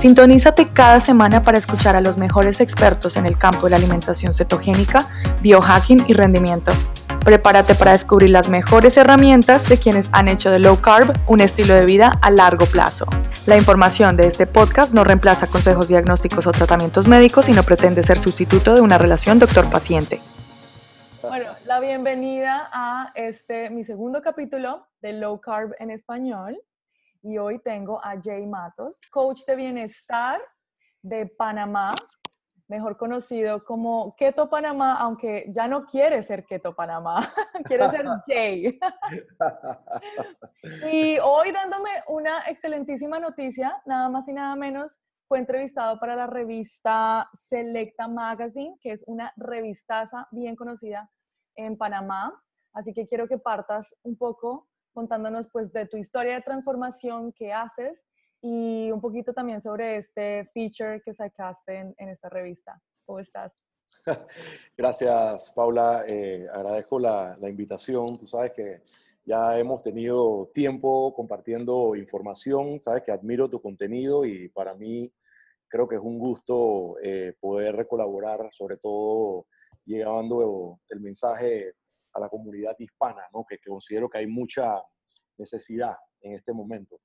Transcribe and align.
Sintonízate 0.00 0.72
cada 0.72 0.98
semana 0.98 1.42
para 1.42 1.58
escuchar 1.58 1.94
a 1.94 2.00
los 2.00 2.16
mejores 2.16 2.62
expertos 2.62 3.18
en 3.18 3.26
el 3.26 3.36
campo 3.36 3.66
de 3.66 3.72
la 3.72 3.76
alimentación 3.76 4.32
cetogénica, 4.32 5.06
biohacking 5.42 6.04
y 6.08 6.14
rendimiento. 6.14 6.72
Prepárate 7.22 7.74
para 7.74 7.92
descubrir 7.92 8.30
las 8.30 8.48
mejores 8.48 8.96
herramientas 8.96 9.68
de 9.68 9.76
quienes 9.76 10.08
han 10.12 10.28
hecho 10.28 10.50
de 10.50 10.58
low 10.58 10.80
carb 10.80 11.12
un 11.26 11.40
estilo 11.40 11.74
de 11.74 11.84
vida 11.84 12.18
a 12.22 12.30
largo 12.30 12.64
plazo. 12.64 13.04
La 13.46 13.58
información 13.58 14.16
de 14.16 14.26
este 14.26 14.46
podcast 14.46 14.94
no 14.94 15.04
reemplaza 15.04 15.48
consejos 15.48 15.88
diagnósticos 15.88 16.46
o 16.46 16.52
tratamientos 16.52 17.06
médicos 17.06 17.50
y 17.50 17.52
no 17.52 17.62
pretende 17.62 18.02
ser 18.02 18.18
sustituto 18.18 18.74
de 18.74 18.80
una 18.80 18.96
relación 18.96 19.38
doctor-paciente. 19.38 20.18
Bueno, 21.20 21.50
la 21.66 21.78
bienvenida 21.78 22.70
a 22.72 23.12
este 23.14 23.68
mi 23.68 23.84
segundo 23.84 24.22
capítulo 24.22 24.86
de 25.02 25.12
Low 25.12 25.42
Carb 25.42 25.74
en 25.78 25.90
español. 25.90 26.58
Y 27.22 27.36
hoy 27.36 27.58
tengo 27.58 28.02
a 28.02 28.14
Jay 28.20 28.46
Matos, 28.46 28.98
coach 29.10 29.44
de 29.46 29.54
bienestar 29.54 30.40
de 31.02 31.26
Panamá, 31.26 31.92
mejor 32.66 32.96
conocido 32.96 33.62
como 33.64 34.14
Keto 34.16 34.48
Panamá, 34.48 34.96
aunque 34.96 35.44
ya 35.48 35.68
no 35.68 35.84
quiere 35.84 36.22
ser 36.22 36.46
Keto 36.46 36.74
Panamá, 36.74 37.18
quiere 37.66 37.90
ser 37.90 38.06
Jay. 38.26 38.80
y 40.90 41.18
hoy 41.18 41.52
dándome 41.52 41.90
una 42.08 42.40
excelentísima 42.48 43.18
noticia, 43.18 43.82
nada 43.84 44.08
más 44.08 44.26
y 44.28 44.32
nada 44.32 44.56
menos, 44.56 44.98
fue 45.28 45.38
entrevistado 45.38 46.00
para 46.00 46.16
la 46.16 46.26
revista 46.26 47.28
Selecta 47.34 48.08
Magazine, 48.08 48.78
que 48.80 48.92
es 48.92 49.04
una 49.06 49.32
revistaza 49.36 50.26
bien 50.30 50.56
conocida 50.56 51.10
en 51.54 51.76
Panamá. 51.76 52.42
Así 52.72 52.94
que 52.94 53.06
quiero 53.06 53.28
que 53.28 53.38
partas 53.38 53.94
un 54.02 54.16
poco 54.16 54.69
contándonos 54.92 55.48
pues 55.52 55.72
de 55.72 55.86
tu 55.86 55.96
historia 55.96 56.34
de 56.34 56.42
transformación 56.42 57.32
que 57.32 57.52
haces 57.52 58.00
y 58.42 58.90
un 58.90 59.00
poquito 59.00 59.32
también 59.32 59.60
sobre 59.60 59.96
este 59.96 60.48
feature 60.54 61.02
que 61.04 61.12
sacaste 61.12 61.94
en, 61.96 62.08
esta 62.08 62.28
revista. 62.28 62.80
¿Cómo 63.04 63.20
estás? 63.20 63.52
Gracias, 64.76 65.52
Paula. 65.54 66.04
Eh, 66.06 66.44
agradezco 66.52 66.98
la, 66.98 67.36
la, 67.38 67.48
invitación. 67.48 68.06
Tú 68.16 68.26
sabes 68.26 68.52
que 68.52 68.80
ya 69.24 69.58
hemos 69.58 69.82
tenido 69.82 70.50
tiempo 70.54 71.12
compartiendo 71.14 71.94
información. 71.96 72.80
Sabes 72.80 73.02
que 73.02 73.12
admiro 73.12 73.48
tu 73.48 73.60
contenido 73.60 74.24
y 74.24 74.48
para 74.48 74.74
mí 74.74 75.12
creo 75.70 75.88
que 75.88 75.96
es 75.96 76.02
un 76.02 76.18
gusto 76.18 76.96
eh, 77.02 77.34
poder 77.40 77.86
colaborar, 77.86 78.48
sobre 78.52 78.76
todo 78.76 79.46
llevando 79.86 80.80
el 80.88 81.00
mensaje 81.00 81.74
a 82.12 82.20
la 82.20 82.28
comunidad 82.28 82.74
hispana, 82.78 83.22
¿no? 83.32 83.44
que, 83.48 83.58
que 83.58 83.70
considero 83.70 84.08
que 84.08 84.18
hay 84.18 84.26
mucha 84.26 84.82
necesidad 85.36 85.96
en 86.20 86.34
este 86.34 86.52
momento. 86.52 87.00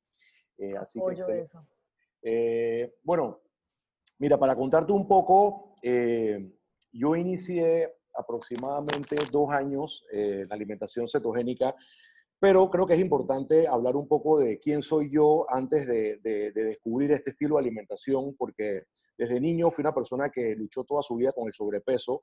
Eh, 0.58 0.74
así 0.78 1.00
que, 1.00 1.42
eso. 1.42 1.66
Eh, 2.22 2.96
bueno, 3.04 3.42
mira, 4.20 4.38
para 4.38 4.56
contarte 4.56 4.92
un 4.92 5.08
poco, 5.08 5.76
eh, 5.82 6.54
yo 6.92 7.16
inicié 7.16 7.94
aproximadamente 8.18 9.18
dos 9.30 9.52
años 9.52 10.06
la 10.12 10.56
alimentación 10.56 11.06
cetogénica, 11.06 11.76
pero 12.40 12.70
creo 12.70 12.88
que 12.88 12.94
es 12.94 13.02
importante 13.02 13.68
hablar 13.68 13.98
un 13.98 14.08
poco 14.08 14.40
de 14.40 14.58
quién 14.58 14.82
soy 14.82 15.12
yo 15.12 15.46
antes 15.50 15.86
de, 15.86 16.18
de, 16.24 16.52
descubrir 16.52 17.12
este 17.12 17.32
estilo 17.32 17.56
de 17.56 17.64
alimentación, 17.64 18.34
porque 18.38 18.84
desde 19.18 19.42
niño 19.42 19.70
fui 19.70 19.82
una 19.82 19.94
persona 19.94 20.30
que 20.30 20.56
luchó 20.56 20.86
toda 20.86 21.04
su 21.04 21.16
vida 21.16 21.34
con 21.34 21.48
el 21.48 21.54
sobrepeso. 21.54 22.22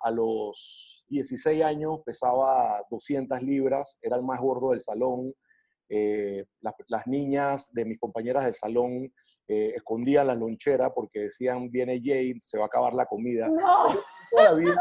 a 0.00 0.10
los 0.10 0.99
16 1.10 1.62
años 1.62 2.00
pesaba 2.04 2.82
200 2.90 3.42
libras, 3.42 3.98
era 4.00 4.16
el 4.16 4.22
más 4.22 4.40
gordo 4.40 4.70
del 4.70 4.80
salón. 4.80 5.34
Eh, 5.92 6.44
las, 6.60 7.06
niñas 7.08 7.68
de 7.72 7.84
mis 7.84 7.98
compañeras 7.98 8.44
del 8.44 8.54
salón 8.54 9.12
eh, 9.48 9.72
escondían 9.74 10.28
la 10.28 10.36
lonchera 10.36 10.94
porque 10.94 11.22
decían, 11.22 11.68
viene 11.68 12.00
Jay, 12.02 12.34
se 12.40 12.58
va 12.58 12.64
a 12.64 12.66
acabar 12.68 12.94
la 12.94 13.06
comida. 13.06 13.48
No. 13.48 14.00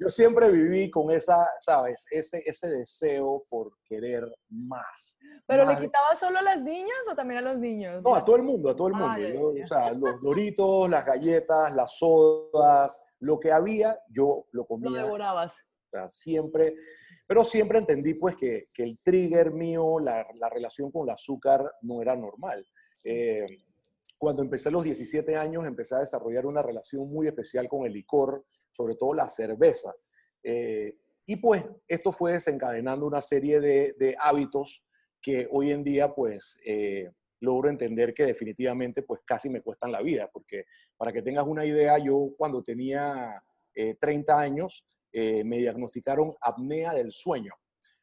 Yo 0.00 0.08
siempre 0.08 0.50
viví 0.50 0.90
con 0.90 1.10
esa, 1.10 1.46
¿sabes? 1.58 2.06
Ese, 2.10 2.42
ese 2.46 2.68
deseo 2.70 3.44
por 3.48 3.70
querer 3.84 4.24
más. 4.48 5.20
¿Pero 5.46 5.66
le 5.66 5.78
quitaba 5.78 6.16
solo 6.18 6.38
a 6.38 6.42
las 6.42 6.60
niñas 6.62 6.98
o 7.10 7.14
también 7.14 7.38
a 7.38 7.42
los 7.42 7.58
niños? 7.58 8.02
No, 8.02 8.14
a 8.14 8.24
todo 8.24 8.36
el 8.36 8.42
mundo, 8.42 8.70
a 8.70 8.76
todo 8.76 8.88
el 8.88 8.94
ah, 8.96 9.18
mundo. 9.18 9.62
o 9.62 9.66
sea, 9.66 9.92
los 9.92 10.20
doritos, 10.22 10.88
las 10.88 11.04
galletas, 11.04 11.74
las 11.74 11.98
sodas, 11.98 13.04
lo 13.20 13.38
que 13.38 13.52
había, 13.52 13.98
yo 14.08 14.46
lo 14.52 14.66
comía. 14.66 14.90
Lo 14.90 14.96
devorabas. 14.96 15.52
O 15.52 15.90
sea, 15.92 16.08
siempre 16.08 16.74
pero 17.30 17.44
siempre 17.44 17.78
entendí 17.78 18.14
pues 18.14 18.34
que, 18.34 18.70
que 18.74 18.82
el 18.82 18.98
trigger 18.98 19.52
mío, 19.52 20.00
la, 20.00 20.26
la, 20.34 20.48
relación 20.48 20.90
con 20.90 21.06
el 21.06 21.14
azúcar 21.14 21.64
no 21.82 22.02
era 22.02 22.16
normal. 22.16 22.66
Eh, 23.04 23.46
cuando 24.18 24.42
empecé 24.42 24.68
a 24.68 24.72
los 24.72 24.82
17 24.82 25.36
años, 25.36 25.64
empecé 25.64 25.94
a 25.94 26.00
desarrollar 26.00 26.44
una 26.44 26.60
relación 26.60 27.08
muy 27.08 27.28
especial 27.28 27.68
con 27.68 27.86
el 27.86 27.92
licor, 27.92 28.44
sobre 28.72 28.96
todo 28.96 29.14
la 29.14 29.28
cerveza. 29.28 29.94
Eh, 30.42 30.96
y 31.24 31.36
pues 31.36 31.64
esto 31.86 32.10
fue 32.10 32.32
desencadenando 32.32 33.06
una 33.06 33.20
serie 33.20 33.60
de, 33.60 33.94
de 33.96 34.16
hábitos 34.18 34.84
que 35.22 35.46
hoy 35.52 35.70
en 35.70 35.84
día 35.84 36.12
pues 36.12 36.58
eh, 36.66 37.12
logro 37.40 37.70
entender 37.70 38.14
que 38.14 38.24
definitivamente 38.24 39.02
pues 39.02 39.20
casi 39.24 39.48
me 39.48 39.62
cuestan 39.62 39.92
la 39.92 40.02
vida, 40.02 40.28
porque 40.32 40.64
para 40.96 41.12
que 41.12 41.22
tengas 41.22 41.46
una 41.46 41.64
idea, 41.64 41.98
yo 41.98 42.30
cuando 42.36 42.62
tenía 42.62 43.42
30 43.74 44.38
años 44.38 44.84
eh, 45.12 45.42
me 45.44 45.58
diagnosticaron 45.58 46.34
apnea 46.40 46.92
del 46.94 47.10
sueño. 47.10 47.52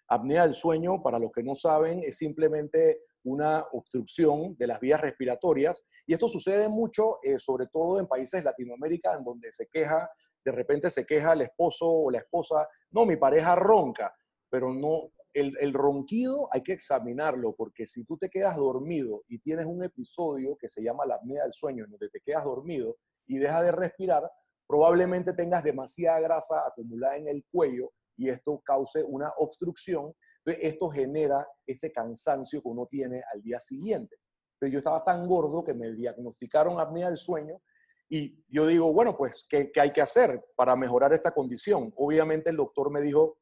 Apnea 0.09 0.43
del 0.43 0.53
sueño, 0.53 1.01
para 1.01 1.19
los 1.19 1.31
que 1.31 1.43
no 1.43 1.55
saben, 1.55 2.01
es 2.03 2.17
simplemente 2.17 3.01
una 3.23 3.65
obstrucción 3.71 4.55
de 4.57 4.67
las 4.67 4.79
vías 4.79 5.01
respiratorias 5.01 5.83
y 6.05 6.13
esto 6.13 6.29
sucede 6.29 6.69
mucho, 6.69 7.19
eh, 7.23 7.37
sobre 7.37 7.67
todo 7.67 7.99
en 7.99 8.07
países 8.07 8.43
Latinoamérica, 8.43 9.15
en 9.15 9.23
donde 9.23 9.51
se 9.51 9.67
queja, 9.67 10.09
de 10.43 10.51
repente 10.51 10.89
se 10.89 11.05
queja 11.05 11.33
el 11.33 11.41
esposo 11.41 11.87
o 11.89 12.11
la 12.11 12.19
esposa, 12.19 12.67
no, 12.91 13.05
mi 13.05 13.17
pareja 13.17 13.55
ronca, 13.55 14.13
pero 14.49 14.73
no, 14.73 15.11
el, 15.39 15.73
ronquido 15.73 16.49
hay 16.51 16.61
que 16.63 16.73
examinarlo, 16.73 17.53
porque 17.55 17.85
si 17.85 18.03
tú 18.03 18.17
te 18.17 18.29
quedas 18.29 18.57
dormido 18.57 19.23
y 19.27 19.39
tienes 19.39 19.65
un 19.65 19.83
episodio 19.83 20.57
que 20.57 20.67
se 20.67 20.81
llama 20.81 21.05
la 21.05 21.15
apnea 21.15 21.43
del 21.43 21.53
sueño, 21.53 21.85
en 21.85 21.91
donde 21.91 22.09
te 22.09 22.21
quedas 22.21 22.43
dormido 22.43 22.97
y 23.27 23.37
dejas 23.37 23.63
de 23.63 23.71
respirar, 23.71 24.23
probablemente 24.67 25.33
tengas 25.33 25.63
demasiada 25.63 26.19
grasa 26.19 26.65
acumulada 26.67 27.17
en 27.17 27.27
el 27.27 27.43
cuello 27.51 27.91
y 28.15 28.29
esto 28.29 28.61
cause 28.65 29.03
una 29.03 29.31
obstrucción. 29.37 30.13
Entonces, 30.39 30.73
esto 30.73 30.89
genera 30.89 31.47
ese 31.65 31.91
cansancio 31.91 32.61
que 32.61 32.67
uno 32.67 32.87
tiene 32.87 33.21
al 33.33 33.41
día 33.41 33.59
siguiente. 33.59 34.17
Entonces, 34.53 34.73
yo 34.73 34.79
estaba 34.79 35.03
tan 35.03 35.27
gordo 35.27 35.63
que 35.63 35.73
me 35.73 35.93
diagnosticaron 35.93 36.79
apnea 36.79 37.07
del 37.07 37.17
sueño 37.17 37.61
y 38.09 38.43
yo 38.47 38.65
digo, 38.65 38.91
bueno, 38.93 39.15
pues, 39.17 39.45
¿qué, 39.49 39.71
hay 39.79 39.91
que 39.91 40.01
hacer 40.01 40.43
para 40.55 40.75
mejorar 40.75 41.13
esta 41.13 41.31
condición? 41.31 41.93
Obviamente, 41.97 42.49
el 42.49 42.55
doctor 42.55 42.89
me 42.89 43.01
dijo, 43.01 43.37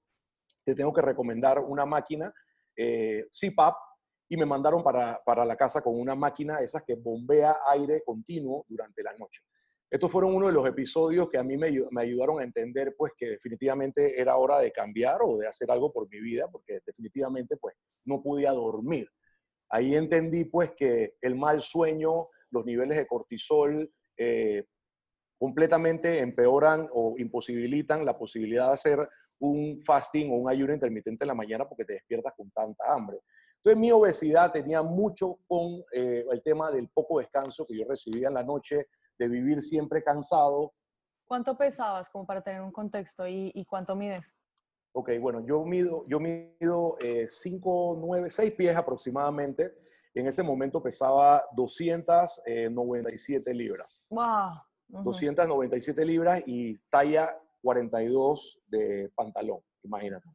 te 0.66 0.76
tengo 0.76 0.92
que 0.92 1.02
recomendar 1.02 1.60
una 1.60 1.86
máquina 1.86 2.34
eh, 2.76 3.28
CPAP 3.30 3.76
y 4.28 4.38
me 4.38 4.46
mandaron 4.46 4.84
para, 4.84 5.22
para 5.24 5.46
la 5.46 5.56
casa 5.56 5.82
con 5.82 6.00
una 6.00 6.16
máquina 6.16 6.60
esas 6.60 6.84
que 6.84 6.96
bombea 6.96 7.58
aire 7.70 8.02
continuo 8.04 8.66
durante 8.68 9.04
la 9.04 9.14
noche. 9.14 9.42
Estos 9.90 10.12
fueron 10.12 10.34
uno 10.36 10.48
de 10.48 10.54
los 10.54 10.68
episodios 10.68 11.30
que 11.30 11.38
a 11.38 11.44
mí 11.44 11.58
me, 11.58 11.68
ayudaron 12.02 12.40
a 12.40 12.44
entender 12.44 12.96
pues 12.98 13.14
que 13.16 13.30
definitivamente 13.30 14.20
era 14.20 14.36
hora 14.36 14.60
de 14.60 14.72
cambiar 14.72 15.22
o 15.22 15.38
de 15.38 15.48
hacer 15.48 15.70
algo 15.70 15.94
por 15.94 16.10
mi 16.10 16.20
vida, 16.20 16.50
porque 16.52 16.80
definitivamente 16.86 17.56
pues 17.58 17.76
no 18.04 18.22
podía 18.22 18.52
dormir. 18.52 19.08
Ahí 19.70 19.96
entendí 19.96 20.46
pues 20.46 20.72
que 20.76 21.16
el 21.22 21.36
mal 21.36 21.62
sueño, 21.62 22.28
los 22.50 22.66
niveles 22.66 22.98
de 22.98 23.08
cortisol 23.08 23.92
eh, 24.18 24.66
completamente 25.38 26.20
empeoran 26.20 26.90
o 26.92 27.16
imposibilitan 27.18 28.06
la 28.06 28.18
posibilidad 28.18 28.68
de 28.68 28.74
hacer 28.74 29.10
un 29.40 29.82
fasting 29.82 30.32
o 30.32 30.36
un 30.36 30.50
ayuno 30.50 30.74
intermitente 30.74 31.24
en 31.24 31.28
la 31.28 31.36
mañana 31.36 31.68
porque 31.68 31.86
te 31.86 31.94
despiertas 31.94 32.34
con 32.36 32.50
tanta 32.52 32.92
hambre. 32.92 33.20
Entonces 33.56 33.80
mi 33.80 33.92
obesidad 33.92 34.52
tenía 34.52 34.82
mucho 34.84 35.40
con 35.48 35.82
eh, 35.92 36.24
el 36.32 36.44
tema 36.44 36.72
del 36.72 36.90
poco 36.90 37.20
descanso 37.20 37.66
que 37.66 37.78
yo 37.78 37.86
recibía 37.88 38.28
en 38.28 38.36
la 38.36 38.44
noche, 38.44 38.88
de 39.18 39.28
vivir 39.28 39.62
siempre 39.62 40.04
cansado. 40.04 40.74
¿Cuánto 41.26 41.58
pesabas, 41.58 42.08
como 42.10 42.26
para 42.26 42.42
tener 42.42 42.62
un 42.62 42.72
contexto, 42.72 43.28
y, 43.28 43.66
cuánto 43.68 43.96
mides? 43.96 44.34
Ok, 44.94 45.12
bueno, 45.20 45.44
yo 45.46 45.66
mido, 45.66 46.06
yo 46.08 46.20
mido 46.20 46.98
5, 47.28 47.98
9, 48.00 48.30
6 48.30 48.52
pies 48.52 48.76
aproximadamente. 48.76 49.74
En 50.14 50.28
ese 50.28 50.44
momento 50.44 50.84
pesaba 50.84 51.44
297 51.56 53.54
libras. 53.54 54.06
¡Wow! 54.10 54.62
297 54.88 56.06
libras 56.06 56.44
y 56.46 56.78
talla 56.90 57.36
42 57.66 58.62
de 58.68 59.12
pantalón, 59.16 59.60
imagínate. 59.82 60.30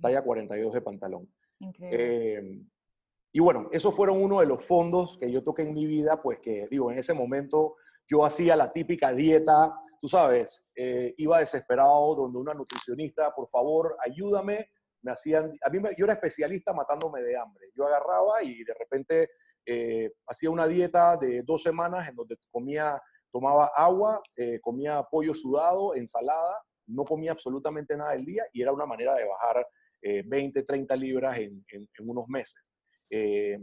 Talla 0.00 0.22
42 0.22 0.72
de 0.72 0.80
pantalón. 0.80 1.32
Increíble. 1.60 2.38
Eh, 2.38 2.62
y 3.32 3.40
bueno, 3.40 3.68
esos 3.72 3.94
fueron 3.94 4.22
uno 4.22 4.40
de 4.40 4.46
los 4.46 4.64
fondos 4.64 5.16
que 5.16 5.30
yo 5.30 5.44
toqué 5.44 5.62
en 5.62 5.74
mi 5.74 5.86
vida, 5.86 6.20
pues 6.20 6.40
que 6.40 6.66
digo, 6.68 6.90
en 6.90 6.98
ese 6.98 7.14
momento 7.14 7.76
yo 8.06 8.24
hacía 8.24 8.56
la 8.56 8.72
típica 8.72 9.12
dieta, 9.12 9.74
tú 10.00 10.08
sabes, 10.08 10.66
eh, 10.74 11.14
iba 11.16 11.38
desesperado 11.38 12.14
donde 12.16 12.38
una 12.38 12.52
nutricionista, 12.52 13.32
por 13.34 13.48
favor, 13.48 13.96
ayúdame. 14.04 14.68
Me 15.02 15.12
hacían, 15.12 15.52
a 15.62 15.70
mí 15.70 15.78
yo 15.96 16.04
era 16.04 16.14
especialista 16.14 16.72
matándome 16.72 17.22
de 17.22 17.36
hambre. 17.36 17.68
Yo 17.74 17.86
agarraba 17.86 18.42
y 18.42 18.64
de 18.64 18.74
repente 18.74 19.30
eh, 19.64 20.10
hacía 20.26 20.50
una 20.50 20.66
dieta 20.66 21.16
de 21.16 21.42
dos 21.42 21.62
semanas 21.62 22.08
en 22.08 22.16
donde 22.16 22.36
comía, 22.50 23.00
tomaba 23.30 23.70
agua, 23.74 24.20
eh, 24.36 24.60
comía 24.60 25.02
pollo 25.10 25.34
sudado, 25.34 25.94
ensalada, 25.94 26.62
no 26.92 27.04
comía 27.04 27.32
absolutamente 27.32 27.96
nada 27.96 28.12
del 28.12 28.24
día 28.24 28.44
y 28.52 28.62
era 28.62 28.72
una 28.72 28.86
manera 28.86 29.14
de 29.14 29.26
bajar 29.26 29.66
20, 30.02 30.64
30 30.64 30.96
libras 30.96 31.38
en, 31.38 31.64
en, 31.68 31.88
en 31.96 32.08
unos 32.08 32.26
meses. 32.28 32.72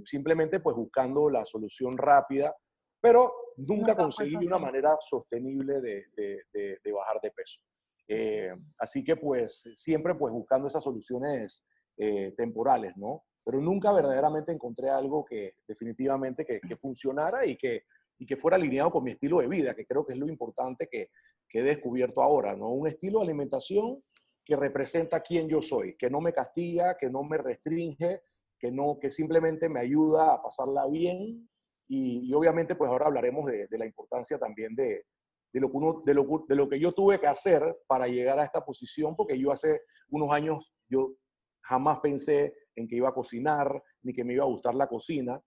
simplemente 0.05 0.61
pues 0.61 0.75
buscando 0.75 1.29
la 1.29 1.45
solución 1.45 1.97
rápida 1.97 2.55
pero 3.01 3.33
nunca 3.57 3.95
conseguí 3.95 4.35
una 4.35 4.57
manera 4.57 4.95
sostenible 4.99 5.81
de, 5.81 6.91
bajar 6.93 7.19
de 7.21 7.31
peso. 7.31 7.59
Eh, 8.07 8.51
así 8.79 9.03
que 9.03 9.15
pues 9.15 9.71
siempre 9.75 10.15
pues 10.15 10.33
buscando 10.33 10.67
esas 10.67 10.83
soluciones 10.83 11.63
eh, 11.97 12.33
temporales, 12.35 12.93
¿no? 12.97 13.23
Pero 13.45 13.61
nunca 13.61 13.91
verdaderamente 13.91 14.51
encontré 14.51 14.89
algo 14.89 15.23
que 15.23 15.53
definitivamente 15.67 16.45
que, 16.45 16.75
funcionara 16.75 17.45
y 17.45 17.55
que, 17.55 17.83
y 18.17 18.25
que 18.25 18.35
fuera 18.35 18.57
alineado 18.57 18.91
con 18.91 19.03
mi 19.03 19.11
estilo 19.11 19.39
de 19.39 19.47
vida, 19.47 19.75
que 19.75 19.85
creo 19.85 20.05
que 20.05 20.13
es 20.13 20.19
lo 20.19 20.27
importante 20.27 20.87
que, 20.87 21.09
que 21.49 21.59
he 21.59 21.63
descubierto 21.63 22.21
ahora, 22.21 22.55
¿no? 22.55 22.69
Un 22.69 22.87
estilo 22.87 23.19
de 23.19 23.25
alimentación 23.25 24.03
que 24.45 24.55
representa 24.55 25.21
quién 25.21 25.49
yo 25.49 25.61
soy, 25.61 25.95
que 25.97 26.09
no 26.09 26.21
me 26.21 26.31
castiga, 26.31 26.95
que 26.97 27.09
no 27.09 27.23
me 27.23 27.37
restringe, 27.37 28.21
que, 28.57 28.71
no, 28.71 28.97
que 28.99 29.09
simplemente 29.09 29.67
me 29.69 29.79
ayuda 29.79 30.33
a 30.33 30.41
pasarla 30.41 30.87
bien 30.87 31.49
y, 31.87 32.31
obviamente, 32.33 32.75
pues 32.75 32.89
ahora 32.89 33.07
hablaremos 33.07 33.47
de, 33.47 33.67
la 33.71 33.85
importancia 33.85 34.37
también 34.37 34.75
de, 34.75 35.05
de, 35.51 35.59
lo 35.59 35.71
que 35.71 35.79
de, 36.05 36.55
lo, 36.55 36.69
que 36.69 36.79
yo 36.79 36.91
tuve 36.91 37.19
que 37.19 37.25
hacer 37.25 37.79
para 37.87 38.07
llegar 38.07 38.37
a 38.37 38.43
esta 38.43 38.63
posición, 38.63 39.15
porque 39.15 39.39
yo 39.39 39.51
hace 39.51 39.81
unos 40.09 40.31
años, 40.31 40.71
yo 40.87 41.15
jamás 41.63 41.99
pensé 41.99 42.53
en 42.75 42.87
que 42.87 42.95
iba 42.95 43.09
a 43.09 43.13
cocinar, 43.13 43.83
ni 44.03 44.13
que 44.13 44.23
me 44.23 44.33
iba 44.33 44.43
a 44.43 44.47
gustar 44.47 44.75
la 44.75 44.87
cocina, 44.87 45.41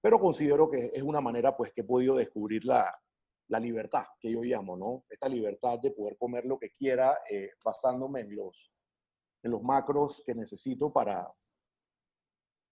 pero 0.00 0.18
considero 0.18 0.68
que 0.68 0.90
es 0.92 1.02
una 1.02 1.20
manera 1.20 1.56
pues 1.56 1.72
que 1.72 1.82
he 1.82 1.84
podido 1.84 2.16
descubrir 2.16 2.64
la, 2.64 2.92
la 3.54 3.60
libertad 3.60 4.04
que 4.18 4.32
yo 4.32 4.42
llamo, 4.42 4.76
¿no? 4.76 5.04
Esta 5.08 5.28
libertad 5.28 5.78
de 5.78 5.92
poder 5.92 6.16
comer 6.16 6.44
lo 6.44 6.58
que 6.58 6.70
quiera 6.70 7.18
eh, 7.30 7.50
basándome 7.64 8.22
en 8.22 8.34
los, 8.34 8.72
en 9.44 9.52
los 9.52 9.62
macros 9.62 10.24
que 10.26 10.34
necesito 10.34 10.92
para, 10.92 11.32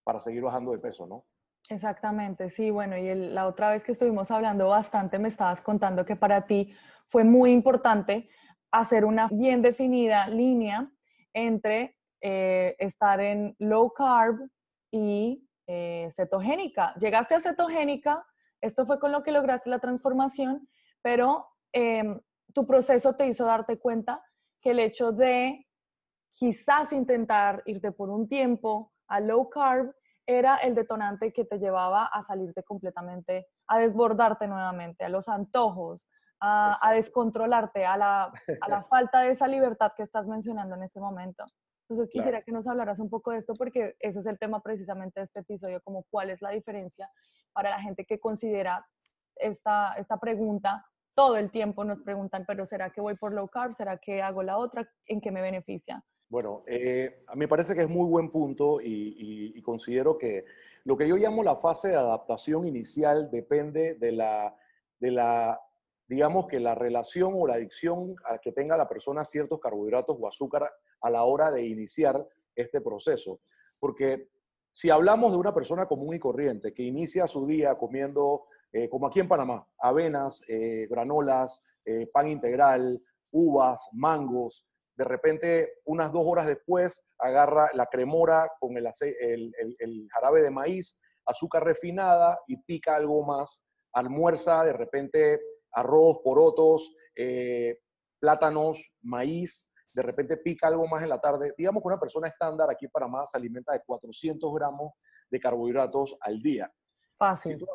para 0.02 0.18
seguir 0.18 0.42
bajando 0.42 0.72
de 0.72 0.78
peso, 0.78 1.06
¿no? 1.06 1.24
Exactamente, 1.68 2.50
sí, 2.50 2.70
bueno, 2.70 2.96
y 2.96 3.14
la 3.14 3.46
otra 3.46 3.70
vez 3.70 3.84
que 3.84 3.92
estuvimos 3.92 4.32
hablando 4.32 4.66
bastante, 4.68 5.20
me 5.20 5.28
estabas 5.28 5.60
contando 5.60 6.04
que 6.04 6.16
para 6.16 6.46
ti 6.46 6.74
fue 7.06 7.22
muy 7.22 7.52
importante 7.52 8.28
hacer 8.72 9.04
una 9.04 9.28
bien 9.28 9.62
definida 9.62 10.26
línea 10.26 10.90
entre 11.32 11.96
eh, 12.20 12.74
estar 12.80 13.20
en 13.20 13.54
low 13.60 13.92
carb 13.92 14.50
y 14.90 15.48
eh, 15.68 16.10
cetogénica. 16.16 16.92
Llegaste 16.96 17.36
a 17.36 17.40
cetogénica, 17.40 18.26
esto 18.60 18.84
fue 18.84 18.98
con 18.98 19.12
lo 19.12 19.22
que 19.22 19.30
lograste 19.30 19.70
la 19.70 19.78
transformación, 19.78 20.68
pero 21.02 21.46
em, 21.72 22.20
tu 22.54 22.66
proceso 22.66 23.14
te 23.14 23.26
hizo 23.26 23.44
darte 23.44 23.78
cuenta 23.78 24.22
que 24.60 24.70
el 24.70 24.78
hecho 24.78 25.12
de 25.12 25.66
quizás 26.30 26.92
intentar 26.92 27.62
irte 27.66 27.92
por 27.92 28.08
un 28.08 28.28
tiempo 28.28 28.92
a 29.08 29.20
low 29.20 29.48
carb 29.50 29.94
era 30.26 30.56
el 30.56 30.74
detonante 30.74 31.32
que 31.32 31.44
te 31.44 31.58
llevaba 31.58 32.06
a 32.06 32.22
salirte 32.22 32.62
completamente, 32.62 33.48
a 33.66 33.78
desbordarte 33.78 34.46
nuevamente, 34.46 35.04
a 35.04 35.08
los 35.08 35.28
antojos, 35.28 36.08
a, 36.40 36.92
descontrolarte, 36.92 37.84
a 37.84 37.96
la, 37.96 38.32
a 38.60 38.68
la, 38.68 38.82
falta 38.90 39.20
de 39.20 39.30
esa 39.30 39.46
libertad 39.46 39.92
que 39.96 40.02
estás 40.02 40.26
mencionando 40.26 40.74
en 40.74 40.82
este 40.82 41.00
momento. 41.00 41.44
Entonces 41.88 42.10
quisiera 42.10 42.42
que 42.42 42.52
nos 42.52 42.66
hablaras 42.66 42.98
un 42.98 43.10
poco 43.10 43.30
de 43.30 43.38
esto 43.38 43.52
porque 43.56 43.96
ese 44.00 44.20
es 44.20 44.26
el 44.26 44.38
tema 44.38 44.60
precisamente 44.60 45.20
de 45.20 45.26
este 45.26 45.40
episodio, 45.40 45.80
como 45.82 46.04
cuál 46.10 46.30
es 46.30 46.40
la 46.40 46.50
diferencia 46.50 47.08
para 47.52 47.70
la 47.70 47.80
gente 47.80 48.04
que 48.04 48.18
considera 48.18 48.86
esta, 49.36 49.94
esta 49.94 50.16
pregunta. 50.18 50.86
Todo 51.14 51.36
el 51.36 51.50
tiempo 51.50 51.84
nos 51.84 52.00
preguntan, 52.00 52.44
pero 52.46 52.64
¿será 52.66 52.90
que 52.90 53.00
voy 53.00 53.14
por 53.14 53.32
low 53.32 53.48
carb? 53.48 53.74
¿Será 53.74 53.98
que 53.98 54.22
hago 54.22 54.42
la 54.42 54.56
otra? 54.56 54.88
¿En 55.06 55.20
qué 55.20 55.30
me 55.30 55.42
beneficia? 55.42 56.02
Bueno, 56.32 56.62
eh, 56.66 57.24
me 57.34 57.46
parece 57.46 57.74
que 57.74 57.82
es 57.82 57.88
muy 57.90 58.08
buen 58.08 58.30
punto 58.30 58.80
y, 58.82 59.60
considero 59.62 60.16
que 60.16 60.46
lo 60.84 60.96
que 60.96 61.06
yo 61.06 61.16
llamo 61.16 61.42
la 61.42 61.56
fase 61.56 61.88
de 61.88 61.96
adaptación 61.96 62.66
inicial 62.66 63.30
depende 63.30 63.94
de 63.94 64.12
la, 64.12 64.56
de 64.98 65.10
la, 65.10 65.60
digamos 66.08 66.46
que 66.46 66.58
la 66.58 66.74
relación 66.74 67.34
o 67.36 67.46
la 67.46 67.54
adicción 67.54 68.16
a 68.24 68.38
que 68.38 68.50
tenga 68.50 68.78
la 68.78 68.88
persona 68.88 69.26
ciertos 69.26 69.60
carbohidratos 69.60 70.16
o 70.18 70.26
azúcar 70.26 70.72
a 71.02 71.10
la 71.10 71.24
hora 71.24 71.50
de 71.50 71.66
iniciar 71.66 72.26
este 72.56 72.80
proceso. 72.80 73.40
Porque 73.78 74.30
si 74.72 74.88
hablamos 74.88 75.32
de 75.32 75.38
una 75.38 75.52
persona 75.52 75.86
común 75.86 76.14
y 76.14 76.18
corriente 76.18 76.72
que 76.72 76.82
inicia 76.82 77.28
su 77.28 77.46
día 77.46 77.76
comiendo, 77.76 78.44
eh, 78.72 78.88
como 78.88 79.06
aquí 79.06 79.20
en 79.20 79.28
Panamá, 79.28 79.66
avenas, 79.78 80.42
eh, 80.48 80.86
granolas, 80.88 81.62
pan 82.12 82.28
integral, 82.28 83.00
uvas, 83.32 83.88
mangos, 83.92 84.64
de 84.96 85.04
repente 85.04 85.72
unas 85.84 86.12
dos 86.12 86.22
horas 86.24 86.46
después 86.46 87.04
agarra 87.18 87.70
la 87.74 87.86
cremora 87.86 88.48
con 88.60 88.76
el, 88.76 88.86
el, 89.18 90.08
jarabe 90.12 90.42
de 90.42 90.50
maíz, 90.50 91.00
azúcar 91.26 91.64
refinada 91.64 92.38
y 92.46 92.56
pica 92.58 92.94
algo 92.94 93.24
más, 93.24 93.64
almuerza 93.92 94.64
de 94.64 94.72
repente 94.72 95.40
arroz, 95.72 96.18
porotos, 96.22 96.94
eh, 97.16 97.78
plátanos, 98.20 98.92
maíz, 99.02 99.68
de 99.92 100.02
repente 100.02 100.36
pica 100.36 100.68
algo 100.68 100.86
más 100.86 101.02
en 101.02 101.08
la 101.08 101.20
tarde. 101.20 101.54
Digamos 101.56 101.82
que 101.82 101.88
una 101.88 102.00
persona 102.00 102.28
estándar 102.28 102.70
aquí 102.70 102.88
para 102.88 103.08
más 103.08 103.30
se 103.30 103.38
alimenta 103.38 103.72
de 103.72 103.82
400 103.84 104.54
gramos 104.54 104.92
de 105.30 105.40
carbohidratos 105.40 106.16
al 106.20 106.40
día. 106.40 106.70
Fácil. 107.18 107.52
Si 107.54 107.58
tú, 107.58 107.66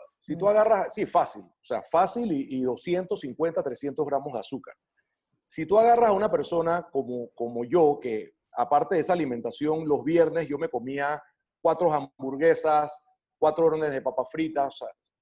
agarras, 0.48 0.94
sí, 0.94 1.06
fácil, 1.06 1.44
o 1.44 1.64
sea, 1.64 1.82
fácil 1.82 2.32
y, 2.32 2.58
y 2.58 2.62
250, 2.62 3.64
300 3.64 4.06
gramos 4.06 4.34
de 4.34 4.40
azúcar. 4.40 4.76
Si 5.46 5.66
tú 5.66 5.80
agarras 5.80 6.10
a 6.10 6.14
una 6.14 6.30
persona 6.30 6.88
como, 6.92 7.30
como 7.34 7.64
yo, 7.64 8.00
que 8.02 8.32
aparte 8.54 8.96
de 8.96 9.02
esa 9.02 9.14
alimentación, 9.14 9.88
los 9.88 10.04
viernes 10.04 10.48
yo 10.48 10.58
me 10.58 10.70
comía 10.70 11.22
cuatro 11.62 11.94
hamburguesas, 11.94 13.04
cuatro 13.40 13.68
órdenes 13.68 13.92
de 13.92 14.02
papas 14.02 14.28
fritas, 14.32 14.80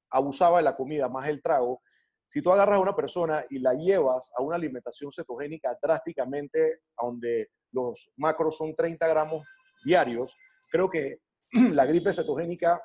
abusaba 0.09 0.57
de 0.57 0.63
la 0.63 0.75
comida, 0.75 1.09
más 1.09 1.27
el 1.27 1.41
trago. 1.41 1.81
Si 2.27 2.41
tú 2.41 2.51
agarras 2.51 2.77
a 2.77 2.81
una 2.81 2.95
persona 2.95 3.45
y 3.50 3.59
la 3.59 3.74
llevas 3.74 4.31
a 4.36 4.41
una 4.41 4.56
alimentación 4.56 5.12
cetogénica 5.12 5.77
drásticamente, 5.81 6.79
donde 7.00 7.50
los 7.72 8.10
macros 8.15 8.58
son 8.58 8.74
30 8.74 9.08
gramos 9.08 9.46
diarios, 9.84 10.36
creo 10.72 10.89
que 10.89 11.20
la 11.72 11.86
gripe 11.86 12.13
cetogénica, 12.13 12.81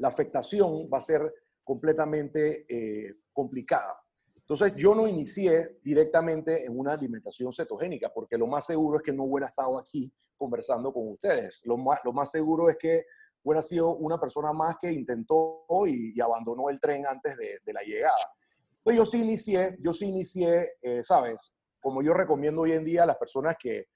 la 0.00 0.08
afectación 0.08 0.88
va 0.92 0.98
a 0.98 1.02
ser 1.02 1.32
completamente 1.62 2.64
eh, 2.68 3.14
complicada. 3.32 4.00
Entonces, 4.38 4.74
yo 4.74 4.94
no 4.94 5.06
inicié 5.06 5.78
directamente 5.84 6.64
en 6.64 6.76
una 6.76 6.94
alimentación 6.94 7.52
cetogénica, 7.52 8.12
porque 8.12 8.36
lo 8.36 8.46
más 8.46 8.66
seguro 8.66 8.96
es 8.96 9.02
que 9.04 9.12
no 9.12 9.24
hubiera 9.24 9.46
estado 9.46 9.78
aquí 9.78 10.12
conversando 10.36 10.92
con 10.92 11.06
ustedes. 11.08 11.60
Lo 11.66 11.76
más, 11.76 12.00
lo 12.02 12.12
más 12.12 12.30
seguro 12.30 12.68
es 12.68 12.76
que 12.76 13.04
hubiera 13.44 13.62
sido 13.62 13.94
una 13.96 14.18
persona 14.18 14.52
más 14.52 14.76
que 14.80 14.90
intentó 14.90 15.66
y, 15.86 16.18
abandonó 16.20 16.70
el 16.70 16.80
tren 16.80 17.06
antes 17.06 17.36
de, 17.36 17.72
la 17.72 17.82
llegada. 17.82 18.34
Entonces, 18.78 18.96
yo 18.96 19.06
sí 19.06 19.20
inicié, 19.20 19.76
yo 19.80 19.92
sí 19.92 20.06
inicié, 20.06 20.72
eh, 20.82 21.04
¿sabes? 21.04 21.54
Como 21.78 22.02
yo 22.02 22.14
recomiendo 22.14 22.62
hoy 22.62 22.72
en 22.72 22.84
día 22.84 23.04
a 23.04 23.06
las 23.06 23.18
personas 23.18 23.56
que, 23.60 23.86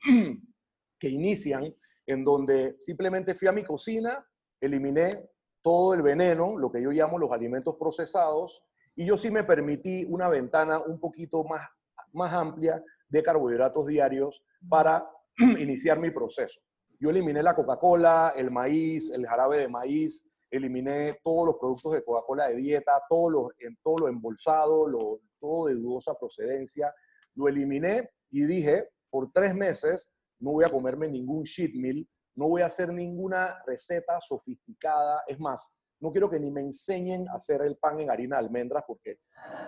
que 0.98 1.08
inician, 1.08 1.72
en 2.04 2.24
donde 2.24 2.76
simplemente 2.80 3.34
fui 3.34 3.46
a 3.46 3.52
mi 3.52 3.64
cocina, 3.64 4.26
eliminé 4.60 5.31
todo 5.62 5.94
el 5.94 6.02
veneno, 6.02 6.58
lo 6.58 6.70
que 6.70 6.82
yo 6.82 6.90
llamo 6.90 7.18
los 7.18 7.32
alimentos 7.32 7.76
procesados, 7.76 8.64
y 8.94 9.06
yo 9.06 9.16
sí 9.16 9.30
me 9.30 9.44
permití 9.44 10.04
una 10.04 10.28
ventana 10.28 10.78
un 10.80 10.98
poquito 11.00 11.44
más, 11.44 11.66
más 12.12 12.32
amplia 12.32 12.82
de 13.08 13.22
carbohidratos 13.22 13.86
diarios 13.86 14.42
para 14.68 15.08
iniciar 15.58 15.98
mi 15.98 16.10
proceso. 16.10 16.60
Yo 16.98 17.10
eliminé 17.10 17.42
la 17.42 17.54
Coca-Cola, 17.54 18.34
el 18.36 18.50
maíz, 18.50 19.10
el 19.10 19.26
jarabe 19.26 19.58
de 19.58 19.68
maíz, 19.68 20.28
eliminé 20.50 21.18
todos 21.22 21.46
los 21.46 21.56
productos 21.56 21.92
de 21.92 22.04
Coca-Cola 22.04 22.48
de 22.48 22.56
dieta, 22.56 22.92
todo 23.08 23.30
lo, 23.30 23.50
todo 23.82 23.98
lo 23.98 24.08
embolsado, 24.08 24.86
lo, 24.86 25.20
todo 25.40 25.66
de 25.66 25.74
dudosa 25.74 26.14
procedencia. 26.14 26.94
Lo 27.34 27.48
eliminé 27.48 28.10
y 28.30 28.44
dije, 28.44 28.88
por 29.10 29.32
tres 29.32 29.54
meses 29.54 30.12
no 30.38 30.52
voy 30.52 30.64
a 30.64 30.70
comerme 30.70 31.08
ningún 31.08 31.44
cheat 31.44 31.72
meal, 31.74 32.06
no 32.34 32.48
voy 32.48 32.62
a 32.62 32.66
hacer 32.66 32.92
ninguna 32.92 33.62
receta 33.66 34.18
sofisticada. 34.20 35.22
Es 35.26 35.38
más, 35.38 35.74
no 36.00 36.10
quiero 36.10 36.28
que 36.28 36.40
ni 36.40 36.50
me 36.50 36.60
enseñen 36.60 37.28
a 37.28 37.34
hacer 37.34 37.62
el 37.62 37.76
pan 37.76 38.00
en 38.00 38.10
harina 38.10 38.36
de 38.36 38.44
almendras 38.46 38.82
porque 38.86 39.18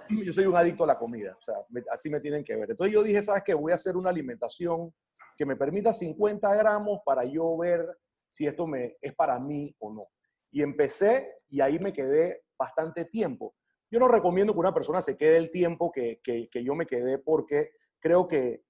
yo 0.09 0.33
soy 0.33 0.47
un 0.47 0.57
adicto 0.57 0.85
a 0.85 0.89
la 0.89 0.99
comida, 0.99 1.37
o 1.39 1.43
sea, 1.43 1.55
así 1.93 2.11
me 2.11 2.21
tienen 2.21 2.43
que 2.43 2.57
ver. 2.57 2.71
Entonces 2.71 2.93
yo 2.93 3.03
dije, 3.03 3.23
¿sabes 3.23 3.43
qué? 3.45 3.55
Voy 3.55 3.73
a 3.73 3.77
hacer 3.77 3.97
una 3.97 4.11
alimentación 4.11 4.93
que 5.37 5.47
me 5.47 5.57
permita 5.57 5.93
50 5.93 6.55
gramos 6.57 7.01
para 7.05 7.25
yo 7.25 7.57
ver 7.57 7.87
si 8.29 8.47
esto 8.47 8.67
me, 8.67 8.97
es 9.01 9.15
para 9.15 9.39
mí 9.39 9.75
o 9.79 9.93
no. 9.93 10.09
Y 10.51 10.63
empecé 10.63 11.39
y 11.49 11.61
ahí 11.61 11.79
me 11.79 11.93
quedé 11.93 12.43
bastante 12.59 13.05
tiempo. 13.05 13.55
yo 13.91 14.01
no 14.01 14.09
recomiendo 14.09 14.53
que 14.53 14.59
una 14.59 14.75
persona 14.75 15.01
se 15.01 15.17
quede 15.17 15.37
el 15.37 15.53
tiempo 15.53 15.93
que, 15.93 16.21
que, 16.23 16.49
que 16.51 16.65
yo 16.65 16.75
me 16.75 16.87
quedé 16.87 17.19
porque 17.19 17.71
creo 18.01 18.27
que 18.27 18.65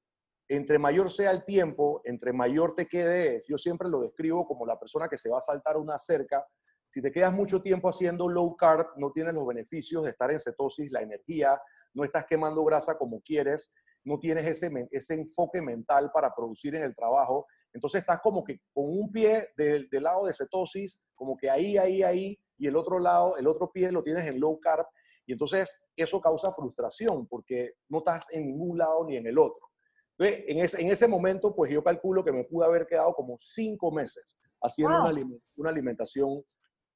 entre 0.49 0.79
mayor 0.79 1.11
sea 1.11 1.31
el 1.31 1.45
tiempo, 1.45 2.01
entre 2.05 2.33
mayor 2.33 2.75
te 2.75 2.87
quede, 2.87 3.43
yo 3.49 3.57
siempre 3.57 3.89
lo 3.89 4.01
describo 4.01 4.47
como 4.47 4.67
la 4.67 4.79
persona 4.79 5.09
que 5.09 5.19
se 5.19 5.31
va 5.31 5.39
a 5.39 5.43
saltar 5.43 5.77
una 5.77 5.99
cerca. 5.99 6.47
Si 6.89 7.01
te 7.01 7.11
quedas 7.11 7.33
mucho 7.33 7.63
tiempo 7.63 7.89
haciendo 7.89 8.29
low 8.29 8.55
carb, 8.57 8.87
no 8.97 9.11
tienes 9.11 9.35
los 9.35 9.47
beneficios 9.47 10.05
de 10.05 10.11
estar 10.11 10.31
en 10.31 10.39
cetosis, 10.39 10.91
la 10.91 11.01
energía, 11.01 11.61
no 11.95 12.05
estás 12.05 12.27
quemando 12.27 12.63
grasa 12.65 12.99
como 12.99 13.21
quieres, 13.23 13.73
no 14.05 14.19
tienes 14.19 14.45
ese, 14.45 14.71
ese 14.91 15.15
enfoque 15.15 15.63
mental 15.63 16.11
para 16.13 16.35
producir 16.35 16.75
en 16.75 16.83
el 16.83 16.95
trabajo. 16.95 17.47
Entonces 17.73 18.03
estás 18.03 18.21
como 18.21 18.45
que 18.45 18.61
con 18.73 18.85
un 18.87 19.11
pie 19.11 19.49
del, 19.57 19.89
del 19.89 20.03
lado 20.03 20.27
de 20.27 20.35
cetosis, 20.35 21.01
como 21.15 21.37
que 21.37 21.51
ahí, 21.51 21.79
ahí, 21.79 22.03
ahí, 22.03 22.39
y 22.59 22.67
el 22.67 22.77
otro 22.77 22.99
lado, 22.99 23.37
el 23.39 23.47
otro 23.47 23.71
pie 23.73 23.91
lo 23.91 24.03
tienes 24.03 24.27
en 24.27 24.39
low 24.39 24.61
carb. 24.61 24.87
Y 25.27 25.33
entonces 25.33 25.87
eso 25.97 26.21
causa 26.21 26.53
frustración 26.53 27.27
porque 27.27 27.73
no 27.89 27.99
estás 27.99 28.31
en 28.31 28.47
ningún 28.47 28.77
lado 28.77 29.05
ni 29.07 29.17
en 29.17 29.27
el 29.27 29.39
otro. 29.39 29.74
Entonces, 30.19 30.45
en 30.49 30.59
ese, 30.59 30.81
en 30.81 30.91
ese 30.91 31.09
momento, 31.09 31.55
pues 31.55 31.73
yo 31.73 31.83
calculo 31.83 32.25
que 32.25 32.33
me 32.33 32.45
pude 32.45 32.67
haber 32.67 32.87
quedado 32.87 33.13
como 33.15 33.37
cinco 33.37 33.91
meses 33.91 34.39
haciendo 34.63 35.01
una, 35.01 35.13
una, 35.57 35.71
alimentación 35.71 36.43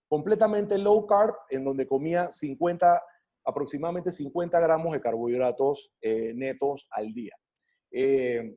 completamente 0.09 0.79
low 0.79 1.07
carb, 1.07 1.35
en 1.51 1.65
donde 1.65 1.87
comía 1.87 2.31
50, 2.31 3.03
aproximadamente 3.45 4.13
50 4.13 4.59
gramos 4.61 4.93
de 4.93 5.01
carbohidratos 5.01 5.93
eh, 6.01 6.33
netos 6.35 6.87
al 6.91 7.13
día. 7.13 7.37
Eh, 7.91 8.57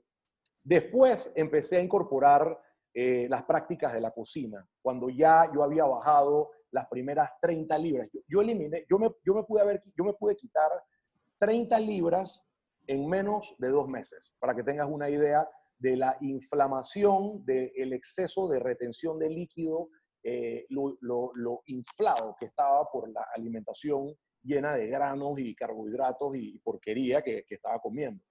después 0.64 1.32
empecé 1.36 1.78
a 1.78 1.82
incorporar 1.82 2.58
eh, 2.94 3.28
las 3.30 3.44
prácticas 3.44 3.94
de 3.94 4.02
la 4.02 4.12
cocina, 4.12 4.68
cuando 4.82 5.10
ya 5.10 5.50
yo 5.54 5.64
había 5.64 5.86
bajado 5.86 6.52
las 6.72 6.88
primeras 6.88 7.30
30 7.42 7.78
libras. 7.78 8.10
Yo, 8.14 8.22
yo 8.28 8.42
eliminé, 8.42 8.86
yo 8.90 9.00
me, 9.00 9.10
yo, 9.26 9.34
me 9.34 9.44
pude 9.44 9.62
haber, 9.62 9.82
yo 9.98 10.04
me 10.04 10.14
pude 10.14 10.36
quitar 10.36 10.70
30 11.38 11.80
libras 11.80 12.48
en 12.92 13.08
menos 13.08 13.56
de 13.58 13.70
dos 13.70 13.88
meses, 13.88 14.36
para 14.38 14.54
que 14.54 14.64
tengas 14.64 14.88
una 14.90 15.10
idea 15.10 15.48
de 15.78 15.96
la 15.96 16.18
inflamación, 16.20 17.46
del 17.46 17.94
exceso 17.94 18.50
de 18.50 18.60
retención 18.60 19.18
de 19.18 19.30
líquido, 19.30 19.88
eh, 20.22 20.66
lo, 20.68 21.64
inflado 21.68 22.36
que 22.38 22.48
estaba 22.48 22.86
por 22.92 23.10
la 23.10 23.26
alimentación 23.34 24.14
llena 24.44 24.76
de 24.76 24.88
granos 24.88 25.40
y 25.40 25.56
carbohidratos 25.56 26.36
y 26.36 26.60
porquería 26.60 27.22
que, 27.22 27.46
estaba 27.50 27.80
comiendo. 27.80 28.22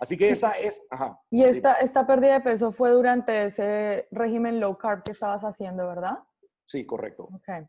Así 0.00 0.16
que 0.16 0.30
esa 0.30 0.52
es... 0.58 0.84
y 1.30 1.44
esta, 1.44 1.74
esta 1.74 2.04
pérdida 2.04 2.34
de 2.34 2.40
peso 2.40 2.72
fue 2.72 2.90
durante 2.90 3.44
ese 3.44 4.08
régimen 4.10 4.58
low 4.58 4.76
carb 4.76 5.04
que 5.04 5.12
estabas 5.12 5.44
haciendo, 5.44 5.86
¿verdad? 5.86 6.18
Sí, 6.66 6.84
correcto. 6.84 7.28
Okay. 7.36 7.64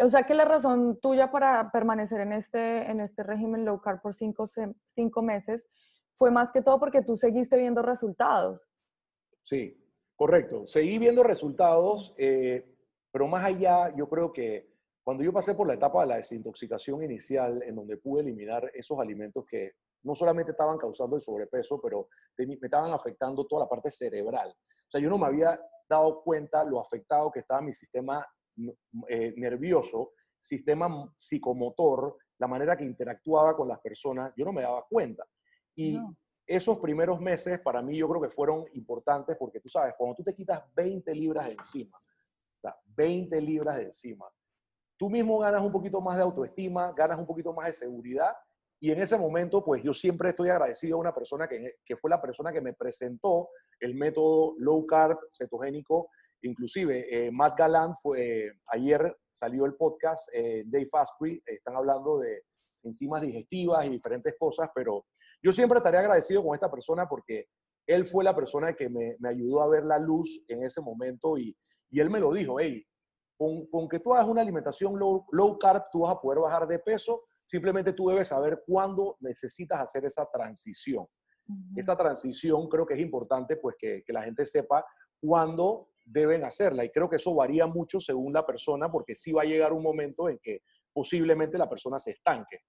O 0.00 0.10
sea 0.10 0.24
que 0.24 0.34
la 0.34 0.44
razón 0.44 0.98
tuya 1.00 1.30
para 1.30 1.70
permanecer 1.72 2.20
en 2.20 2.32
este, 2.32 2.90
en 2.90 3.00
este 3.00 3.22
régimen 3.22 3.64
low 3.64 3.80
carb 3.80 4.00
por 4.00 4.14
cinco, 4.14 4.46
cinco 4.86 5.22
meses 5.22 5.66
fue 6.16 6.30
más 6.30 6.52
que 6.52 6.62
todo 6.62 6.78
porque 6.78 7.02
tú 7.02 7.16
seguiste 7.16 7.56
viendo 7.56 7.82
resultados. 7.82 8.60
Sí, 9.42 9.80
correcto. 10.14 10.66
Seguí 10.66 10.98
viendo 10.98 11.22
resultados, 11.22 12.14
eh, 12.18 12.76
pero 13.10 13.26
más 13.28 13.44
allá, 13.44 13.94
yo 13.96 14.08
creo 14.08 14.32
que 14.32 14.70
cuando 15.02 15.24
yo 15.24 15.32
pasé 15.32 15.54
por 15.54 15.66
la 15.66 15.74
etapa 15.74 16.02
de 16.02 16.08
la 16.08 16.16
desintoxicación 16.16 17.02
inicial, 17.02 17.62
en 17.62 17.74
donde 17.74 17.96
pude 17.96 18.22
eliminar 18.22 18.70
esos 18.74 18.98
alimentos 19.00 19.44
que 19.46 19.72
no 20.02 20.14
solamente 20.14 20.52
estaban 20.52 20.78
causando 20.78 21.16
el 21.16 21.22
sobrepeso, 21.22 21.80
pero 21.80 22.08
me 22.36 22.58
estaban 22.60 22.92
afectando 22.92 23.46
toda 23.46 23.64
la 23.64 23.68
parte 23.68 23.90
cerebral. 23.90 24.48
O 24.48 24.90
sea, 24.90 25.00
yo 25.00 25.08
no 25.08 25.18
me 25.18 25.26
había 25.26 25.58
dado 25.88 26.22
cuenta 26.22 26.62
lo 26.62 26.80
afectado 26.80 27.30
que 27.30 27.40
estaba 27.40 27.62
mi 27.62 27.74
sistema 27.74 28.24
eh, 29.08 29.34
nervioso, 29.36 30.12
sistema 30.38 31.12
psicomotor, 31.16 32.16
la 32.38 32.46
manera 32.46 32.76
que 32.76 32.84
interactuaba 32.84 33.56
con 33.56 33.68
las 33.68 33.80
personas, 33.80 34.32
yo 34.36 34.44
no 34.44 34.52
me 34.52 34.62
daba 34.62 34.84
cuenta. 34.88 35.24
Y 35.74 35.98
esos 36.46 36.78
primeros 36.78 37.20
meses 37.20 37.60
para 37.60 37.82
mí 37.82 37.96
yo 37.96 38.08
creo 38.08 38.22
que 38.22 38.30
fueron 38.30 38.64
importantes 38.72 39.36
porque 39.36 39.60
tú 39.60 39.68
sabes, 39.68 39.94
cuando 39.96 40.16
tú 40.16 40.22
te 40.22 40.34
quitas 40.34 40.62
20 40.74 41.14
libras 41.14 41.46
de 41.46 41.52
encima, 41.52 42.00
20 42.86 43.40
libras 43.40 43.76
de 43.76 43.84
encima, 43.84 44.26
tú 44.96 45.10
mismo 45.10 45.38
ganas 45.38 45.62
un 45.62 45.70
poquito 45.70 46.00
más 46.00 46.16
de 46.16 46.22
autoestima, 46.22 46.92
ganas 46.92 47.18
un 47.18 47.26
poquito 47.26 47.52
más 47.52 47.66
de 47.66 47.72
seguridad 47.74 48.32
y 48.80 48.92
en 48.92 49.02
ese 49.02 49.18
momento, 49.18 49.64
pues 49.64 49.82
yo 49.82 49.92
siempre 49.92 50.30
estoy 50.30 50.50
agradecido 50.50 50.96
a 50.96 51.00
una 51.00 51.14
persona 51.14 51.48
que, 51.48 51.76
que, 51.84 51.96
fue 51.96 52.10
la 52.10 52.22
persona 52.22 52.52
que 52.52 52.60
me 52.60 52.74
presentó 52.74 53.50
el 53.80 53.94
método 53.94 54.54
low 54.58 54.86
carb 54.86 55.18
cetogénico 55.30 56.10
Inclusive, 56.42 57.06
eh, 57.10 57.30
Matt 57.32 57.58
Gallant 57.58 57.94
fue, 58.00 58.52
ayer 58.68 59.16
salió 59.30 59.64
el 59.66 59.74
podcast 59.74 60.28
eh, 60.32 60.64
Dave 60.66 60.88
Asprey, 60.92 61.42
están 61.44 61.76
hablando 61.76 62.18
de 62.18 62.42
enzimas 62.84 63.22
digestivas 63.22 63.86
y 63.86 63.90
diferentes 63.90 64.34
cosas, 64.38 64.68
pero 64.74 65.06
yo 65.42 65.52
siempre 65.52 65.78
estaré 65.78 65.98
agradecido 65.98 66.44
con 66.44 66.54
esta 66.54 66.70
persona 66.70 67.08
porque 67.08 67.46
él 67.86 68.04
fue 68.04 68.22
la 68.22 68.36
persona 68.36 68.74
que 68.74 68.88
me, 68.88 69.16
ayudó 69.28 69.62
a 69.62 69.68
ver 69.68 69.84
la 69.84 69.98
luz 69.98 70.44
en 70.46 70.62
ese 70.62 70.80
momento 70.80 71.38
y, 71.38 71.56
él 71.90 72.10
me 72.10 72.20
lo 72.20 72.32
dijo, 72.32 72.60
hey, 72.60 72.84
con, 73.36 73.66
con, 73.66 73.88
que 73.88 73.98
tú 73.98 74.12
hagas 74.12 74.28
una 74.28 74.42
alimentación 74.42 74.98
low, 74.98 75.24
low 75.32 75.58
carb, 75.58 75.84
tú 75.90 76.00
vas 76.00 76.12
a 76.12 76.20
poder 76.20 76.38
bajar 76.38 76.68
de 76.68 76.78
peso, 76.78 77.24
simplemente 77.46 77.94
tú 77.94 78.10
debes 78.10 78.28
saber 78.28 78.62
cuándo 78.66 79.16
necesitas 79.20 79.80
hacer 79.80 80.04
esa 80.04 80.26
transición. 80.30 81.06
Esa 81.74 81.96
transición 81.96 82.68
creo 82.68 82.84
que 82.84 82.92
es 82.92 83.00
importante 83.00 83.56
pues 83.56 83.74
que, 83.78 84.02
que 84.04 84.12
la 84.12 84.22
gente 84.22 84.44
sepa 84.44 84.84
cuándo 85.18 85.88
deben 86.10 86.44
hacerla. 86.44 86.84
Y 86.84 86.90
creo 86.90 87.08
que 87.08 87.16
eso 87.16 87.34
varía 87.34 87.66
mucho 87.66 88.00
según 88.00 88.32
la 88.32 88.46
persona, 88.46 88.90
porque 88.90 89.14
sí 89.14 89.32
va 89.32 89.42
a 89.42 89.46
llegar 89.46 89.72
un 89.72 89.82
momento 89.82 90.28
en 90.28 90.38
que 90.38 90.62
posiblemente 90.92 91.58
la 91.58 91.68
persona 91.68 91.98
se 91.98 92.12
estanque. 92.12 92.60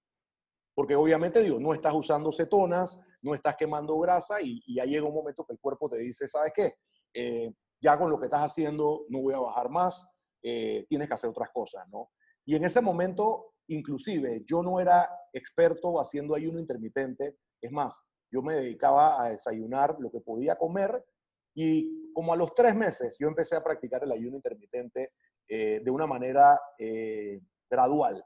Porque 0.74 0.94
obviamente, 0.94 1.42
digo, 1.42 1.58
no 1.58 1.72
estás 1.72 1.94
usando 1.94 2.30
cetonas, 2.30 3.00
no 3.22 3.34
estás 3.34 3.56
quemando 3.56 3.98
grasa 3.98 4.40
y, 4.40 4.62
ya 4.74 4.84
llega 4.84 5.06
un 5.06 5.14
momento 5.14 5.44
que 5.44 5.54
el 5.54 5.58
cuerpo 5.58 5.88
te 5.88 5.98
dice, 5.98 6.26
¿sabes 6.26 6.52
qué? 6.54 6.74
Eh, 7.12 7.52
ya 7.82 7.98
con 7.98 8.10
lo 8.10 8.18
que 8.18 8.26
estás 8.26 8.42
haciendo 8.42 9.04
no 9.08 9.20
voy 9.20 9.34
a 9.34 9.40
bajar 9.40 9.68
más, 9.70 10.14
eh, 10.42 10.84
tienes 10.88 11.08
que 11.08 11.14
hacer 11.14 11.30
otras 11.30 11.50
cosas, 11.50 11.86
¿no? 11.90 12.10
Y 12.44 12.54
en 12.54 12.64
ese 12.64 12.80
momento, 12.80 13.54
inclusive, 13.68 14.42
yo 14.46 14.62
no 14.62 14.80
era 14.80 15.08
experto 15.32 16.00
haciendo 16.00 16.34
ayuno 16.34 16.58
intermitente, 16.58 17.36
es 17.60 17.72
más, 17.72 18.02
yo 18.32 18.42
me 18.42 18.54
dedicaba 18.54 19.22
a 19.22 19.30
desayunar 19.30 19.96
lo 19.98 20.10
que 20.10 20.20
podía 20.20 20.56
comer 20.56 21.04
y 21.54 21.99
como 22.12 22.32
a 22.32 22.36
los 22.36 22.54
tres 22.54 22.74
meses 22.74 23.16
yo 23.18 23.28
empecé 23.28 23.56
a 23.56 23.62
practicar 23.62 24.02
el 24.04 24.12
ayuno 24.12 24.36
intermitente 24.36 25.12
eh, 25.48 25.80
de 25.82 25.90
una 25.90 26.06
manera 26.06 26.60
eh, 26.78 27.40
gradual, 27.68 28.24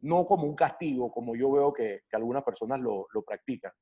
no 0.00 0.24
como 0.24 0.44
un 0.44 0.54
castigo, 0.54 1.10
como 1.10 1.34
yo 1.34 1.50
veo 1.52 1.72
que, 1.72 2.02
algunas 2.12 2.44
personas 2.44 2.80
lo, 2.80 3.06
practican. 3.26 3.72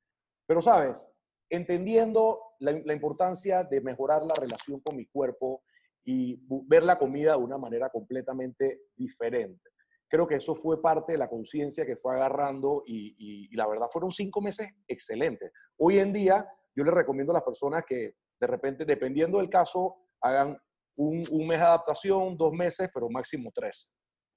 Pero, 0.46 0.62
¿sabes? 0.62 1.08
Entendiendo 1.50 2.40
la, 2.60 2.92
importancia 2.92 3.64
de 3.64 3.80
mejorar 3.80 4.24
la 4.24 4.34
relación 4.34 4.80
con 4.80 4.96
mi 4.96 5.06
cuerpo 5.06 5.62
y 6.04 6.40
ver 6.66 6.84
la 6.84 6.98
comida 6.98 7.32
de 7.32 7.38
una 7.38 7.58
manera 7.58 7.90
completamente 7.90 8.82
diferente. 8.96 9.70
Creo 10.08 10.26
que 10.26 10.36
eso 10.36 10.54
fue 10.54 10.80
parte 10.80 11.12
de 11.12 11.18
la 11.18 11.28
conciencia 11.28 11.84
que 11.84 11.96
fue 11.96 12.14
agarrando 12.14 12.84
y 12.86 13.54
la 13.56 13.66
verdad 13.66 13.88
fueron 13.92 14.12
cinco 14.12 14.40
meses 14.40 14.72
excelentes. 14.86 15.50
Hoy 15.76 15.98
en 15.98 16.12
día 16.12 16.46
yo 16.76 16.84
les 16.84 16.94
recomiendo 16.94 17.32
a 17.32 17.34
las 17.34 17.42
personas 17.42 17.84
que 17.84 18.14
de 18.38 18.46
repente, 18.46 18.84
dependiendo 18.84 19.38
del 19.38 19.48
caso, 19.48 19.96
hagan 20.20 20.56
un, 20.96 21.20
mes 21.46 21.58
de 21.58 21.66
adaptación, 21.66 22.36
dos 22.36 22.52
meses, 22.52 22.90
pero 22.92 23.08
máximo 23.08 23.50
tres. 23.52 23.90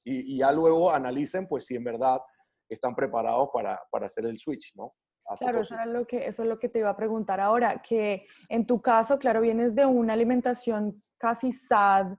Y, 0.06 0.38
ya 0.38 0.52
luego 0.52 0.92
analicen, 0.92 1.48
pues, 1.48 1.66
si 1.66 1.76
en 1.76 1.84
verdad 1.84 2.20
están 2.70 2.96
preparados 2.96 3.50
para, 3.54 3.80
hacer 4.06 4.26
el 4.26 4.38
switch, 4.38 4.74
¿no? 4.76 4.94
Claro, 5.38 5.62
eso, 5.62 5.76
lo 5.86 6.08
que, 6.08 6.26
eso 6.26 6.42
es 6.42 6.50
lo 6.50 6.58
que 6.58 6.70
te 6.70 6.80
iba 6.80 6.90
a 6.90 6.98
preguntar 6.98 7.40
ahora, 7.40 7.82
que 7.84 8.26
en 8.48 8.66
tu 8.66 8.82
caso, 8.82 9.20
claro, 9.20 9.42
vienes 9.42 9.76
de 9.76 9.86
una 9.86 10.14
alimentación 10.14 11.00
casi 11.20 11.52
sad, 11.52 12.18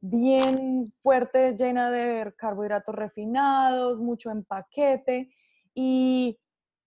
bien 0.00 0.92
fuerte, 1.00 1.56
llena 1.56 1.90
de 1.90 2.32
carbohidratos 2.36 2.94
refinados, 2.94 3.98
mucho 3.98 4.30
empaquete, 4.30 5.30
y 5.74 6.38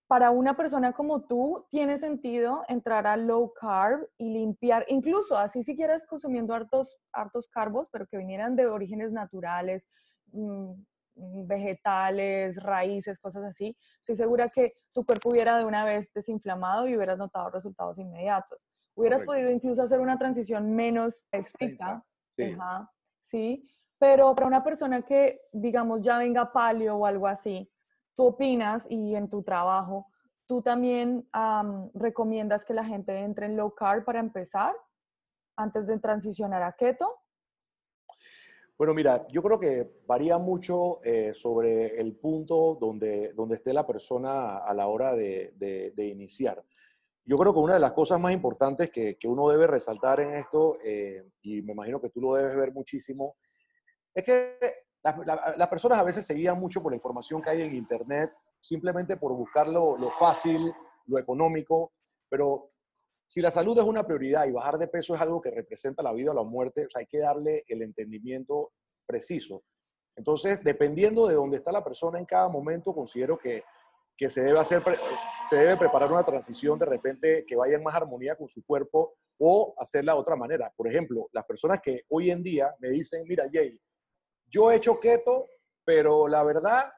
para 0.07 0.29
una 0.29 0.55
persona 0.55 0.93
como 0.93 1.21
tú, 1.21 1.65
tiene 1.71 1.97
sentido 1.97 2.63
entrar 2.67 3.07
a 3.07 3.17
low 3.17 3.53
carb 3.53 4.07
y 4.17 4.29
limpiar, 4.29 4.85
incluso 4.87 5.37
así 5.37 5.63
si 5.63 5.75
quieres 5.75 6.05
consumiendo 6.05 6.53
hartos, 6.53 6.97
hartos 7.11 7.47
carbos, 7.47 7.89
pero 7.91 8.05
que 8.05 8.17
vinieran 8.17 8.55
de 8.55 8.67
orígenes 8.67 9.11
naturales, 9.11 9.87
mm, 10.31 10.73
mm, 11.15 11.47
vegetales, 11.47 12.61
raíces, 12.61 13.19
cosas 13.19 13.45
así, 13.45 13.75
estoy 13.99 14.15
segura 14.15 14.49
que 14.49 14.75
tu 14.93 15.03
cuerpo 15.05 15.29
hubiera 15.29 15.57
de 15.57 15.65
una 15.65 15.85
vez 15.85 16.13
desinflamado 16.13 16.87
y 16.87 16.95
hubieras 16.95 17.17
notado 17.17 17.49
resultados 17.49 17.97
inmediatos. 17.97 18.59
Hubieras 18.95 19.23
podido 19.23 19.49
incluso 19.49 19.81
hacer 19.81 19.99
una 19.99 20.17
transición 20.17 20.73
menos 20.73 21.27
estricta. 21.31 22.01
Sí. 22.37 22.55
sí. 23.19 23.67
Pero 23.97 24.33
para 24.33 24.47
una 24.47 24.63
persona 24.63 25.01
que, 25.01 25.41
digamos, 25.51 26.01
ya 26.01 26.17
venga 26.17 26.53
palio 26.53 26.95
o 26.95 27.05
algo 27.05 27.27
así, 27.27 27.69
tú 28.15 28.27
opinas 28.27 28.87
y 28.89 29.15
en 29.15 29.29
tu 29.29 29.43
trabajo, 29.43 30.07
tú 30.47 30.61
también 30.61 31.27
recomiendas 31.93 32.65
que 32.65 32.73
la 32.73 32.83
gente 32.83 33.17
entre 33.19 33.47
en 33.47 33.57
low 33.57 33.73
carb 33.73 34.05
para 34.05 34.19
empezar 34.19 34.73
antes 35.57 35.87
de 35.87 35.99
transicionar 35.99 36.63
a 36.63 36.73
keto? 36.73 37.19
Bueno, 38.77 38.93
mira, 38.93 39.25
yo 39.29 39.41
creo 39.41 39.57
que 39.57 40.01
varía 40.05 40.37
mucho 40.37 41.01
eh, 41.03 41.33
sobre 41.33 41.99
el 41.99 42.17
punto 42.17 42.75
donde, 42.75 43.31
donde 43.33 43.55
esté 43.55 43.71
la 43.71 43.87
persona 43.87 44.57
a 44.57 44.73
la 44.73 44.87
hora 44.87 45.15
de, 45.15 45.53
de, 45.55 46.05
iniciar. 46.05 46.61
Yo 47.23 47.37
creo 47.37 47.53
que 47.53 47.59
una 47.59 47.75
de 47.75 47.79
las 47.79 47.93
cosas 47.93 48.19
más 48.19 48.33
importantes 48.33 48.91
que, 48.91 49.17
que 49.17 49.27
uno 49.29 49.49
debe 49.49 49.65
resaltar 49.65 50.19
en 50.19 50.35
esto, 50.35 50.77
eh, 50.83 51.23
y 51.41 51.61
me 51.61 51.71
imagino 51.71 52.01
que 52.01 52.09
tú 52.09 52.19
lo 52.19 52.35
debes 52.35 52.55
ver 52.57 52.73
muchísimo, 52.73 53.37
es 54.13 54.25
que 54.25 54.84
las, 55.57 55.67
personas 55.67 55.99
a 55.99 56.03
veces 56.03 56.25
se 56.25 56.33
guían 56.33 56.59
mucho 56.59 56.81
por 56.81 56.91
la 56.91 56.95
información 56.95 57.41
que 57.41 57.51
hay 57.51 57.61
en 57.61 57.75
Internet, 57.75 58.33
simplemente 58.59 59.17
por 59.17 59.33
buscar 59.33 59.67
lo, 59.67 59.97
fácil, 60.17 60.73
lo 61.05 61.19
económico, 61.19 61.93
pero 62.27 62.65
si 63.27 63.41
la 63.41 63.51
salud 63.51 63.77
es 63.77 63.85
una 63.85 64.05
prioridad 64.05 64.47
y 64.47 64.51
bajar 64.51 64.77
de 64.77 64.87
peso 64.87 65.13
es 65.13 65.21
algo 65.21 65.41
que 65.41 65.51
representa 65.51 66.01
la 66.01 66.13
vida 66.13 66.31
o 66.31 66.33
la 66.33 66.43
muerte, 66.43 66.87
hay 66.95 67.05
que 67.05 67.19
darle 67.19 67.63
el 67.67 67.83
entendimiento 67.83 68.71
preciso. 69.05 69.63
Entonces, 70.15 70.63
dependiendo 70.63 71.27
de 71.27 71.35
dónde 71.35 71.57
está 71.57 71.71
la 71.71 71.83
persona 71.83 72.17
en 72.17 72.25
cada 72.25 72.49
momento, 72.49 72.93
considero 72.93 73.37
que, 73.37 73.63
que 74.17 74.29
se, 74.29 74.41
debe 74.41 74.59
hacer, 74.59 74.81
se 75.47 75.57
debe 75.57 75.77
preparar 75.77 76.11
una 76.11 76.23
transición 76.23 76.79
de 76.79 76.85
repente 76.85 77.45
que 77.45 77.55
vaya 77.55 77.75
en 77.75 77.83
más 77.83 77.95
armonía 77.95 78.35
con 78.35 78.47
su 78.47 78.63
cuerpo 78.63 79.15
o 79.37 79.75
hacerla 79.77 80.13
de 80.13 80.19
otra 80.19 80.35
manera. 80.35 80.71
Por 80.75 80.87
ejemplo, 80.87 81.27
las 81.31 81.45
personas 81.45 81.79
que 81.83 82.03
hoy 82.09 82.31
en 82.31 82.41
día 82.41 82.73
me 82.79 82.89
dicen, 82.89 83.25
mira, 83.27 83.45
Jay, 83.51 83.77
yo 84.55 84.71
he 84.71 84.77
hecho 84.77 84.99
keto, 84.99 85.49
pero 85.83 86.27
la 86.27 86.43
verdad, 86.43 86.91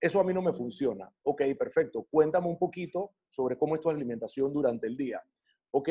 eso 0.00 0.20
a 0.20 0.24
mí 0.24 0.32
no 0.32 0.42
me 0.42 0.52
funciona. 0.52 1.12
Ok, 1.24 1.42
perfecto. 1.58 2.06
Cuéntame 2.10 2.46
un 2.46 2.58
poquito 2.58 3.12
sobre 3.28 3.58
cómo 3.58 3.74
es 3.74 3.80
tu 3.80 3.90
alimentación 3.90 4.52
durante 4.52 4.86
el 4.86 4.96
día 4.96 5.22
ok, 5.70 5.88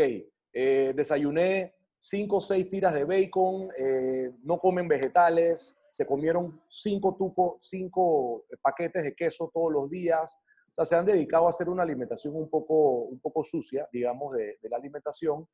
eh, 0.53 0.93
desayuné 0.95 1.75
cinco 1.97 2.38
o 2.38 2.41
seis 2.41 2.67
tiras 2.69 2.93
de 2.93 3.05
bacon, 3.05 3.69
eh, 3.77 4.31
no 4.43 4.57
comen 4.57 4.88
vegetales, 4.88 5.75
se 5.91 6.05
comieron 6.05 6.61
cinco 6.69 7.15
tupos, 7.17 7.55
cinco 7.59 8.45
paquetes 8.61 9.03
de 9.03 9.15
queso 9.15 9.51
todos 9.53 9.71
los 9.71 9.89
días. 9.89 10.38
O 10.75 10.85
sea, 10.85 10.85
se 10.85 10.95
han 10.95 11.05
dedicado 11.05 11.47
a 11.47 11.49
hacer 11.49 11.67
una 11.67 11.83
alimentación 11.83 12.35
un 12.35 12.49
poco, 12.49 13.01
un 13.01 13.19
poco 13.19 13.43
sucia, 13.43 13.88
digamos, 13.91 14.33
de, 14.33 14.57
la 14.63 14.77
alimentación. 14.77 15.47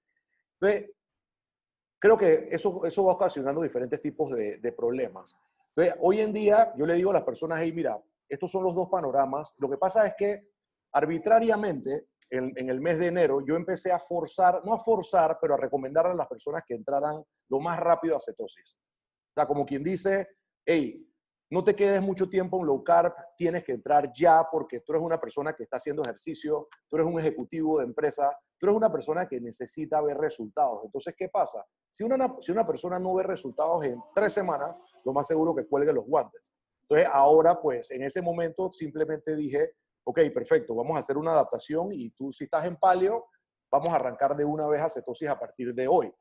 Creo 2.00 2.18
que 2.18 2.48
eso, 2.52 2.86
eso 2.86 3.06
va 3.06 3.14
ocasionando 3.14 3.62
diferentes 3.62 4.02
tipos 4.02 4.32
de 4.36 4.74
problemas. 4.78 5.36
Entonces, 5.76 6.00
hoy 6.02 6.22
en 6.22 6.32
día 6.32 6.74
yo 6.78 6.86
le 6.86 6.94
digo 6.94 7.12
a 7.12 7.16
las 7.16 7.24
personas, 7.24 7.60
hey, 7.62 7.72
mira, 7.74 8.02
estos 8.30 8.50
son 8.50 8.64
los 8.64 8.74
dos 8.74 8.88
panoramas. 8.90 9.56
Lo 9.58 9.70
que 9.70 9.78
pasa 9.78 10.08
es 10.08 10.14
que 10.18 10.48
arbitrariamente 10.94 12.08
en, 12.30 12.70
el 12.70 12.82
mes 12.82 12.98
de 12.98 13.08
enero, 13.08 13.46
yo 13.46 13.56
empecé 13.56 13.92
a 13.92 14.00
forzar, 14.00 14.62
no 14.66 14.74
a 14.74 14.80
forzar, 14.80 15.38
pero 15.40 15.54
a 15.54 15.58
recomendar 15.58 16.08
a 16.08 16.14
las 16.14 16.28
personas 16.28 16.64
que 16.66 16.74
entraran 16.74 17.22
lo 17.50 17.60
más 17.60 17.80
rápido 17.80 18.16
a 18.16 18.20
cetosis. 18.20 18.78
O 18.78 19.34
sea, 19.36 19.46
como 19.46 19.66
quien 19.66 19.84
dice, 19.84 20.28
hey, 20.66 21.08
no 21.50 21.64
te 21.64 21.76
quedes 21.76 22.02
mucho 22.02 22.28
tiempo 22.28 22.60
en 22.60 22.66
low 22.66 22.84
carb, 22.84 23.14
tienes 23.38 23.64
que 23.64 23.74
entrar 23.74 24.12
ya 24.12 24.48
porque 24.52 24.80
tú 24.80 24.94
eres 24.94 25.04
una 25.04 25.20
persona 25.20 25.54
que 25.54 25.64
está 25.64 25.78
haciendo 25.78 26.04
ejercicio, 26.04 26.68
tú 26.90 26.98
eres 26.98 27.08
un 27.08 27.20
ejecutivo 27.20 27.80
de 27.80 27.86
empresa, 27.86 28.36
tú 28.58 28.66
eres 28.66 28.78
una 28.78 28.92
persona 28.92 29.28
que 29.28 29.40
necesita 29.40 30.02
ver 30.02 30.18
resultados. 30.18 30.82
Entonces, 30.84 31.14
¿qué 31.16 31.30
pasa? 31.30 31.64
Si 31.90 32.04
una, 32.04 32.36
si 32.42 32.52
una 32.52 32.66
persona 32.66 33.00
no 33.00 33.14
ve 33.14 33.24
resultados 33.24 33.86
en 33.86 34.02
tres 34.14 34.34
semanas, 34.34 34.82
lo 35.04 35.14
más 35.14 35.28
seguro 35.28 35.56
que 35.56 35.68
cuelgue 35.68 35.94
los 35.94 36.06
guantes. 36.06 36.54
Entonces, 36.82 37.08
ahora, 37.12 37.60
pues, 37.62 37.92
en 37.92 38.04
ese 38.04 38.22
momento 38.22 38.72
simplemente 38.72 39.36
dije, 39.36 39.72
ok, 40.04 40.20
perfecto, 40.34 40.76
vamos 40.76 40.96
a 40.96 41.00
hacer 41.00 41.18
una 41.18 41.32
adaptación 41.32 41.90
y 41.92 42.12
tú 42.12 42.32
si 42.32 42.46
estás 42.46 42.66
en 42.66 42.78
paleo, 42.78 43.28
vamos 43.72 43.90
a 43.90 43.96
arrancar 43.96 44.36
de 44.36 44.46
una 44.46 44.68
vez 44.68 44.82
a 44.82 44.90
cetosis 44.90 45.30
a 45.30 45.40
partir 45.40 45.74
de 45.74 45.88
hoy. 45.88 46.12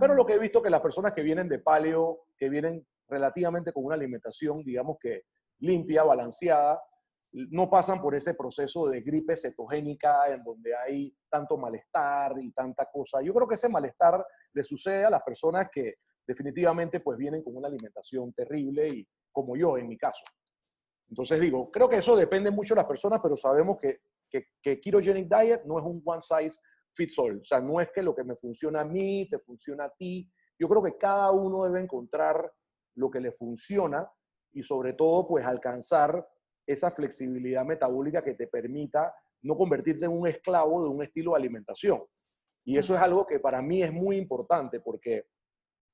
Pero 0.00 0.14
lo 0.14 0.26
que 0.26 0.34
he 0.34 0.38
visto 0.38 0.60
que 0.60 0.70
las 0.70 0.80
personas 0.80 1.12
que 1.12 1.22
vienen 1.22 1.48
de 1.48 1.60
paleo, 1.60 2.26
que 2.36 2.48
vienen 2.48 2.84
relativamente 3.08 3.72
con 3.72 3.84
una 3.84 3.94
alimentación, 3.94 4.62
digamos 4.64 4.96
que 5.00 5.22
limpia, 5.60 6.02
balanceada, 6.02 6.80
no 7.32 7.68
pasan 7.68 8.00
por 8.00 8.14
ese 8.14 8.34
proceso 8.34 8.88
de 8.88 9.02
gripe 9.02 9.36
cetogénica 9.36 10.32
en 10.32 10.42
donde 10.42 10.74
hay 10.74 11.14
tanto 11.28 11.58
malestar 11.58 12.34
y 12.40 12.50
tanta 12.52 12.86
cosa. 12.86 13.20
Yo 13.20 13.34
creo 13.34 13.46
que 13.46 13.56
ese 13.56 13.68
malestar 13.68 14.24
le 14.52 14.62
sucede 14.62 15.04
a 15.04 15.10
las 15.10 15.22
personas 15.22 15.68
que 15.70 15.96
definitivamente 16.26 17.00
pues 17.00 17.18
vienen 17.18 17.42
con 17.42 17.56
una 17.56 17.68
alimentación 17.68 18.32
terrible 18.32 18.88
y 18.88 19.08
como 19.30 19.56
yo 19.56 19.76
en 19.76 19.88
mi 19.88 19.98
caso. 19.98 20.24
Entonces 21.08 21.40
digo, 21.40 21.70
creo 21.70 21.88
que 21.88 21.98
eso 21.98 22.16
depende 22.16 22.50
mucho 22.50 22.74
de 22.74 22.80
las 22.80 22.88
personas, 22.88 23.20
pero 23.22 23.36
sabemos 23.36 23.78
que, 23.78 24.00
que, 24.28 24.46
que 24.60 24.80
ketogenic 24.80 25.28
diet 25.28 25.64
no 25.64 25.78
es 25.78 25.84
un 25.84 26.02
one 26.04 26.20
size 26.20 26.58
fits 26.94 27.18
all. 27.18 27.38
O 27.38 27.44
sea, 27.44 27.60
no 27.60 27.80
es 27.80 27.90
que 27.94 28.02
lo 28.02 28.14
que 28.14 28.24
me 28.24 28.34
funciona 28.34 28.80
a 28.80 28.84
mí, 28.84 29.28
te 29.28 29.38
funciona 29.38 29.84
a 29.84 29.90
ti. 29.90 30.28
Yo 30.58 30.68
creo 30.68 30.82
que 30.82 30.96
cada 30.96 31.30
uno 31.30 31.64
debe 31.64 31.80
encontrar 31.80 32.50
lo 32.96 33.10
que 33.10 33.20
le 33.20 33.32
funciona 33.32 34.10
y 34.52 34.62
sobre 34.62 34.94
todo 34.94 35.26
pues 35.26 35.46
alcanzar 35.46 36.26
esa 36.66 36.90
flexibilidad 36.90 37.64
metabólica 37.64 38.22
que 38.22 38.34
te 38.34 38.48
permita 38.48 39.14
no 39.42 39.54
convertirte 39.54 40.06
en 40.06 40.12
un 40.12 40.26
esclavo 40.26 40.82
de 40.82 40.90
un 40.90 41.02
estilo 41.02 41.32
de 41.32 41.38
alimentación. 41.38 42.02
Y 42.64 42.76
eso 42.78 42.94
es 42.94 43.00
algo 43.00 43.26
que 43.26 43.38
para 43.38 43.62
mí 43.62 43.82
es 43.82 43.92
muy 43.92 44.16
importante 44.16 44.80
porque 44.80 45.26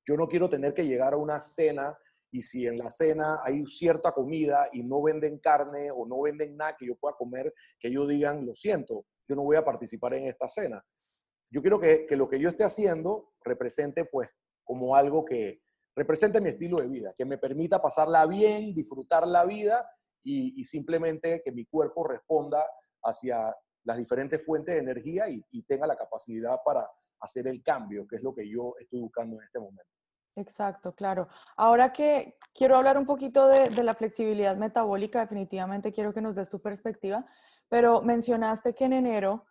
yo 0.06 0.16
no 0.16 0.26
quiero 0.26 0.48
tener 0.48 0.72
que 0.72 0.86
llegar 0.86 1.12
a 1.12 1.18
una 1.18 1.38
cena 1.38 1.96
y 2.30 2.40
si 2.40 2.66
en 2.66 2.78
la 2.78 2.88
cena 2.88 3.40
hay 3.44 3.64
cierta 3.66 4.12
comida 4.12 4.68
y 4.72 4.82
no 4.82 5.02
venden 5.02 5.38
carne 5.38 5.90
o 5.90 6.06
no 6.06 6.22
venden 6.22 6.56
nada 6.56 6.76
que 6.78 6.86
yo 6.86 6.96
pueda 6.96 7.14
comer, 7.14 7.52
que 7.78 7.88
ellos 7.88 8.08
digan, 8.08 8.46
lo 8.46 8.54
siento, 8.54 9.04
yo 9.28 9.36
no 9.36 9.42
voy 9.42 9.56
a 9.56 9.64
participar 9.64 10.14
en 10.14 10.26
esta 10.26 10.48
cena. 10.48 10.82
Yo 11.50 11.60
quiero 11.60 11.78
que, 11.78 12.06
lo 12.10 12.28
que 12.28 12.40
yo 12.40 12.48
esté 12.48 12.64
haciendo 12.64 13.34
represente 13.44 14.06
pues 14.06 14.30
como 14.64 14.96
algo 14.96 15.26
que 15.26 15.61
represente 15.94 16.40
mi 16.40 16.50
estilo 16.50 16.78
de 16.78 16.88
vida, 16.88 17.14
que 17.16 17.24
me 17.24 17.38
permita 17.38 17.80
pasarla 17.80 18.26
bien, 18.26 18.74
disfrutar 18.74 19.26
la 19.26 19.44
vida 19.44 19.86
y, 20.24 20.64
simplemente 20.64 21.42
que 21.44 21.52
mi 21.52 21.66
cuerpo 21.66 22.04
responda 22.04 22.64
hacia 23.02 23.54
las 23.84 23.96
diferentes 23.96 24.44
fuentes 24.44 24.74
de 24.74 24.80
energía 24.80 25.28
y, 25.28 25.62
tenga 25.64 25.86
la 25.86 25.96
capacidad 25.96 26.58
para 26.64 26.88
hacer 27.20 27.46
el 27.46 27.62
cambio, 27.62 28.06
que 28.06 28.16
es 28.16 28.22
lo 28.22 28.34
que 28.34 28.48
yo 28.48 28.74
estoy 28.78 29.00
buscando 29.00 29.36
en 29.36 29.44
este 29.44 29.58
momento. 29.58 29.84
Exacto, 30.34 30.94
claro. 30.94 31.28
Ahora 31.56 31.92
que 31.92 32.38
quiero 32.54 32.76
hablar 32.76 32.96
un 32.96 33.04
poquito 33.04 33.48
de, 33.48 33.70
la 33.82 33.94
flexibilidad 33.94 34.56
metabólica, 34.56 35.20
definitivamente 35.20 35.92
quiero 35.92 36.14
que 36.14 36.22
nos 36.22 36.34
des 36.34 36.48
tu 36.48 36.60
perspectiva, 36.60 37.26
pero 37.68 38.00
mencionaste 38.02 38.74
que 38.74 38.84
en 38.84 38.94
enero 38.94 39.44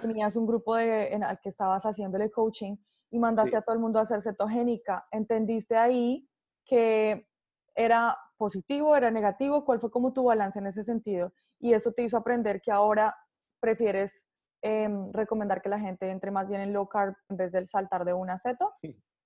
tenías 0.00 0.36
un 0.36 0.46
grupo 0.46 0.76
de, 0.76 1.08
en 1.08 1.22
el 1.22 1.38
que 1.40 1.48
estabas 1.48 1.82
haciéndole 1.84 2.30
coaching 2.30 2.76
y 3.10 3.18
mandaste 3.18 3.56
a 3.56 3.62
todo 3.62 3.74
el 3.74 3.80
mundo 3.80 3.98
a 3.98 4.02
hacer 4.02 4.22
cetogénica. 4.22 5.06
¿Entendiste 5.10 5.76
ahí 5.76 6.28
que 6.64 7.28
era 7.74 8.16
positivo, 8.36 8.96
era 8.96 9.10
negativo? 9.10 9.64
¿Cuál 9.64 9.80
fue 9.80 9.90
como 9.90 10.12
tu 10.12 10.24
balance 10.24 10.58
en 10.58 10.66
ese 10.66 10.82
sentido? 10.82 11.32
Y 11.58 11.72
eso 11.72 11.92
te 11.92 12.02
hizo 12.02 12.16
aprender 12.16 12.60
que 12.60 12.70
ahora 12.70 13.16
prefieres 13.60 14.24
em, 14.62 15.12
recomendar 15.12 15.62
que 15.62 15.68
la 15.68 15.78
gente 15.78 16.10
entre 16.10 16.30
más 16.30 16.48
bien 16.48 16.60
en 16.60 16.72
low 16.72 16.88
carb 16.88 17.14
en 17.28 17.36
vez 17.36 17.52
del 17.52 17.66
saltar 17.66 18.04
de 18.04 18.12
una 18.12 18.38
ceto. 18.38 18.72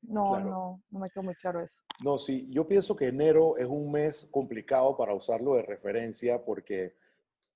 No, 0.02 0.40
no, 0.40 0.82
no 0.90 0.98
me 0.98 1.08
quedó 1.10 1.22
muy 1.22 1.34
claro 1.36 1.60
eso. 1.60 1.80
No, 2.02 2.18
sí, 2.18 2.46
yo 2.50 2.66
pienso 2.66 2.96
que 2.96 3.06
enero 3.06 3.56
es 3.56 3.66
un 3.66 3.90
mes 3.92 4.28
complicado 4.32 4.96
para 4.96 5.14
usarlo 5.14 5.54
de 5.54 5.62
referencia 5.62 6.44
porque 6.44 6.94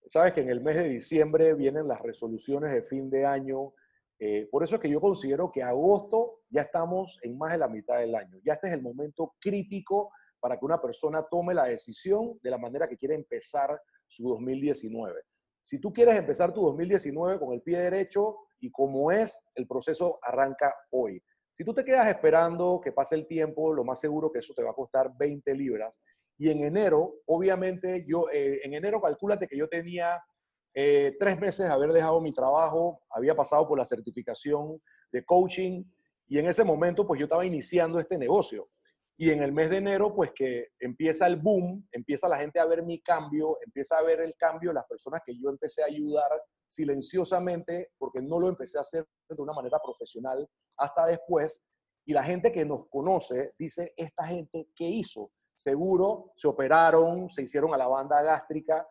sabes 0.06 0.32
que 0.32 0.42
en 0.42 0.50
el 0.50 0.60
mes 0.60 0.76
de 0.76 0.88
diciembre 0.88 1.54
vienen 1.54 1.88
las 1.88 2.00
resoluciones 2.00 2.72
de 2.72 2.82
fin 2.82 3.10
de 3.10 3.26
año. 3.26 3.72
Eh, 4.18 4.48
por 4.50 4.62
eso 4.62 4.76
es 4.76 4.80
que 4.80 4.88
yo 4.88 5.00
considero 5.00 5.52
que 5.52 5.62
agosto 5.62 6.40
ya 6.48 6.62
estamos 6.62 7.18
en 7.22 7.36
más 7.36 7.52
de 7.52 7.58
la 7.58 7.68
mitad 7.68 7.98
del 7.98 8.14
año. 8.14 8.38
Ya 8.44 8.54
este 8.54 8.68
es 8.68 8.74
el 8.74 8.82
momento 8.82 9.34
crítico 9.40 10.10
para 10.40 10.58
que 10.58 10.64
una 10.64 10.80
persona 10.80 11.22
tome 11.22 11.54
la 11.54 11.64
decisión 11.64 12.38
de 12.42 12.50
la 12.50 12.58
manera 12.58 12.88
que 12.88 12.96
quiere 12.96 13.14
empezar 13.14 13.78
su 14.06 14.28
2019. 14.28 15.22
Si 15.60 15.80
tú 15.80 15.92
quieres 15.92 16.16
empezar 16.16 16.52
tu 16.52 16.62
2019 16.62 17.38
con 17.38 17.52
el 17.52 17.62
pie 17.62 17.78
derecho 17.78 18.36
y 18.60 18.70
como 18.70 19.10
es, 19.10 19.44
el 19.54 19.66
proceso 19.66 20.18
arranca 20.22 20.74
hoy. 20.90 21.22
Si 21.52 21.64
tú 21.64 21.74
te 21.74 21.84
quedas 21.84 22.06
esperando 22.08 22.80
que 22.82 22.92
pase 22.92 23.14
el 23.14 23.26
tiempo, 23.26 23.72
lo 23.72 23.82
más 23.82 23.98
seguro 23.98 24.30
que 24.30 24.40
eso 24.40 24.54
te 24.54 24.62
va 24.62 24.70
a 24.70 24.74
costar 24.74 25.10
20 25.18 25.54
libras. 25.54 26.00
Y 26.38 26.50
en 26.50 26.60
enero, 26.62 27.14
obviamente, 27.26 28.04
yo, 28.06 28.26
eh, 28.30 28.60
en 28.62 28.74
enero 28.74 29.00
calcúlate 29.00 29.48
que 29.48 29.56
yo 29.56 29.68
tenía 29.68 30.22
eh, 30.78 31.16
tres 31.18 31.40
meses 31.40 31.66
de 31.66 31.72
haber 31.72 31.90
dejado 31.90 32.20
mi 32.20 32.32
trabajo, 32.32 33.02
había 33.08 33.34
pasado 33.34 33.66
por 33.66 33.78
la 33.78 33.86
certificación 33.86 34.78
de 35.10 35.24
coaching 35.24 35.82
y 36.26 36.38
en 36.38 36.46
ese 36.46 36.64
momento 36.64 37.06
pues 37.06 37.18
yo 37.18 37.24
estaba 37.24 37.46
iniciando 37.46 37.98
este 37.98 38.18
negocio. 38.18 38.68
Y 39.16 39.30
en 39.30 39.42
el 39.42 39.52
mes 39.52 39.70
de 39.70 39.78
enero 39.78 40.14
pues 40.14 40.32
que 40.34 40.68
empieza 40.78 41.26
el 41.28 41.36
boom, 41.36 41.88
empieza 41.90 42.28
la 42.28 42.36
gente 42.36 42.60
a 42.60 42.66
ver 42.66 42.82
mi 42.82 43.00
cambio, 43.00 43.56
empieza 43.64 43.96
a 43.96 44.02
ver 44.02 44.20
el 44.20 44.36
cambio 44.36 44.68
de 44.68 44.74
las 44.74 44.84
personas 44.84 45.22
que 45.24 45.34
yo 45.34 45.48
empecé 45.48 45.82
a 45.82 45.86
ayudar 45.86 46.30
silenciosamente 46.66 47.92
porque 47.96 48.20
no 48.20 48.38
lo 48.38 48.50
empecé 48.50 48.76
a 48.76 48.82
hacer 48.82 49.06
de 49.30 49.42
una 49.42 49.54
manera 49.54 49.78
profesional 49.82 50.46
hasta 50.76 51.06
después. 51.06 51.66
Y 52.04 52.12
la 52.12 52.22
gente 52.22 52.52
que 52.52 52.66
nos 52.66 52.86
conoce 52.90 53.54
dice, 53.58 53.94
esta 53.96 54.26
gente, 54.26 54.68
¿qué 54.76 54.84
hizo? 54.84 55.32
Seguro 55.54 56.32
se 56.36 56.48
operaron, 56.48 57.30
se 57.30 57.44
hicieron 57.44 57.72
a 57.72 57.78
la 57.78 57.88
banda 57.88 58.20
gástrica. 58.20 58.86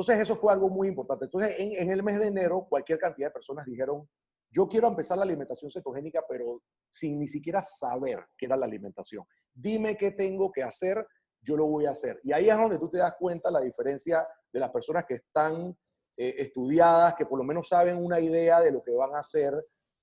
Entonces 0.00 0.22
eso 0.22 0.34
fue 0.34 0.50
algo 0.50 0.70
muy 0.70 0.88
importante. 0.88 1.26
Entonces 1.26 1.56
en, 1.58 1.90
el 1.90 2.02
mes 2.02 2.18
de 2.18 2.28
enero 2.28 2.66
cualquier 2.66 2.98
cantidad 2.98 3.28
de 3.28 3.32
personas 3.32 3.66
dijeron, 3.66 4.08
yo 4.50 4.66
quiero 4.66 4.88
empezar 4.88 5.18
la 5.18 5.24
alimentación 5.24 5.70
cetogénica, 5.70 6.24
pero 6.26 6.62
sin 6.90 7.18
ni 7.18 7.26
siquiera 7.26 7.60
saber 7.60 8.24
qué 8.38 8.46
era 8.46 8.56
la 8.56 8.64
alimentación. 8.64 9.26
Dime 9.52 9.98
qué 9.98 10.12
tengo 10.12 10.50
que 10.50 10.62
hacer, 10.62 11.06
yo 11.42 11.54
lo 11.54 11.66
voy 11.66 11.84
a 11.84 11.90
hacer. 11.90 12.18
Y 12.24 12.32
ahí 12.32 12.48
es 12.48 12.56
donde 12.56 12.78
tú 12.78 12.88
te 12.88 12.96
das 12.96 13.14
cuenta 13.18 13.50
la 13.50 13.60
diferencia 13.60 14.26
de 14.50 14.58
las 14.58 14.70
personas 14.70 15.04
que 15.04 15.14
están 15.14 15.76
eh, 16.16 16.34
estudiadas, 16.38 17.12
que 17.14 17.26
por 17.26 17.38
lo 17.38 17.44
menos 17.44 17.68
saben 17.68 18.02
una 18.02 18.20
idea 18.20 18.58
de 18.60 18.72
lo 18.72 18.82
que 18.82 18.92
van 18.92 19.14
a 19.14 19.18
hacer, 19.18 19.52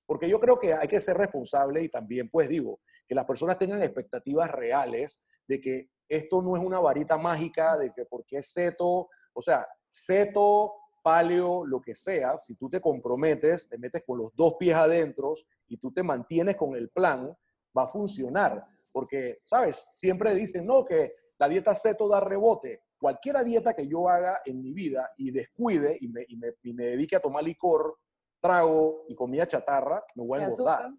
porque 0.06 0.28
yo 0.28 0.38
creo 0.38 0.60
que 0.60 0.74
hay 0.74 0.86
que 0.86 1.00
ser 1.00 1.18
responsable 1.18 1.82
y 1.82 1.88
también, 1.88 2.30
pues 2.30 2.48
digo, 2.48 2.78
que 3.04 3.16
las 3.16 3.24
personas 3.24 3.58
tengan 3.58 3.82
expectativas 3.82 4.48
reales 4.52 5.24
de 5.48 5.60
que 5.60 5.90
esto 6.08 6.40
no 6.40 6.56
es 6.56 6.64
una 6.64 6.78
varita 6.78 7.18
mágica, 7.18 7.76
de 7.76 7.92
que 7.92 8.04
porque 8.04 8.38
es 8.38 8.52
seto, 8.52 9.08
o 9.38 9.40
sea, 9.40 9.64
seto, 9.86 10.74
paleo, 11.00 11.64
lo 11.64 11.80
que 11.80 11.94
sea, 11.94 12.36
si 12.38 12.56
tú 12.56 12.68
te 12.68 12.80
comprometes, 12.80 13.68
te 13.68 13.78
metes 13.78 14.02
con 14.04 14.18
los 14.18 14.34
dos 14.34 14.54
pies 14.58 14.74
adentro 14.74 15.32
y 15.68 15.76
tú 15.76 15.92
te 15.92 16.02
mantienes 16.02 16.56
con 16.56 16.74
el 16.74 16.88
plan, 16.88 17.32
va 17.76 17.84
a 17.84 17.86
funcionar. 17.86 18.66
Porque, 18.90 19.38
¿sabes? 19.44 19.76
Siempre 19.94 20.34
dicen, 20.34 20.66
no, 20.66 20.84
que 20.84 21.12
la 21.38 21.48
dieta 21.48 21.72
seto 21.76 22.08
da 22.08 22.18
rebote. 22.18 22.82
Cualquiera 22.98 23.44
dieta 23.44 23.74
que 23.74 23.86
yo 23.86 24.08
haga 24.08 24.42
en 24.44 24.60
mi 24.60 24.72
vida 24.72 25.12
y 25.16 25.30
descuide 25.30 25.96
y 26.00 26.08
me, 26.08 26.26
y 26.28 26.72
me, 26.72 26.84
dedique 26.84 27.14
a 27.14 27.20
tomar 27.20 27.44
licor, 27.44 27.96
trago 28.40 29.04
y 29.06 29.14
comida 29.14 29.46
chatarra, 29.46 30.02
me 30.16 30.24
voy 30.24 30.40
a 30.40 30.46
engordar. 30.46 30.90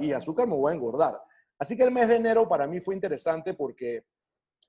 Y 0.00 0.10
azúcar 0.10 0.48
me 0.48 0.56
voy 0.56 0.72
a 0.72 0.74
engordar. 0.74 1.22
Así 1.56 1.76
que 1.76 1.84
el 1.84 1.92
mes 1.92 2.08
de 2.08 2.16
enero 2.16 2.48
para 2.48 2.66
mí 2.66 2.80
fue 2.80 2.96
interesante 2.96 3.54
porque 3.54 4.06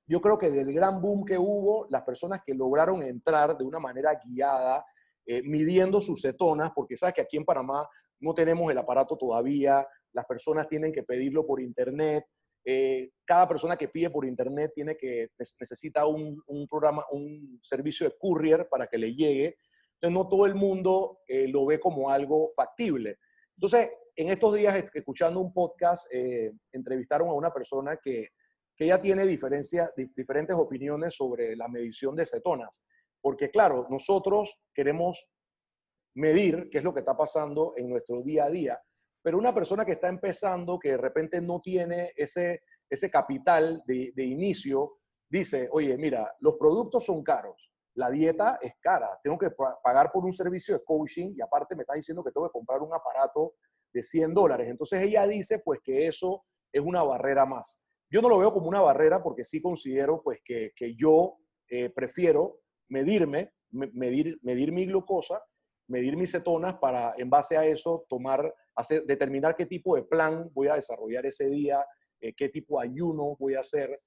yo 0.06 0.20
creo 0.20 0.38
que 0.38 0.50
del 0.50 0.72
gran 0.72 1.00
boom 1.00 1.24
que 1.24 1.38
hubo, 1.38 1.86
las 1.90 2.02
personas 2.02 2.40
que 2.44 2.54
lograron 2.54 3.02
entrar 3.02 3.56
de 3.56 3.64
una 3.64 3.78
manera 3.78 4.18
guiada, 4.24 4.84
eh, 5.26 5.42
midiendo 5.42 6.00
sus 6.00 6.22
cetonas, 6.22 6.72
porque 6.74 6.96
sabes 6.96 7.14
que 7.14 7.20
aquí 7.20 7.36
en 7.36 7.44
Panamá 7.44 7.88
no 8.20 8.34
tenemos 8.34 8.70
el 8.70 8.78
aparato 8.78 9.16
todavía, 9.16 9.86
las 10.12 10.26
personas 10.26 10.68
tienen 10.68 10.92
que 10.92 11.02
pedirlo 11.02 11.46
por 11.46 11.60
internet, 11.60 12.24
eh, 12.64 13.10
cada 13.24 13.48
persona 13.48 13.76
que 13.76 13.88
pide 13.88 14.10
por 14.10 14.24
internet 14.24 14.72
tiene 14.74 14.96
que 14.96 15.28
necesita 15.58 16.06
un, 16.06 16.42
programa, 16.70 17.04
un 17.10 17.58
servicio 17.62 18.08
de 18.08 18.14
courier 18.18 18.68
para 18.68 18.86
que 18.86 18.98
le 18.98 19.14
llegue. 19.14 19.56
Entonces 19.94 20.14
no 20.14 20.28
todo 20.28 20.46
el 20.46 20.54
mundo 20.54 21.18
eh, 21.26 21.48
lo 21.48 21.66
ve 21.66 21.80
como 21.80 22.10
algo 22.10 22.50
factible. 22.54 23.18
Entonces, 23.56 23.90
en 24.14 24.30
estos 24.30 24.54
días, 24.54 24.84
escuchando 24.94 25.40
un 25.40 25.52
podcast, 25.52 26.06
eh, 26.12 26.52
entrevistaron 26.72 27.28
a 27.28 27.34
una 27.34 27.52
persona 27.52 27.98
que, 28.02 28.28
que 28.76 28.86
ya 28.86 29.00
tiene 29.00 29.26
diferencia, 29.26 29.90
diferentes 29.96 30.56
opiniones 30.56 31.14
sobre 31.14 31.56
la 31.56 31.68
medición 31.68 32.16
de 32.16 32.26
cetonas. 32.26 32.82
Porque 33.20 33.50
claro, 33.50 33.86
nosotros 33.90 34.60
queremos 34.74 35.28
medir 36.14 36.68
qué 36.70 36.78
es 36.78 36.84
lo 36.84 36.92
que 36.92 37.00
está 37.00 37.16
pasando 37.16 37.74
en 37.76 37.88
nuestro 37.88 38.22
día 38.22 38.44
a 38.44 38.50
día, 38.50 38.80
pero 39.22 39.38
una 39.38 39.54
persona 39.54 39.84
que 39.84 39.92
está 39.92 40.08
empezando, 40.08 40.78
que 40.78 40.90
de 40.90 40.96
repente 40.96 41.40
no 41.40 41.60
tiene 41.60 42.12
ese, 42.16 42.62
ese 42.90 43.10
capital 43.10 43.82
de, 43.86 44.12
de 44.14 44.24
inicio, 44.24 44.98
dice, 45.28 45.68
oye, 45.70 45.96
mira, 45.96 46.34
los 46.40 46.54
productos 46.54 47.04
son 47.04 47.22
caros, 47.22 47.72
la 47.94 48.10
dieta 48.10 48.58
es 48.60 48.74
cara, 48.80 49.18
tengo 49.22 49.38
que 49.38 49.50
pagar 49.82 50.10
por 50.10 50.24
un 50.24 50.32
servicio 50.32 50.74
de 50.74 50.84
coaching 50.84 51.32
y 51.34 51.40
aparte 51.40 51.76
me 51.76 51.82
está 51.82 51.94
diciendo 51.94 52.24
que 52.24 52.32
tengo 52.32 52.48
que 52.48 52.52
comprar 52.52 52.80
un 52.80 52.92
aparato 52.92 53.54
de 53.92 54.02
100 54.02 54.34
dólares. 54.34 54.68
Entonces 54.68 55.02
ella 55.02 55.26
dice 55.26 55.58
pues 55.58 55.80
que 55.82 56.06
eso 56.06 56.44
es 56.72 56.82
una 56.82 57.02
barrera 57.02 57.44
más. 57.44 57.84
Yo 58.12 58.20
no 58.20 58.28
lo 58.28 58.38
veo 58.38 58.52
como 58.52 58.68
una 58.68 58.82
barrera 58.82 59.22
porque 59.22 59.42
sí 59.42 59.62
considero 59.62 60.22
pues 60.22 60.40
que, 60.44 60.72
que 60.76 60.94
yo 60.94 61.38
eh, 61.66 61.88
prefiero 61.88 62.60
medirme, 62.90 63.54
medir, 63.70 64.38
medir 64.42 64.70
mi 64.70 64.84
glucosa, 64.84 65.42
medir 65.88 66.18
mis 66.18 66.30
cetonas 66.30 66.76
para 66.78 67.14
en 67.16 67.30
base 67.30 67.56
a 67.56 67.64
eso 67.64 68.04
tomar 68.10 68.54
hacer, 68.74 69.06
determinar 69.06 69.56
qué 69.56 69.64
tipo 69.64 69.96
de 69.96 70.02
plan 70.02 70.50
voy 70.52 70.68
a 70.68 70.74
desarrollar 70.74 71.24
ese 71.24 71.48
día, 71.48 71.82
eh, 72.20 72.34
qué 72.34 72.50
tipo 72.50 72.78
de 72.78 72.88
ayuno 72.88 73.34
voy 73.38 73.54
a 73.54 73.60
hacer. 73.60 73.98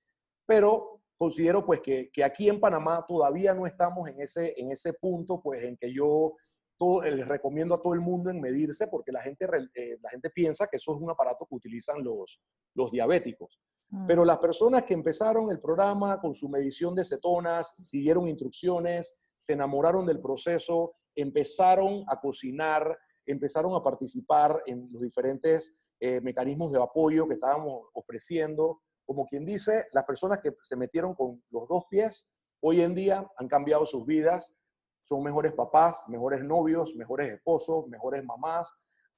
Pero 0.45 1.01
considero 1.17 1.65
pues 1.65 1.81
que, 1.81 2.11
que, 2.13 2.23
aquí 2.23 2.47
en 2.47 2.59
Panamá 2.59 3.03
todavía 3.07 3.55
no 3.55 3.65
estamos 3.65 4.07
en 4.07 4.21
ese, 4.21 4.53
en 4.55 4.71
ese 4.71 4.93
punto 4.93 5.41
pues 5.41 5.63
en 5.63 5.77
que 5.77 5.91
yo 5.91 6.35
todo, 6.77 7.03
les 7.03 7.27
recomiendo 7.27 7.73
a 7.73 7.81
todo 7.81 7.95
el 7.95 8.01
mundo 8.01 8.29
en 8.29 8.39
medirse 8.39 8.85
porque 8.85 9.11
la 9.11 9.23
gente, 9.23 9.47
eh, 9.73 9.97
la 9.99 10.11
gente 10.11 10.29
piensa 10.29 10.67
que 10.67 10.77
eso 10.77 10.93
es 10.95 11.01
un 11.01 11.09
aparato 11.09 11.47
que 11.47 11.55
utilizan 11.55 12.03
los, 12.03 12.39
los 12.75 12.91
diabéticos. 12.91 13.59
Mm. 13.89 14.07
Pero 14.07 14.25
las 14.25 14.39
personas 14.39 14.83
que 14.83 14.93
empezaron 14.93 15.51
el 15.51 15.59
programa 15.59 16.19
con 16.19 16.33
su 16.33 16.49
medición 16.49 16.95
de 16.95 17.03
cetonas, 17.03 17.75
siguieron 17.79 18.27
instrucciones, 18.27 19.17
se 19.35 19.53
enamoraron 19.53 20.05
del 20.05 20.19
proceso, 20.19 20.93
empezaron 21.15 22.03
a 22.07 22.19
cocinar, 22.19 22.97
empezaron 23.25 23.75
a 23.75 23.81
participar 23.81 24.61
en 24.65 24.89
los 24.91 25.01
diferentes 25.01 25.73
eh, 25.99 26.21
mecanismos 26.21 26.71
de 26.71 26.81
apoyo 26.81 27.27
que 27.27 27.35
estábamos 27.35 27.87
ofreciendo. 27.93 28.81
Como 29.05 29.25
quien 29.25 29.45
dice, 29.45 29.85
las 29.91 30.03
personas 30.03 30.39
que 30.39 30.55
se 30.61 30.75
metieron 30.75 31.13
con 31.13 31.43
los 31.49 31.67
dos 31.67 31.85
pies, 31.89 32.29
hoy 32.61 32.81
en 32.81 32.95
día 32.95 33.25
han 33.37 33.47
cambiado 33.47 33.85
sus 33.85 34.05
vidas, 34.05 34.55
son 35.01 35.21
mejores 35.23 35.53
papás, 35.53 36.03
mejores 36.07 36.43
novios, 36.43 36.95
mejores 36.95 37.31
esposos, 37.31 37.87
mejores 37.87 38.23
mamás. 38.25 38.73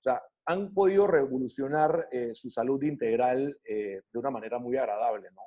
Sea, 0.07 0.21
han 0.45 0.73
podido 0.73 1.05
revolucionar 1.05 2.07
eh, 2.11 2.33
su 2.33 2.49
salud 2.49 2.81
integral 2.83 3.59
eh, 3.65 4.01
de 4.09 4.19
una 4.19 4.31
manera 4.31 4.57
muy 4.57 4.77
agradable, 4.77 5.29
¿no? 5.31 5.41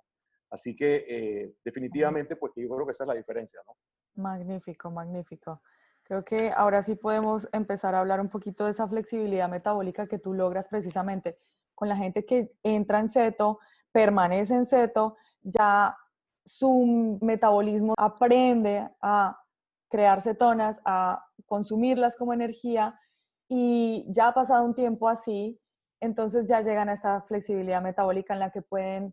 Así 0.51 0.75
que 0.75 1.55
definitivamente, 1.65 2.35
pues 2.35 2.53
yo 2.57 2.69
creo 2.69 2.85
que 2.85 2.91
esa 2.91 3.05
es 3.05 3.09
la 3.09 3.15
diferencia, 3.15 3.61
¿no? 3.67 3.77
Magnífico, 4.21 4.91
magnífico. 4.91 5.63
Creo 6.03 6.25
que 6.25 6.51
ahora 6.51 6.83
sí 6.83 6.97
podemos 6.97 7.49
empezar 7.53 7.95
a 7.95 8.01
hablar 8.01 8.21
un 8.21 8.29
poquito 8.29 8.65
de 8.65 8.73
esa 8.73 8.89
flexibilidad 8.89 9.49
metabólica 9.49 10.09
que 10.09 10.19
tú 10.19 10.35
logras 10.35 10.67
precisamente 10.67 11.39
con 11.73 11.89
la 11.89 11.97
gente 11.97 12.27
que 12.27 12.53
entra 12.65 12.99
en 12.99 13.09
ceto, 13.09 13.61
permanece 13.93 14.55
en 14.55 14.67
ceto, 14.67 15.17
ya 15.41 15.97
su 16.45 17.19
metabolismo 17.23 17.95
aprende 17.97 18.89
a 19.01 19.41
crear 19.89 20.21
cetonas, 20.21 20.81
a 20.85 21.25
consumirlas 21.47 22.17
como 22.17 22.33
energía 22.33 22.99
y 23.53 24.07
ya 24.09 24.29
ha 24.29 24.33
pasado 24.33 24.65
un 24.65 24.75
tiempo 24.75 25.09
así, 25.09 25.61
entonces 26.01 26.47
ya 26.47 26.61
llegan 26.61 26.89
a 26.89 26.93
esa 26.93 27.21
flexibilidad 27.23 27.83
metabólica 27.83 28.33
en 28.33 28.39
la 28.39 28.53
que 28.53 28.63
pueden 28.63 29.13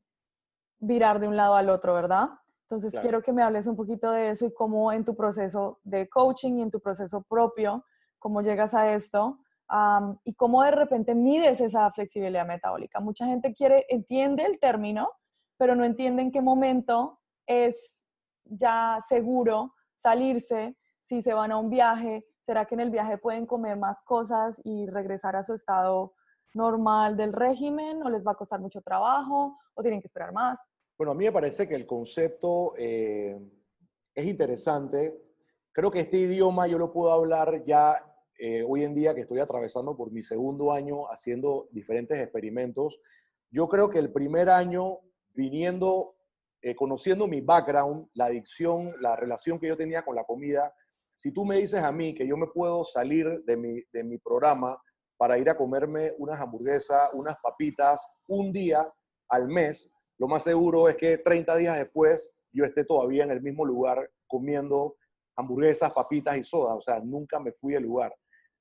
virar 0.78 1.20
de 1.20 1.28
un 1.28 1.36
lado 1.36 1.56
al 1.56 1.72
otro, 1.72 1.96
¿verdad? 1.96 2.30
Entonces 2.62 3.00
quiero 3.02 3.24
que 3.24 3.34
me 3.34 3.42
hables 3.42 3.66
un 3.66 3.76
poquito 3.76 4.12
de 4.12 4.30
eso 4.30 4.46
y 4.46 4.54
cómo 4.54 4.92
en 4.92 5.04
tu 5.04 5.16
proceso 5.16 5.80
de 5.84 6.08
coaching 6.08 6.60
y 6.60 6.62
en 6.62 6.70
tu 6.70 6.80
proceso 6.80 7.24
propio, 7.24 7.84
cómo 8.20 8.44
llegas 8.44 8.76
a 8.76 8.94
esto 8.94 9.40
y 10.24 10.36
cómo 10.36 10.62
de 10.62 10.72
repente 10.72 11.16
mides 11.16 11.60
esa 11.60 11.90
flexibilidad 11.92 12.46
metabólica. 12.46 13.00
Mucha 13.00 13.26
gente 13.26 13.56
quiere, 13.56 13.88
entiende 13.90 14.46
el 14.46 14.60
término, 14.60 15.10
pero 15.58 15.76
no 15.76 15.84
entiende 15.84 16.22
en 16.22 16.32
qué 16.32 16.42
momento 16.42 17.20
es 17.48 18.04
ya 18.44 19.00
seguro 19.08 19.74
salirse, 19.96 20.78
si 21.02 21.24
se 21.24 21.34
van 21.34 21.52
a 21.52 21.58
un 21.58 21.72
viaje, 21.72 22.27
¿será 22.48 22.66
que 22.66 22.76
en 22.76 22.80
el 22.80 22.90
viaje 22.90 23.18
pueden 23.18 23.46
comer 23.46 23.76
más 23.76 23.98
cosas 24.06 24.60
y 24.64 24.88
regresar 24.88 25.36
a 25.36 25.44
su 25.44 25.54
estado 25.54 26.14
normal 26.54 27.18
del 27.18 27.34
régimen 27.34 28.02
o 28.02 28.10
les 28.10 28.26
va 28.26 28.32
a 28.32 28.36
costar 28.36 28.62
mucho 28.62 28.82
trabajo 28.82 29.60
o 29.74 29.82
tienen 29.82 30.00
que 30.00 30.08
esperar 30.08 30.32
más? 30.32 30.58
Bueno, 30.98 31.12
a 31.12 31.16
mí 31.16 31.26
me 31.26 31.32
parece 31.34 31.68
que 31.68 31.76
el 31.76 31.86
concepto 31.86 32.74
eh, 32.78 33.38
es 34.16 34.26
interesante. 34.26 35.14
Creo 35.74 35.92
que 35.92 36.00
este 36.00 36.18
idioma 36.18 36.68
yo 36.68 36.78
lo 36.78 36.94
puedo 36.94 37.12
hablar 37.12 37.66
ya 37.66 38.02
eh, 38.40 38.64
hoy 38.66 38.86
en 38.86 38.96
día 38.96 39.14
que 39.14 39.22
estoy 39.22 39.40
atravesando 39.40 39.98
por 39.98 40.12
mi 40.12 40.24
segundo 40.24 40.72
año 40.72 41.06
haciendo 41.12 41.68
diferentes 41.72 42.18
experimentos. 42.18 43.02
Yo 43.52 43.68
creo 43.68 43.90
que 43.90 44.00
el 44.00 44.14
primer 44.14 44.50
año 44.50 45.00
viniendo, 45.34 46.16
eh, 46.62 46.76
conociendo 46.76 47.28
mi 47.28 47.42
background, 47.42 48.08
la 48.14 48.28
adicción, 48.28 48.94
la 49.02 49.18
relación 49.18 49.60
que 49.60 49.68
yo 49.68 49.76
tenía 49.76 50.06
con 50.06 50.16
la 50.16 50.24
comida, 50.24 50.74
si 51.18 51.32
tú 51.32 51.46
me 51.46 51.58
dices 51.58 51.82
a 51.82 51.92
mí 51.92 52.14
que 52.14 52.28
yo 52.28 52.38
me 52.38 52.46
puedo 52.46 52.84
salir 52.84 53.44
de 53.44 53.58
mi, 53.58 53.82
de 53.92 54.04
mi 54.04 54.20
programa 54.20 54.80
para 55.18 55.40
ir 55.40 55.50
a 55.50 55.58
comerme 55.58 56.14
unas 56.20 56.40
hamburguesas, 56.40 57.10
unas 57.14 57.36
papitas 57.42 58.08
un 58.28 58.52
día 58.52 58.88
al 59.30 59.48
mes, 59.48 59.92
lo 60.20 60.28
más 60.28 60.44
seguro 60.44 60.88
es 60.88 60.96
que 60.96 61.18
30 61.18 61.56
días 61.56 61.76
después 61.76 62.32
yo 62.52 62.66
esté 62.66 62.86
todavía 62.86 63.24
en 63.24 63.32
el 63.32 63.42
mismo 63.42 63.66
lugar 63.66 64.12
comiendo 64.28 64.96
hamburguesas, 65.36 65.92
papitas 65.92 66.38
y 66.38 66.44
soda. 66.44 66.76
O 66.76 66.82
sea, 66.82 67.00
nunca 67.00 67.40
me 67.40 67.52
fui 67.52 67.74
del 67.74 67.84
lugar. 67.84 68.16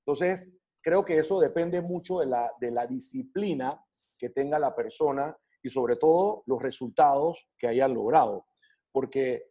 Entonces, 0.06 0.50
creo 0.82 1.04
que 1.04 1.18
eso 1.18 1.38
depende 1.38 1.82
mucho 1.82 2.20
de 2.20 2.26
la, 2.26 2.50
de 2.58 2.70
la 2.70 2.86
disciplina 2.86 3.78
que 4.16 4.30
tenga 4.30 4.58
la 4.58 4.74
persona 4.74 5.36
y 5.62 5.68
sobre 5.68 5.96
todo 5.96 6.42
los 6.46 6.62
resultados 6.62 7.50
que 7.58 7.68
hayan 7.68 7.92
logrado. 7.92 8.46
Porque 8.92 9.50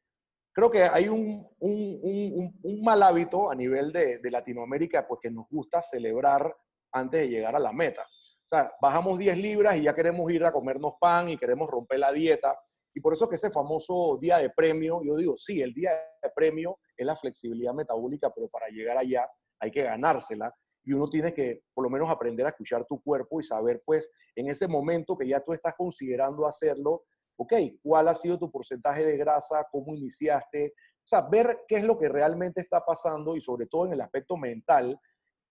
creo 0.56 0.72
que 0.72 0.84
hay 0.84 1.10
un, 1.10 1.46
un, 1.60 2.60
un, 2.63 2.82
mal 2.82 3.04
hábito 3.04 3.52
a 3.52 3.56
nivel 3.56 3.91
de, 3.91 4.20
de 4.20 4.32
Latinoamérica 4.32 5.06
porque 5.06 5.30
nos 5.30 5.48
gusta 5.50 5.82
celebrar 5.82 6.56
antes 6.94 7.22
de 7.22 7.30
llegar 7.30 7.58
a 7.58 7.60
la 7.60 7.74
meta. 7.74 8.04
O 8.04 8.48
sea, 8.48 8.72
bajamos 8.82 9.20
10 9.20 9.38
libras 9.38 9.76
y 9.76 9.84
ya 9.84 9.94
queremos 9.94 10.32
ir 10.32 10.46
a 10.46 10.54
comernos 10.54 10.94
pan 10.98 11.28
y 11.28 11.38
queremos 11.38 11.70
romper 11.70 12.00
la 12.00 12.13
dieta. 12.13 12.58
Y 12.94 13.02
por 13.02 13.12
eso 13.12 13.28
que 13.28 13.36
ese 13.36 13.52
famoso 13.52 14.18
día 14.22 14.38
de 14.38 14.50
premio, 14.50 15.02
yo 15.04 15.18
digo, 15.18 15.36
sí, 15.36 15.62
el 15.62 15.74
día 15.74 15.91
de 16.24 16.30
premio 16.34 16.80
es 16.96 17.06
la 17.06 17.18
flexibilidad 17.18 17.74
metabólica, 17.74 18.32
pero 18.34 18.48
para 18.48 18.70
llegar 18.70 18.98
allá 18.98 19.28
hay 19.60 19.72
que 19.72 19.84
ganársela. 19.84 20.54
y 20.88 20.94
uno 20.94 21.10
tiene 21.10 21.34
que 21.34 21.63
por 21.74 21.84
lo 21.84 21.89
menos 21.89 22.10
aprender 22.10 22.46
a 22.46 22.50
escuchar 22.50 22.86
tu 22.86 23.02
cuerpo 23.02 23.41
y 23.41 23.44
saber, 23.44 23.82
pues, 23.84 24.10
en 24.36 24.48
ese 24.48 24.68
momento 24.68 25.18
que 25.18 25.28
ya 25.28 25.41
tú 25.41 25.52
estás 25.52 25.74
considerando 25.76 26.48
hacerlo, 26.48 27.04
ok, 27.38 27.54
¿cuál 27.82 28.08
ha 28.08 28.15
sido 28.15 28.38
tu 28.38 28.52
porcentaje 28.52 29.06
de 29.06 29.17
grasa? 29.17 29.67
¿Cómo 29.71 29.95
iniciaste? 29.95 30.74
O 30.78 31.08
sea, 31.08 31.21
ver 31.21 31.60
qué 31.67 31.78
es 31.78 31.84
lo 31.84 31.98
que 31.98 32.10
realmente 32.10 32.62
está 32.62 32.84
pasando 32.84 33.36
y 33.36 33.41
sobre 33.41 33.67
todo 33.67 33.86
en 33.86 33.93
el 33.93 34.02
aspecto 34.02 34.38
mental 34.38 35.00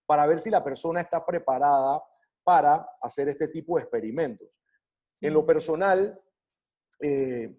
para 0.07 0.27
ver 0.27 0.41
si 0.41 0.51
la 0.51 0.63
persona 0.63 1.01
está 1.01 1.25
preparada 1.25 2.03
para 2.43 2.87
hacer 3.01 3.29
este 3.29 3.49
tipo 3.49 3.77
de 3.77 3.83
experimentos. 3.83 4.61
En 5.21 5.33
lo 5.33 5.47
personal, 5.47 6.21
eh, 7.01 7.57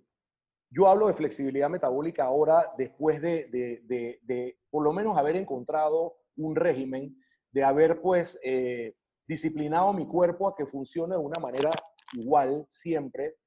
yo 0.69 0.87
hablo 0.87 1.07
de 1.07 1.13
flexibilidad 1.13 1.69
metabólica 1.69 2.25
ahora 2.25 2.73
después 2.77 3.21
de, 3.21 3.47
de, 3.47 4.19
de, 4.21 4.59
por 4.69 4.83
lo 4.83 4.93
menos 4.93 5.17
haber 5.17 5.35
encontrado 5.35 6.17
un 6.37 6.55
régimen 6.55 7.17
de 7.51 7.63
haber 7.63 8.01
pues 8.01 8.39
eh, 8.43 8.95
disciplinado 9.27 9.93
mi 9.93 10.07
cuerpo 10.07 10.47
a 10.47 10.55
que 10.55 10.65
funcione 10.65 11.15
de 11.15 11.21
una 11.21 11.39
manera 11.39 11.71
igual 12.13 12.65
siempre. 12.69 13.37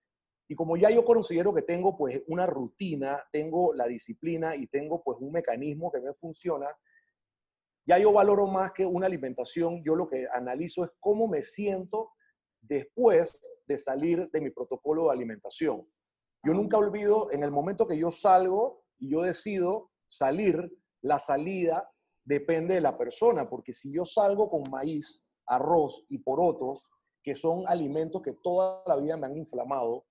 Y 0.49 0.55
como 0.55 0.77
ya 0.77 0.91
yo 0.91 1.05
considero 1.05 1.55
que 1.55 1.63
tengo 1.63 1.97
pues 1.97 2.23
una 2.27 2.47
rutina, 2.47 3.23
tengo 3.31 3.75
la 3.75 3.87
disciplina 3.87 4.57
y 4.57 4.67
tengo 4.67 5.03
pues 5.03 5.19
un 5.21 5.31
mecanismo 5.31 5.93
que 5.93 6.01
me 6.01 6.15
funciona, 6.15 6.67
ya 7.87 7.99
yo 7.99 8.13
valoro 8.13 8.47
más 8.47 8.73
que 8.73 8.85
una 8.85 9.07
alimentación, 9.07 9.83
yo 9.85 9.95
lo 9.95 10.09
que 10.09 10.27
analizo 10.33 10.85
es 10.85 10.91
cómo 11.01 11.29
me 11.29 11.43
siento 11.43 12.13
después 12.61 13.41
de 13.67 13.79
salir 13.79 14.31
de 14.31 14.41
mi 14.41 14.51
protocolo 14.51 15.05
de 15.07 15.13
alimentación. 15.13 15.87
Yo 16.45 16.55
nunca 16.55 16.79
olvido 16.79 17.31
en 17.31 17.43
el 17.43 17.51
momento 17.51 17.87
que 17.87 17.99
yo 17.99 18.11
salgo 18.11 18.85
y 18.99 19.11
yo 19.11 19.23
decido 19.23 19.91
salir, 20.07 20.71
la 21.03 21.19
salida 21.19 21.91
depende 22.25 22.75
de 22.75 22.81
la 22.81 22.97
persona, 22.97 23.49
porque 23.49 23.73
si 23.73 23.93
yo 23.93 24.05
salgo 24.05 24.51
con 24.51 24.71
maíz, 24.71 25.27
arroz 25.47 26.05
y 26.09 26.19
porotos, 26.19 26.91
que 27.23 27.35
son 27.35 27.65
alimentos 27.67 28.23
que 28.23 28.35
toda 28.35 28.83
la 28.87 28.97
vida 28.97 29.17
me 29.17 29.27
han 29.27 29.37
inflamado, 29.37 30.05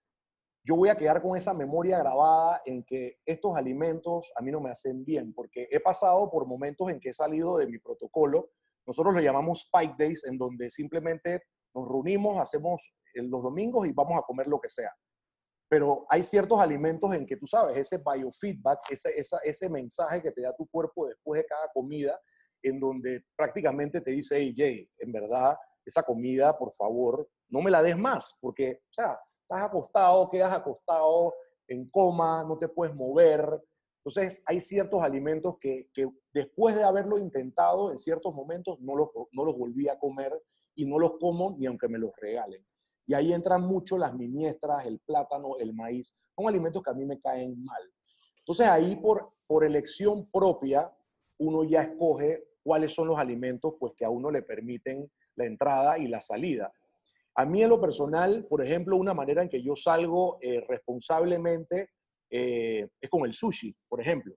yo 0.67 0.75
voy 0.75 0.89
a 0.89 0.95
quedar 0.95 1.21
con 1.21 1.37
esa 1.37 1.53
memoria 1.53 1.97
grabada 1.97 2.61
en 2.65 2.83
que 2.83 3.19
estos 3.25 3.55
alimentos 3.55 4.29
a 4.35 4.41
mí 4.41 4.51
no 4.51 4.59
me 4.59 4.69
hacen 4.69 5.05
bien, 5.05 5.33
porque 5.33 5.65
he 5.71 5.79
pasado 5.79 6.29
por 6.29 6.45
momentos 6.45 6.89
en 6.89 6.99
que 6.99 7.09
he 7.09 7.13
salido 7.13 7.57
de 7.57 7.67
mi 7.67 7.79
protocolo. 7.79 8.49
Nosotros 8.85 9.15
lo 9.15 9.21
llamamos 9.21 9.61
Spike 9.61 9.95
Days, 9.97 10.25
en 10.25 10.37
donde 10.37 10.69
simplemente 10.69 11.43
nos 11.73 11.87
reunimos, 11.87 12.37
hacemos 12.37 12.91
los 13.13 13.43
domingos 13.43 13.87
y 13.87 13.93
vamos 13.93 14.17
a 14.17 14.23
comer 14.23 14.47
lo 14.47 14.59
que 14.59 14.67
sea. 14.67 14.91
Pero 15.69 16.05
hay 16.09 16.23
ciertos 16.23 16.59
alimentos 16.59 17.13
en 17.13 17.25
que 17.25 17.37
tú 17.37 17.47
sabes, 17.47 17.77
ese 17.77 17.99
biofeedback, 17.99 18.91
ese, 18.91 19.13
ese 19.43 19.69
mensaje 19.69 20.21
que 20.21 20.31
te 20.31 20.41
da 20.41 20.53
tu 20.53 20.67
cuerpo 20.67 21.07
después 21.07 21.41
de 21.41 21.47
cada 21.47 21.69
comida, 21.73 22.19
en 22.61 22.77
donde 22.77 23.23
prácticamente 23.37 24.01
te 24.01 24.11
dice, 24.11 24.35
hey 24.37 24.53
Jay, 24.55 24.89
en 24.97 25.13
verdad, 25.13 25.55
esa 25.85 26.03
comida, 26.03 26.57
por 26.57 26.73
favor, 26.73 27.29
no 27.47 27.61
me 27.61 27.71
la 27.71 27.81
des 27.81 27.97
más, 27.97 28.37
porque, 28.41 28.81
o 28.83 28.93
sea, 28.93 29.17
estás 29.47 29.63
acostado, 29.63 30.29
quedas 30.29 30.51
acostado 30.51 31.33
en 31.69 31.89
coma, 31.89 32.43
no 32.43 32.57
te 32.57 32.67
puedes 32.67 32.93
mover. 32.93 33.63
Entonces, 34.03 34.43
hay 34.45 34.59
ciertos 34.59 35.01
alimentos 35.01 35.57
que, 35.59 35.89
que 35.93 36.09
después 36.33 36.75
de 36.75 36.83
haberlo 36.83 37.17
intentado, 37.17 37.91
en 37.91 37.97
ciertos 37.97 38.33
momentos, 38.35 38.79
no 38.81 38.95
los, 38.95 39.09
no 39.31 39.45
los 39.45 39.57
volví 39.57 39.87
a 39.87 39.97
comer 39.97 40.33
y 40.75 40.85
no 40.85 40.99
los 40.99 41.13
como 41.17 41.55
ni 41.57 41.65
aunque 41.65 41.87
me 41.87 41.97
los 41.97 42.11
regalen. 42.17 42.65
Y 43.05 43.13
ahí 43.13 43.31
entran 43.31 43.61
mucho 43.61 43.97
las 43.97 44.13
miniestras, 44.13 44.85
el 44.85 44.99
plátano, 44.99 45.57
el 45.59 45.73
maíz. 45.73 46.13
Son 46.35 46.47
alimentos 46.47 46.83
que 46.83 46.89
a 46.89 46.93
mí 46.93 47.05
me 47.05 47.19
caen 47.19 47.63
mal. 47.63 47.81
Entonces 48.39 48.67
ahí 48.67 48.97
por, 48.97 49.33
por 49.47 49.63
elección 49.63 50.29
propia, 50.29 50.93
uno 51.39 51.63
ya 51.63 51.83
escoge 51.83 52.43
cuáles 52.61 52.93
son 52.93 53.07
los 53.07 53.17
alimentos 53.17 53.75
pues, 53.79 53.93
que 53.95 54.03
a 54.03 54.09
uno 54.09 54.29
le 54.29 54.41
permiten 54.41 55.09
la 55.35 55.45
entrada 55.45 55.97
y 55.97 56.07
la 56.07 56.19
salida. 56.19 56.73
A 57.39 57.45
mí 57.45 57.61
en 57.61 57.69
lo 57.69 57.79
personal, 57.79 58.47
por 58.49 58.65
ejemplo, 58.65 58.97
una 58.97 59.13
manera 59.13 59.43
en 59.43 59.49
que 59.49 59.61
yo 59.61 59.75
salgo 59.75 60.39
eh, 60.41 60.59
responsablemente 60.67 61.91
eh, 62.31 62.87
es 62.99 63.09
con 63.11 63.27
el 63.27 63.33
sushi, 63.33 63.75
por 63.87 64.01
ejemplo. 64.01 64.35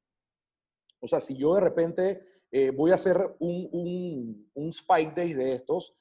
O 1.01 1.07
sea, 1.07 1.19
si 1.19 1.35
yo 1.35 1.55
de 1.55 1.63
repente 1.63 2.21
eh, 2.51 2.71
voy 2.71 2.91
a 2.91 2.97
hacer 2.97 3.17
un, 3.39 4.47
un, 4.53 4.69
spike 4.69 5.15
day 5.15 5.33
de 5.33 5.53
estos, 5.53 5.95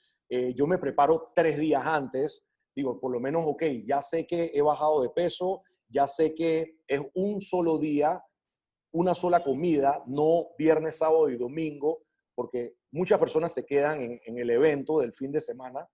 yo 0.56 0.68
me 0.68 0.78
preparo 0.78 1.32
tres 1.34 1.58
días 1.58 1.84
antes, 1.84 2.46
digo, 2.76 3.00
por 3.00 3.12
lo 3.12 3.20
menos, 3.20 3.46
ok, 3.48 3.64
ya 3.84 4.00
sé 4.02 4.28
que 4.28 4.52
he 4.54 4.62
bajado 4.62 5.02
de 5.02 5.10
peso, 5.10 5.64
ya 5.88 6.06
sé 6.06 6.36
que 6.36 6.82
es 6.86 7.02
un 7.16 7.42
solo 7.42 7.80
día, 7.80 8.22
una 8.92 9.16
sola 9.16 9.42
comida, 9.42 10.04
no 10.06 10.50
viernes, 10.58 10.98
sábado 10.98 11.30
y 11.30 11.38
domingo, 11.38 12.04
porque 12.36 12.76
muchas 12.92 13.20
personas 13.20 13.54
se 13.54 13.66
quedan 13.66 14.02
en, 14.02 14.38
el 14.38 14.50
evento 14.50 15.00
del 15.00 15.14
fin 15.14 15.32
de 15.32 15.42
semana 15.42 15.88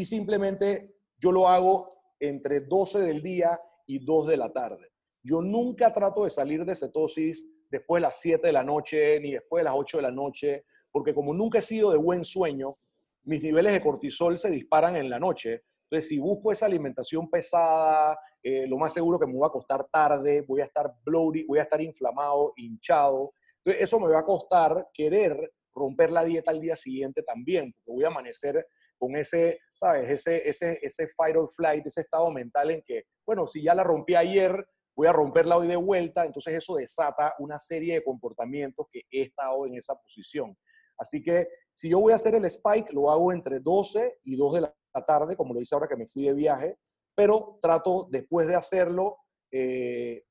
y 0.00 0.04
simplemente 0.04 0.94
yo 1.18 1.32
lo 1.32 1.48
hago 1.48 1.90
entre 2.18 2.60
12 2.60 3.00
del 3.00 3.22
día 3.22 3.60
y 3.86 4.04
2 4.04 4.26
de 4.28 4.36
la 4.36 4.52
tarde. 4.52 4.92
Yo 5.22 5.42
nunca 5.42 5.92
trato 5.92 6.24
de 6.24 6.30
salir 6.30 6.64
de 6.64 6.74
cetosis 6.74 7.46
después 7.70 8.00
de 8.00 8.06
las 8.06 8.20
7 8.20 8.46
de 8.46 8.52
la 8.52 8.64
noche 8.64 9.20
ni 9.20 9.32
después 9.32 9.60
de 9.60 9.64
las 9.64 9.74
8 9.76 9.98
de 9.98 10.02
la 10.02 10.10
noche, 10.10 10.64
porque 10.90 11.14
como 11.14 11.34
nunca 11.34 11.58
he 11.58 11.62
sido 11.62 11.90
de 11.90 11.98
buen 11.98 12.24
sueño, 12.24 12.78
mis 13.24 13.42
niveles 13.42 13.72
de 13.72 13.82
cortisol 13.82 14.38
se 14.38 14.50
disparan 14.50 14.96
en 14.96 15.10
la 15.10 15.18
noche 15.18 15.64
entonces, 15.90 16.08
si 16.08 16.20
busco 16.20 16.52
esa 16.52 16.66
alimentación 16.66 17.28
pesada, 17.28 18.16
eh, 18.40 18.64
lo 18.68 18.78
más 18.78 18.94
seguro 18.94 19.18
que 19.18 19.26
me 19.26 19.36
va 19.36 19.48
a 19.48 19.50
costar 19.50 19.88
tarde, 19.90 20.44
voy 20.46 20.60
a 20.60 20.64
estar 20.64 20.94
bloated, 21.04 21.46
voy 21.48 21.58
a 21.58 21.62
estar 21.62 21.80
inflamado, 21.82 22.52
hinchado. 22.56 23.32
Entonces, 23.56 23.82
eso 23.82 23.98
me 23.98 24.06
va 24.06 24.20
a 24.20 24.24
costar 24.24 24.86
querer 24.92 25.52
romper 25.74 26.12
la 26.12 26.24
dieta 26.24 26.52
al 26.52 26.60
día 26.60 26.76
siguiente 26.76 27.24
también, 27.24 27.72
porque 27.72 27.90
voy 27.90 28.04
a 28.04 28.06
amanecer 28.06 28.64
con 29.00 29.16
ese, 29.16 29.58
¿sabes? 29.74 30.10
Ese, 30.10 30.46
ese, 30.48 30.78
ese 30.82 31.08
fight 31.08 31.34
or 31.34 31.50
flight, 31.50 31.84
ese 31.86 32.02
estado 32.02 32.30
mental 32.30 32.70
en 32.70 32.82
que, 32.86 33.04
bueno, 33.26 33.46
si 33.46 33.62
ya 33.62 33.74
la 33.74 33.82
rompí 33.82 34.14
ayer, 34.14 34.54
voy 34.94 35.06
a 35.06 35.12
romperla 35.12 35.56
hoy 35.56 35.66
de 35.66 35.76
vuelta, 35.76 36.26
entonces 36.26 36.54
eso 36.54 36.76
desata 36.76 37.34
una 37.38 37.58
serie 37.58 37.94
de 37.94 38.04
comportamientos 38.04 38.86
que 38.92 39.00
he 39.10 39.22
estado 39.22 39.66
en 39.66 39.76
esa 39.76 39.94
posición. 39.94 40.54
Así 40.98 41.22
que 41.22 41.48
si 41.72 41.88
yo 41.88 41.98
voy 41.98 42.12
a 42.12 42.16
hacer 42.16 42.34
el 42.34 42.44
spike, 42.44 42.92
lo 42.92 43.10
hago 43.10 43.32
entre 43.32 43.60
12 43.60 44.18
y 44.24 44.36
2 44.36 44.54
de 44.54 44.60
la 44.60 44.74
tarde, 45.06 45.34
como 45.34 45.54
lo 45.54 45.60
hice 45.62 45.74
ahora 45.74 45.88
que 45.88 45.96
me 45.96 46.06
fui 46.06 46.24
de 46.24 46.34
viaje, 46.34 46.76
pero 47.14 47.58
trato 47.62 48.06
después 48.10 48.46
de 48.46 48.56
hacerlo, 48.56 49.16
eh, 49.50 50.24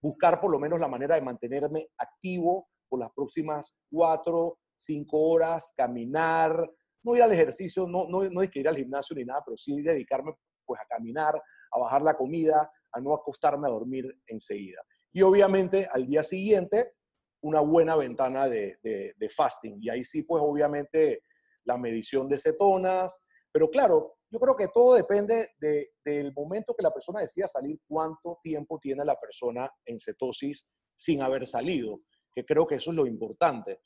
buscar 0.00 0.40
por 0.40 0.50
lo 0.50 0.58
menos 0.58 0.80
la 0.80 0.88
manera 0.88 1.14
de 1.14 1.20
mantenerme 1.20 1.88
activo 1.98 2.68
por 2.88 3.00
las 3.00 3.10
próximas 3.12 3.78
cuatro, 3.90 4.58
cinco 4.74 5.20
horas, 5.30 5.74
caminar, 5.76 6.70
no 7.04 7.14
ir 7.14 7.22
al 7.22 7.32
ejercicio, 7.32 7.86
no, 7.86 8.08
no, 8.08 8.28
no 8.28 8.42
es 8.42 8.50
que 8.50 8.60
ir 8.60 8.68
al 8.68 8.76
gimnasio 8.76 9.14
ni 9.14 9.24
nada, 9.24 9.42
pero 9.44 9.56
sí 9.56 9.80
dedicarme 9.82 10.32
pues 10.64 10.80
a 10.80 10.86
caminar, 10.86 11.40
a 11.70 11.78
bajar 11.78 12.02
la 12.02 12.16
comida, 12.16 12.70
a 12.92 13.00
no 13.00 13.14
acostarme 13.14 13.68
a 13.68 13.70
dormir 13.70 14.06
enseguida. 14.26 14.80
Y 15.12 15.22
obviamente 15.22 15.86
al 15.92 16.06
día 16.06 16.22
siguiente, 16.22 16.94
una 17.42 17.60
buena 17.60 17.94
ventana 17.94 18.48
de, 18.48 18.78
de, 18.82 19.28
fasting. 19.28 19.76
Y 19.80 19.90
ahí 19.90 20.02
sí, 20.02 20.22
pues 20.22 20.42
obviamente 20.44 21.20
la 21.64 21.76
medición 21.76 22.26
de 22.26 22.38
cetonas, 22.38 23.20
pero 23.52 23.68
claro, 23.68 24.16
yo 24.30 24.40
creo 24.40 24.56
que 24.56 24.68
todo 24.68 24.94
depende 24.94 25.50
del 25.60 26.32
momento 26.32 26.74
que 26.74 26.82
la 26.82 26.90
persona 26.90 27.20
decida 27.20 27.46
salir, 27.46 27.78
cuánto 27.86 28.38
tiempo 28.42 28.78
tiene 28.80 29.04
la 29.04 29.18
persona 29.20 29.70
en 29.84 29.98
cetosis 29.98 30.66
sin 30.94 31.22
haber 31.22 31.46
salido, 31.46 32.00
que 32.34 32.44
creo 32.44 32.66
que 32.66 32.76
eso 32.76 32.90
es 32.90 32.96
lo 32.96 33.06
importante. 33.06 33.80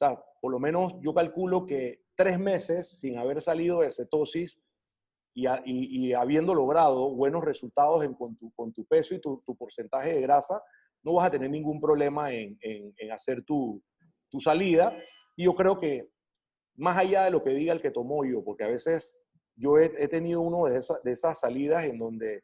Sea, 0.00 0.18
por 0.40 0.50
lo 0.50 0.58
menos 0.58 0.94
yo 1.02 1.12
calculo 1.12 1.66
que 1.66 2.00
tres 2.16 2.38
meses 2.38 2.88
sin 2.98 3.18
haber 3.18 3.42
salido 3.42 3.80
de 3.80 3.92
cetosis 3.92 4.58
y, 5.34 6.12
habiendo 6.14 6.54
logrado 6.54 7.14
buenos 7.14 7.44
resultados 7.44 8.02
en, 8.02 8.14
con, 8.14 8.34
tu, 8.34 8.84
peso 8.86 9.14
y 9.14 9.20
tu, 9.20 9.42
porcentaje 9.58 10.14
de 10.14 10.22
grasa, 10.22 10.62
no 11.02 11.14
vas 11.14 11.26
a 11.26 11.30
tener 11.30 11.50
ningún 11.50 11.82
problema 11.82 12.32
en, 12.32 12.58
hacer 13.12 13.44
tu, 13.44 13.82
tu 14.30 14.40
salida. 14.40 14.96
Y 15.36 15.44
yo 15.44 15.54
creo 15.54 15.78
que 15.78 16.08
más 16.76 16.96
allá 16.96 17.24
de 17.24 17.30
lo 17.30 17.44
que 17.44 17.50
diga 17.50 17.74
el 17.74 17.82
que 17.82 17.90
tomó 17.90 18.24
yo, 18.24 18.42
porque 18.42 18.64
a 18.64 18.68
veces 18.68 19.18
yo 19.54 19.78
he, 19.78 19.90
tenido 20.08 20.40
uno 20.40 20.64
de, 20.64 20.80
de 21.04 21.12
esas 21.12 21.40
salidas 21.40 21.84
en 21.84 21.98
donde 21.98 22.42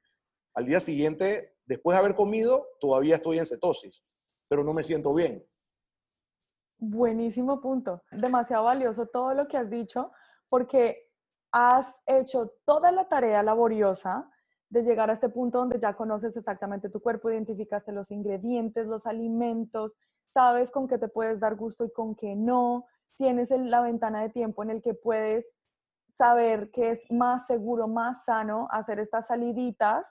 al 0.55 0.66
día 0.66 0.79
siguiente, 0.79 1.55
después 1.64 1.95
de 1.95 2.01
haber 2.01 2.14
comido, 2.14 2.66
todavía 2.81 3.16
estoy 3.16 3.38
en 3.38 3.47
cetosis, 3.47 4.05
pero 4.47 4.62
no 4.62 4.75
me 4.75 4.85
siento 4.85 5.14
bien. 5.14 5.42
Buenísimo 6.79 7.61
punto. 7.61 8.03
Demasiado 8.11 8.65
valioso 8.65 9.07
todo 9.07 9.33
lo 9.35 9.49
que 9.49 9.57
has 9.57 9.71
dicho, 9.71 10.12
porque 10.49 11.11
has 11.51 12.01
hecho 12.07 12.53
toda 12.65 12.93
la 12.93 13.09
tarea 13.09 13.43
laboriosa 13.43 14.31
de 14.69 14.83
llegar 14.83 15.09
a 15.11 15.15
este 15.15 15.29
punto 15.29 15.59
donde 15.59 15.79
ya 15.79 15.95
conoces 15.95 16.37
exactamente 16.37 16.91
tu 16.91 17.01
cuerpo, 17.01 17.31
identificaste 17.31 17.93
los 17.93 18.11
ingredientes, 18.11 18.87
los 18.87 19.07
alimentos, 19.07 19.97
sabes 20.29 20.71
con 20.71 20.87
qué 20.89 20.99
te 20.99 21.09
puedes 21.09 21.41
dar 21.41 21.55
gusto 21.55 21.85
y 21.85 21.93
con 21.93 22.15
qué 22.15 22.35
no, 22.35 22.85
tienes 23.17 23.49
la 23.51 23.81
ventana 23.81 24.23
de 24.23 24.29
tiempo 24.29 24.62
en 24.62 24.71
el 24.71 24.83
que 24.83 24.93
puedes 24.93 25.47
saber 26.12 26.71
que 26.71 26.93
es 26.93 27.11
más 27.11 27.47
seguro, 27.47 27.89
más 27.89 28.25
sano 28.25 28.69
hacer 28.71 28.99
estas 28.99 29.29
saliditas 29.29 30.05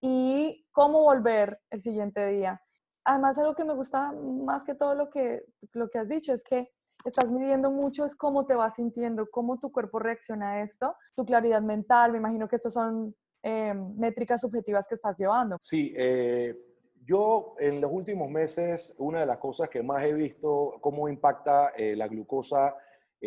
y 0.00 0.66
cómo 0.72 1.02
volver 1.02 1.60
el 1.70 1.82
siguiente 1.82 2.26
día. 2.26 2.62
Además, 3.04 3.38
algo 3.38 3.54
que 3.54 3.64
me 3.64 3.74
gusta 3.74 4.12
más 4.12 4.64
que 4.64 4.74
todo 4.74 4.94
lo 4.94 5.10
que, 5.10 5.44
lo 5.72 5.88
que 5.88 5.98
has 5.98 6.08
dicho 6.08 6.32
es 6.32 6.44
que 6.44 6.70
estás 7.04 7.30
midiendo 7.30 7.70
mucho 7.70 8.04
es 8.04 8.14
cómo 8.14 8.44
te 8.44 8.54
vas 8.54 8.74
sintiendo, 8.74 9.28
cómo 9.30 9.58
tu 9.58 9.72
cuerpo 9.72 9.98
reacciona 9.98 10.52
a 10.52 10.62
esto, 10.62 10.94
tu 11.14 11.24
claridad 11.24 11.62
mental, 11.62 12.12
me 12.12 12.18
imagino 12.18 12.48
que 12.48 12.56
estos 12.56 12.74
son 12.74 13.14
eh, 13.42 13.74
métricas 13.96 14.40
subjetivas 14.40 14.86
que 14.86 14.96
estás 14.96 15.16
llevando. 15.16 15.56
Sí, 15.60 15.94
eh, 15.96 16.54
yo 17.02 17.54
en 17.58 17.80
los 17.80 17.90
últimos 17.90 18.30
meses, 18.30 18.94
una 18.98 19.20
de 19.20 19.26
las 19.26 19.38
cosas 19.38 19.68
que 19.70 19.82
más 19.82 20.02
he 20.04 20.12
visto, 20.12 20.76
cómo 20.80 21.08
impacta 21.08 21.70
eh, 21.76 21.96
la 21.96 22.08
glucosa, 22.08 22.76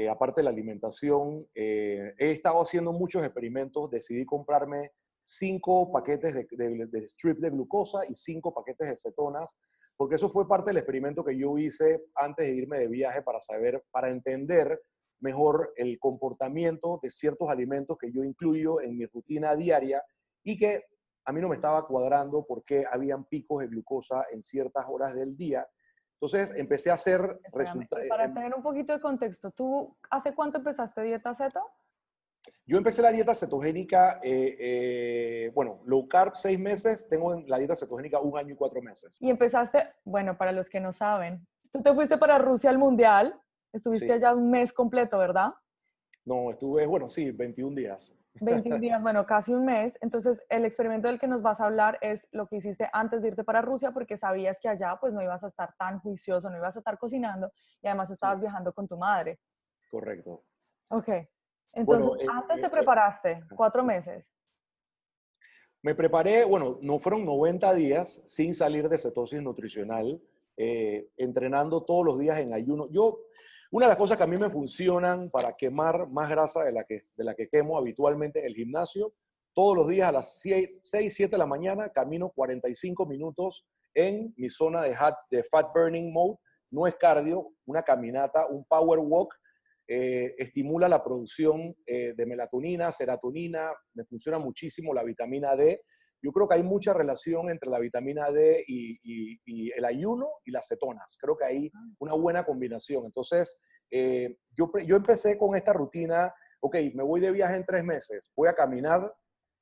aparte 0.09 0.41
de 0.41 0.45
la 0.45 0.49
alimentación, 0.49 1.47
he 1.53 2.15
estado 2.17 2.59
haciendo 2.63 2.91
muchos 2.91 3.23
experimentos, 3.23 3.91
decidí 3.91 4.25
comprarme 4.25 4.91
cinco 5.23 5.91
paquetes 5.91 6.33
de, 6.33 6.47
de, 6.51 6.87
de 6.87 7.07
strips 7.07 7.41
de 7.41 7.49
glucosa 7.49 7.99
y 8.07 8.15
cinco 8.15 8.53
paquetes 8.53 8.89
de 8.89 8.97
cetonas 8.97 9.55
porque 9.95 10.15
eso 10.15 10.29
fue 10.29 10.47
parte 10.47 10.69
del 10.69 10.77
experimento 10.77 11.23
que 11.23 11.37
yo 11.37 11.57
hice 11.57 12.05
antes 12.15 12.47
de 12.47 12.53
irme 12.53 12.79
de 12.79 12.87
viaje 12.87 13.21
para 13.21 13.39
saber, 13.39 13.83
para 13.91 14.09
entender 14.09 14.81
mejor 15.19 15.71
el 15.77 15.99
comportamiento 15.99 16.99
de 17.01 17.09
ciertos 17.09 17.49
alimentos 17.49 17.97
que 17.97 18.11
yo 18.11 18.23
incluyo 18.23 18.81
en 18.81 18.97
mi 18.97 19.05
rutina 19.05 19.55
diaria 19.55 20.03
y 20.43 20.57
que 20.57 20.83
a 21.25 21.31
mí 21.31 21.39
no 21.39 21.47
me 21.47 21.55
estaba 21.55 21.87
cuadrando 21.87 22.45
porque 22.45 22.85
habían 22.91 23.23
picos 23.25 23.61
de 23.61 23.67
glucosa 23.67 24.25
en 24.31 24.41
ciertas 24.43 24.85
horas 24.89 25.13
del 25.13 25.37
día. 25.37 25.65
Entonces 26.15 26.51
empecé 26.55 26.89
a 26.91 26.95
hacer 26.95 27.21
resultados. 27.53 28.07
Para 28.09 28.25
em 28.25 28.33
tener 28.33 28.53
un 28.53 28.63
poquito 28.63 28.93
de 28.93 28.99
contexto, 28.99 29.51
¿tú 29.51 29.95
hace 30.09 30.33
cuánto 30.33 30.57
empezaste 30.57 31.01
dieta 31.03 31.33
ceto? 31.35 31.61
Yo 32.65 32.77
empecé 32.77 33.01
la 33.01 33.11
dieta 33.11 33.33
cetogénica, 33.33 34.19
eh, 34.23 34.55
eh, 34.59 35.51
bueno, 35.53 35.81
low 35.85 36.07
carb 36.07 36.35
seis 36.35 36.57
meses, 36.57 37.07
tengo 37.09 37.41
la 37.45 37.57
dieta 37.57 37.75
cetogénica 37.75 38.19
un 38.19 38.37
año 38.37 38.53
y 38.53 38.57
cuatro 38.57 38.81
meses. 38.81 39.17
Y 39.19 39.29
empezaste, 39.29 39.89
bueno, 40.05 40.37
para 40.37 40.51
los 40.53 40.69
que 40.69 40.79
no 40.79 40.93
saben, 40.93 41.45
tú 41.71 41.81
te 41.81 41.93
fuiste 41.93 42.17
para 42.17 42.37
Rusia 42.37 42.69
al 42.69 42.77
Mundial, 42.77 43.37
estuviste 43.73 44.13
allá 44.13 44.33
un 44.33 44.49
mes 44.49 44.71
completo, 44.71 45.17
¿verdad? 45.17 45.53
No, 46.25 46.51
estuve, 46.51 46.85
bueno, 46.85 47.09
sí, 47.09 47.31
21 47.31 47.75
días. 47.75 48.17
21 48.39 48.79
días, 48.79 49.01
bueno, 49.01 49.25
casi 49.25 49.53
un 49.53 49.65
mes. 49.65 49.97
Entonces, 50.01 50.41
el 50.47 50.63
experimento 50.63 51.09
del 51.09 51.19
que 51.19 51.27
nos 51.27 51.41
vas 51.41 51.59
a 51.59 51.65
hablar 51.65 51.97
es 52.01 52.27
lo 52.31 52.47
que 52.47 52.57
hiciste 52.57 52.87
antes 52.93 53.21
de 53.21 53.29
irte 53.29 53.43
para 53.43 53.61
Rusia, 53.61 53.91
porque 53.91 54.17
sabías 54.17 54.57
que 54.61 54.69
allá 54.69 54.97
pues 55.01 55.11
no 55.11 55.21
ibas 55.21 55.43
a 55.43 55.47
estar 55.47 55.75
tan 55.77 55.99
juicioso, 55.99 56.49
no 56.49 56.57
ibas 56.57 56.75
a 56.77 56.79
estar 56.79 56.97
cocinando 56.97 57.51
y 57.81 57.87
además 57.87 58.09
estabas 58.09 58.39
viajando 58.39 58.71
con 58.71 58.87
tu 58.87 58.97
madre. 58.97 59.39
Correcto. 59.89 60.43
Ok. 60.89 61.09
Entonces, 61.73 62.23
eh, 62.23 62.27
antes 62.31 62.61
te 62.61 62.67
eh, 62.67 62.69
preparaste, 62.69 63.43
cuatro 63.55 63.83
meses. 63.83 64.23
Me 65.81 65.95
preparé, 65.95 66.45
bueno, 66.45 66.77
no 66.81 66.99
fueron 66.99 67.25
90 67.25 67.73
días 67.73 68.23
sin 68.25 68.53
salir 68.53 68.87
de 68.87 68.97
cetosis 68.97 69.41
nutricional, 69.41 70.21
eh, 70.55 71.09
entrenando 71.17 71.83
todos 71.83 72.05
los 72.05 72.19
días 72.19 72.39
en 72.39 72.53
ayuno. 72.53 72.87
Yo, 72.89 73.19
una 73.71 73.87
de 73.87 73.89
las 73.89 73.97
cosas 73.97 74.17
que 74.17 74.23
a 74.23 74.27
mí 74.27 74.37
me 74.37 74.49
funcionan 74.49 75.29
para 75.29 75.53
quemar 75.53 76.07
más 76.07 76.29
grasa 76.29 76.63
de 76.63 76.71
la 76.71 76.85
que, 76.85 77.07
de 77.17 77.23
la 77.23 77.33
que 77.33 77.49
quemo 77.49 77.77
habitualmente 77.77 78.39
en 78.39 78.45
el 78.45 78.55
gimnasio, 78.55 79.13
todos 79.53 79.75
los 79.75 79.87
días 79.87 80.07
a 80.07 80.13
las 80.13 80.39
6, 80.39 80.81
7 80.83 81.31
de 81.31 81.37
la 81.37 81.45
mañana 81.45 81.89
camino 81.89 82.29
45 82.29 83.05
minutos 83.05 83.65
en 83.93 84.33
mi 84.37 84.49
zona 84.49 84.83
de, 84.83 84.95
de 85.29 85.43
fat 85.43 85.67
burning 85.73 86.11
mode. 86.13 86.37
No 86.71 86.87
es 86.87 86.95
cardio, 86.95 87.49
una 87.65 87.83
caminata, 87.83 88.47
un 88.47 88.63
power 88.65 88.99
walk 88.99 89.35
eh, 89.87 90.35
estimula 90.37 90.87
la 90.87 91.03
producción 91.03 91.75
eh, 91.85 92.13
de 92.15 92.25
melatonina, 92.25 92.91
serotonina, 92.91 93.71
me 93.93 94.05
funciona 94.05 94.39
muchísimo 94.39 94.93
la 94.93 95.03
vitamina 95.03 95.55
D. 95.55 95.81
Yo 96.21 96.31
creo 96.31 96.47
que 96.47 96.55
hay 96.55 96.63
mucha 96.63 96.93
relación 96.93 97.49
entre 97.49 97.69
la 97.69 97.79
vitamina 97.79 98.31
D 98.31 98.63
y, 98.65 99.71
el 99.75 99.85
ayuno 99.85 100.29
y 100.45 100.51
las 100.51 100.67
cetonas. 100.67 101.17
Creo 101.19 101.35
que 101.35 101.45
hay 101.45 101.71
una 101.99 102.13
buena 102.13 102.45
combinación. 102.45 103.05
Entonces, 103.05 103.59
eh, 103.91 104.37
yo, 104.55 104.71
yo 104.85 104.95
empecé 104.95 105.37
con 105.37 105.55
esta 105.55 105.73
rutina, 105.73 106.33
ok, 106.61 106.77
me 106.93 107.03
voy 107.03 107.19
de 107.19 107.31
viaje 107.31 107.57
en 107.57 107.65
tres 107.65 107.83
meses, 107.83 108.31
voy 108.35 108.47
a 108.47 108.53
caminar 108.53 109.13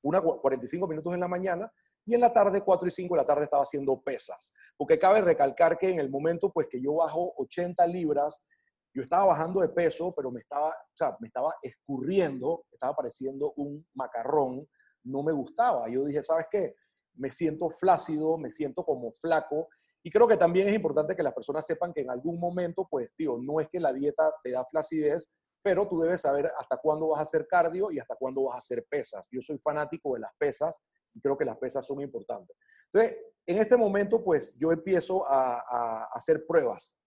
una 0.04 0.22
45 0.22 0.88
minutos 0.88 1.14
en 1.14 1.20
la 1.20 1.28
mañana 1.28 1.72
y 2.06 2.16
en 2.16 2.22
la 2.22 2.34
tarde, 2.34 2.62
4 2.62 2.88
y 2.88 2.92
5 2.92 3.16
de 3.16 3.22
la 3.22 3.26
tarde, 3.26 3.44
estaba 3.44 3.64
haciendo 3.64 4.02
pesas. 4.02 4.54
Porque 4.76 4.98
cabe 4.98 5.22
recalcar 5.22 5.78
que 5.78 5.90
en 5.90 6.00
el 6.00 6.10
momento 6.10 6.52
pues, 6.52 6.68
que 6.70 6.82
yo 6.82 6.96
bajo 6.96 7.34
80 7.38 7.86
libras, 7.88 8.44
yo 8.93 9.01
estaba 9.01 9.25
bajando 9.25 9.62
de 9.62 9.69
peso, 9.69 10.13
pero 10.15 10.32
me 10.32 10.41
estaba, 10.41 10.69
o 10.69 10.95
sea, 10.95 11.15
me 11.19 11.27
estaba 11.27 11.56
escurriendo, 11.62 12.65
estaba 12.71 12.95
pareciendo 12.95 13.54
un 13.56 13.86
macarrón, 13.93 14.67
no 15.04 15.23
me 15.23 15.32
gustaba. 15.32 15.88
Yo 15.89 16.06
dije, 16.06 16.21
¿sabes 16.21 16.47
qué? 16.51 16.75
Me 17.15 17.30
siento 17.30 17.69
flácido, 17.69 18.38
me 18.38 18.51
siento 18.51 18.84
como 18.84 19.12
flaco. 19.13 19.69
Y 20.04 20.12
creo 20.12 20.27
que 20.27 20.38
también 20.38 20.67
es 20.67 20.73
importante 20.73 21.15
que 21.15 21.23
las 21.23 21.34
personas 21.34 21.65
sepan 21.65 21.93
que 21.93 22.01
en 22.01 22.10
algún 22.10 22.39
momento, 22.39 22.88
pues, 22.89 23.15
digo, 23.17 23.38
no 23.41 23.60
es 23.60 23.69
que 23.69 23.80
la 23.80 23.93
dieta 23.93 24.32
te 24.43 24.51
da 24.51 24.65
flacidez, 24.65 25.38
pero 25.63 25.88
tú 25.88 25.99
debes 26.01 26.21
saber 26.21 26.51
hasta 26.58 26.77
cuándo 26.77 27.10
vas 27.10 27.19
a 27.19 27.23
hacer 27.23 27.47
cardio 27.47 27.91
y 27.91 27.99
hasta 27.99 28.15
cuándo 28.15 28.43
vas 28.43 28.56
a 28.56 28.60
hacer 28.60 28.86
pesas. 28.89 29.27
Yo 29.32 29.41
soy 29.41 29.60
fanático 29.60 30.15
de 30.15 30.21
las 30.21 30.32
pesas 30.38 30.82
y 31.13 31.21
creo 31.21 31.38
que 31.38 31.45
las 31.45 31.58
pesas 31.58 31.86
son 31.86 32.01
importantes. 32.01 32.58
Entonces, 32.91 33.17
en 33.45 33.58
este 33.58 33.77
momento, 33.77 34.23
pues, 34.23 34.56
yo 34.58 34.71
empiezo 34.71 35.25
a, 35.30 35.63
a 35.69 36.10
hacer 36.13 36.45
pruebas 36.45 37.01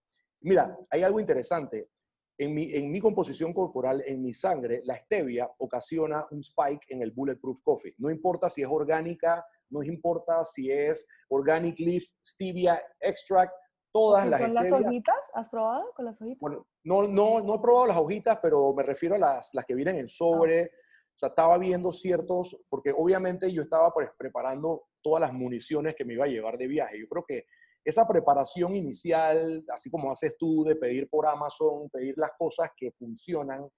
Mira, 0.45 0.77
hay 0.91 1.03
algo 1.03 1.21
interesante. 1.21 1.89
En 2.37 2.53
mi, 2.53 2.75
en 2.75 2.91
mi 2.91 3.01
composición 3.01 3.53
corporal, 3.53 4.03
en 4.07 4.21
mi 4.21 4.33
sangre, 4.33 4.83
la 4.85 4.97
stevia 4.99 5.51
ocasiona 5.59 6.27
un 6.33 6.41
spike 6.41 6.87
en 6.89 7.01
el 7.01 7.13
Bulletproof 7.13 7.61
Coffee. 7.63 7.95
No 7.99 8.11
importa 8.11 8.51
si 8.51 8.61
es 8.61 8.69
orgánica, 8.69 9.45
no 9.71 9.83
importa 9.83 10.45
si 10.45 10.71
es 10.71 11.07
Organic 11.29 11.79
Leaf 11.79 12.05
Stevia 12.23 12.81
Extract, 13.01 13.55
todas 13.91 14.29
las 14.29 14.41
¿Con 14.41 14.55
las 14.55 14.73
hojitas? 14.73 15.31
¿Has 15.33 15.49
probado 15.49 15.93
con 15.95 16.05
las 16.05 16.21
hojitas? 16.21 16.41
Bueno, 16.41 16.67
no, 16.83 17.07
no, 17.07 17.41
no 17.41 17.55
he 17.55 17.61
probado 17.61 17.87
las 17.87 17.97
hojitas, 17.97 18.39
pero 18.43 18.75
me 18.75 18.83
refiero 18.83 19.15
a 19.15 19.19
las, 19.19 19.55
las 19.55 19.65
que 19.65 19.75
vienen 19.75 19.97
en 19.97 20.09
sobre. 20.09 20.63
Ah. 20.63 20.69
O 21.15 21.19
sea, 21.19 21.29
estaba 21.29 21.57
viendo 21.59 21.93
ciertos, 21.93 22.61
porque 22.69 22.93
obviamente 22.95 23.51
yo 23.51 23.63
estaba 23.63 23.95
pues, 23.95 24.11
preparando 24.19 24.89
todas 25.01 25.21
las 25.21 25.33
municiones 25.33 25.95
que 25.95 26.05
me 26.05 26.15
iba 26.15 26.25
a 26.25 26.29
llevar 26.29 26.59
de 26.59 26.67
viaje. 26.67 26.99
Yo 26.99 27.07
creo 27.09 27.25
que 27.25 27.47
esa 27.85 28.07
preparación 28.07 28.75
inicial, 28.75 29.65
así 29.69 29.91
como 29.91 30.11
haces 30.11 30.37
tú 30.39 30.65
de 30.65 30.77
pedir 30.77 31.09
por 31.09 31.27
Amazon, 31.27 31.91
pedir 31.91 32.15
las 32.17 32.31
cosas 32.39 32.71
que 32.77 32.93
funcionan, 32.93 33.69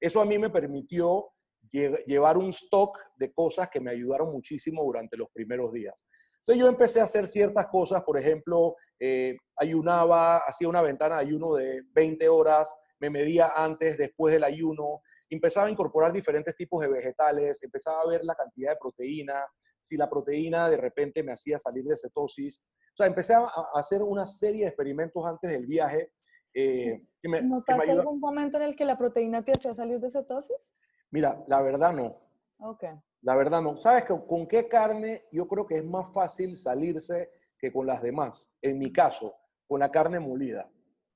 eso 0.00 0.20
a 0.20 0.24
mí 0.24 0.38
me 0.38 0.50
permitió 0.50 1.30
llevar 1.70 2.36
un 2.36 2.50
stock 2.50 2.98
de 3.16 3.32
cosas 3.32 3.70
que 3.70 3.80
me 3.80 3.90
ayudaron 3.90 4.30
muchísimo 4.30 4.84
durante 4.84 5.16
los 5.16 5.28
primeros 5.32 5.72
días. 5.72 6.04
Entonces 6.40 6.60
yo 6.60 6.68
empecé 6.68 7.00
a 7.00 7.04
hacer 7.04 7.26
ciertas 7.26 7.68
cosas, 7.68 8.02
por 8.02 8.18
ejemplo, 8.18 8.76
eh, 9.00 9.34
ayunaba, 9.56 10.38
hacía 10.38 10.68
una 10.68 10.82
ventana 10.82 11.16
de 11.16 11.22
ayuno 11.22 11.54
de 11.54 11.82
20 11.94 12.28
horas, 12.28 12.76
me 13.00 13.08
medía 13.08 13.52
antes, 13.56 13.96
después 13.96 14.34
del 14.34 14.44
ayuno, 14.44 15.00
empezaba 15.30 15.66
a 15.66 15.70
incorporar 15.70 16.12
diferentes 16.12 16.54
tipos 16.54 16.82
de 16.82 16.88
vegetales, 16.88 17.62
empezaba 17.62 18.02
a 18.02 18.08
ver 18.08 18.24
la 18.24 18.34
cantidad 18.34 18.72
de 18.72 18.78
proteína, 18.78 19.42
si 19.84 19.96
la 19.98 20.08
proteína 20.08 20.70
de 20.70 20.78
repente 20.78 21.22
me 21.22 21.32
hacía 21.32 21.58
salir 21.58 21.84
de 21.84 21.94
cetosis, 21.94 22.64
o 22.94 22.96
sea, 22.96 23.06
empecé 23.06 23.34
a, 23.34 23.46
hacer 23.74 24.02
una 24.02 24.26
serie 24.26 24.62
de 24.62 24.68
experimentos 24.68 25.22
antes 25.26 25.50
del 25.50 25.66
viaje. 25.66 26.12
Eh, 26.54 27.02
que 27.20 27.28
me, 27.28 27.42
¿Notaste 27.42 27.90
algún 27.90 28.20
momento 28.20 28.56
en 28.56 28.62
el 28.62 28.76
que 28.76 28.84
la 28.84 28.96
proteína 28.96 29.44
te 29.44 29.52
hacía 29.52 29.72
salir 29.72 30.00
de 30.00 30.10
cetosis? 30.10 30.72
Mira, 31.10 31.44
la 31.48 31.60
verdad 31.60 31.92
no. 31.92 32.20
Ok. 32.58 32.84
La 33.22 33.36
verdad 33.36 33.60
no. 33.60 33.76
¿Sabes 33.76 34.04
con 34.04 34.46
qué 34.46 34.68
carne 34.68 35.24
yo 35.32 35.46
creo 35.48 35.66
que 35.66 35.78
es 35.78 35.84
más 35.84 36.12
fácil 36.12 36.56
salirse 36.56 37.30
que 37.58 37.72
con 37.72 37.86
las 37.86 38.00
demás? 38.00 38.54
En 38.62 38.78
mi 38.78 38.92
caso, 38.92 39.34
con 39.66 39.80
la 39.80 39.90
carne 39.90 40.18
molida. 40.18 40.70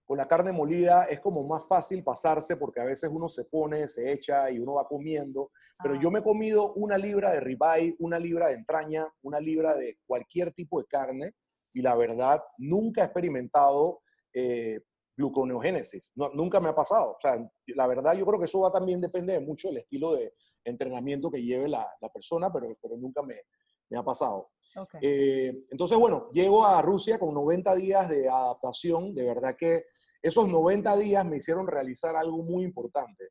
Con 0.09 0.16
la 0.16 0.27
carne 0.27 0.53
molida 0.53 1.05
es 1.05 1.21
como 1.21 1.42
más 1.42 1.66
fácil 1.66 2.03
pasarse 2.03 2.57
porque 2.57 2.81
a 2.81 2.85
veces 2.85 3.11
uno 3.12 3.29
se 3.29 3.44
pone, 3.44 3.87
se 3.87 4.11
echa 4.11 4.51
y 4.51 4.59
uno 4.59 4.73
va 4.73 4.88
comiendo. 4.88 5.51
Pero 5.83 5.97
yo 5.97 6.09
ah. 6.09 6.12
me 6.12 6.21
he 6.21 6.23
comido 6.23 6.73
una 6.77 6.97
libra 6.97 7.31
de 7.33 7.40
ribeye, 7.40 7.94
una 7.99 8.18
libra 8.18 8.49
de 8.49 8.55
entraña, 8.55 9.07
una 9.21 9.38
libra 9.38 9.77
de 9.77 9.99
cualquier 10.07 10.51
tipo 10.55 10.81
de 10.81 10.87
carne 10.87 11.35
y 11.75 11.83
la 11.83 11.94
verdad 11.94 12.42
nunca 12.57 13.03
he 13.03 13.05
experimentado 13.05 14.01
eh, 14.33 14.81
gluconeogénesis, 15.14 16.11
nunca 16.14 16.59
me 16.59 16.71
ha 16.71 16.75
pasado. 16.75 17.11
O 17.11 17.18
sea, 17.21 17.38
la 17.66 17.87
verdad 17.87 18.14
yo 18.14 18.25
creo 18.25 18.38
que 18.38 18.47
eso 18.47 18.61
va 18.61 18.73
también 18.73 19.03
depende 19.03 19.38
mucho 19.40 19.68
del 19.68 19.77
estilo 19.77 20.14
de 20.14 20.33
entrenamiento 20.64 21.31
que 21.31 21.42
lleve 21.42 21.68
la, 21.68 21.87
la 22.01 22.09
persona, 22.09 22.51
pero, 22.51 22.79
pero 22.81 22.97
nunca 22.97 23.21
me, 23.21 23.42
me 23.90 23.99
ha 23.99 24.03
pasado. 24.03 24.53
Eh, 25.03 25.66
entonces, 25.71 25.99
bueno, 25.99 26.31
llego 26.33 26.64
a 26.64 26.80
Rusia 26.82 27.18
con 27.18 27.35
90 27.35 27.74
días 27.74 28.09
de 28.09 28.26
adaptación, 28.26 29.14
de 29.14 29.24
verdad 29.24 29.55
que 29.55 29.85
esos 30.23 30.49
90 30.49 30.97
días 30.97 31.25
me 31.25 31.37
hicieron 31.37 31.66
realizar 31.66 32.16
algo 32.16 32.43
muy 32.43 32.64
importante. 32.64 33.31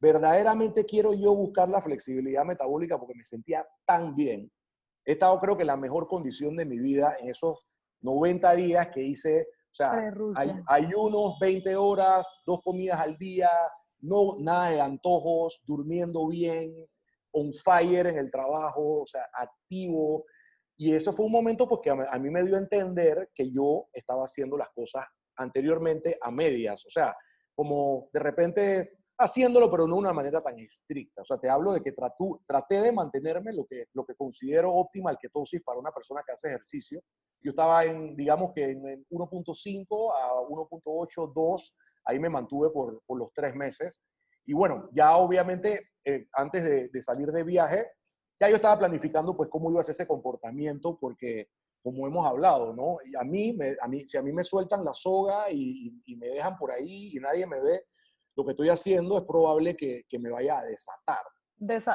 Verdaderamente 0.00 0.84
quiero 0.84 1.12
yo 1.12 1.34
buscar 1.34 1.68
la 1.68 1.80
flexibilidad 1.80 2.44
metabólica 2.44 2.98
porque 2.98 3.14
me 3.14 3.24
sentía 3.24 3.66
tan 3.84 4.14
bien 4.14 4.50
he 5.08 5.12
estado 5.12 5.40
creo 5.40 5.56
que 5.56 5.62
en 5.62 5.68
la 5.68 5.76
mejor 5.78 6.06
condición 6.06 6.54
de 6.54 6.66
mi 6.66 6.78
vida 6.78 7.16
en 7.18 7.30
esos 7.30 7.66
90 8.02 8.52
días 8.56 8.90
que 8.90 9.02
hice, 9.02 9.48
o 9.50 9.74
sea, 9.74 10.12
hay, 10.36 10.52
ayunos 10.66 11.38
20 11.40 11.74
horas, 11.76 12.42
dos 12.44 12.60
comidas 12.62 13.00
al 13.00 13.16
día, 13.16 13.48
no, 14.00 14.36
nada 14.38 14.68
de 14.68 14.82
antojos, 14.82 15.62
durmiendo 15.66 16.28
bien, 16.28 16.74
on 17.32 17.54
fire 17.54 18.06
en 18.06 18.18
el 18.18 18.30
trabajo, 18.30 19.00
o 19.00 19.06
sea, 19.06 19.22
activo. 19.32 20.26
Y 20.76 20.92
eso 20.92 21.14
fue 21.14 21.24
un 21.24 21.32
momento 21.32 21.66
porque 21.66 21.92
pues, 21.94 22.06
a 22.10 22.18
mí 22.18 22.28
me 22.28 22.42
dio 22.44 22.56
a 22.56 22.60
entender 22.60 23.30
que 23.34 23.50
yo 23.50 23.88
estaba 23.94 24.24
haciendo 24.24 24.58
las 24.58 24.68
cosas 24.74 25.06
anteriormente 25.38 26.18
a 26.20 26.30
medias. 26.30 26.84
O 26.86 26.90
sea, 26.90 27.16
como 27.54 28.08
de 28.12 28.20
repente 28.20 28.98
haciéndolo, 29.18 29.68
pero 29.70 29.86
no 29.86 29.96
de 29.96 30.00
una 30.00 30.12
manera 30.12 30.40
tan 30.40 30.58
estricta. 30.58 31.22
O 31.22 31.24
sea, 31.24 31.38
te 31.38 31.50
hablo 31.50 31.72
de 31.72 31.80
que 31.80 31.92
traté 31.92 32.80
de 32.80 32.92
mantenerme 32.92 33.52
lo 33.52 33.66
que, 33.66 33.86
lo 33.92 34.04
que 34.04 34.14
considero 34.14 34.72
óptima 34.72 35.10
el 35.10 35.18
ketosis 35.18 35.60
para 35.62 35.80
una 35.80 35.90
persona 35.90 36.22
que 36.24 36.32
hace 36.32 36.48
ejercicio. 36.48 37.02
Yo 37.40 37.50
estaba 37.50 37.84
en, 37.84 38.14
digamos 38.14 38.52
que 38.54 38.64
en 38.64 39.04
1.5 39.10 40.12
a 40.14 40.40
1.8, 40.48 41.32
2, 41.34 41.78
ahí 42.04 42.18
me 42.20 42.28
mantuve 42.28 42.70
por, 42.70 43.02
por, 43.04 43.18
los 43.18 43.32
tres 43.32 43.56
meses. 43.56 44.00
Y 44.46 44.54
bueno, 44.54 44.88
ya 44.92 45.16
obviamente, 45.16 45.90
eh, 46.04 46.28
antes 46.32 46.62
de, 46.62 46.88
de, 46.88 47.02
salir 47.02 47.32
de 47.32 47.42
viaje, 47.42 47.90
ya 48.40 48.48
yo 48.48 48.56
estaba 48.56 48.78
planificando 48.78 49.36
pues 49.36 49.48
cómo 49.48 49.70
iba 49.70 49.80
a 49.80 49.84
ser 49.84 49.94
ese 49.94 50.06
comportamiento, 50.06 50.96
porque 50.96 51.48
como 51.88 52.06
hemos 52.06 52.26
hablado, 52.26 52.74
¿no? 52.74 52.98
Y 53.04 53.16
a 53.16 53.24
mí, 53.24 53.52
me, 53.52 53.76
a 53.80 53.88
mí, 53.88 54.04
si 54.06 54.18
a 54.18 54.22
mí 54.22 54.32
me 54.32 54.44
sueltan 54.44 54.84
la 54.84 54.92
soga 54.92 55.50
y, 55.50 55.88
y, 55.88 56.12
y 56.12 56.16
me 56.16 56.28
dejan 56.28 56.56
por 56.56 56.70
ahí 56.70 57.10
y 57.12 57.20
nadie 57.20 57.46
me 57.46 57.60
ve, 57.60 57.82
lo 58.36 58.44
que 58.44 58.50
estoy 58.50 58.68
haciendo 58.68 59.16
es 59.18 59.24
probable 59.24 59.76
que, 59.76 60.04
que 60.08 60.18
me 60.18 60.30
vaya 60.30 60.58
a 60.58 60.64
desatar. 60.64 61.24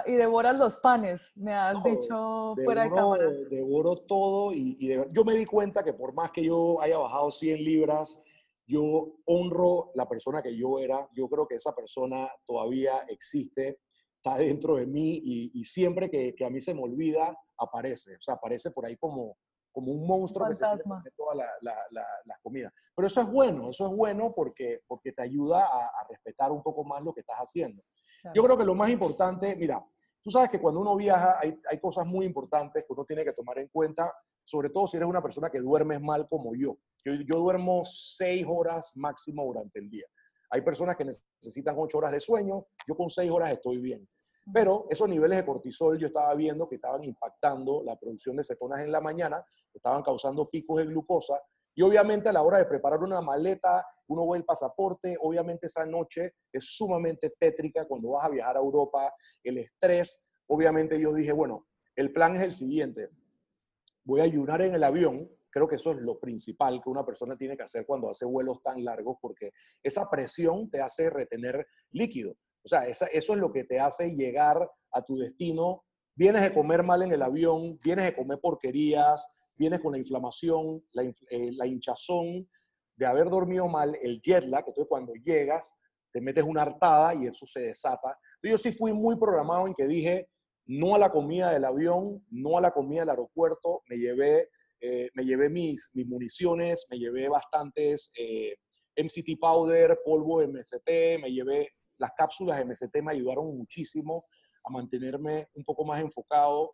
y 0.05 0.13
devoras 0.13 0.57
los 0.57 0.77
panes, 0.77 1.21
me 1.35 1.53
has 1.53 1.81
dicho 1.83 2.53
fuera 2.63 2.83
de 2.83 2.89
cámara. 2.89 3.29
Devoro 3.49 3.95
todo 3.97 4.51
y, 4.51 4.75
y 4.79 4.89
yo 5.13 5.23
me 5.23 5.35
di 5.35 5.45
cuenta 5.45 5.83
que 5.83 5.93
por 5.93 6.13
más 6.13 6.31
que 6.31 6.43
yo 6.43 6.81
haya 6.81 6.97
bajado 6.97 7.31
100 7.31 7.63
libras, 7.63 8.21
yo 8.65 9.15
honro 9.25 9.91
la 9.93 10.07
persona 10.07 10.41
que 10.41 10.55
yo 10.57 10.79
era. 10.79 11.07
Yo 11.13 11.29
creo 11.29 11.47
que 11.47 11.55
esa 11.55 11.73
persona 11.75 12.29
todavía 12.45 13.05
existe, 13.07 13.79
está 14.17 14.37
dentro 14.37 14.75
de 14.75 14.85
mí 14.85 15.21
y, 15.23 15.51
y 15.53 15.63
siempre 15.63 16.09
que, 16.09 16.33
que, 16.33 16.45
a 16.45 16.49
mí 16.49 16.61
se 16.61 16.73
me 16.73 16.81
olvida, 16.81 17.37
aparece. 17.57 18.15
O 18.15 18.21
sea, 18.21 18.35
aparece 18.35 18.71
por 18.71 18.85
ahí 18.85 18.97
como, 18.97 19.37
como 19.73 19.91
un 19.91 20.07
monstruo 20.07 20.47
que 20.47 20.55
se 20.55 20.65
come 20.65 21.01
toda 21.17 21.35
la, 21.35 21.47
la, 21.61 21.75
la, 21.91 22.39
comida. 22.41 22.71
Pero 22.95 23.07
eso 23.07 23.21
es 23.21 23.27
bueno, 23.29 23.71
eso 23.71 23.87
es 23.87 23.95
bueno 23.95 24.33
porque, 24.33 24.81
porque 24.87 25.11
te 25.11 25.23
ayuda 25.23 25.65
a, 25.65 25.85
a 25.87 26.07
respetar 26.09 26.51
un 26.51 26.61
poco 26.61 26.85
más 26.85 27.03
lo 27.03 27.13
que 27.13 27.21
estás 27.21 27.37
haciendo. 27.37 27.83
Claro. 28.21 28.35
Yo 28.35 28.43
creo 28.43 28.57
que 28.57 28.65
lo 28.65 28.75
más 28.75 28.89
importante, 28.89 29.55
mira, 29.55 29.83
tú 30.21 30.29
sabes 30.29 30.49
que 30.49 30.61
cuando 30.61 30.79
uno 30.79 30.95
viaja 30.95 31.39
hay, 31.41 31.59
hay, 31.69 31.79
cosas 31.79 32.05
muy 32.05 32.25
importantes 32.25 32.83
que 32.83 32.93
uno 32.93 33.03
tiene 33.03 33.25
que 33.25 33.33
tomar 33.33 33.57
en 33.59 33.67
cuenta, 33.67 34.13
sobre 34.45 34.69
todo 34.69 34.87
si 34.87 34.97
eres 34.97 35.09
una 35.09 35.21
persona 35.21 35.49
que 35.49 35.59
duermes 35.59 35.99
mal 36.01 36.27
como 36.27 36.55
yo. 36.55 36.77
Yo, 37.03 37.13
yo 37.13 37.39
duermo 37.39 37.83
seis 37.83 38.45
horas 38.47 38.91
máximo 38.95 39.43
durante 39.45 39.79
el 39.79 39.89
día. 39.89 40.05
Hay 40.51 40.61
personas 40.61 40.95
que 40.95 41.05
necesitan 41.05 41.75
ocho 41.77 41.97
horas 41.97 42.11
de 42.11 42.19
sueño, 42.19 42.67
yo 42.87 42.95
con 42.95 43.09
seis 43.09 43.31
horas 43.31 43.51
estoy 43.51 43.79
bien. 43.79 44.07
Pero 44.51 44.87
esos 44.89 45.07
niveles 45.07 45.37
de 45.37 45.45
cortisol 45.45 45.97
yo 45.97 46.07
estaba 46.07 46.33
viendo 46.35 46.67
que 46.67 46.75
estaban 46.75 47.03
impactando 47.03 47.81
la 47.83 47.97
producción 47.97 48.35
de 48.35 48.43
cetonas 48.43 48.81
en 48.81 48.91
la 48.91 48.99
mañana, 48.99 49.43
estaban 49.73 50.03
causando 50.03 50.49
picos 50.49 50.77
de 50.77 50.85
glucosa. 50.85 51.39
Y 51.75 51.81
obviamente 51.81 52.29
a 52.29 52.33
la 52.33 52.43
hora 52.43 52.57
de 52.57 52.65
preparar 52.65 52.99
una 52.99 53.21
maleta, 53.21 53.85
uno 54.07 54.27
ve 54.27 54.37
el 54.37 54.45
pasaporte, 54.45 55.15
obviamente 55.19 55.67
esa 55.67 55.85
noche 55.85 56.35
es 56.51 56.65
sumamente 56.65 57.33
tétrica 57.39 57.85
cuando 57.85 58.11
vas 58.11 58.25
a 58.25 58.29
viajar 58.29 58.57
a 58.57 58.59
Europa, 58.59 59.13
el 59.43 59.57
estrés. 59.57 60.27
Obviamente 60.47 60.99
yo 60.99 61.13
dije, 61.13 61.31
bueno, 61.31 61.67
el 61.95 62.11
plan 62.11 62.35
es 62.35 62.41
el 62.41 62.51
siguiente. 62.51 63.09
Voy 64.03 64.19
a 64.19 64.25
ayunar 64.25 64.61
en 64.61 64.75
el 64.75 64.83
avión, 64.83 65.29
creo 65.49 65.67
que 65.67 65.75
eso 65.75 65.91
es 65.91 66.01
lo 66.01 66.19
principal 66.19 66.81
que 66.81 66.89
una 66.89 67.05
persona 67.05 67.37
tiene 67.37 67.55
que 67.55 67.63
hacer 67.63 67.85
cuando 67.85 68.09
hace 68.09 68.25
vuelos 68.25 68.61
tan 68.61 68.83
largos, 68.83 69.17
porque 69.21 69.51
esa 69.81 70.09
presión 70.09 70.69
te 70.69 70.81
hace 70.81 71.09
retener 71.09 71.65
líquido. 71.91 72.35
O 72.63 72.67
sea, 72.67 72.87
esa, 72.87 73.07
eso 73.07 73.33
es 73.33 73.39
lo 73.39 73.51
que 73.51 73.63
te 73.63 73.79
hace 73.79 74.15
llegar 74.15 74.69
a 74.91 75.01
tu 75.01 75.17
destino. 75.17 75.83
Vienes 76.15 76.41
de 76.41 76.53
comer 76.53 76.83
mal 76.83 77.01
en 77.01 77.11
el 77.11 77.21
avión, 77.21 77.77
vienes 77.83 78.05
de 78.05 78.15
comer 78.15 78.39
porquerías, 78.39 79.27
vienes 79.55 79.79
con 79.79 79.91
la 79.91 79.97
inflamación, 79.97 80.83
la, 80.91 81.03
eh, 81.03 81.51
la 81.53 81.67
hinchazón 81.67 82.47
de 82.95 83.05
haber 83.05 83.29
dormido 83.29 83.67
mal, 83.67 83.97
el 84.01 84.21
jet 84.21 84.43
lag, 84.45 84.63
entonces 84.67 84.85
cuando 84.87 85.13
llegas 85.13 85.73
te 86.11 86.21
metes 86.21 86.43
una 86.43 86.61
hartada 86.61 87.15
y 87.15 87.25
eso 87.25 87.45
se 87.47 87.61
desata. 87.61 88.17
Yo 88.41 88.57
sí 88.57 88.71
fui 88.71 88.93
muy 88.93 89.17
programado 89.17 89.65
en 89.65 89.73
que 89.73 89.87
dije 89.87 90.29
no 90.65 90.95
a 90.95 90.99
la 90.99 91.11
comida 91.11 91.51
del 91.51 91.65
avión, 91.65 92.25
no 92.29 92.57
a 92.57 92.61
la 92.61 92.71
comida 92.71 93.01
del 93.01 93.09
aeropuerto, 93.09 93.81
me 93.87 93.97
llevé, 93.97 94.49
eh, 94.79 95.09
me 95.13 95.25
llevé 95.25 95.49
mis, 95.49 95.89
mis 95.93 96.07
municiones, 96.07 96.85
me 96.89 96.99
llevé 96.99 97.27
bastantes 97.27 98.11
eh, 98.15 98.55
MCT 98.95 99.39
powder, 99.39 99.99
polvo 100.05 100.41
MCT, 100.41 101.19
me 101.21 101.31
llevé 101.31 101.73
las 102.03 102.11
cápsulas 102.17 102.63
MST 102.65 103.01
me 103.01 103.13
ayudaron 103.13 103.57
muchísimo 103.57 104.25
a 104.65 104.69
mantenerme 104.69 105.47
un 105.55 105.63
poco 105.63 105.85
más 105.85 106.01
enfocado 106.01 106.73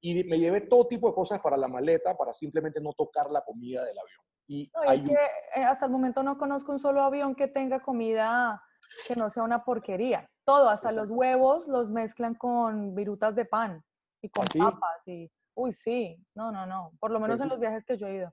y 0.00 0.22
me 0.22 0.38
llevé 0.38 0.60
todo 0.60 0.86
tipo 0.86 1.08
de 1.08 1.14
cosas 1.14 1.40
para 1.40 1.56
la 1.56 1.66
maleta 1.66 2.16
para 2.16 2.32
simplemente 2.32 2.80
no 2.80 2.92
tocar 2.92 3.28
la 3.30 3.42
comida 3.42 3.84
del 3.84 3.98
avión. 3.98 4.20
Y 4.46 4.70
no, 4.72 4.92
es 4.92 5.02
que 5.02 5.14
eh, 5.56 5.64
hasta 5.64 5.86
el 5.86 5.92
momento 5.92 6.22
no 6.22 6.38
conozco 6.38 6.70
un 6.70 6.78
solo 6.78 7.02
avión 7.02 7.34
que 7.34 7.48
tenga 7.48 7.80
comida 7.80 8.62
que 9.06 9.16
no 9.16 9.30
sea 9.30 9.42
una 9.42 9.64
porquería. 9.64 10.30
Todo, 10.44 10.68
hasta 10.68 10.90
Exacto. 10.90 11.08
los 11.08 11.18
huevos 11.18 11.66
los 11.66 11.90
mezclan 11.90 12.36
con 12.36 12.94
virutas 12.94 13.34
de 13.34 13.44
pan 13.44 13.84
y 14.22 14.30
con 14.30 14.46
¿Ah, 14.60 14.70
papas 14.70 15.08
y 15.08 15.28
uy, 15.54 15.72
sí. 15.72 16.24
No, 16.36 16.52
no, 16.52 16.66
no, 16.66 16.92
por 17.00 17.10
lo 17.10 17.18
menos 17.18 17.36
pero 17.36 17.44
en 17.44 17.48
tú, 17.48 17.54
los 17.54 17.60
viajes 17.60 17.84
que 17.84 17.98
yo 17.98 18.06
he 18.06 18.14
ido. 18.14 18.32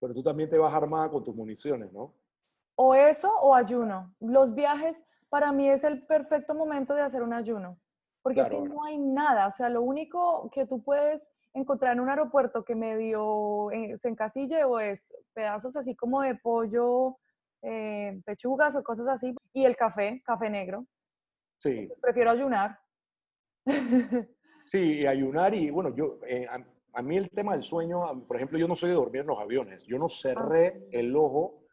Pero 0.00 0.14
tú 0.14 0.22
también 0.22 0.48
te 0.48 0.56
vas 0.56 0.72
armada 0.72 1.10
con 1.10 1.24
tus 1.24 1.34
municiones, 1.34 1.92
¿no? 1.92 2.14
O 2.76 2.94
eso 2.94 3.32
o 3.40 3.54
ayuno. 3.54 4.14
Los 4.20 4.54
viajes 4.54 4.96
para 5.34 5.50
mí 5.50 5.68
es 5.68 5.82
el 5.82 6.06
perfecto 6.06 6.54
momento 6.54 6.94
de 6.94 7.02
hacer 7.02 7.20
un 7.20 7.32
ayuno, 7.32 7.76
porque 8.22 8.38
claro. 8.38 8.56
es 8.56 8.62
que 8.62 8.68
no 8.68 8.84
hay 8.84 8.96
nada, 8.98 9.48
o 9.48 9.50
sea, 9.50 9.68
lo 9.68 9.82
único 9.82 10.48
que 10.54 10.64
tú 10.64 10.80
puedes 10.80 11.28
encontrar 11.52 11.94
en 11.94 11.98
un 11.98 12.08
aeropuerto 12.08 12.64
que 12.64 12.76
medio 12.76 13.68
eh, 13.72 13.96
se 13.96 14.10
encasille 14.10 14.62
o 14.62 14.78
es 14.78 15.12
pedazos 15.32 15.74
así 15.74 15.96
como 15.96 16.22
de 16.22 16.36
pollo, 16.36 17.18
eh, 17.62 18.22
pechugas 18.24 18.76
o 18.76 18.84
cosas 18.84 19.08
así, 19.08 19.34
y 19.52 19.64
el 19.64 19.74
café, 19.74 20.22
café 20.24 20.48
negro. 20.48 20.86
Sí. 21.58 21.88
Prefiero 22.00 22.30
ayunar. 22.30 22.78
sí, 24.66 25.00
y 25.00 25.06
ayunar 25.08 25.52
y 25.52 25.68
bueno, 25.70 25.92
yo, 25.96 26.20
eh, 26.28 26.46
a, 26.48 26.64
a, 26.92 27.02
mí 27.02 27.16
el 27.16 27.28
tema 27.30 27.54
del 27.54 27.62
sueño, 27.64 28.24
por 28.24 28.36
ejemplo, 28.36 28.56
yo 28.56 28.68
no 28.68 28.76
soy 28.76 28.90
de 28.90 28.94
dormir 28.94 29.22
en 29.22 29.26
los 29.26 29.40
aviones, 29.40 29.82
yo 29.82 29.98
no 29.98 30.08
cerré 30.08 30.74
ah. 30.76 30.88
el 30.92 31.16
ojo 31.16 31.64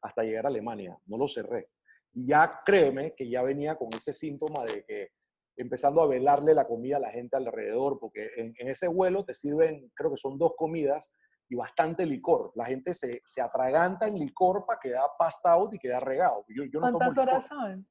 hasta 0.00 0.22
llegar 0.22 0.46
a 0.46 0.48
Alemania, 0.48 0.98
no 1.04 1.18
lo 1.18 1.28
cerré. 1.28 1.68
Y 2.12 2.26
ya 2.26 2.60
créeme 2.64 3.14
que 3.14 3.28
ya 3.28 3.42
venía 3.42 3.76
con 3.76 3.88
ese 3.94 4.14
síntoma 4.14 4.64
de 4.64 4.84
que 4.84 5.08
empezando 5.56 6.00
a 6.02 6.06
velarle 6.06 6.54
la 6.54 6.66
comida 6.66 6.96
a 6.96 7.00
la 7.00 7.10
gente 7.10 7.36
alrededor, 7.36 7.98
porque 8.00 8.30
en, 8.36 8.54
en 8.58 8.68
ese 8.68 8.88
vuelo 8.88 9.24
te 9.24 9.34
sirven, 9.34 9.90
creo 9.94 10.10
que 10.10 10.16
son 10.16 10.38
dos 10.38 10.54
comidas 10.56 11.14
y 11.50 11.56
bastante 11.56 12.06
licor. 12.06 12.52
La 12.54 12.64
gente 12.64 12.94
se, 12.94 13.20
se 13.24 13.42
atraganta 13.42 14.06
en 14.06 14.14
licor 14.14 14.64
para 14.64 14.78
quedar 14.80 15.08
pasta 15.18 15.52
out 15.52 15.74
y 15.74 15.78
quedar 15.78 16.04
regado. 16.04 16.44
Yo, 16.48 16.64
yo 16.64 16.80
no 16.80 16.92
¿Cuántas 16.92 17.18
horas 17.18 17.46
son? 17.46 17.86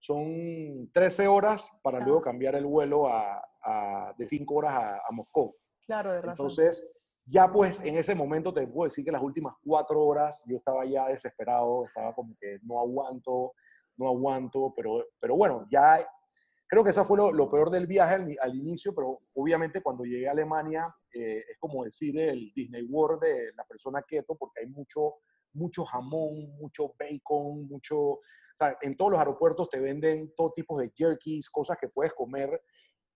Son 0.00 0.90
13 0.92 1.28
horas 1.28 1.70
para 1.82 1.98
ah. 1.98 2.02
luego 2.04 2.20
cambiar 2.20 2.56
el 2.56 2.66
vuelo 2.66 3.08
a, 3.08 3.42
a 3.62 4.12
de 4.18 4.28
5 4.28 4.54
horas 4.54 4.72
a, 4.74 4.96
a, 4.96 5.12
Moscú. 5.12 5.56
Claro, 5.86 6.12
de 6.12 6.20
razón. 6.20 6.32
Entonces, 6.32 6.93
ya 7.26 7.50
pues 7.50 7.80
en 7.80 7.96
ese 7.96 8.14
momento 8.14 8.52
te 8.52 8.66
puedo 8.66 8.88
decir 8.88 9.04
que 9.04 9.12
las 9.12 9.22
últimas 9.22 9.54
cuatro 9.64 10.02
horas 10.02 10.44
yo 10.46 10.56
estaba 10.58 10.84
ya 10.84 11.08
desesperado, 11.08 11.86
estaba 11.86 12.14
como 12.14 12.36
que 12.38 12.58
no 12.62 12.80
aguanto, 12.80 13.52
no 13.96 14.08
aguanto, 14.08 14.72
pero, 14.76 15.06
pero 15.20 15.36
bueno, 15.36 15.66
ya 15.70 15.98
creo 16.66 16.84
que 16.84 16.90
eso 16.90 17.04
fue 17.04 17.16
lo, 17.16 17.32
lo 17.32 17.50
peor 17.50 17.70
del 17.70 17.86
viaje 17.86 18.14
al, 18.14 18.36
al, 18.40 18.54
inicio, 18.54 18.94
pero 18.94 19.20
obviamente 19.34 19.80
cuando 19.82 20.04
llegué 20.04 20.28
a 20.28 20.32
Alemania 20.32 20.86
eh, 21.14 21.44
es 21.48 21.56
como 21.58 21.84
decir 21.84 22.18
el 22.18 22.52
Disney 22.54 22.82
World 22.82 23.22
de 23.22 23.52
la 23.54 23.64
persona 23.64 24.02
keto, 24.02 24.36
porque 24.36 24.60
hay 24.60 24.66
mucho, 24.66 25.14
mucho 25.52 25.84
jamón, 25.84 26.56
mucho 26.58 26.94
bacon, 26.98 27.68
mucho... 27.68 27.98
O 27.98 28.56
sea, 28.56 28.76
en 28.82 28.96
todos 28.96 29.12
los 29.12 29.18
aeropuertos 29.18 29.68
te 29.68 29.80
venden 29.80 30.32
todo 30.36 30.52
tipo 30.52 30.78
de 30.78 30.92
jerkies, 30.94 31.50
cosas 31.50 31.76
que 31.80 31.88
puedes 31.88 32.12
comer. 32.14 32.60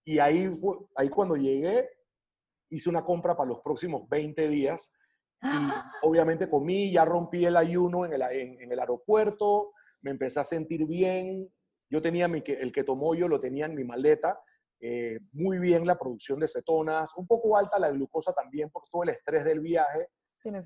Y 0.05 0.19
ahí, 0.19 0.49
fue, 0.49 0.77
ahí 0.97 1.09
cuando 1.09 1.37
llegué, 1.37 1.89
hice 2.71 2.91
una 2.91 3.05
compra 3.05 3.37
para 3.37 3.49
los 3.49 3.61
próximos 3.61 4.09
20 4.09 4.49
días 4.49 4.93
y 5.43 5.47
obviamente 6.03 6.49
comí, 6.49 6.91
ya 6.91 7.05
rompí 7.05 7.45
el 7.45 7.57
ayuno 7.57 8.05
en 8.05 8.15
el, 8.15 8.23
en, 8.23 8.61
en 8.61 8.73
el 8.73 8.79
aeropuerto, 8.79 9.73
me 10.03 10.11
empecé 10.11 10.41
a 10.41 10.45
sentir 10.45 10.87
bien, 10.87 11.49
yo 11.91 12.03
tenía 12.03 12.29
mi, 12.29 12.43
el 12.47 12.73
que 12.73 12.85
tomó 12.85 13.15
yo 13.15 13.29
lo 13.29 13.41
tenía 13.41 13.67
en 13.67 13.75
mi 13.75 13.85
maleta, 13.85 14.41
eh, 14.81 15.19
muy 15.33 15.59
bien 15.59 15.87
la 15.87 15.99
producción 15.99 16.39
de 16.39 16.49
cetonas, 16.49 17.15
un 17.17 17.27
poco 17.27 17.57
alta 17.57 17.79
la 17.79 17.91
glucosa 17.91 18.33
también 18.33 18.71
por 18.71 18.83
todo 18.91 19.03
el 19.03 19.11
estrés 19.11 19.45
del 19.45 19.61
viaje, 19.61 20.09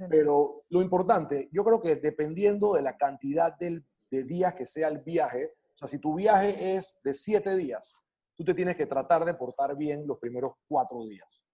pero 0.09 0.64
lo 0.68 0.82
importante, 0.82 1.48
yo 1.50 1.64
creo 1.64 1.80
que 1.80 1.96
dependiendo 1.96 2.74
de 2.74 2.82
la 2.82 2.96
cantidad 2.96 3.57
del, 3.57 3.84
de 4.11 4.24
días 4.24 4.55
que 4.55 4.66
sea 4.66 4.88
el 4.88 4.98
viaje, 4.98 5.55
o 5.74 5.76
sea, 5.76 5.88
si 5.88 5.98
tu 5.98 6.14
viaje 6.14 6.76
es 6.76 7.00
de 7.03 7.14
siete 7.14 7.57
días, 7.57 7.96
tú 8.36 8.44
te 8.44 8.55
tienes 8.55 8.76
que 8.76 8.86
tratar 8.86 9.24
de 9.24 9.34
portar 9.34 9.76
bien 9.76 10.07
los 10.07 10.18
primeros 10.18 10.53
cuatro 10.68 11.05
días 11.07 11.46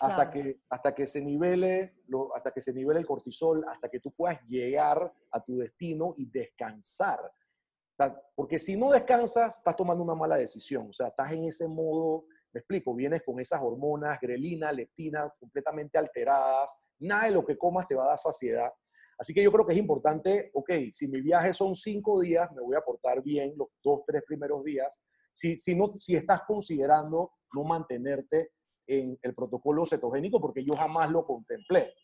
hasta, 0.00 0.30
claro. 0.30 0.32
que, 0.32 0.60
hasta, 0.68 0.94
que 0.94 1.06
se 1.06 1.20
nivele, 1.20 2.02
lo, 2.06 2.34
hasta 2.34 2.52
que 2.52 2.60
se 2.60 2.72
nivele 2.72 3.00
el 3.00 3.06
cortisol, 3.06 3.64
hasta 3.68 3.88
que 3.88 4.00
tú 4.00 4.12
puedas 4.12 4.40
llegar 4.48 5.12
a 5.30 5.44
tu 5.44 5.56
destino 5.56 6.14
y 6.16 6.26
descansar. 6.30 7.20
O 7.20 7.96
sea, 7.96 8.22
porque 8.34 8.58
si 8.58 8.76
no 8.76 8.90
descansas, 8.90 9.58
estás 9.58 9.76
tomando 9.76 10.04
una 10.04 10.14
mala 10.14 10.36
decisión. 10.36 10.88
O 10.90 10.92
sea, 10.92 11.08
estás 11.08 11.32
en 11.32 11.44
ese 11.44 11.66
modo, 11.66 12.26
me 12.52 12.60
explico, 12.60 12.94
vienes 12.94 13.22
con 13.24 13.40
esas 13.40 13.60
hormonas, 13.60 14.20
grelina, 14.20 14.70
leptina, 14.70 15.32
completamente 15.38 15.98
alteradas. 15.98 16.76
Nada 17.00 17.24
de 17.24 17.32
lo 17.32 17.44
que 17.44 17.58
comas 17.58 17.86
te 17.86 17.96
va 17.96 18.04
a 18.04 18.08
dar 18.08 18.18
saciedad. 18.18 18.70
Así 19.18 19.34
que 19.34 19.42
yo 19.42 19.50
creo 19.50 19.66
que 19.66 19.72
es 19.72 19.78
importante, 19.78 20.50
ok, 20.54 20.70
si 20.92 21.08
mi 21.08 21.20
viaje 21.20 21.52
son 21.52 21.74
cinco 21.74 22.20
días, 22.20 22.48
me 22.52 22.62
voy 22.62 22.76
a 22.76 22.82
portar 22.82 23.20
bien 23.20 23.52
los 23.56 23.68
dos, 23.82 24.02
tres 24.06 24.22
primeros 24.24 24.62
días. 24.62 25.02
Si, 25.32 25.56
si, 25.56 25.74
no, 25.74 25.92
si 25.98 26.14
estás 26.14 26.42
considerando 26.42 27.32
no 27.52 27.64
mantenerte 27.64 28.52
en 28.88 29.18
el 29.22 29.34
protocolo 29.34 29.86
cetogénico, 29.86 30.40
porque 30.40 30.64
yo 30.64 30.74
jamás 30.74 31.10
lo 31.10 31.24
contemplé. 31.24 31.94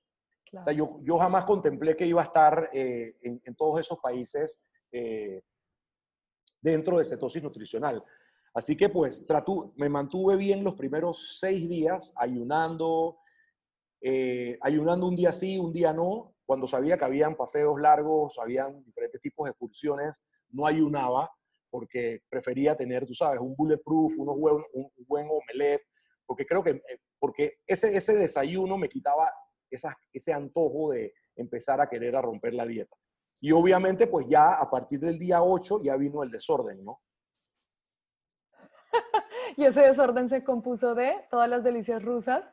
O 0.53 0.63
sea, 0.63 0.73
yo, 0.73 1.01
yo, 1.03 1.19
jamás 1.19 1.45
contemplé 1.45 1.97
que 1.97 2.07
iba 2.07 2.23
a 2.23 2.27
estar 2.27 2.71
eh, 2.73 3.17
en, 3.23 3.41
en, 3.45 3.57
todos 3.57 3.81
esos 3.81 3.99
países 3.99 4.63
eh, 4.93 5.43
dentro 6.61 6.99
de 6.99 7.05
cetosis 7.05 7.43
nutricional. 7.43 8.05
Así 8.55 8.77
que 8.77 8.89
pues 8.89 9.27
trato, 9.27 9.73
me 9.77 9.89
mantuve 9.89 10.37
bien 10.37 10.63
los 10.63 10.75
primeros 10.75 11.39
seis 11.41 11.69
días 11.69 12.13
ayunando, 12.15 13.19
eh, 14.01 14.57
ayunando 14.61 15.09
un 15.09 15.17
día 15.17 15.33
sí, 15.33 15.59
un 15.59 15.73
día 15.73 15.93
no. 15.93 16.35
Cuando 16.47 16.69
sabía 16.69 16.97
que 16.97 17.05
habían 17.05 17.35
paseos 17.35 17.81
largos, 17.81 18.39
habían 18.39 18.85
diferentes 18.85 19.21
tipos 19.21 19.47
de 19.47 19.51
excursiones, 19.51 20.23
no 20.51 20.67
ayunaba 20.67 21.33
porque 21.69 22.21
prefería 22.29 22.77
tener, 22.77 23.05
tú 23.05 23.15
sabes, 23.15 23.41
un 23.41 23.57
bulletproof, 23.57 24.13
unos 24.19 24.39
buen, 24.39 24.63
un 24.75 24.89
buen 25.09 25.27
omelette, 25.29 25.83
porque 26.27 26.47
creo 26.47 26.63
que 26.63 26.71
eh, 26.71 27.01
porque 27.19 27.59
ese, 27.67 27.97
ese 27.97 28.15
desayuno 28.17 28.77
me 28.77 28.89
quitaba 28.89 29.31
esa, 29.71 29.97
ese 30.13 30.33
antojo 30.33 30.93
de 30.93 31.15
empezar 31.37 31.81
a 31.81 31.89
querer 31.89 32.17
a 32.17 32.23
romper 32.23 32.55
la 32.55 32.67
dieta. 32.67 32.97
Y 33.41 33.53
obviamente, 33.53 34.07
pues 34.07 34.27
ya 34.29 34.55
a 34.55 34.71
partir 34.71 35.01
del 35.01 35.19
día 35.19 35.43
8 35.43 35.81
ya 35.83 35.97
vino 35.97 36.23
el 36.23 36.31
desorden, 36.31 36.85
¿no? 36.85 37.01
y 39.57 39.65
ese 39.65 39.81
desorden 39.81 40.29
se 40.29 40.45
compuso 40.45 40.95
de 40.95 41.15
todas 41.31 41.49
las 41.49 41.65
delicias 41.65 42.03
rusas. 42.03 42.45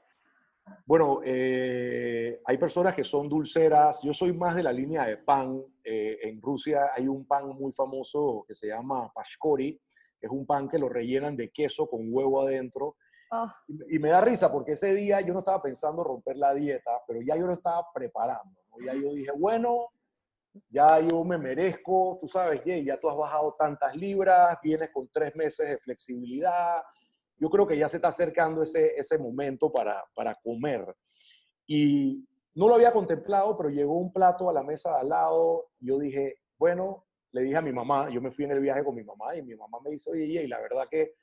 Bueno, 0.85 1.21
eh, 1.23 2.41
hay 2.45 2.57
personas 2.57 2.93
que 2.93 3.03
son 3.03 3.29
dulceras. 3.29 4.01
Yo 4.03 4.13
soy 4.13 4.33
más 4.33 4.55
de 4.55 4.63
la 4.63 4.71
línea 4.71 5.05
de 5.05 5.17
pan. 5.17 5.63
Eh, 5.83 6.17
en 6.23 6.41
Rusia 6.41 6.91
hay 6.95 7.07
un 7.07 7.25
pan 7.25 7.49
muy 7.49 7.71
famoso 7.71 8.43
que 8.47 8.55
se 8.55 8.67
llama 8.67 9.11
pashkori, 9.13 9.79
es 10.19 10.29
un 10.29 10.45
pan 10.45 10.67
que 10.67 10.77
lo 10.77 10.87
rellenan 10.87 11.35
de 11.35 11.49
queso 11.49 11.87
con 11.87 12.01
huevo 12.09 12.41
adentro. 12.41 12.95
Ah. 13.31 13.55
Y, 13.89 13.97
me 13.97 14.09
da 14.09 14.19
risa 14.19 14.51
porque 14.51 14.73
ese 14.73 14.93
día 14.93 15.21
yo 15.21 15.33
no 15.33 15.39
estaba 15.39 15.61
pensando 15.61 16.03
romper 16.03 16.35
la 16.35 16.53
dieta, 16.53 16.91
pero 17.07 17.21
ya 17.21 17.37
yo 17.37 17.47
lo 17.47 17.53
estaba 17.53 17.87
preparando. 17.93 18.59
Ya 18.85 18.93
yo 18.93 19.13
dije, 19.13 19.31
bueno, 19.37 19.87
ya 20.69 20.99
yo 20.99 21.23
me 21.23 21.37
merezco, 21.37 22.17
tú 22.19 22.27
sabes, 22.27 22.61
Jay, 22.65 22.83
ya 22.83 22.99
tú 22.99 23.09
has 23.09 23.15
bajado 23.15 23.55
tantas 23.57 23.95
libras, 23.95 24.57
vienes 24.61 24.89
con 24.89 25.07
tres 25.09 25.33
meses 25.35 25.69
de 25.69 25.77
flexibilidad, 25.77 26.81
yo 27.37 27.49
creo 27.49 27.65
que 27.65 27.77
ya 27.77 27.87
se 27.87 27.97
está 27.97 28.09
acercando 28.09 28.61
ese, 28.63 28.93
ese 28.97 29.17
momento 29.17 29.71
para, 29.71 30.03
para 30.13 30.35
comer. 30.35 30.95
Y 31.65 32.27
no 32.53 32.67
lo 32.67 32.75
había 32.75 32.91
contemplado, 32.91 33.57
pero 33.57 33.69
llegó 33.69 33.97
un 33.97 34.11
plato 34.11 34.49
a 34.49 34.53
la 34.53 34.61
mesa 34.61 34.91
de 34.91 34.99
al 34.99 35.09
lado 35.09 35.69
y 35.79 35.87
yo 35.87 35.97
dije, 35.97 36.41
bueno, 36.57 37.05
le 37.31 37.41
dije 37.41 37.55
a 37.55 37.61
mi 37.61 37.71
mamá, 37.71 38.09
yo 38.09 38.21
me 38.21 38.31
fui 38.31 38.45
en 38.45 38.51
el 38.51 38.59
viaje 38.59 38.83
con 38.83 38.93
mi 38.93 39.03
mamá 39.03 39.35
y 39.35 39.41
mi 39.41 39.55
mamá 39.55 39.79
me 39.83 39.91
dice, 39.91 40.11
oye, 40.11 40.43
y 40.43 40.47
la 40.47 40.59
verdad 40.59 40.87
que, 40.89 41.13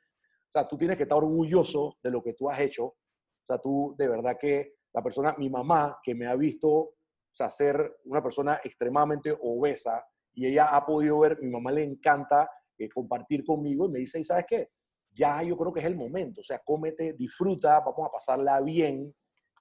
o 0.48 0.50
sea, 0.50 0.66
tú 0.66 0.76
tienes 0.76 0.96
que 0.96 1.02
estar 1.04 1.18
orgulloso 1.18 1.98
de 2.02 2.10
lo 2.10 2.22
que 2.22 2.34
tú 2.34 2.48
has 2.48 2.60
hecho. 2.60 2.84
O 2.86 2.96
sea, 3.46 3.58
tú 3.58 3.94
de 3.98 4.08
verdad 4.08 4.36
que 4.40 4.74
la 4.94 5.02
persona, 5.02 5.34
mi 5.38 5.50
mamá, 5.50 5.98
que 6.02 6.14
me 6.14 6.26
ha 6.26 6.34
visto, 6.34 6.68
o 6.70 6.94
sea, 7.30 7.50
ser 7.50 7.98
una 8.04 8.22
persona 8.22 8.60
extremadamente 8.64 9.36
obesa 9.40 10.04
y 10.34 10.46
ella 10.46 10.74
ha 10.74 10.84
podido 10.84 11.20
ver, 11.20 11.38
mi 11.42 11.50
mamá 11.50 11.70
le 11.72 11.82
encanta 11.82 12.48
eh, 12.78 12.88
compartir 12.88 13.44
conmigo 13.44 13.86
y 13.86 13.90
me 13.90 13.98
dice, 13.98 14.20
¿y 14.20 14.24
sabes 14.24 14.46
qué? 14.48 14.70
ya 15.12 15.42
yo 15.42 15.56
creo 15.56 15.72
que 15.72 15.80
es 15.80 15.86
el 15.86 15.96
momento, 15.96 16.40
o 16.40 16.44
sea, 16.44 16.60
cómete, 16.64 17.14
disfruta, 17.14 17.80
vamos 17.80 18.06
a 18.06 18.10
pasarla 18.10 18.60
bien. 18.60 19.14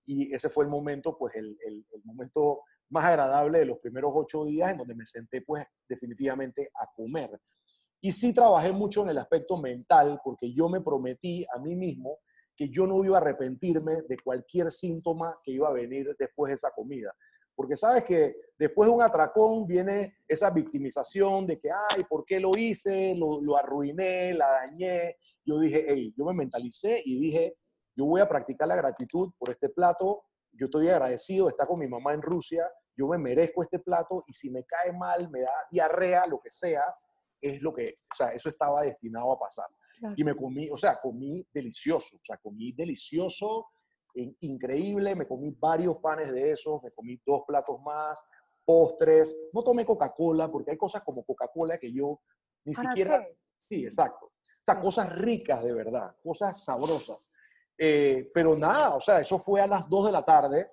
Y 0.06 0.34
ese 0.34 0.50
fue 0.50 0.64
el 0.64 0.70
momento, 0.70 1.18
pues 1.18 1.36
el, 1.36 1.58
el, 1.66 1.86
momento 2.06 2.62
más 2.90 3.06
agradable 3.06 3.60
de 3.60 3.66
los 3.66 3.80
primeros 3.80 4.12
ocho 4.14 4.46
días 4.46 4.72
en 4.72 4.78
donde 4.78 4.96
me 4.96 5.06
senté, 5.06 5.42
pues 5.42 5.66
definitivamente 5.88 6.70
a 6.74 6.88
comer. 6.96 7.30
Y 8.08 8.14
sí 8.14 8.34
trabajé 8.34 8.72
mucho 8.72 9.04
en 9.04 9.10
el 9.10 9.18
aspecto 9.18 9.58
mental, 9.58 10.22
porque 10.24 10.54
yo 10.54 10.70
me 10.70 10.80
prometí 10.80 11.46
a 11.54 11.60
mí 11.60 11.76
mismo 11.76 12.20
que 12.56 12.70
yo 12.70 12.88
no 12.88 13.04
iba 13.04 13.18
a 13.18 13.20
arrepentirme 13.20 14.02
de 14.04 14.18
cualquier 14.24 14.72
síntoma 14.72 15.38
que 15.44 15.52
iba 15.52 15.68
a 15.68 15.74
venir 15.74 16.16
después 16.18 16.50
de 16.52 16.56
esa 16.56 16.72
comida. 16.72 17.14
Porque 17.54 17.76
sabes 17.76 18.06
que 18.06 18.34
después 18.58 18.88
de 18.88 18.96
un 18.96 19.02
atracón 19.02 19.68
viene 19.68 20.20
esa 20.26 20.50
victimización 20.52 21.46
de 21.48 21.60
que, 21.60 21.70
ay, 21.70 22.06
¿por 22.06 22.24
qué 22.24 22.40
lo 22.40 22.52
hice? 22.56 23.14
Lo, 23.14 23.42
lo 23.42 23.58
arruiné, 23.58 24.34
la 24.34 24.52
dañé. 24.52 25.18
Yo 25.44 25.60
dije, 25.60 25.84
hey, 25.90 26.14
yo 26.18 26.24
me 26.24 26.34
mentalicé 26.34 27.02
y 27.04 27.20
dije, 27.20 27.58
yo 27.94 28.06
voy 28.06 28.22
a 28.22 28.30
practicar 28.30 28.70
la 28.70 28.78
gratitud 28.78 29.34
por 29.38 29.50
este 29.50 29.68
plato. 29.68 30.24
Yo 30.54 30.68
estoy 30.68 30.88
agradecido 30.88 31.48
de 31.48 31.50
estar 31.50 31.68
con 31.68 31.78
mi 31.78 31.90
mamá 31.90 32.14
en 32.14 32.22
Rusia. 32.22 32.72
Yo 32.96 33.10
me 33.10 33.18
merezco 33.18 33.64
este 33.64 33.80
plato 33.80 34.24
y 34.28 34.32
si 34.32 34.50
me 34.50 34.64
cae 34.64 34.94
mal, 34.94 35.30
me 35.30 35.42
da 35.42 35.52
diarrea, 35.70 36.26
lo 36.26 36.40
que 36.40 36.50
sea, 36.50 36.86
es 37.42 37.62
lo 37.62 37.74
que, 37.74 37.96
o 38.12 38.16
sea, 38.16 38.30
eso 38.30 38.50
estaba 38.50 38.82
destinado 38.82 39.32
a 39.32 39.40
pasar. 39.40 39.68
Y 40.16 40.24
me 40.24 40.36
comí, 40.36 40.70
o 40.70 40.78
sea, 40.78 41.00
comí 41.02 41.46
delicioso, 41.52 42.18
o 42.18 42.24
sea, 42.24 42.38
comí 42.38 42.72
delicioso 42.72 43.68
increíble, 44.42 45.16
me 45.16 45.28
comí 45.28 45.56
varios 45.60 45.98
panes 45.98 46.32
de 46.32 46.52
esos, 46.52 46.82
me 46.84 46.92
comí 46.92 47.20
dos 47.26 47.44
platos 47.48 47.80
más, 47.82 48.24
postres, 48.66 49.36
no 49.54 49.64
tomé 49.64 49.86
Coca-Cola 49.86 50.52
porque 50.52 50.72
hay 50.72 50.78
cosas 50.78 51.04
como 51.04 51.24
Coca-Cola 51.24 51.78
que 51.78 51.92
yo 51.92 52.20
ni 52.66 52.74
siquiera... 52.74 53.26
Sí, 53.70 53.84
exacto. 53.84 54.28
O 54.28 54.62
sea, 54.62 54.80
cosas 54.80 55.14
ricas 55.16 55.64
de 55.64 55.74
verdad, 55.74 56.16
cosas 56.24 56.64
sabrosas. 56.64 57.32
Eh, 57.78 58.30
pero 58.34 58.58
nada, 58.58 58.96
o 58.96 59.02
sea, 59.02 59.20
eso 59.22 59.38
fue 59.38 59.62
a 59.62 59.68
las 59.68 59.88
2 59.88 60.08
de 60.08 60.12
la 60.12 60.24
tarde, 60.24 60.72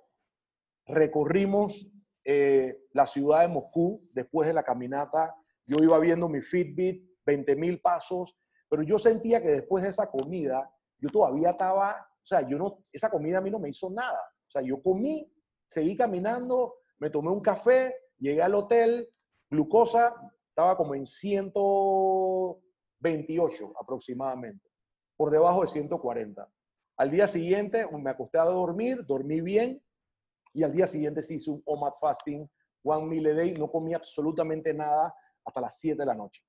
recorrimos 0.86 1.86
eh, 2.24 2.86
la 2.92 3.06
ciudad 3.06 3.42
de 3.42 3.48
Moscú 3.48 4.08
después 4.12 4.48
de 4.48 4.54
la 4.54 4.62
caminata, 4.62 5.36
yo 5.66 5.78
iba 5.78 5.98
viendo 5.98 6.28
mi 6.28 6.40
Fitbit, 6.40 7.20
20 7.24 7.56
mil 7.56 7.80
pasos, 7.80 8.36
pero 8.68 8.82
yo 8.82 8.98
sentía 8.98 9.40
que 9.40 9.48
después 9.48 9.84
de 9.84 9.90
esa 9.90 10.10
comida, 10.10 10.70
yo 10.98 11.08
todavía 11.10 11.50
estaba 11.50 12.08
o 12.24 12.26
sea, 12.26 12.40
yo 12.48 12.56
no, 12.56 12.78
esa 12.90 13.10
comida 13.10 13.36
a 13.36 13.42
mí 13.42 13.50
no 13.50 13.58
me 13.58 13.68
hizo 13.68 13.90
nada. 13.90 14.18
O 14.46 14.50
sea, 14.50 14.62
yo 14.62 14.80
comí, 14.80 15.30
seguí 15.66 15.94
caminando, 15.94 16.76
me 16.98 17.10
tomé 17.10 17.30
un 17.30 17.40
café, 17.40 17.94
llegué 18.18 18.40
al 18.40 18.54
hotel, 18.54 19.10
glucosa 19.50 20.14
estaba 20.48 20.74
como 20.74 20.94
en 20.94 21.04
128 21.04 23.74
aproximadamente, 23.78 24.66
por 25.16 25.30
debajo 25.30 25.60
de 25.62 25.66
140. 25.66 26.50
Al 26.96 27.10
día 27.10 27.28
siguiente 27.28 27.86
me 27.92 28.08
acosté 28.08 28.38
a 28.38 28.44
dormir, 28.44 29.04
dormí 29.04 29.42
bien 29.42 29.84
y 30.54 30.62
al 30.62 30.72
día 30.72 30.86
siguiente 30.86 31.20
sí 31.20 31.34
hice 31.34 31.50
un 31.50 31.62
OMAD 31.66 31.92
fasting, 32.00 32.48
one 32.84 33.06
meal 33.06 33.26
a 33.26 33.34
day, 33.34 33.52
no 33.54 33.70
comí 33.70 33.92
absolutamente 33.92 34.72
nada 34.72 35.14
hasta 35.44 35.60
las 35.60 35.78
7 35.78 35.96
de 35.96 36.06
la 36.06 36.14
noche 36.14 36.42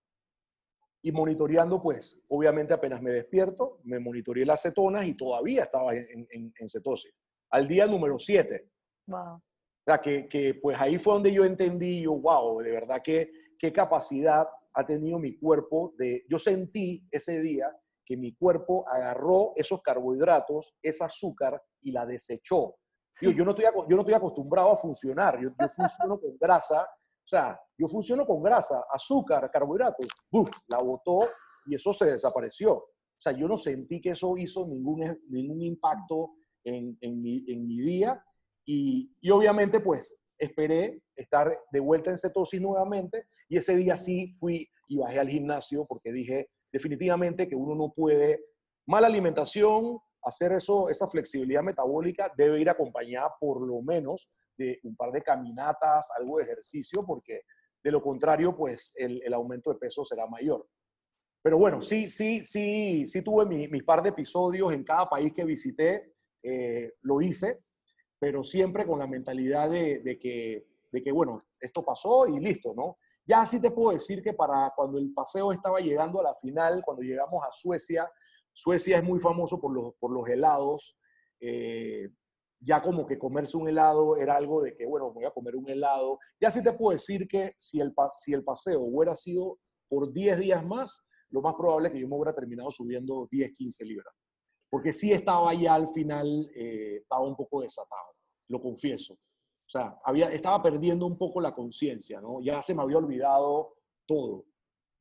y 1.06 1.12
monitoreando, 1.12 1.80
pues, 1.80 2.20
obviamente 2.30 2.74
apenas 2.74 3.00
me 3.00 3.12
despierto, 3.12 3.80
me 3.84 4.00
monitoreé 4.00 4.44
las 4.44 4.64
cetonas 4.64 5.06
y 5.06 5.14
todavía 5.14 5.62
estaba 5.62 5.94
en, 5.94 6.28
en, 6.32 6.68
cetosis. 6.68 7.14
Al 7.52 7.68
día 7.68 7.86
número 7.86 8.18
7. 8.18 8.68
Wow. 9.06 9.36
O 9.36 9.42
sea, 9.86 10.00
que, 10.00 10.28
que, 10.28 10.56
pues 10.56 10.82
ahí 10.82 10.98
fue 10.98 11.14
donde 11.14 11.32
yo 11.32 11.46
entendí, 11.46 12.02
yo, 12.02 12.18
wow, 12.18 12.60
de 12.60 12.72
verdad 12.72 13.04
que 13.04 13.30
qué 13.60 13.72
capacidad 13.72 14.48
ha 14.74 14.84
tenido 14.84 15.20
mi 15.20 15.38
cuerpo 15.38 15.94
de, 15.96 16.26
yo 16.28 16.40
sentí 16.40 17.08
ese 17.12 17.40
día 17.40 17.72
que 18.04 18.18
mi 18.18 18.34
cuerpo 18.34 18.84
agarró 18.90 19.54
esos 19.56 19.84
carbohidratos, 19.84 20.76
esa 20.82 21.06
azúcar 21.06 21.62
y 21.84 21.92
la 21.92 22.08
desechó. 22.08 22.78
Yo, 23.22 23.30
yo, 23.30 23.46
no, 23.46 23.52
estoy, 23.52 23.66
yo 23.66 23.96
no 23.96 24.00
estoy 24.00 24.16
acostumbrado 24.16 24.72
a 24.72 24.76
funcionar, 24.76 25.40
yo, 25.40 25.50
yo 25.50 25.70
funciono 25.70 26.20
con 26.20 26.36
grasa 26.40 26.90
o 27.26 27.28
sea, 27.28 27.60
yo 27.76 27.88
funciono 27.88 28.24
con 28.24 28.44
grasa, 28.44 28.84
azúcar, 28.92 29.50
carbohidratos, 29.52 30.08
¡buf! 30.32 30.52
La 30.68 30.78
botó 30.78 31.28
y 31.66 31.74
eso 31.74 31.92
se 31.92 32.06
desapareció. 32.06 32.76
O 32.76 33.20
sea, 33.20 33.32
yo 33.32 33.48
no 33.48 33.58
sentí 33.58 34.00
que 34.00 34.12
eso 34.12 34.38
hizo 34.38 34.68
ningún, 34.68 35.20
ningún 35.30 35.62
impacto 35.64 36.36
en, 36.64 36.96
en, 37.02 37.22
mi, 37.22 37.44
en 37.48 37.66
mi, 37.66 37.80
día 37.80 38.24
y, 38.64 39.12
y, 39.22 39.30
obviamente 39.32 39.80
pues 39.80 40.24
esperé 40.38 41.02
estar 41.16 41.52
de 41.72 41.80
vuelta 41.80 42.12
en 42.12 42.18
cetosis 42.18 42.62
nuevamente 42.62 43.26
y 43.48 43.58
ese 43.58 43.76
día 43.76 43.96
sí 43.98 44.34
fui 44.40 44.68
y 44.88 44.98
bajé 44.98 45.20
al 45.20 45.30
gimnasio 45.30 45.86
porque 45.86 46.12
dije 46.12 46.50
definitivamente 46.72 47.48
que 47.48 47.56
uno 47.56 47.74
no 47.76 47.94
puede, 47.94 48.44
mala 48.86 49.08
alimentación, 49.08 50.00
hacer 50.24 50.52
eso, 50.52 50.90
esa 50.90 51.08
flexibilidad 51.08 51.62
metabólica 51.62 52.32
debe 52.36 52.60
ir 52.60 52.70
acompañada 52.70 53.34
por 53.40 53.66
lo 53.66 53.82
menos 53.82 54.30
de 54.58 54.80
un 54.84 54.96
par 54.96 55.12
de 55.12 55.22
caminatas, 55.22 56.10
algo 56.18 56.38
de 56.38 56.44
ejercicio, 56.44 57.06
porque 57.06 57.42
de 57.84 57.92
lo 57.92 58.02
contrario, 58.02 58.56
pues 58.56 58.94
el, 58.96 59.22
el 59.24 59.34
aumento 59.34 59.72
de 59.72 59.80
peso 59.80 60.04
será 60.04 60.26
mayor. 60.28 60.68
Pero 61.42 61.58
bueno, 61.60 61.82
sí, 61.82 62.10
sí, 62.10 62.44
sí, 62.44 63.06
sí 63.08 63.22
tuve 63.22 63.46
mis 63.46 63.70
mi 63.70 63.82
par 63.84 64.02
de 64.02 64.10
episodios 64.10 64.74
en 64.74 64.84
cada 64.84 65.08
país 65.08 65.32
que 65.32 65.46
visité, 65.46 66.12
eh, 66.42 66.94
lo 67.02 67.22
hice, 67.22 67.60
pero 68.18 68.44
siempre 68.44 68.86
con 68.86 68.98
la 68.98 69.06
mentalidad 69.06 69.70
de, 69.70 70.00
de, 70.00 70.18
que, 70.18 70.66
de 70.92 71.02
que, 71.04 71.12
bueno, 71.12 71.40
esto 71.60 71.86
pasó 71.86 72.26
y 72.28 72.40
listo, 72.40 72.74
¿no? 72.76 72.98
Ya 73.28 73.46
sí 73.46 73.62
te 73.62 73.72
puedo 73.72 73.92
decir 73.92 74.24
que 74.24 74.34
para 74.34 74.72
cuando 74.76 74.98
el 74.98 75.14
paseo 75.14 75.52
estaba 75.52 75.80
llegando 75.80 76.20
a 76.20 76.24
la 76.24 76.36
final, 76.36 76.82
cuando 76.84 77.04
llegamos 77.04 77.44
a 77.44 77.52
Suecia, 77.52 78.10
Suecia 78.52 78.98
es 78.98 79.04
muy 79.04 79.20
famoso 79.20 79.60
por 79.60 79.74
los, 79.74 79.94
por 79.96 80.12
los 80.12 80.28
helados. 80.30 80.98
Eh, 81.40 82.10
ya 82.66 82.82
como 82.82 83.06
que 83.06 83.20
comerse 83.20 83.58
un 83.58 83.70
helado 83.70 84.18
era 84.18 84.36
algo 84.36 84.64
de 84.64 84.76
que, 84.76 84.88
bueno, 84.88 85.12
voy 85.12 85.24
a 85.24 85.32
comer 85.32 85.56
un 85.56 85.70
helado. 85.70 86.18
Ya 86.42 86.50
sí 86.50 86.64
te 86.64 86.74
puedo 86.74 86.94
decir 86.94 87.28
que 87.28 87.54
si 87.58 87.80
el, 87.80 87.94
si 88.12 88.34
el 88.34 88.44
paseo 88.44 88.82
hubiera 88.82 89.16
sido 89.16 89.60
por 89.88 90.12
10 90.12 90.40
días 90.40 90.66
más, 90.66 91.08
lo 91.30 91.42
más 91.42 91.54
probable 91.54 91.90
es 91.90 91.94
que 91.94 92.00
yo 92.00 92.08
me 92.08 92.16
hubiera 92.16 92.34
terminado 92.34 92.72
subiendo 92.72 93.28
10, 93.30 93.52
15 93.52 93.86
libras. 93.86 94.12
Porque 94.68 94.94
sí 94.94 95.14
estaba 95.14 95.54
ya 95.54 95.76
al 95.76 95.90
final, 95.90 96.50
eh, 96.56 96.98
estaba 97.02 97.22
un 97.22 97.36
poco 97.36 97.62
desatado, 97.62 98.16
lo 98.50 98.60
confieso. 98.60 99.14
O 99.14 99.70
sea, 99.70 100.00
había, 100.04 100.32
estaba 100.32 100.62
perdiendo 100.64 101.06
un 101.06 101.20
poco 101.20 101.40
la 101.42 101.54
conciencia, 101.54 102.20
¿no? 102.20 102.42
Ya 102.42 102.64
se 102.64 102.74
me 102.74 102.82
había 102.82 102.98
olvidado 102.98 103.76
todo. 104.08 104.46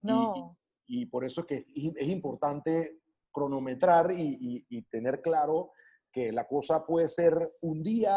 No. 0.03 0.59
Y, 0.87 1.07
por 1.07 1.25
eso 1.25 1.41
es 1.41 1.47
que 1.47 1.57
es, 1.97 2.09
importante 2.09 3.01
cronometrar 3.33 4.13
y, 4.13 4.67
y 4.69 4.83
tener 4.83 5.23
claro 5.23 5.73
que 6.15 6.31
la 6.31 6.47
cosa 6.47 6.87
puede 6.87 7.09
ser 7.09 7.57
un 7.63 7.83
día, 7.83 8.17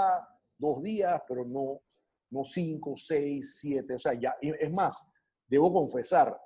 dos 0.56 0.84
días, 0.84 1.20
pero 1.28 1.44
no, 1.44 1.82
no 2.30 2.44
cinco, 2.44 2.94
seis, 2.96 3.58
siete. 3.60 3.96
O 3.96 4.00
sea, 4.00 4.14
ya, 4.14 4.36
es 4.40 4.72
más, 4.72 5.10
debo 5.48 5.74
confesar, 5.74 6.40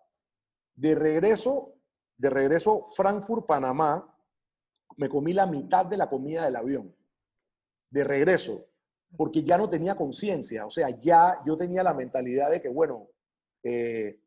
de 0.74 0.96
regreso, 0.96 1.76
de 2.16 2.30
regreso 2.30 2.84
Frankfurt, 2.96 3.46
Panamá, 3.46 4.18
me 4.96 5.10
comí 5.10 5.34
la 5.34 5.46
mitad 5.46 5.86
de 5.86 5.98
la 5.98 6.10
comida 6.10 6.46
del 6.46 6.56
avión. 6.56 6.96
De 7.90 8.06
regreso, 8.06 8.68
porque 9.18 9.44
ya 9.44 9.58
no 9.58 9.68
tenía 9.68 9.96
conciencia. 9.96 10.66
O 10.66 10.72
sea, 10.72 10.90
ya 10.90 11.42
yo 11.46 11.58
tenía 11.58 11.84
la 11.84 11.94
mentalidad 11.94 12.50
de 12.50 12.62
que, 12.62 12.70
bueno, 12.70 13.10
eh, 13.62 14.22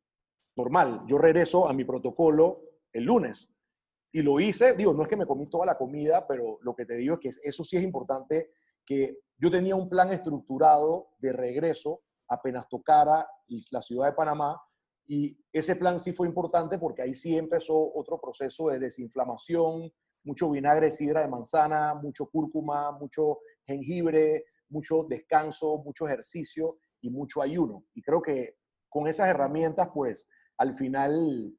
normal, 0.56 1.04
yo 1.06 1.16
regreso 1.16 1.66
a 1.66 1.72
mi 1.72 1.84
protocolo 1.84 2.60
el 2.92 3.04
lunes. 3.04 3.50
Y 4.14 4.22
lo 4.22 4.38
hice, 4.38 4.74
digo, 4.74 4.94
no 4.94 5.02
es 5.02 5.08
que 5.08 5.16
me 5.16 5.26
comí 5.26 5.48
toda 5.48 5.66
la 5.66 5.76
comida, 5.76 6.24
pero 6.24 6.58
lo 6.62 6.72
que 6.72 6.86
te 6.86 6.94
digo 6.94 7.14
es 7.14 7.20
que 7.20 7.48
eso 7.48 7.64
sí 7.64 7.76
es 7.76 7.82
importante, 7.82 8.52
que 8.86 9.18
yo 9.36 9.50
tenía 9.50 9.74
un 9.74 9.88
plan 9.88 10.12
estructurado 10.12 11.08
de 11.18 11.32
regreso 11.32 12.02
apenas 12.28 12.68
tocara 12.68 13.26
la 13.72 13.80
ciudad 13.82 14.06
de 14.06 14.12
Panamá, 14.12 14.56
y 15.04 15.36
ese 15.52 15.74
plan 15.74 15.98
sí 15.98 16.12
fue 16.12 16.28
importante 16.28 16.78
porque 16.78 17.02
ahí 17.02 17.12
sí 17.12 17.36
empezó 17.36 17.92
otro 17.92 18.20
proceso 18.20 18.68
de 18.68 18.78
desinflamación, 18.78 19.92
mucho 20.22 20.48
vinagre, 20.48 20.92
sidra 20.92 21.22
de 21.22 21.28
manzana, 21.28 21.94
mucho 21.94 22.26
cúrcuma, 22.26 22.92
mucho 22.92 23.40
jengibre, 23.64 24.44
mucho 24.68 25.02
descanso, 25.08 25.78
mucho 25.78 26.06
ejercicio 26.06 26.78
y 27.00 27.10
mucho 27.10 27.42
ayuno. 27.42 27.84
Y 27.94 28.00
creo 28.00 28.22
que 28.22 28.58
con 28.88 29.08
esas 29.08 29.28
herramientas, 29.28 29.88
pues 29.92 30.28
al 30.56 30.72
final 30.76 31.52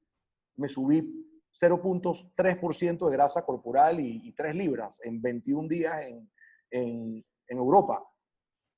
me 0.56 0.70
subí 0.70 1.35
0.3% 1.56 3.10
de 3.10 3.16
grasa 3.16 3.46
corporal 3.46 4.00
y, 4.00 4.34
3 4.34 4.56
libras 4.56 5.00
en 5.04 5.22
21 5.22 5.68
días 5.68 6.06
en, 6.06 6.30
en, 6.72 7.24
Europa. 7.58 8.04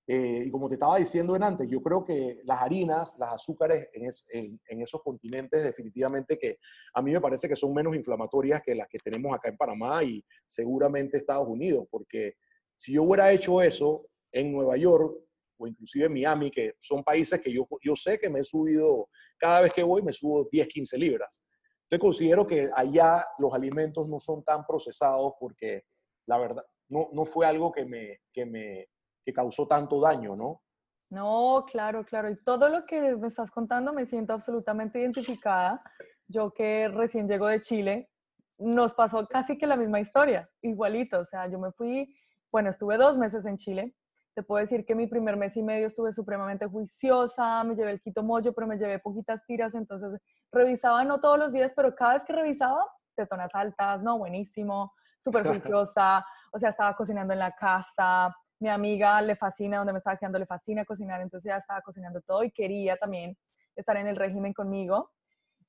Eh, 0.05 0.43
y 0.45 0.51
como 0.51 0.69
te 0.69 0.75
estaba 0.75 0.97
diciendo 0.97 1.36
en 1.36 1.43
antes, 1.43 1.67
yo 1.69 1.82
creo 1.82 2.05
que 2.05 2.39
las 2.45 2.61
harinas, 2.61 3.17
las 3.19 3.34
azúcares 3.34 3.89
en, 3.93 4.59
en, 4.67 4.82
esos 4.82 5.01
continentes 5.03 5.63
definitivamente 5.63 6.38
que 6.38 6.59
a 6.93 7.01
mí 7.01 7.11
me 7.11 7.19
parece 7.19 7.49
que 7.49 7.57
son 7.57 7.73
menos 7.73 7.95
inflamatorias 7.95 8.61
que 8.61 8.75
las 8.75 8.88
que 8.88 8.99
tenemos 8.99 9.34
acá 9.34 9.49
en 9.49 9.57
Panamá 9.57 10.03
y 10.03 10.23
seguramente 10.45 11.17
Estados 11.17 11.47
Unidos, 11.47 11.88
porque 11.91 12.36
si 12.78 12.93
yo 12.93 13.03
hubiera 13.03 13.32
hecho 13.32 13.61
eso 13.61 14.07
en 14.32 14.53
Nueva 14.53 14.78
York 14.78 15.17
o 15.57 15.67
inclusive 15.67 16.05
en 16.05 16.13
Miami, 16.13 16.51
que 16.51 16.75
son 16.80 17.03
países 17.03 17.41
que 17.41 17.51
yo, 17.51 17.67
yo 17.82 17.95
sé 17.95 18.19
que 18.19 18.30
me 18.30 18.39
he 18.39 18.43
subido, 18.43 19.09
cada 19.38 19.61
vez 19.61 19.73
que 19.73 19.84
voy 19.84 20.03
me 20.03 20.13
subo 20.13 20.47
10, 20.49 20.67
15 20.67 20.97
libras. 20.97 21.41
Entonces 21.89 22.01
considero 22.01 22.45
que 22.45 22.69
allá 22.75 23.25
los 23.39 23.53
alimentos 23.53 24.09
no 24.09 24.19
son 24.19 24.43
tan 24.43 24.65
procesados 24.65 25.33
porque 25.39 25.83
la 26.27 26.38
verdad 26.38 26.65
no, 26.89 27.09
no 27.13 27.23
fue 27.25 27.45
algo 27.45 27.71
que 27.71 27.85
me, 27.85 28.19
que 28.33 28.45
me 28.45 28.89
que 29.25 29.33
causó 29.33 29.67
tanto 29.67 29.99
daño, 29.99 30.35
¿no? 30.35 30.61
No, 31.09 31.65
claro, 31.69 32.05
claro. 32.05 32.29
Y 32.29 32.41
todo 32.43 32.69
lo 32.69 32.85
que 32.85 33.15
me 33.15 33.27
estás 33.27 33.51
contando 33.51 33.93
me 33.93 34.05
siento 34.05 34.33
absolutamente 34.33 34.99
identificada. 34.99 35.81
Yo 36.27 36.51
que 36.51 36.88
recién 36.89 37.27
llego 37.27 37.47
de 37.47 37.61
Chile, 37.61 38.09
nos 38.57 38.93
pasó 38.93 39.25
casi 39.27 39.57
que 39.57 39.67
la 39.67 39.77
misma 39.77 39.99
historia, 39.99 40.49
igualito. 40.61 41.19
O 41.19 41.25
sea, 41.25 41.47
yo 41.47 41.59
me 41.59 41.71
fui, 41.71 42.13
bueno, 42.51 42.69
estuve 42.69 42.97
dos 42.97 43.17
meses 43.17 43.45
en 43.45 43.57
Chile. 43.57 43.95
Te 44.38 44.43
puedo 44.43 44.61
decir 44.61 44.85
que 44.85 44.93
mi 44.93 45.07
primer 45.07 45.35
mes 45.35 45.57
y 45.57 45.63
medio 45.63 45.88
estuve 45.88 46.13
supremamente 46.13 46.67
juiciosa, 46.67 47.63
me 47.63 47.73
llevé 47.73 47.89
el 47.89 47.99
quito 47.99 48.21
mollo, 48.21 48.53
pero 48.53 48.67
me 48.67 48.77
llevé 48.77 48.99
poquitas 48.99 49.43
tiras, 49.47 49.73
entonces 49.73 50.21
revisaba 50.51 51.03
no 51.03 51.19
todos 51.19 51.39
los 51.39 51.51
días, 51.51 51.73
pero 51.75 51.95
cada 51.95 52.13
vez 52.13 52.23
que 52.23 52.33
revisaba, 52.33 52.85
tetonas 53.15 53.49
altas, 53.55 54.03
no, 54.03 54.19
buenísimo, 54.19 54.93
súper 55.17 55.43
juiciosa, 55.43 56.23
o 56.53 56.59
sea, 56.59 56.69
estaba 56.69 56.95
cocinando 56.95 57.33
en 57.33 57.39
la 57.39 57.51
casa, 57.53 58.31
mi 58.59 58.69
amiga 58.69 59.19
le 59.23 59.35
fascina, 59.35 59.79
donde 59.79 59.93
me 59.93 59.97
estaba 59.97 60.17
quedando 60.17 60.38
le 60.38 60.45
fascina 60.45 60.85
cocinar, 60.85 61.19
entonces 61.19 61.49
ya 61.49 61.57
estaba 61.57 61.81
cocinando 61.81 62.21
todo 62.21 62.43
y 62.43 62.51
quería 62.51 62.95
también 62.95 63.35
estar 63.75 63.97
en 63.97 64.05
el 64.05 64.15
régimen 64.15 64.53
conmigo. 64.53 65.13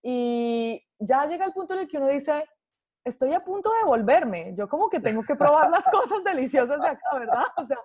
Y 0.03 0.85
ya 0.99 1.25
llega 1.25 1.47
el 1.47 1.55
punto 1.55 1.73
en 1.73 1.81
el 1.81 1.89
que 1.89 1.97
uno 1.97 2.09
dice, 2.09 2.45
estoy 3.05 3.33
a 3.33 3.45
punto 3.45 3.71
de 3.81 3.87
volverme, 3.87 4.55
yo 4.57 4.69
como 4.69 4.89
que 4.89 5.01
tengo 5.01 5.23
que 5.23 5.37
probar 5.37 5.71
las 5.71 5.85
cosas 5.93 6.23
deliciosas 6.25 6.81
de 6.81 6.89
acá, 6.89 7.19
¿verdad? 7.19 7.45
O 7.57 7.67
sea, 7.67 7.79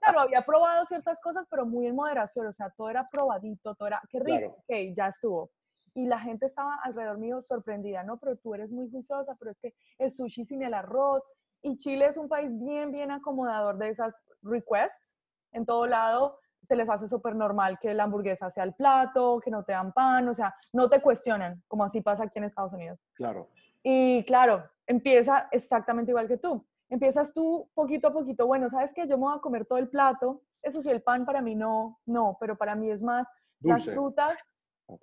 claro, 0.00 0.20
había 0.20 0.42
probado 0.42 0.84
ciertas 0.84 1.20
cosas, 1.20 1.46
pero 1.50 1.66
muy 1.66 1.86
en 1.86 1.96
moderación, 1.96 2.46
o 2.46 2.52
sea, 2.52 2.70
todo 2.76 2.90
era 2.90 3.08
probadito, 3.10 3.74
todo 3.74 3.88
era, 3.88 4.02
qué 4.08 4.20
rico, 4.20 4.56
ok, 4.58 4.94
ya 4.96 5.08
estuvo 5.08 5.50
y 5.96 6.06
la 6.06 6.18
gente 6.18 6.44
estaba 6.44 6.78
alrededor 6.84 7.16
mío 7.16 7.40
sorprendida, 7.40 8.02
¿no? 8.04 8.18
Pero 8.18 8.36
tú 8.36 8.54
eres 8.54 8.70
muy 8.70 8.88
juiciosa, 8.90 9.34
pero 9.38 9.52
es 9.52 9.58
que 9.58 9.74
el 9.98 10.10
sushi 10.10 10.44
sin 10.44 10.62
el 10.62 10.74
arroz. 10.74 11.22
Y 11.62 11.78
Chile 11.78 12.04
es 12.04 12.18
un 12.18 12.28
país 12.28 12.50
bien, 12.52 12.92
bien 12.92 13.10
acomodador 13.10 13.78
de 13.78 13.88
esas 13.88 14.22
requests. 14.42 15.16
En 15.52 15.64
todo 15.64 15.86
lado 15.86 16.38
se 16.64 16.76
les 16.76 16.88
hace 16.90 17.08
súper 17.08 17.34
normal 17.34 17.78
que 17.80 17.94
la 17.94 18.04
hamburguesa 18.04 18.50
sea 18.50 18.64
el 18.64 18.74
plato, 18.74 19.40
que 19.42 19.50
no 19.50 19.64
te 19.64 19.72
dan 19.72 19.92
pan, 19.92 20.28
o 20.28 20.34
sea, 20.34 20.54
no 20.74 20.90
te 20.90 21.00
cuestionan, 21.00 21.62
como 21.66 21.84
así 21.84 22.02
pasa 22.02 22.24
aquí 22.24 22.38
en 22.38 22.44
Estados 22.44 22.74
Unidos. 22.74 22.98
Claro. 23.14 23.48
Y 23.88 24.24
claro, 24.24 24.64
empieza 24.86 25.46
exactamente 25.52 26.10
igual 26.10 26.26
que 26.26 26.38
tú. 26.38 26.66
Empiezas 26.88 27.32
tú 27.32 27.70
poquito 27.72 28.08
a 28.08 28.12
poquito, 28.12 28.46
bueno, 28.46 28.68
¿sabes 28.68 28.92
qué? 28.92 29.06
Yo 29.06 29.16
me 29.16 29.24
voy 29.24 29.36
a 29.36 29.40
comer 29.40 29.64
todo 29.64 29.78
el 29.78 29.88
plato. 29.88 30.42
Eso 30.60 30.82
sí, 30.82 30.90
el 30.90 31.02
pan 31.02 31.24
para 31.24 31.40
mí 31.40 31.54
no, 31.54 32.00
no, 32.04 32.36
pero 32.40 32.56
para 32.56 32.74
mí 32.74 32.90
es 32.90 33.02
más 33.02 33.28
las 33.60 33.84
frutas 33.84 34.34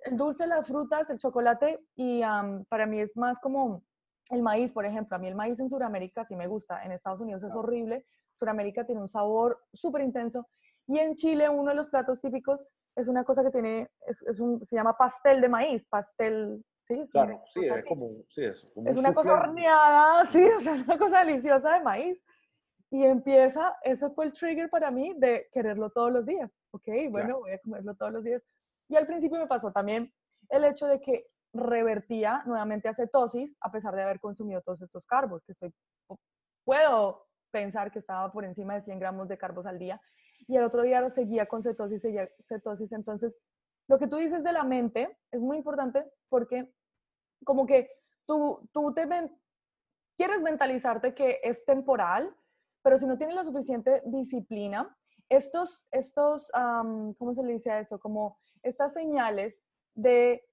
el 0.04 0.16
dulce, 0.16 0.46
las 0.46 0.66
frutas, 0.66 1.08
el 1.10 1.18
chocolate 1.18 1.80
y 1.94 2.22
para 2.68 2.86
mí 2.86 3.00
es 3.00 3.16
más 3.16 3.38
como 3.38 3.82
el 4.30 4.42
maíz, 4.42 4.72
por 4.72 4.86
ejemplo. 4.86 5.16
A 5.16 5.18
mí 5.18 5.28
el 5.28 5.34
maíz 5.34 5.60
en 5.60 5.68
Sudamérica 5.68 6.24
sí 6.24 6.36
me 6.36 6.46
gusta, 6.46 6.84
en 6.84 6.92
Estados 6.92 7.20
Unidos 7.20 7.42
es 7.42 7.54
horrible. 7.54 8.06
Sudamérica 8.38 8.84
tiene 8.84 9.00
un 9.00 9.08
sabor 9.08 9.62
súper 9.72 10.02
intenso. 10.02 10.48
Y 10.86 10.98
en 10.98 11.14
Chile 11.14 11.48
uno 11.48 11.70
de 11.70 11.76
los 11.76 11.88
platos 11.88 12.20
típicos 12.20 12.64
es 12.96 13.08
una 13.08 13.24
cosa 13.24 13.42
que 13.42 13.50
tiene, 13.50 13.90
es, 14.06 14.40
un, 14.40 14.64
se 14.64 14.76
llama 14.76 14.96
pastel 14.96 15.40
de 15.40 15.48
maíz, 15.48 15.84
pastel, 15.88 16.64
¿sí? 16.86 17.08
claro, 17.10 17.42
sí, 17.46 17.64
es 17.64 17.84
como, 17.84 18.10
sí, 18.28 18.44
es 18.44 18.70
como 18.74 18.90
Es 18.90 18.96
una 18.96 19.14
cosa 19.14 19.32
horneada, 19.32 20.26
sí, 20.32 20.40
es 20.40 20.82
una 20.82 20.98
cosa 20.98 21.24
deliciosa 21.24 21.74
de 21.74 21.82
maíz. 21.82 22.22
Y 22.90 23.02
empieza, 23.04 23.76
eso 23.82 24.12
fue 24.12 24.26
el 24.26 24.32
trigger 24.32 24.70
para 24.70 24.90
mí 24.90 25.14
de 25.16 25.48
quererlo 25.52 25.90
todos 25.90 26.12
los 26.12 26.24
días. 26.24 26.50
Ok, 26.70 26.88
bueno, 27.10 27.40
voy 27.40 27.52
a 27.52 27.58
comerlo 27.58 27.94
todos 27.96 28.12
los 28.12 28.22
días. 28.22 28.42
Y 28.88 28.96
al 28.96 29.06
principio 29.06 29.38
me 29.38 29.48
pasó 29.48 29.72
también 29.72 30.12
el 30.50 30.64
hecho 30.64 30.86
de 30.86 31.00
que 31.00 31.26
revertía 31.52 32.42
nuevamente 32.46 32.88
a 32.88 32.94
cetosis 32.94 33.56
a 33.60 33.70
pesar 33.70 33.94
de 33.94 34.02
haber 34.02 34.20
consumido 34.20 34.60
todos 34.60 34.82
estos 34.82 35.06
carbos, 35.06 35.42
que 35.44 35.52
estoy, 35.52 35.72
puedo 36.64 37.26
pensar 37.50 37.90
que 37.92 38.00
estaba 38.00 38.30
por 38.32 38.44
encima 38.44 38.74
de 38.74 38.82
100 38.82 38.98
gramos 38.98 39.28
de 39.28 39.38
carbos 39.38 39.66
al 39.66 39.78
día. 39.78 40.00
Y 40.46 40.56
el 40.56 40.64
otro 40.64 40.82
día 40.82 41.08
seguía 41.10 41.46
con 41.46 41.62
cetosis, 41.62 42.02
seguía 42.02 42.28
cetosis. 42.48 42.92
Entonces, 42.92 43.34
lo 43.88 43.98
que 43.98 44.06
tú 44.06 44.16
dices 44.16 44.42
de 44.42 44.52
la 44.52 44.64
mente 44.64 45.18
es 45.30 45.40
muy 45.40 45.58
importante 45.58 46.04
porque 46.28 46.72
como 47.44 47.66
que 47.66 47.90
tú, 48.26 48.68
tú 48.72 48.94
te 48.94 49.06
quieres 50.16 50.40
mentalizarte 50.40 51.14
que 51.14 51.40
es 51.42 51.64
temporal, 51.64 52.34
pero 52.82 52.98
si 52.98 53.06
no 53.06 53.18
tienes 53.18 53.34
la 53.34 53.44
suficiente 53.44 54.02
disciplina, 54.06 54.96
estos, 55.28 55.86
estos 55.90 56.50
¿cómo 56.52 57.34
se 57.34 57.42
le 57.42 57.54
dice 57.54 57.70
a 57.70 57.80
eso? 57.80 57.98
Como 57.98 58.38
estas 58.62 58.92
señales 58.92 59.54
de 59.94 60.44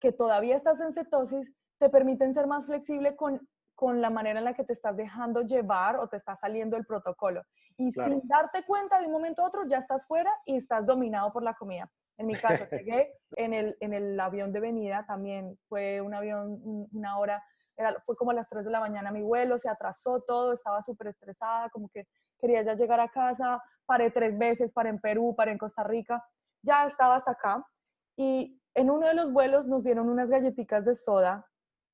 que 0.00 0.12
todavía 0.12 0.56
estás 0.56 0.80
en 0.80 0.92
cetosis 0.92 1.52
te 1.78 1.88
permiten 1.90 2.34
ser 2.34 2.46
más 2.46 2.66
flexible 2.66 3.16
con, 3.16 3.48
con 3.74 4.00
la 4.00 4.10
manera 4.10 4.38
en 4.38 4.44
la 4.44 4.54
que 4.54 4.64
te 4.64 4.72
estás 4.72 4.96
dejando 4.96 5.42
llevar 5.42 5.96
o 5.96 6.08
te 6.08 6.16
está 6.16 6.36
saliendo 6.36 6.76
el 6.76 6.84
protocolo. 6.84 7.42
Y 7.76 7.92
sin 7.92 8.26
darte 8.26 8.64
cuenta 8.64 8.98
de 8.98 9.06
un 9.06 9.12
momento 9.12 9.42
a 9.42 9.46
otro 9.46 9.64
ya 9.66 9.78
estás 9.78 10.06
fuera 10.06 10.32
y 10.44 10.56
estás 10.56 10.84
dominado 10.84 11.32
por 11.32 11.44
la 11.44 11.54
comida. 11.54 11.90
En 12.18 12.26
mi 12.26 12.34
caso, 12.34 12.64
llegué 12.70 13.14
en 13.36 13.54
el, 13.54 13.76
en 13.80 13.94
el 13.94 14.18
avión 14.18 14.52
de 14.52 14.60
venida, 14.60 15.06
también 15.06 15.58
fue 15.68 16.00
un 16.00 16.14
avión, 16.14 16.60
una 16.92 17.18
hora, 17.18 17.42
era, 17.76 17.94
fue 18.04 18.16
como 18.16 18.32
a 18.32 18.34
las 18.34 18.48
3 18.48 18.64
de 18.64 18.70
la 18.70 18.80
mañana 18.80 19.12
mi 19.12 19.22
vuelo, 19.22 19.58
se 19.58 19.68
atrasó 19.68 20.20
todo, 20.22 20.52
estaba 20.52 20.82
súper 20.82 21.08
estresada, 21.08 21.70
como 21.70 21.88
que 21.88 22.06
quería 22.38 22.62
ya 22.62 22.74
llegar 22.74 23.00
a 23.00 23.08
casa, 23.08 23.62
paré 23.86 24.10
tres 24.10 24.36
veces, 24.36 24.72
paré 24.72 24.90
en 24.90 25.00
Perú, 25.00 25.34
paré 25.36 25.52
en 25.52 25.58
Costa 25.58 25.82
Rica, 25.84 26.24
ya 26.62 26.86
estaba 26.86 27.16
hasta 27.16 27.32
acá 27.32 27.64
y 28.16 28.60
en 28.74 28.90
uno 28.90 29.06
de 29.06 29.14
los 29.14 29.32
vuelos 29.32 29.66
nos 29.66 29.82
dieron 29.82 30.08
unas 30.08 30.28
galletitas 30.28 30.84
de 30.84 30.94
soda 30.94 31.46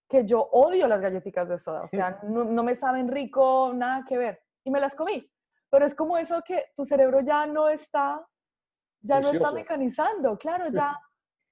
que 0.09 0.25
yo 0.25 0.49
odio 0.53 0.87
las 0.87 1.01
galletitas 1.01 1.49
de 1.49 1.59
soda, 1.59 1.83
o 1.83 1.89
sea, 1.89 2.20
no, 2.25 2.62
me 2.62 2.75
saben 2.75 3.09
rico, 3.09 3.72
nada 3.75 4.05
que 4.07 4.18
ver. 4.18 4.43
Y 4.64 4.70
me 4.70 4.81
las 4.81 4.95
comí. 4.95 5.31
pero 5.70 5.85
es 5.87 5.95
como 5.95 6.16
eso 6.16 6.43
que 6.43 6.66
tu 6.77 6.85
cerebro 6.85 7.20
ya 7.20 7.47
no 7.47 7.68
está, 7.68 8.25
ya 9.05 9.20
no 9.20 9.30
está 9.30 9.52
mecanizando, 9.52 10.36
claro, 10.38 10.70
ya 10.70 10.98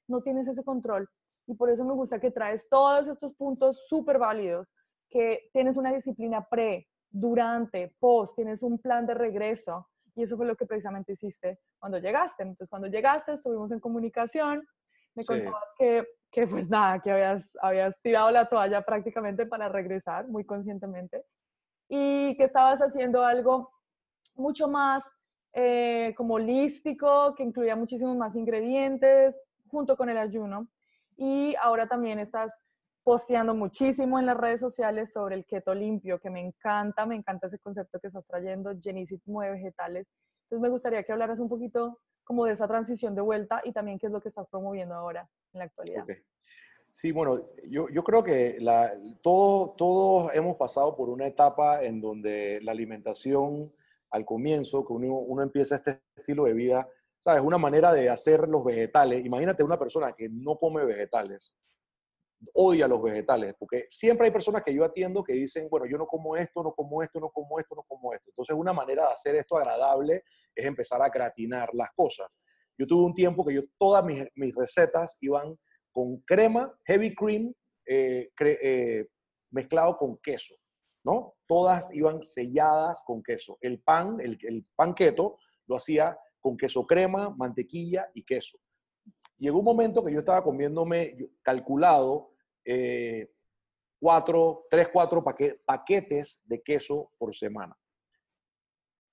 no 0.08 0.22
tienes 0.22 0.48
ese 0.48 0.64
control. 0.64 1.08
Y 1.46 1.54
por 1.54 1.70
eso 1.70 1.84
me 1.84 1.92
gusta 1.92 2.18
que 2.18 2.30
traes 2.30 2.68
todos 2.68 3.08
estos 3.08 3.34
puntos 3.34 3.86
súper 3.88 4.18
válidos, 4.18 4.68
que 5.08 5.50
tienes 5.52 5.76
una 5.76 5.92
disciplina 5.92 6.46
pre, 6.48 6.88
durante, 7.10 7.94
post, 8.00 8.34
tienes 8.36 8.62
un 8.62 8.78
plan 8.78 9.06
de 9.06 9.14
regreso. 9.14 9.88
Y 10.14 10.22
eso 10.22 10.36
fue 10.36 10.46
lo 10.46 10.56
que 10.56 10.66
precisamente 10.66 11.12
hiciste 11.12 11.60
cuando 11.78 11.98
llegaste. 11.98 12.42
Entonces, 12.42 12.68
cuando 12.68 12.88
llegaste, 12.88 13.32
estuvimos 13.32 13.70
en 13.70 13.80
comunicación, 13.80 14.66
me 15.14 15.24
contabas 15.24 15.64
que, 15.76 16.06
que, 16.30 16.46
pues 16.46 16.70
nada, 16.70 17.00
que 17.00 17.10
habías, 17.10 17.50
habías 17.60 18.00
tirado 18.00 18.30
la 18.30 18.48
toalla 18.48 18.82
prácticamente 18.82 19.44
para 19.44 19.68
regresar, 19.68 20.26
muy 20.28 20.44
conscientemente, 20.46 21.24
y 21.88 22.34
que 22.38 22.44
estabas 22.44 22.80
haciendo 22.80 23.22
algo 23.22 23.70
mucho 24.34 24.68
más 24.68 25.04
eh, 25.52 26.14
como 26.16 26.34
holístico, 26.34 27.34
que 27.34 27.42
incluía 27.42 27.76
muchísimos 27.76 28.16
más 28.16 28.36
ingredientes, 28.36 29.38
junto 29.68 29.96
con 29.96 30.08
el 30.08 30.18
ayuno. 30.18 30.68
Y 31.16 31.54
ahora 31.60 31.86
también 31.86 32.18
estás 32.18 32.52
posteando 33.04 33.54
muchísimo 33.54 34.18
en 34.18 34.26
las 34.26 34.36
redes 34.36 34.60
sociales 34.60 35.12
sobre 35.12 35.34
el 35.34 35.44
keto 35.44 35.74
limpio, 35.74 36.20
que 36.20 36.30
me 36.30 36.40
encanta, 36.40 37.04
me 37.04 37.16
encanta 37.16 37.48
ese 37.48 37.58
concepto 37.58 37.98
que 37.98 38.06
estás 38.06 38.24
trayendo, 38.24 38.72
llenísimo 38.72 39.42
de 39.42 39.50
vegetales. 39.50 40.06
Entonces 40.44 40.62
me 40.62 40.68
gustaría 40.68 41.02
que 41.02 41.12
hablaras 41.12 41.38
un 41.38 41.48
poquito 41.48 41.98
como 42.24 42.44
de 42.44 42.52
esa 42.52 42.68
transición 42.68 43.14
de 43.14 43.20
vuelta 43.20 43.60
y 43.64 43.72
también 43.72 43.98
qué 43.98 44.06
es 44.06 44.12
lo 44.12 44.20
que 44.20 44.28
estás 44.28 44.46
promoviendo 44.48 44.94
ahora 44.94 45.28
en 45.52 45.58
la 45.58 45.64
actualidad. 45.64 46.04
Sí, 46.92 47.10
bueno, 47.10 47.40
yo, 47.68 47.88
yo 47.88 48.04
creo 48.04 48.22
que 48.22 48.58
la, 48.60 48.92
todo, 49.22 49.70
todos 49.70 50.34
hemos 50.34 50.56
pasado 50.56 50.94
por 50.94 51.08
una 51.08 51.26
etapa 51.26 51.82
en 51.82 52.00
donde 52.00 52.60
la 52.62 52.72
alimentación 52.72 53.72
al 54.12 54.24
comienzo, 54.24 54.84
que 54.84 54.92
uno, 54.92 55.18
uno 55.18 55.42
empieza 55.42 55.76
este 55.76 56.02
estilo 56.14 56.44
de 56.44 56.52
vida, 56.52 56.88
¿sabes? 57.18 57.42
Una 57.42 57.58
manera 57.58 57.92
de 57.92 58.08
hacer 58.08 58.48
los 58.48 58.64
vegetales. 58.64 59.24
Imagínate 59.24 59.62
una 59.64 59.78
persona 59.78 60.12
que 60.12 60.28
no 60.30 60.56
come 60.56 60.84
vegetales 60.84 61.56
odia 62.54 62.88
los 62.88 63.02
vegetales, 63.02 63.54
porque 63.58 63.86
siempre 63.88 64.26
hay 64.26 64.32
personas 64.32 64.62
que 64.62 64.74
yo 64.74 64.84
atiendo 64.84 65.22
que 65.22 65.32
dicen, 65.32 65.68
bueno, 65.70 65.86
yo 65.86 65.96
no 65.98 66.06
como 66.06 66.36
esto, 66.36 66.62
no 66.62 66.72
como 66.72 67.02
esto, 67.02 67.20
no 67.20 67.30
como 67.30 67.58
esto, 67.58 67.74
no 67.74 67.82
como 67.82 68.12
esto. 68.12 68.30
Entonces, 68.30 68.56
una 68.56 68.72
manera 68.72 69.06
de 69.06 69.12
hacer 69.12 69.34
esto 69.36 69.56
agradable 69.56 70.24
es 70.54 70.66
empezar 70.66 71.00
a 71.02 71.08
gratinar 71.08 71.70
las 71.72 71.90
cosas. 71.94 72.40
Yo 72.78 72.86
tuve 72.86 73.04
un 73.04 73.14
tiempo 73.14 73.44
que 73.44 73.54
yo 73.54 73.62
todas 73.78 74.04
mis, 74.04 74.54
recetas 74.54 75.16
iban 75.20 75.56
con 75.90 76.18
crema, 76.20 76.74
heavy 76.84 77.14
cream, 77.14 77.52
eh, 77.86 78.30
eh, 78.40 79.06
mezclado 79.50 79.96
con 79.96 80.18
queso, 80.18 80.54
¿no? 81.04 81.34
Todas 81.46 81.92
iban 81.92 82.22
selladas 82.22 83.02
con 83.04 83.22
queso. 83.22 83.58
El 83.60 83.80
pan, 83.80 84.20
el, 84.20 84.38
el 84.42 84.64
pan 84.74 84.94
keto, 84.94 85.38
lo 85.66 85.76
hacía 85.76 86.18
con 86.40 86.56
queso 86.56 86.86
crema, 86.86 87.30
mantequilla 87.30 88.10
y 88.14 88.24
queso. 88.24 88.58
Llegó 89.38 89.58
un 89.58 89.64
momento 89.64 90.04
que 90.04 90.12
yo 90.12 90.20
estaba 90.20 90.42
comiéndome 90.42 91.16
calculado 91.42 92.30
eh, 92.64 93.32
cuatro, 94.00 94.66
tres, 94.70 94.88
cuatro 94.92 95.24
paquetes 95.24 96.40
de 96.44 96.62
queso 96.62 97.10
por 97.18 97.34
semana. 97.34 97.76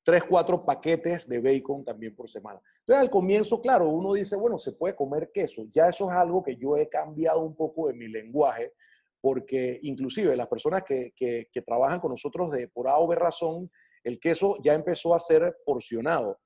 Tres, 0.04 0.24
cuatro 0.24 0.66
paquetes 0.66 1.28
de 1.28 1.40
bacon 1.40 1.84
también 1.84 2.16
por 2.16 2.30
semana. 2.30 2.60
Entonces, 2.80 3.02
al 3.02 3.10
comienzo, 3.10 3.62
claro, 3.62 3.90
uno 3.90 4.14
dice, 4.14 4.36
bueno, 4.36 4.58
se 4.58 4.72
puede 4.72 4.96
comer 4.96 5.32
queso. 5.32 5.66
Ya 5.72 5.88
eso 5.88 6.10
es 6.10 6.16
algo 6.16 6.42
que 6.42 6.56
yo 6.56 6.78
he 6.78 6.90
cambiado 6.90 7.42
un 7.42 7.56
poco 7.56 7.88
de 7.88 7.94
mi 7.94 8.08
lenguaje, 8.08 8.74
porque 9.22 9.80
inclusive 9.84 10.36
las 10.36 10.48
personas 10.48 10.84
que, 10.84 11.12
que, 11.16 11.62
trabajan 11.66 12.00
con 12.00 12.12
nosotros 12.12 12.52
de 12.52 12.68
por 12.68 12.88
A 12.88 12.98
o 12.98 13.08
B 13.08 13.16
razón, 13.16 13.70
el 14.04 14.20
queso 14.20 14.58
ya 14.64 14.74
empezó 14.74 15.14
a 15.14 15.20
ser 15.20 15.58
porcionado. 15.66 16.40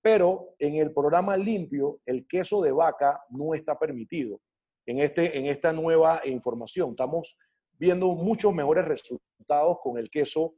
Pero 0.00 0.54
en 0.58 0.76
el 0.76 0.92
programa 0.92 1.36
limpio, 1.36 2.00
el 2.06 2.26
queso 2.26 2.62
de 2.62 2.72
vaca 2.72 3.20
no 3.30 3.54
está 3.54 3.78
permitido 3.78 4.40
en, 4.86 4.98
este, 4.98 5.38
en 5.38 5.46
esta 5.46 5.72
nueva 5.72 6.22
información. 6.24 6.90
Estamos 6.90 7.36
viendo 7.72 8.08
muchos 8.14 8.54
mejores 8.54 8.86
resultados 8.86 9.78
con 9.82 9.98
el 9.98 10.08
queso 10.08 10.54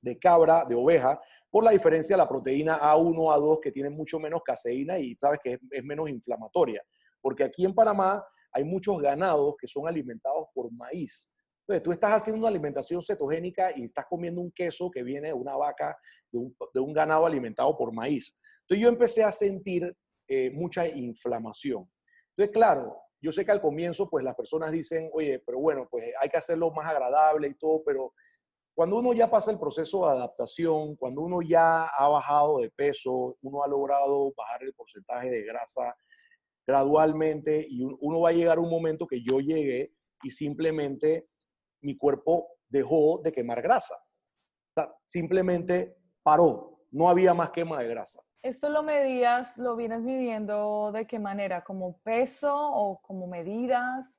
de 0.00 0.18
cabra, 0.18 0.64
de 0.66 0.74
oveja, 0.74 1.20
por 1.50 1.64
la 1.64 1.70
diferencia 1.70 2.14
de 2.14 2.22
la 2.22 2.28
proteína 2.28 2.78
A1, 2.78 3.14
A2, 3.14 3.60
que 3.60 3.72
tiene 3.72 3.90
mucho 3.90 4.18
menos 4.18 4.42
caseína 4.42 4.98
y 4.98 5.14
sabes 5.16 5.40
que 5.42 5.58
es, 5.70 5.84
menos 5.84 6.08
inflamatoria. 6.08 6.82
Porque 7.20 7.44
aquí 7.44 7.64
en 7.64 7.74
Panamá 7.74 8.24
hay 8.52 8.64
muchos 8.64 9.00
ganados 9.00 9.54
que 9.58 9.66
son 9.66 9.88
alimentados 9.88 10.46
por 10.54 10.72
maíz. 10.72 11.30
Entonces, 11.62 11.82
tú 11.82 11.92
estás 11.92 12.12
haciendo 12.12 12.40
una 12.40 12.48
alimentación 12.48 13.02
cetogénica 13.02 13.76
y 13.76 13.84
estás 13.84 14.06
comiendo 14.06 14.40
un 14.40 14.50
queso 14.52 14.90
que 14.90 15.02
viene 15.02 15.28
de 15.28 15.34
una 15.34 15.56
vaca, 15.56 15.98
de 16.32 16.38
un, 16.38 16.56
de 16.72 16.80
un 16.80 16.92
ganado 16.92 17.26
alimentado 17.26 17.76
por 17.76 17.92
maíz. 17.92 18.34
Entonces, 18.62 18.82
yo 18.82 18.88
empecé 18.88 19.22
a 19.22 19.32
sentir 19.32 19.94
eh, 20.28 20.50
mucha 20.50 20.86
inflamación. 20.86 21.90
Entonces, 22.30 22.52
claro, 22.52 22.96
yo 23.20 23.32
sé 23.32 23.44
que 23.44 23.50
al 23.50 23.60
comienzo, 23.60 24.08
pues 24.08 24.24
las 24.24 24.34
personas 24.34 24.70
dicen, 24.70 25.10
oye, 25.12 25.42
pero 25.44 25.58
bueno, 25.58 25.88
pues 25.90 26.12
hay 26.20 26.28
que 26.28 26.36
hacerlo 26.36 26.70
más 26.70 26.86
agradable 26.86 27.48
y 27.48 27.54
todo, 27.54 27.82
pero 27.84 28.12
cuando 28.74 28.98
uno 28.98 29.12
ya 29.12 29.28
pasa 29.28 29.50
el 29.50 29.58
proceso 29.58 30.06
de 30.06 30.12
adaptación, 30.12 30.94
cuando 30.96 31.22
uno 31.22 31.42
ya 31.42 31.86
ha 31.86 32.08
bajado 32.08 32.60
de 32.60 32.70
peso, 32.70 33.36
uno 33.42 33.64
ha 33.64 33.66
logrado 33.66 34.32
bajar 34.36 34.62
el 34.62 34.72
porcentaje 34.72 35.30
de 35.30 35.42
grasa 35.42 35.96
gradualmente 36.68 37.66
y 37.66 37.82
uno 37.82 38.20
va 38.20 38.28
a 38.28 38.32
llegar 38.32 38.58
un 38.58 38.68
momento 38.68 39.06
que 39.06 39.22
yo 39.22 39.40
llegué 39.40 39.94
y 40.22 40.30
simplemente 40.30 41.30
mi 41.80 41.96
cuerpo 41.96 42.46
dejó 42.68 43.22
de 43.24 43.32
quemar 43.32 43.62
grasa. 43.62 43.96
simplemente 45.06 45.96
paró, 46.22 46.82
no 46.90 47.08
había 47.08 47.32
más 47.32 47.50
quema 47.50 47.78
de 47.78 47.88
grasa. 47.88 48.20
¿Esto 48.42 48.68
lo 48.68 48.82
medías, 48.82 49.56
lo 49.56 49.76
vienes 49.76 50.02
midiendo 50.02 50.92
de 50.92 51.06
qué 51.06 51.18
manera? 51.18 51.64
¿Como 51.64 51.98
peso 52.00 52.54
o 52.54 53.00
como 53.00 53.26
medidas? 53.26 54.17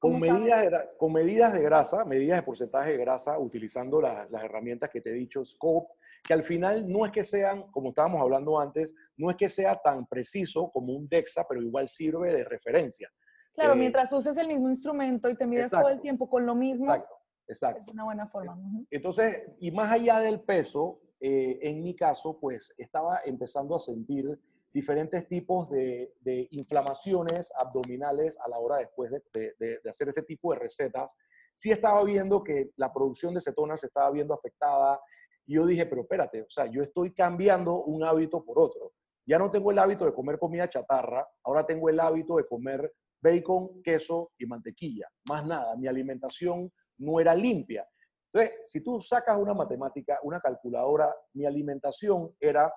Con 0.00 0.18
medidas, 0.18 0.62
de, 0.62 0.78
con 0.96 1.12
medidas 1.12 1.52
de 1.52 1.62
grasa, 1.62 2.06
medidas 2.06 2.38
de 2.38 2.42
porcentaje 2.42 2.92
de 2.92 2.96
grasa, 2.96 3.38
utilizando 3.38 4.00
las 4.00 4.42
herramientas 4.42 4.88
que 4.88 5.02
te 5.02 5.10
he 5.10 5.12
dicho, 5.12 5.44
Scope, 5.44 5.92
que 6.24 6.32
al 6.32 6.42
final 6.42 6.90
no 6.90 7.04
es 7.04 7.12
que 7.12 7.22
sean, 7.22 7.70
como 7.70 7.90
estábamos 7.90 8.22
hablando 8.22 8.58
antes, 8.58 8.94
no 9.18 9.28
es 9.28 9.36
que 9.36 9.50
sea 9.50 9.76
tan 9.76 10.06
preciso 10.06 10.70
como 10.70 10.94
un 10.94 11.06
DEXA, 11.06 11.46
pero 11.46 11.60
igual 11.60 11.86
sirve 11.86 12.32
de 12.32 12.44
referencia. 12.44 13.10
Claro, 13.54 13.74
eh, 13.74 13.76
mientras 13.76 14.10
uses 14.10 14.34
el 14.38 14.48
mismo 14.48 14.70
instrumento 14.70 15.28
y 15.28 15.36
te 15.36 15.46
mides 15.46 15.70
todo 15.70 15.90
el 15.90 16.00
tiempo 16.00 16.30
con 16.30 16.46
lo 16.46 16.54
mismo, 16.54 16.86
exacto, 16.86 17.14
exacto. 17.46 17.82
es 17.82 17.92
una 17.92 18.04
buena 18.04 18.26
forma. 18.26 18.58
Entonces, 18.90 19.42
y 19.60 19.70
más 19.70 19.92
allá 19.92 20.20
del 20.20 20.40
peso, 20.40 21.02
eh, 21.20 21.58
en 21.60 21.82
mi 21.82 21.94
caso, 21.94 22.38
pues 22.40 22.72
estaba 22.78 23.20
empezando 23.26 23.76
a 23.76 23.78
sentir 23.78 24.40
diferentes 24.72 25.26
tipos 25.26 25.68
de, 25.70 26.12
inflamaciones 26.50 27.52
abdominales 27.56 28.38
a 28.44 28.48
la 28.48 28.58
hora 28.58 28.78
después 28.78 29.10
de, 29.10 29.80
hacer 29.88 30.08
este 30.08 30.22
tipo 30.22 30.52
de 30.52 30.60
recetas. 30.60 31.16
Sí 31.54 31.70
estaba 31.70 32.02
viendo 32.04 32.42
que 32.42 32.70
la 32.76 32.92
producción 32.92 33.34
de 33.34 33.40
cetonas 33.40 33.80
se 33.80 33.86
estaba 33.86 34.10
viendo 34.10 34.34
afectada 34.34 35.00
y 35.46 35.54
yo 35.54 35.66
dije, 35.66 35.86
pero 35.86 36.02
espérate, 36.02 36.42
o 36.42 36.50
sea, 36.50 36.66
yo 36.66 36.82
estoy 36.82 37.12
cambiando 37.12 37.82
un 37.82 38.04
hábito 38.04 38.44
por 38.44 38.60
otro. 38.60 38.92
Ya 39.26 39.38
no 39.38 39.50
tengo 39.50 39.70
el 39.70 39.78
hábito 39.78 40.04
de 40.04 40.14
comer 40.14 40.38
comida 40.38 40.68
chatarra, 40.68 41.26
ahora 41.44 41.66
tengo 41.66 41.88
el 41.88 41.98
hábito 41.98 42.36
de 42.36 42.46
comer 42.46 42.92
bacon, 43.20 43.82
queso 43.82 44.32
y 44.38 44.46
mantequilla. 44.46 45.08
Más 45.28 45.44
nada, 45.44 45.76
mi 45.76 45.88
alimentación 45.88 46.72
no 46.98 47.20
era 47.20 47.34
limpia. 47.34 47.86
Entonces, 48.32 48.60
si 48.70 48.82
tú 48.82 49.00
sacas 49.00 49.36
una 49.36 49.54
matemática, 49.54 50.20
una 50.22 50.40
calculadora, 50.40 51.12
mi 51.34 51.44
alimentación 51.44 52.34
era 52.38 52.72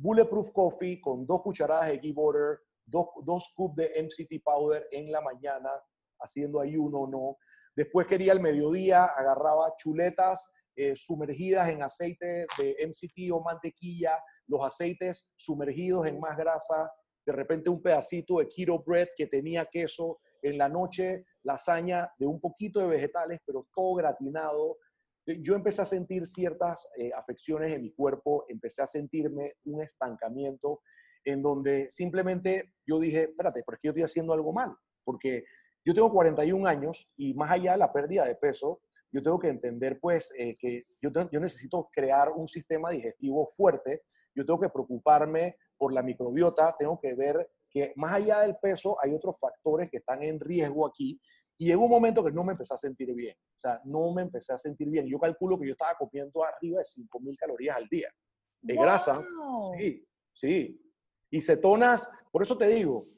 Bulletproof 0.00 0.52
Coffee 0.52 1.00
con 1.00 1.26
dos 1.26 1.42
cucharadas 1.42 1.88
de 1.88 1.98
ghee 1.98 2.12
butter, 2.12 2.60
dos, 2.86 3.06
dos 3.24 3.44
scoops 3.44 3.76
de 3.76 4.02
MCT 4.02 4.42
powder 4.44 4.86
en 4.92 5.10
la 5.10 5.20
mañana, 5.20 5.70
haciendo 6.20 6.60
ayuno 6.60 7.00
o 7.00 7.06
no. 7.08 7.36
Después 7.74 8.06
quería 8.06 8.32
el 8.32 8.40
mediodía, 8.40 9.06
agarraba 9.06 9.74
chuletas 9.76 10.48
eh, 10.76 10.94
sumergidas 10.94 11.68
en 11.68 11.82
aceite 11.82 12.46
de 12.56 12.76
MCT 12.86 13.32
o 13.32 13.42
mantequilla, 13.42 14.22
los 14.46 14.62
aceites 14.62 15.32
sumergidos 15.36 16.06
en 16.06 16.20
más 16.20 16.36
grasa, 16.36 16.90
de 17.26 17.32
repente 17.32 17.68
un 17.68 17.82
pedacito 17.82 18.38
de 18.38 18.48
keto 18.48 18.82
bread 18.84 19.08
que 19.16 19.26
tenía 19.26 19.66
queso, 19.66 20.20
en 20.42 20.58
la 20.58 20.68
noche 20.68 21.26
lasaña 21.42 22.12
de 22.18 22.26
un 22.26 22.40
poquito 22.40 22.80
de 22.80 22.86
vegetales, 22.86 23.40
pero 23.44 23.66
todo 23.74 23.94
gratinado, 23.94 24.78
yo 25.40 25.54
empecé 25.54 25.82
a 25.82 25.86
sentir 25.86 26.26
ciertas 26.26 26.88
eh, 26.96 27.10
afecciones 27.14 27.72
en 27.72 27.82
mi 27.82 27.92
cuerpo, 27.92 28.44
empecé 28.48 28.82
a 28.82 28.86
sentirme 28.86 29.54
un 29.64 29.82
estancamiento 29.82 30.80
en 31.24 31.42
donde 31.42 31.90
simplemente 31.90 32.72
yo 32.86 32.98
dije, 32.98 33.24
espérate, 33.24 33.62
¿por 33.62 33.78
qué 33.78 33.88
yo 33.88 33.90
estoy 33.90 34.04
haciendo 34.04 34.32
algo 34.32 34.52
mal? 34.52 34.74
Porque 35.04 35.44
yo 35.84 35.94
tengo 35.94 36.12
41 36.12 36.66
años 36.66 37.08
y 37.16 37.34
más 37.34 37.50
allá 37.50 37.72
de 37.72 37.78
la 37.78 37.92
pérdida 37.92 38.24
de 38.24 38.36
peso, 38.36 38.80
yo 39.10 39.22
tengo 39.22 39.38
que 39.38 39.48
entender 39.48 39.98
pues 40.00 40.32
eh, 40.38 40.54
que 40.58 40.84
yo 41.00 41.40
necesito 41.40 41.88
crear 41.92 42.30
un 42.30 42.46
sistema 42.46 42.90
digestivo 42.90 43.46
fuerte, 43.46 44.02
yo 44.34 44.44
tengo 44.44 44.60
que 44.60 44.68
preocuparme 44.68 45.56
por 45.76 45.92
la 45.92 46.02
microbiota, 46.02 46.74
tengo 46.78 46.98
que 47.00 47.14
ver 47.14 47.50
que 47.70 47.92
más 47.96 48.14
allá 48.14 48.40
del 48.40 48.56
peso 48.56 48.96
hay 49.02 49.14
otros 49.14 49.38
factores 49.38 49.90
que 49.90 49.98
están 49.98 50.22
en 50.22 50.40
riesgo 50.40 50.86
aquí 50.86 51.20
y 51.60 51.66
llegó 51.66 51.84
un 51.84 51.90
momento 51.90 52.24
que 52.24 52.30
no 52.30 52.44
me 52.44 52.52
empecé 52.52 52.74
a 52.74 52.78
sentir 52.78 53.12
bien. 53.12 53.36
O 53.36 53.58
sea, 53.60 53.80
no 53.84 54.12
me 54.12 54.22
empecé 54.22 54.52
a 54.52 54.58
sentir 54.58 54.88
bien. 54.88 55.06
Yo 55.06 55.18
calculo 55.18 55.58
que 55.58 55.66
yo 55.66 55.72
estaba 55.72 55.94
comiendo 55.96 56.44
arriba 56.44 56.78
de 56.78 56.84
5.000 56.84 57.36
calorías 57.36 57.76
al 57.76 57.88
día. 57.88 58.08
de 58.62 58.74
grasas. 58.74 59.28
Sí, 59.76 60.06
sí. 60.32 60.80
Y 61.30 61.40
cetonas, 61.40 62.08
por 62.30 62.42
eso 62.42 62.56
te 62.56 62.68
digo, 62.68 63.08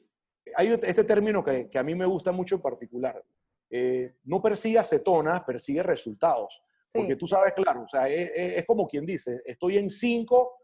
hay 0.55 0.69
este 0.69 1.03
término 1.03 1.43
que, 1.43 1.69
a 1.73 1.83
mí 1.83 1.93
me 1.93 2.05
gusta 2.05 2.31
mucho 2.31 2.55
en 2.55 2.61
particular. 2.61 3.23
Eh, 3.69 4.15
no 4.23 4.41
persigue 4.41 4.83
cetonas, 4.83 5.43
persigue 5.43 5.83
resultados. 5.83 6.61
Porque 6.91 7.15
tú 7.15 7.25
sabes, 7.25 7.53
claro, 7.53 7.83
o 7.83 7.87
sea, 7.87 8.09
es, 8.09 8.65
como 8.65 8.85
quien 8.85 9.05
dice, 9.05 9.41
estoy 9.45 9.77
en 9.77 9.89
5, 9.89 10.57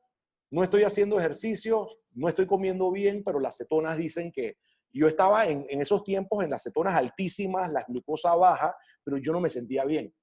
no 0.52 0.64
estoy 0.64 0.84
haciendo 0.84 1.18
ejercicio, 1.18 1.88
no 2.12 2.28
estoy 2.28 2.46
comiendo 2.46 2.92
bien, 2.92 3.24
pero 3.24 3.40
las 3.40 3.56
cetonas 3.58 3.96
dicen 3.96 4.32
que 4.32 4.58
yo 4.94 5.08
estaba 5.08 5.46
en, 5.46 5.66
esos 5.70 6.04
tiempos 6.04 6.44
en 6.44 6.50
las 6.50 6.64
cetonas 6.64 6.96
altísimas, 6.96 7.72
la 7.72 7.84
glucosa 7.88 8.36
baja, 8.36 8.76
pero 9.04 9.18
yo 9.18 9.32
no 9.32 9.40
me 9.40 9.50
sentía 9.50 9.86
bien. 9.86 10.14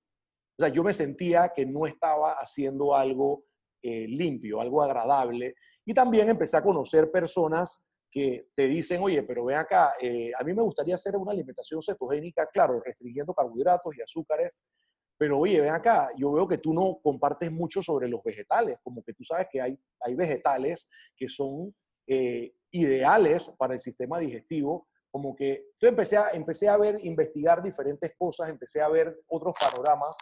O 0.58 0.62
sea, 0.62 0.68
yo 0.68 0.82
me 0.82 0.92
sentía 0.92 1.52
que 1.54 1.66
no 1.66 1.86
estaba 1.86 2.32
haciendo 2.32 2.94
algo 2.94 3.44
eh, 3.82 4.06
limpio, 4.08 4.60
algo 4.60 4.82
agradable. 4.82 5.54
Y 5.84 5.92
también 5.92 6.28
empecé 6.28 6.56
a 6.56 6.62
conocer 6.62 7.10
personas 7.10 7.84
que 8.10 8.48
te 8.54 8.68
dicen, 8.68 9.02
oye, 9.02 9.24
pero 9.24 9.44
ven 9.44 9.58
acá, 9.58 9.94
eh, 10.00 10.30
a 10.38 10.44
mí 10.44 10.54
me 10.54 10.62
gustaría 10.62 10.94
hacer 10.94 11.16
una 11.16 11.32
alimentación 11.32 11.82
cetogénica, 11.82 12.46
claro, 12.46 12.80
restringiendo 12.80 13.34
carbohidratos 13.34 13.96
y 13.96 14.02
azúcares, 14.02 14.52
pero 15.18 15.38
oye, 15.38 15.60
ven 15.60 15.74
acá, 15.74 16.10
yo 16.16 16.32
veo 16.32 16.46
que 16.46 16.58
tú 16.58 16.72
no 16.72 17.00
compartes 17.02 17.50
mucho 17.50 17.82
sobre 17.82 18.08
los 18.08 18.22
vegetales, 18.22 18.78
como 18.84 19.02
que 19.02 19.14
tú 19.14 19.24
sabes 19.24 19.48
que 19.50 19.60
hay, 19.60 19.76
hay 20.00 20.14
vegetales 20.14 20.88
que 21.16 21.28
son 21.28 21.74
eh, 22.06 22.54
ideales 22.74 23.54
para 23.56 23.74
el 23.74 23.80
sistema 23.80 24.18
digestivo, 24.18 24.88
como 25.10 25.34
que 25.36 25.68
yo 25.80 25.88
empecé 25.88 26.16
a, 26.16 26.30
empecé 26.30 26.68
a 26.68 26.76
ver, 26.76 26.98
investigar 27.04 27.62
diferentes 27.62 28.12
cosas, 28.18 28.50
empecé 28.50 28.82
a 28.82 28.88
ver 28.88 29.16
otros 29.28 29.54
panoramas 29.58 30.16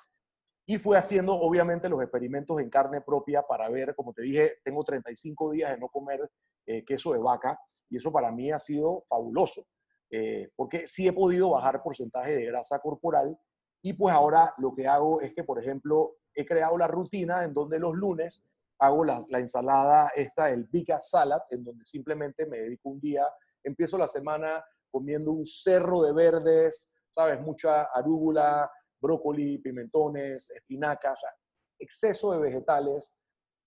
y 0.67 0.79
fui 0.79 0.97
haciendo 0.97 1.33
obviamente 1.33 1.89
los 1.89 2.03
experimentos 2.03 2.61
en 2.61 2.69
carne 2.69 3.01
propia 3.01 3.43
para 3.43 3.71
ver, 3.71 3.95
como 3.95 4.13
te 4.13 4.23
dije, 4.23 4.59
tengo 4.63 4.85
35 4.85 5.53
días 5.53 5.71
de 5.71 5.79
no 5.79 5.89
comer 5.89 6.31
eh, 6.67 6.85
queso 6.85 7.15
de 7.15 7.21
vaca 7.21 7.59
y 7.89 7.97
eso 7.97 8.13
para 8.13 8.31
mí 8.31 8.53
ha 8.53 8.59
sido 8.59 9.03
fabuloso, 9.09 9.65
eh, 10.11 10.51
porque 10.55 10.87
sí 10.87 11.09
he 11.09 11.13
podido 11.13 11.51
bajar 11.51 11.83
porcentaje 11.83 12.37
de 12.37 12.45
grasa 12.45 12.79
corporal 12.79 13.35
y 13.83 13.95
pues 13.95 14.15
ahora 14.15 14.53
lo 14.59 14.75
que 14.75 14.87
hago 14.87 15.23
es 15.23 15.33
que, 15.33 15.43
por 15.43 15.59
ejemplo, 15.59 16.17
he 16.35 16.45
creado 16.45 16.77
la 16.77 16.87
rutina 16.87 17.45
en 17.45 17.55
donde 17.55 17.79
los 17.79 17.95
lunes 17.95 18.43
hago 18.83 19.05
la, 19.05 19.21
ensalada 19.39 20.11
esta, 20.17 20.51
el 20.51 20.65
Bika 20.65 20.99
Salad, 20.99 21.43
en 21.51 21.63
donde 21.63 21.85
simplemente 21.85 22.47
me 22.47 22.59
dedico 22.59 22.89
un 22.89 23.01
día, 23.01 23.25
empiezo 23.63 23.97
la 23.97 24.09
semana 24.09 24.63
comiendo 24.91 25.31
un 25.31 25.45
cerro 25.45 26.03
de 26.03 26.13
verdes, 26.13 26.93
¿sabes? 27.09 27.41
Mucha 27.41 27.83
arúgula, 27.95 28.69
brócoli, 29.01 29.59
pimentones, 29.59 30.51
espinacas, 30.51 31.13
o 31.13 31.17
sea, 31.21 31.31
exceso 31.79 32.33
de 32.33 32.39
vegetales 32.39 33.15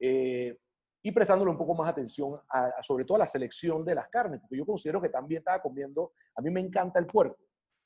eh, 0.02 0.58
y 1.02 1.12
prestándole 1.14 1.52
un 1.52 1.58
poco 1.58 1.76
más 1.76 1.88
atención 1.88 2.38
sobre 2.82 3.06
todo 3.06 3.16
a 3.16 3.20
la 3.20 3.26
selección 3.26 3.86
de 3.86 3.96
las 3.96 4.10
carnes, 4.10 4.42
porque 4.42 4.58
yo 4.58 4.66
considero 4.66 5.02
que 5.02 5.10
también 5.10 5.40
estaba 5.40 5.62
comiendo, 5.62 6.12
a 6.36 6.42
mí 6.42 6.52
me 6.52 6.60
encanta 6.60 7.00
el 7.00 7.08
puerco. 7.08 7.38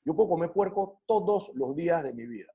Yo 0.04 0.16
puedo 0.16 0.30
comer 0.30 0.52
puerco 0.52 1.02
todos 1.06 1.52
los 1.54 1.76
días 1.76 2.02
de 2.02 2.12
mi 2.12 2.26
vida. 2.26 2.52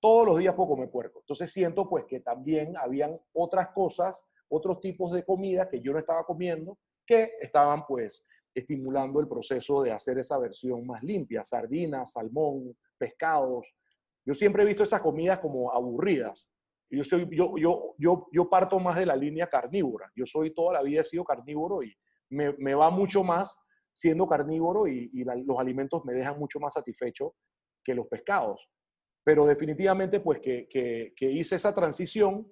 Todos 0.00 0.26
los 0.26 0.38
días 0.38 0.54
puedo 0.54 0.70
comer 0.70 0.90
puerco. 0.90 1.20
Entonces 1.20 1.52
siento 1.52 1.88
pues 1.88 2.04
que 2.06 2.20
también 2.20 2.76
habían 2.76 3.20
otras 3.32 3.68
cosas, 3.68 4.26
otros 4.48 4.80
tipos 4.80 5.12
de 5.12 5.24
comida 5.24 5.68
que 5.68 5.80
yo 5.80 5.92
no 5.92 5.98
estaba 5.98 6.24
comiendo, 6.24 6.78
que 7.06 7.32
estaban 7.40 7.84
pues 7.86 8.26
estimulando 8.54 9.20
el 9.20 9.28
proceso 9.28 9.82
de 9.82 9.92
hacer 9.92 10.18
esa 10.18 10.38
versión 10.38 10.86
más 10.86 11.02
limpia, 11.02 11.44
sardinas, 11.44 12.12
salmón, 12.12 12.76
pescados. 12.98 13.74
Yo 14.24 14.34
siempre 14.34 14.62
he 14.62 14.66
visto 14.66 14.82
esas 14.82 15.02
comidas 15.02 15.38
como 15.38 15.72
aburridas. 15.72 16.52
Yo, 16.88 17.04
soy, 17.04 17.28
yo, 17.30 17.54
yo, 17.56 17.94
yo, 17.98 18.26
yo 18.32 18.50
parto 18.50 18.80
más 18.80 18.96
de 18.96 19.06
la 19.06 19.14
línea 19.14 19.48
carnívora. 19.48 20.10
Yo 20.16 20.26
soy 20.26 20.52
toda 20.52 20.72
la 20.72 20.82
vida 20.82 21.00
he 21.00 21.04
sido 21.04 21.24
carnívoro 21.24 21.82
y 21.82 21.94
me, 22.30 22.52
me 22.58 22.74
va 22.74 22.90
mucho 22.90 23.22
más 23.22 23.60
siendo 23.92 24.26
carnívoro 24.26 24.86
y, 24.86 25.10
los 25.24 25.58
alimentos 25.58 26.04
me 26.04 26.14
dejan 26.14 26.38
mucho 26.38 26.58
más 26.58 26.74
satisfecho 26.74 27.34
que 27.84 27.94
los 27.94 28.06
pescados. 28.06 28.68
Pero 29.24 29.46
definitivamente, 29.46 30.20
pues 30.20 30.40
que, 30.40 30.66
que, 30.68 31.30
hice 31.30 31.56
esa 31.56 31.74
transición 31.74 32.50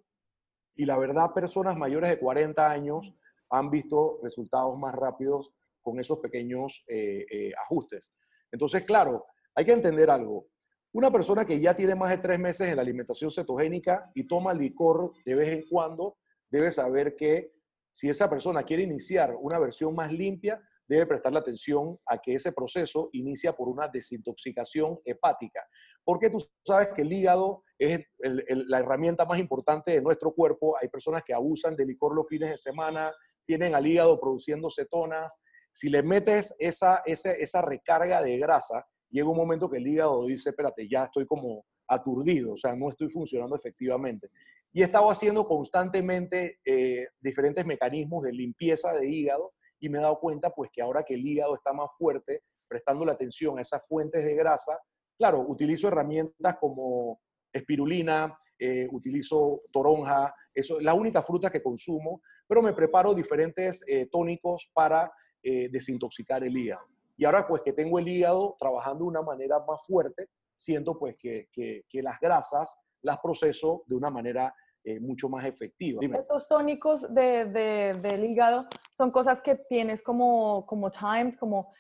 y 0.75 0.85
la 0.85 0.99
verdad, 0.99 1.33
personas 1.35 1.77
mayores 1.77 2.11
de 2.11 2.19
40 2.19 2.71
años 2.71 3.15
han 3.51 3.71
visto 3.71 4.21
resultados 4.23 4.79
más 4.79 4.95
rápidos 4.95 5.55
con 5.81 5.99
esos 5.99 6.19
pequeños 6.19 6.85
eh, 6.87 7.27
eh, 7.31 7.53
ajustes. 7.65 8.13
Entonces, 8.53 8.85
claro, 8.85 9.27
hay 9.55 9.65
que 9.65 9.73
entender 9.73 10.11
algo. 10.11 10.49
Una 10.93 11.11
persona 11.11 11.45
que 11.45 11.61
ya 11.61 11.75
tiene 11.75 11.95
más 11.95 12.11
de 12.11 12.19
tres 12.19 12.39
meses 12.39 12.69
en 12.69 12.77
la 12.77 12.83
alimentación 12.83 13.31
cetogénica 13.31 14.11
y 14.15 14.27
toma 14.27 14.55
licor 14.55 15.13
de 15.25 15.35
vez 15.35 15.49
en 15.49 15.65
cuando, 15.69 16.19
debe 16.51 16.71
saber 16.71 17.15
que 17.17 17.53
si 17.93 18.09
esa 18.09 18.31
persona 18.31 18.63
quiere 18.63 18.85
iniciar 18.85 19.35
una 19.41 19.59
versión 19.59 19.95
más 19.95 20.13
limpia, 20.13 20.63
debe 20.89 21.07
prestarle 21.07 21.39
atención 21.39 21.99
a 22.07 22.19
que 22.19 22.35
ese 22.35 22.53
proceso 22.53 23.11
inicia 23.13 23.55
por 23.55 23.69
una 23.69 23.89
desintoxicación 23.89 24.99
hepática. 25.05 25.67
Porque 26.09 26.31
tú 26.31 26.43
sabes 26.65 26.89
que 26.95 27.03
el 27.03 27.13
hígado 27.13 27.65
es 27.79 28.01
la 28.19 28.79
herramienta 28.79 29.27
más 29.27 29.39
importante 29.39 29.91
de 29.91 30.01
nuestro 30.01 30.33
cuerpo. 30.33 30.75
Hay 30.81 30.89
personas 30.89 31.23
que 31.23 31.35
abusan 31.35 31.77
de 31.77 31.85
licor 31.85 32.17
los 32.17 32.27
fines 32.27 32.49
de 32.49 32.57
semana, 32.57 33.13
tienen 33.45 33.75
al 33.75 33.87
hígado 33.87 34.19
produciendo 34.19 34.71
cetonas. 34.71 35.39
Si 35.71 35.91
le 35.91 36.03
metes 36.03 36.55
esa, 36.61 37.03
esa, 37.05 37.33
esa 37.33 37.61
recarga 37.61 38.23
de 38.23 38.39
grasa, 38.39 38.87
llega 39.11 39.29
un 39.29 39.37
momento 39.37 39.69
que 39.69 39.77
el 39.77 39.87
hígado 39.87 40.25
dice, 40.25 40.49
espérate, 40.49 40.89
ya 40.89 41.05
estoy 41.05 41.27
como 41.27 41.67
aturdido, 41.87 42.55
o 42.55 42.57
sea, 42.57 42.75
no 42.75 42.89
estoy 42.89 43.11
funcionando 43.11 43.55
efectivamente. 43.55 44.31
Y 44.73 44.81
he 44.81 44.87
estado 44.87 45.11
haciendo 45.11 45.47
constantemente 45.47 46.59
eh, 46.65 47.07
diferentes 47.21 47.67
mecanismos 47.67 48.23
de 48.23 48.33
limpieza 48.33 48.95
de 48.95 49.07
hígado 49.07 49.53
y 49.79 49.91
me 49.91 49.99
he 49.99 50.01
dado 50.01 50.19
cuenta 50.21 50.49
pues 50.55 50.71
que 50.73 50.81
ahora 50.81 51.03
que 51.03 51.13
el 51.13 51.27
hígado 51.27 51.55
está 51.55 51.75
más 51.75 51.91
fuerte, 51.99 52.45
prestando 52.67 53.05
la 53.05 53.13
atención 53.13 53.59
a 53.59 53.61
esas 53.61 53.87
fuentes 53.87 54.25
de 54.25 54.35
grasa, 54.35 54.79
claro, 55.19 55.41
utilizo 55.41 55.89
herramientas 55.89 56.57
como 56.59 57.21
espirulina, 57.53 58.39
eh, 58.59 58.89
utilizo 58.91 59.63
toronja, 59.73 60.35
eso 60.55 60.79
es 60.79 60.85
la 60.85 60.95
única 60.95 61.23
fruta 61.23 61.51
que 61.51 61.63
consumo, 61.63 62.23
pero 62.47 62.63
me 62.63 62.73
preparo 62.73 63.15
diferentes 63.15 63.85
eh, 63.87 64.07
tónicos 64.07 64.71
para 64.73 65.13
eh, 65.43 65.69
desintoxicar 65.71 66.45
el 66.45 66.57
hígado. 66.57 66.87
Y 67.17 67.25
ahora 67.25 67.47
pues 67.47 67.63
que 67.63 67.73
tengo 67.73 67.99
el 67.99 68.09
hígado 68.09 68.57
trabajando 68.59 69.05
de 69.05 69.11
una 69.11 69.23
manera 69.23 69.59
más 69.67 69.85
fuerte, 69.85 70.29
siento 70.57 70.99
pues 70.99 71.17
que, 71.19 71.49
las 71.93 72.19
grasas 72.21 72.81
las 73.03 73.19
proceso 73.19 73.83
de 73.87 73.97
una 73.97 74.11
manera 74.11 74.55
mucho 75.01 75.29
más 75.29 75.45
efectiva. 75.45 76.01
Estos 76.03 76.49
tónicos 76.49 77.13
de, 77.13 77.45
de, 77.45 77.93
del 78.01 78.25
hígado 78.25 78.67
son 78.97 79.11
cosas 79.11 79.43
que 79.43 79.57
tienes 79.57 80.03
como, 80.03 80.65
como 80.65 80.91
timed, 80.91 81.35
como 81.39 81.73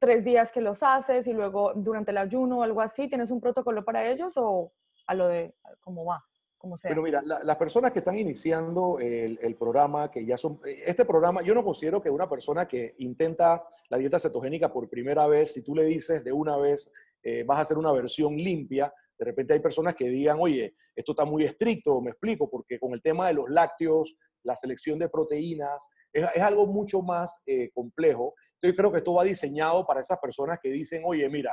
tres 0.00 0.24
días 0.24 0.52
que 0.52 0.60
los 0.60 0.82
haces 0.82 1.26
y 1.26 1.32
luego 1.32 1.72
durante 1.74 2.10
el 2.10 2.18
ayuno 2.18 2.58
o 2.58 2.62
algo 2.62 2.80
así, 2.80 3.08
¿tienes 3.08 3.30
un 3.30 3.40
protocolo 3.40 3.84
para 3.84 4.08
ellos 4.08 4.32
o 4.36 4.72
a 5.06 5.14
lo 5.14 5.28
de 5.28 5.54
cómo 5.80 6.04
va? 6.04 6.24
Como 6.58 6.76
sea. 6.76 6.88
Pero 6.88 7.02
mira, 7.02 7.22
las 7.22 7.56
personas 7.56 7.92
que 7.92 7.98
están 7.98 8.16
iniciando 8.16 8.98
el, 8.98 9.56
programa, 9.56 10.10
que 10.10 10.24
ya 10.24 10.36
son, 10.36 10.58
este 10.64 11.04
programa, 11.04 11.42
yo 11.42 11.54
no 11.54 11.62
considero 11.62 12.00
que 12.00 12.10
una 12.10 12.28
persona 12.28 12.66
que 12.66 12.94
intenta 12.98 13.64
la 13.90 13.98
dieta 13.98 14.18
cetogénica 14.18 14.72
por 14.72 14.88
primera 14.88 15.26
vez, 15.26 15.52
si 15.52 15.62
tú 15.62 15.74
le 15.74 15.84
dices 15.84 16.24
de 16.24 16.32
una 16.32 16.56
vez, 16.56 16.90
eh, 17.22 17.44
vas 17.44 17.58
a 17.58 17.62
hacer 17.62 17.76
una 17.78 17.92
versión 17.92 18.36
limpia, 18.36 18.92
de 19.18 19.24
repente 19.24 19.54
hay 19.54 19.60
personas 19.60 19.94
que 19.94 20.08
digan, 20.08 20.38
oye, 20.40 20.72
esto 20.94 21.12
está 21.12 21.24
muy 21.24 21.44
estricto, 21.44 22.00
me 22.00 22.10
explico, 22.10 22.48
porque 22.48 22.78
con 22.78 22.92
el 22.92 23.02
tema 23.02 23.28
de 23.28 23.34
los 23.34 23.48
lácteos, 23.48 24.16
la 24.42 24.56
selección 24.56 24.98
de 24.98 25.08
proteínas, 25.08 25.88
es, 26.16 26.42
algo 26.42 26.66
mucho 26.66 27.02
más 27.02 27.42
eh, 27.46 27.70
complejo. 27.72 28.34
Entonces 28.54 28.76
creo 28.76 28.90
que 28.90 28.98
esto 28.98 29.14
va 29.14 29.24
diseñado 29.24 29.86
para 29.86 30.00
esas 30.00 30.18
personas 30.18 30.58
que 30.62 30.70
dicen, 30.70 31.02
oye, 31.04 31.28
mira, 31.28 31.52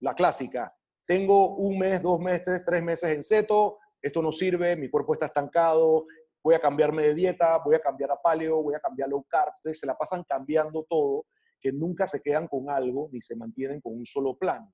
la 0.00 0.14
clásica, 0.14 0.74
tengo 1.06 1.56
un 1.56 1.78
mes, 1.78 2.02
dos 2.02 2.20
meses, 2.20 2.62
tres 2.64 2.82
meses 2.82 3.10
en 3.10 3.22
seto, 3.22 3.78
esto 4.00 4.22
no 4.22 4.32
sirve, 4.32 4.76
mi 4.76 4.88
cuerpo 4.88 5.12
está 5.12 5.26
estancado, 5.26 6.06
voy 6.42 6.54
a 6.54 6.60
cambiarme 6.60 7.02
de 7.02 7.14
dieta, 7.14 7.58
voy 7.64 7.74
a 7.74 7.80
cambiar 7.80 8.12
a 8.12 8.20
paleo, 8.22 8.62
voy 8.62 8.74
a 8.74 8.80
cambiar 8.80 9.08
a 9.08 9.10
low 9.10 9.24
carb. 9.24 9.52
Entonces 9.56 9.80
se 9.80 9.86
la 9.86 9.96
pasan 9.96 10.22
cambiando 10.24 10.84
todo 10.88 11.26
que 11.60 11.72
nunca 11.72 12.06
se 12.06 12.20
quedan 12.20 12.46
con 12.46 12.70
algo 12.70 13.08
ni 13.10 13.20
se 13.20 13.34
mantienen 13.34 13.80
con 13.80 13.94
un 13.94 14.06
solo 14.06 14.36
plan. 14.36 14.72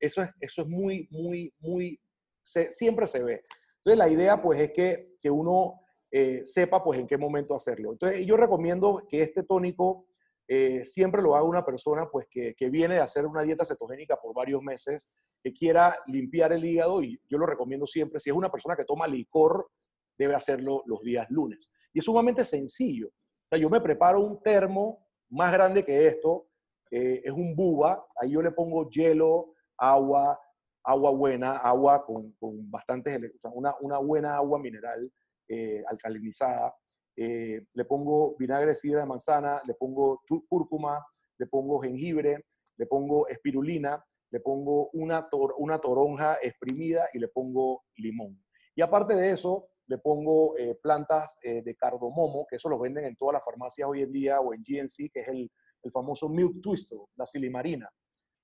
Eso 0.00 0.22
es, 0.22 0.30
eso 0.40 0.62
es 0.62 0.68
muy, 0.68 1.06
muy, 1.10 1.52
muy, 1.58 2.00
siempre 2.42 3.06
se 3.06 3.22
ve. 3.22 3.44
Entonces 3.76 3.98
la 3.98 4.08
idea 4.08 4.42
pues 4.42 4.58
es 4.58 4.72
que, 4.72 5.16
que 5.20 5.30
uno 5.30 5.80
eh, 6.18 6.46
sepa 6.46 6.82
pues 6.82 6.98
en 6.98 7.06
qué 7.06 7.18
momento 7.18 7.54
hacerlo. 7.54 7.92
Entonces 7.92 8.24
yo 8.24 8.38
recomiendo 8.38 9.04
que 9.06 9.20
este 9.20 9.42
tónico 9.42 10.06
eh, 10.48 10.82
siempre 10.82 11.20
lo 11.20 11.36
haga 11.36 11.44
una 11.44 11.62
persona 11.62 12.08
pues 12.10 12.26
que, 12.30 12.54
que, 12.54 12.70
viene 12.70 13.00
a 13.00 13.04
hacer 13.04 13.26
una 13.26 13.42
dieta 13.42 13.66
cetogénica 13.66 14.16
por 14.16 14.34
varios 14.34 14.62
meses, 14.62 15.10
que 15.42 15.52
quiera 15.52 15.94
limpiar 16.06 16.54
el 16.54 16.64
hígado 16.64 17.02
y 17.02 17.20
yo 17.28 17.36
lo 17.36 17.44
recomiendo 17.44 17.86
siempre. 17.86 18.18
Si 18.18 18.30
es 18.30 18.36
una 18.36 18.50
persona 18.50 18.76
que 18.76 18.86
toma 18.86 19.06
licor, 19.06 19.68
debe 20.16 20.34
hacerlo 20.34 20.82
los 20.86 21.02
días 21.02 21.26
lunes. 21.28 21.70
Y 21.92 21.98
es 21.98 22.04
sumamente 22.06 22.46
sencillo. 22.46 23.10
Yo 23.50 23.68
me 23.68 23.82
preparo 23.82 24.20
un 24.20 24.40
termo 24.42 25.06
más 25.28 25.52
grande 25.52 25.84
que 25.84 26.06
esto, 26.06 26.48
eh, 26.90 27.20
es 27.24 27.32
un 27.32 27.54
buba, 27.54 28.06
ahí 28.16 28.30
yo 28.30 28.40
le 28.40 28.52
pongo 28.52 28.88
hielo, 28.88 29.52
agua, 29.76 30.40
agua 30.82 31.10
buena, 31.10 31.58
agua 31.58 32.06
con, 32.06 32.32
con 32.40 32.70
bastantes, 32.70 33.18
o 33.36 33.38
sea, 33.38 33.50
una, 33.50 33.74
una, 33.80 33.98
buena 33.98 34.36
agua 34.36 34.58
mineral 34.58 35.12
eh, 35.48 35.82
alcalinizada. 35.86 36.74
eh, 37.16 37.62
le 37.72 37.84
pongo 37.84 38.36
vinagre 38.38 38.68
de 38.68 38.74
sidra 38.74 39.00
de 39.00 39.06
manzana, 39.06 39.62
le 39.66 39.74
pongo 39.74 40.22
cúrcuma, 40.48 41.04
le 41.38 41.46
pongo 41.46 41.78
jengibre, 41.80 42.44
le 42.76 42.86
pongo 42.86 43.26
espirulina, 43.28 44.04
le 44.30 44.40
pongo 44.40 44.90
una, 44.92 45.26
una 45.58 45.78
toronja 45.78 46.38
exprimida 46.42 47.08
y 47.14 47.18
le 47.18 47.28
pongo 47.28 47.84
limón. 47.96 48.44
Y 48.74 48.82
aparte 48.82 49.14
de 49.14 49.30
eso, 49.30 49.68
le 49.86 49.98
pongo 49.98 50.56
eh, 50.58 50.74
plantas 50.82 51.38
de 51.42 51.74
cardomomo, 51.76 52.44
que 52.48 52.56
eso 52.56 52.68
lo 52.68 52.78
venden 52.78 53.04
en 53.06 53.16
todas 53.16 53.34
las 53.34 53.44
farmacias 53.44 53.88
hoy 53.88 54.02
en 54.02 54.12
día 54.12 54.40
o 54.40 54.52
en 54.52 54.62
GNC, 54.62 55.10
que 55.12 55.20
es 55.20 55.28
el, 55.28 55.50
el 55.82 55.92
famoso 55.92 56.28
milk 56.28 56.60
twister, 56.60 56.98
la 57.14 57.24
silimarina. 57.24 57.88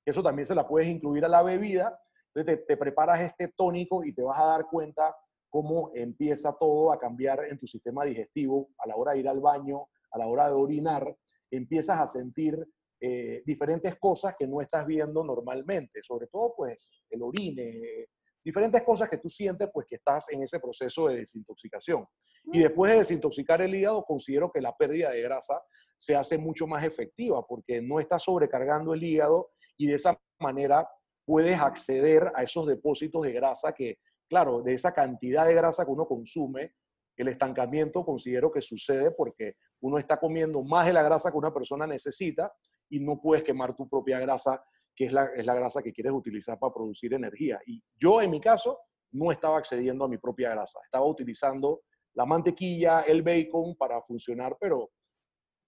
Eso 0.06 0.22
también 0.22 0.46
se 0.46 0.54
la 0.54 0.66
puedes 0.66 0.88
incluir 0.88 1.24
a 1.24 1.28
la 1.28 1.42
bebida. 1.42 1.98
Entonces 2.34 2.60
te, 2.60 2.64
te 2.64 2.76
preparas 2.76 3.20
este 3.20 3.48
tónico 3.48 4.04
y 4.04 4.14
te 4.14 4.22
vas 4.22 4.38
a 4.38 4.46
dar 4.46 4.66
cuenta 4.70 5.14
cómo 5.52 5.90
empieza 5.94 6.56
todo 6.58 6.92
a 6.92 6.98
cambiar 6.98 7.44
en 7.44 7.58
tu 7.58 7.66
sistema 7.66 8.06
digestivo 8.06 8.70
a 8.78 8.88
la 8.88 8.96
hora 8.96 9.12
de 9.12 9.18
ir 9.18 9.28
al 9.28 9.38
baño, 9.38 9.86
a 10.10 10.18
la 10.18 10.26
hora 10.26 10.46
de 10.46 10.54
orinar. 10.54 11.14
Empiezas 11.50 12.00
a 12.00 12.06
sentir 12.06 12.66
eh, 12.98 13.42
diferentes 13.44 13.96
cosas 13.98 14.34
que 14.38 14.46
no 14.46 14.62
estás 14.62 14.86
viendo 14.86 15.22
normalmente, 15.22 16.02
sobre 16.02 16.28
todo 16.28 16.54
pues 16.56 16.90
el 17.10 17.22
orine, 17.22 18.06
diferentes 18.42 18.82
cosas 18.82 19.10
que 19.10 19.18
tú 19.18 19.28
sientes 19.28 19.68
pues 19.70 19.86
que 19.86 19.96
estás 19.96 20.30
en 20.30 20.42
ese 20.42 20.58
proceso 20.58 21.08
de 21.08 21.16
desintoxicación. 21.16 22.06
Y 22.44 22.60
después 22.60 22.90
de 22.90 23.00
desintoxicar 23.00 23.60
el 23.60 23.74
hígado, 23.74 24.04
considero 24.04 24.50
que 24.50 24.62
la 24.62 24.74
pérdida 24.74 25.10
de 25.10 25.20
grasa 25.20 25.60
se 25.98 26.16
hace 26.16 26.38
mucho 26.38 26.66
más 26.66 26.82
efectiva 26.82 27.46
porque 27.46 27.82
no 27.82 28.00
estás 28.00 28.22
sobrecargando 28.22 28.94
el 28.94 29.04
hígado 29.04 29.50
y 29.76 29.88
de 29.88 29.96
esa 29.96 30.18
manera 30.40 30.88
puedes 31.26 31.60
acceder 31.60 32.32
a 32.34 32.42
esos 32.42 32.66
depósitos 32.66 33.22
de 33.22 33.32
grasa 33.32 33.72
que, 33.74 33.98
claro, 34.32 34.62
de 34.62 34.72
esa 34.72 34.94
cantidad 34.94 35.44
de 35.44 35.52
grasa 35.52 35.84
que 35.84 35.90
uno 35.90 36.06
consume, 36.06 36.72
el 37.18 37.28
estancamiento 37.28 38.02
considero 38.02 38.50
que 38.50 38.62
sucede 38.62 39.10
porque 39.10 39.56
uno 39.82 39.98
está 39.98 40.18
comiendo 40.18 40.62
más 40.62 40.86
de 40.86 40.94
la 40.94 41.02
grasa 41.02 41.30
que 41.30 41.36
una 41.36 41.52
persona 41.52 41.86
necesita 41.86 42.50
y 42.88 42.98
no 43.00 43.20
puedes 43.20 43.44
quemar 43.44 43.76
tu 43.76 43.86
propia 43.86 44.18
grasa, 44.20 44.64
que 44.96 45.04
es 45.04 45.12
la, 45.12 45.26
es 45.36 45.44
la 45.44 45.54
grasa 45.54 45.82
que 45.82 45.92
quieres 45.92 46.14
utilizar 46.14 46.58
para 46.58 46.72
producir 46.72 47.12
energía. 47.12 47.60
Y 47.66 47.82
yo, 47.94 48.22
en 48.22 48.30
mi 48.30 48.40
caso, 48.40 48.78
no 49.10 49.30
estaba 49.30 49.58
accediendo 49.58 50.06
a 50.06 50.08
mi 50.08 50.16
propia 50.16 50.48
grasa. 50.52 50.80
Estaba 50.82 51.04
utilizando 51.04 51.82
la 52.14 52.24
mantequilla, 52.24 53.02
el 53.02 53.20
bacon 53.20 53.76
para 53.76 54.00
funcionar, 54.00 54.56
pero 54.58 54.92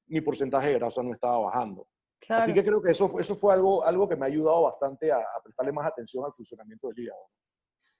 mi 0.06 0.22
porcentaje 0.22 0.68
de 0.68 0.78
grasa 0.78 1.02
no 1.02 1.12
estaba 1.12 1.38
bajando. 1.38 1.86
Así 2.30 2.54
que 2.54 2.64
creo 2.64 2.80
que 2.80 2.92
eso, 2.92 3.20
eso 3.20 3.36
fue 3.36 3.52
algo, 3.52 3.84
algo 3.84 4.08
que 4.08 4.16
me 4.16 4.24
ha 4.24 4.28
ayudado 4.28 4.62
bastante 4.62 5.12
a, 5.12 5.20
prestarle 5.42 5.70
más 5.72 5.86
atención 5.86 6.24
al 6.24 6.32
funcionamiento 6.32 6.88
del 6.88 7.00
hígado. 7.00 7.28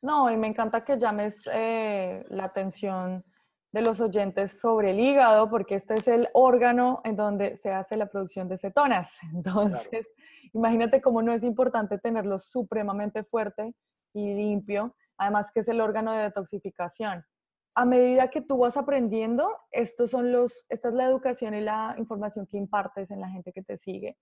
No, 0.05 0.31
y 0.31 0.37
me 0.37 0.49
encanta 0.49 0.85
que 0.85 0.99
llames 0.99 1.49
eh, 1.51 2.27
la 2.29 2.45
atención 2.45 3.25
de 3.73 3.81
los 3.81 4.03
oyentes 4.03 4.61
sobre 4.61 4.91
el 4.91 5.01
hígado, 5.01 5.49
porque 5.49 5.77
este 5.77 5.95
es 5.95 6.07
el 6.09 6.29
órgano 6.35 7.01
en 7.05 7.17
donde 7.17 7.57
se 7.57 7.73
hace 7.73 7.97
la 7.97 8.05
producción 8.05 8.47
de 8.47 8.59
cetonas. 8.59 9.17
Entonces, 9.33 10.07
imagínate 10.53 11.01
cómo 11.01 11.23
no 11.23 11.33
es 11.33 11.43
importante 11.43 11.97
tenerlo 11.97 12.39
supremamente 12.39 13.25
fuerte 13.25 13.75
y 14.13 14.35
limpio, 14.35 14.95
además 15.17 15.51
que 15.51 15.61
es 15.61 15.69
el 15.69 15.81
órgano 15.81 16.13
de 16.13 16.25
detoxificación. 16.25 17.25
A 17.75 17.87
medida 17.87 18.29
que 18.29 18.43
tú 18.43 18.59
vas 18.59 18.77
aprendiendo, 18.77 19.57
estos 19.71 20.11
son 20.11 20.33
los, 20.33 20.67
esta 20.69 20.89
es 20.89 20.95
la 20.95 21.07
educación 21.07 21.55
y 21.55 21.63
la 21.63 21.95
información 21.97 22.47
que 22.47 22.59
impartes 22.59 23.11
en 23.11 23.23
la 23.23 23.31
gente 23.31 23.55
que 23.55 23.63
te 23.63 23.79
sigue. 23.79 24.19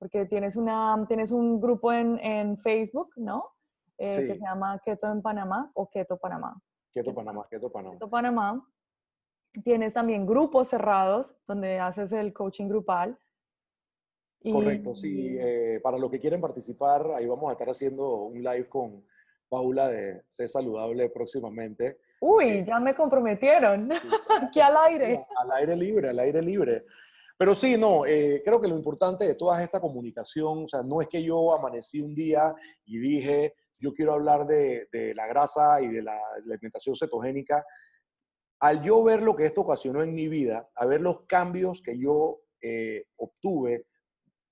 Porque 0.00 0.26
tienes, 0.26 0.56
una, 0.56 1.04
tienes 1.06 1.30
un 1.30 1.60
grupo 1.60 1.92
en, 1.92 2.18
en 2.18 2.58
Facebook, 2.58 3.12
¿no? 3.14 3.52
Eh, 3.98 4.26
que 4.26 4.34
se 4.34 4.40
llama 4.40 4.80
Keto 4.84 5.10
en 5.10 5.22
Panamá 5.22 5.70
o 5.74 5.88
Keto 5.88 6.16
Panamá. 6.16 6.60
Keto 6.92 7.14
Panamá, 7.14 7.46
Keto 7.48 7.70
Panamá. 7.70 7.94
Keto 7.94 8.10
Panamá. 8.10 8.68
Tienes 9.64 9.92
también 9.92 10.26
grupos 10.26 10.68
cerrados 10.68 11.36
donde 11.46 11.78
haces 11.78 12.12
el 12.12 12.32
coaching 12.32 12.68
grupal. 12.68 13.18
Correcto, 14.50 14.94
sí. 14.94 15.36
Eh, 15.38 15.78
para 15.82 15.98
los 15.98 16.10
que 16.10 16.18
quieren 16.18 16.40
participar, 16.40 17.12
ahí 17.14 17.26
vamos 17.26 17.48
a 17.48 17.52
estar 17.52 17.68
haciendo 17.68 18.24
un 18.24 18.42
live 18.42 18.68
con 18.68 19.04
Paula 19.48 19.88
de 19.88 20.22
Sé 20.28 20.48
Saludable 20.48 21.10
próximamente. 21.10 21.98
Uy, 22.20 22.44
eh, 22.48 22.64
ya 22.66 22.80
me 22.80 22.94
comprometieron. 22.94 23.90
Aquí 24.42 24.60
al 24.60 24.76
aire. 24.88 25.26
Al 25.36 25.50
aire 25.52 25.76
libre, 25.76 26.08
al 26.08 26.18
aire 26.18 26.42
libre. 26.42 26.86
Pero 27.36 27.54
sí, 27.54 27.76
no, 27.76 28.06
eh, 28.06 28.42
creo 28.44 28.60
que 28.60 28.68
lo 28.68 28.76
importante 28.76 29.26
de 29.26 29.34
toda 29.34 29.62
esta 29.62 29.80
comunicación, 29.80 30.64
o 30.64 30.68
sea, 30.68 30.82
no 30.82 31.00
es 31.00 31.08
que 31.08 31.22
yo 31.22 31.52
amanecí 31.52 32.00
un 32.00 32.14
día 32.14 32.54
y 32.84 32.98
dije, 32.98 33.54
yo 33.82 33.92
quiero 33.92 34.12
hablar 34.12 34.46
de, 34.46 34.88
de 34.92 35.14
la 35.14 35.26
grasa 35.26 35.80
y 35.80 35.88
de 35.88 36.02
la 36.02 36.18
alimentación 36.36 36.94
cetogénica, 36.94 37.64
al 38.60 38.80
yo 38.80 39.02
ver 39.02 39.22
lo 39.22 39.34
que 39.34 39.44
esto 39.44 39.62
ocasionó 39.62 40.02
en 40.02 40.14
mi 40.14 40.28
vida, 40.28 40.70
a 40.76 40.86
ver 40.86 41.00
los 41.00 41.26
cambios 41.26 41.82
que 41.82 41.98
yo 41.98 42.42
eh, 42.62 43.06
obtuve, 43.16 43.88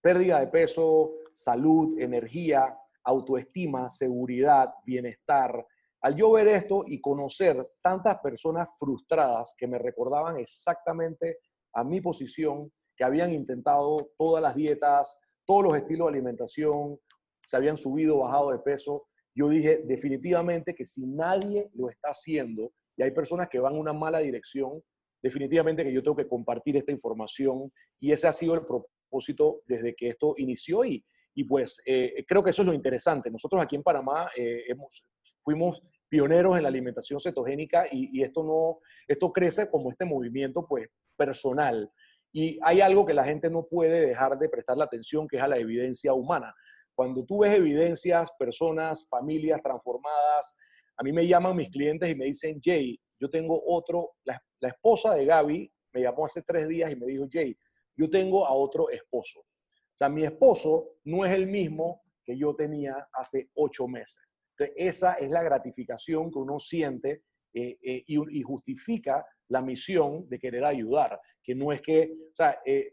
pérdida 0.01 0.41
de 0.41 0.49
peso, 0.49 1.13
salud, 1.33 1.97
energía, 2.01 2.77
autoestima, 3.05 3.89
seguridad, 3.89 4.71
bienestar, 4.85 5.65
al 6.03 6.17
yo 6.17 6.33
ver 6.33 6.49
esto 6.49 6.83
y 6.87 7.01
conocer 7.01 7.71
tantas 7.81 8.19
personas 8.19 8.69
frustradas 8.79 9.55
que 9.57 9.69
me 9.69 9.79
recordaban 9.79 10.39
exactamente 10.39 11.39
a 11.75 11.85
mi 11.85 12.01
posición, 12.01 12.73
que 12.97 13.05
habían 13.05 13.31
intentado 13.31 14.11
todas 14.17 14.43
las 14.43 14.57
dietas, 14.57 15.21
todos 15.47 15.65
los 15.65 15.77
estilos 15.77 16.07
de 16.07 16.15
alimentación, 16.15 16.99
se 17.45 17.57
habían 17.57 17.77
subido, 17.77 18.19
bajado 18.19 18.51
de 18.51 18.59
peso, 18.59 19.07
yo 19.41 19.49
dije 19.49 19.81
definitivamente 19.85 20.75
que 20.75 20.85
si 20.85 21.07
nadie 21.07 21.71
lo 21.73 21.89
está 21.89 22.11
haciendo, 22.11 22.73
y 22.95 23.03
hay 23.03 23.11
personas 23.13 23.49
que 23.49 23.59
van 23.59 23.75
en 23.75 23.81
una 23.81 23.95
mala 23.95 24.19
dirección, 24.19 24.83
definitivamente 25.23 25.83
que 25.83 25.93
yo 25.93 26.03
tengo 26.03 26.17
que 26.17 26.29
compartir 26.29 26.77
esta 26.77 26.93
información 26.93 27.73
y 27.99 28.13
ese 28.13 28.29
ha 28.29 28.33
sido 28.35 28.55
el 28.55 28.67
propósito 28.67 29.63
desde 29.67 29.95
que 29.95 30.09
esto 30.09 30.35
inició 30.37 30.85
y, 30.85 31.03
y 31.35 31.45
pues 31.45 31.81
eh, 31.87 32.23
creo 32.29 32.43
que 32.43 32.51
eso 32.51 32.61
es 32.61 32.67
lo 32.67 32.75
interesante. 32.75 33.31
Nosotros 33.31 33.63
aquí 33.63 33.77
en 33.77 33.83
Panamá 33.83 34.31
eh, 34.37 34.65
hemos, 34.69 35.07
fuimos 35.39 35.83
pioneros 36.11 36.59
en 36.59 36.65
la 36.65 36.69
alimentación 36.69 37.19
cetogénica 37.19 37.87
y, 37.91 38.23
esto, 38.23 38.43
no, 38.43 38.81
esto 39.09 39.33
crece 39.33 39.71
como 39.71 39.91
este 39.91 40.05
movimiento 40.05 40.67
pues 40.67 40.87
personal. 41.17 41.91
Y 42.31 42.59
hay 42.63 42.83
algo 42.83 43.07
que 43.07 43.15
la 43.15 43.25
gente 43.25 43.49
no 43.49 43.67
puede 43.67 44.07
dejar 44.07 44.39
de 44.39 44.51
prestar 44.51 44.77
la 44.77 44.85
atención, 44.85 45.27
que 45.27 45.39
es 45.39 45.43
a 45.43 45.49
la 45.49 45.57
evidencia 45.57 46.13
humana. 46.13 46.55
Cuando 47.01 47.25
tú 47.25 47.39
ves 47.39 47.57
evidencias, 47.57 48.31
personas, 48.39 49.09
familias 49.09 49.63
transformadas, 49.63 50.55
a 50.99 51.03
mí 51.03 51.15
me 51.15 51.27
llaman 51.27 51.57
mis 51.57 51.71
clientes 51.71 52.11
y 52.11 52.15
me 52.15 52.27
dicen, 52.27 52.61
Jay, 52.63 53.01
yo 53.19 53.31
tengo 53.31 53.59
otro, 53.69 54.17
la, 54.25 54.39
esposa 54.61 55.15
de 55.15 55.25
Gaby 55.25 55.73
me 55.95 56.03
llamó 56.03 56.27
hace 56.27 56.43
tres 56.43 56.69
días 56.69 56.93
y 56.93 56.97
me 56.97 57.07
dijo, 57.07 57.27
Jay, 57.33 57.57
yo 57.97 58.11
tengo 58.11 58.47
a 58.47 58.53
otro 58.53 58.91
esposo. 58.91 59.41
O 59.41 59.95
sea, 59.95 60.11
mi 60.11 60.25
esposo 60.25 60.99
no 61.05 61.25
es 61.25 61.33
el 61.33 61.47
mismo 61.47 62.03
que 62.23 62.37
yo 62.37 62.55
tenía 62.55 63.09
hace 63.15 63.49
ocho 63.55 63.89
meses. 63.89 64.39
Entonces, 64.59 64.77
esa 64.77 65.15
es 65.15 65.31
la 65.31 65.43
gratificación 65.43 66.31
que 66.31 66.39
uno 66.39 66.59
siente 66.59 67.23
eh, 67.55 67.79
eh, 67.83 68.05
y, 68.09 68.43
justifica 68.43 69.25
la 69.49 69.63
misión 69.63 70.29
de 70.29 70.39
querer 70.39 70.67
ayudar, 70.67 71.19
que 71.43 71.55
no 71.55 71.73
es 71.73 71.81
que, 71.81 72.13
o 72.31 72.35
sea, 72.35 72.61
eh, 72.67 72.93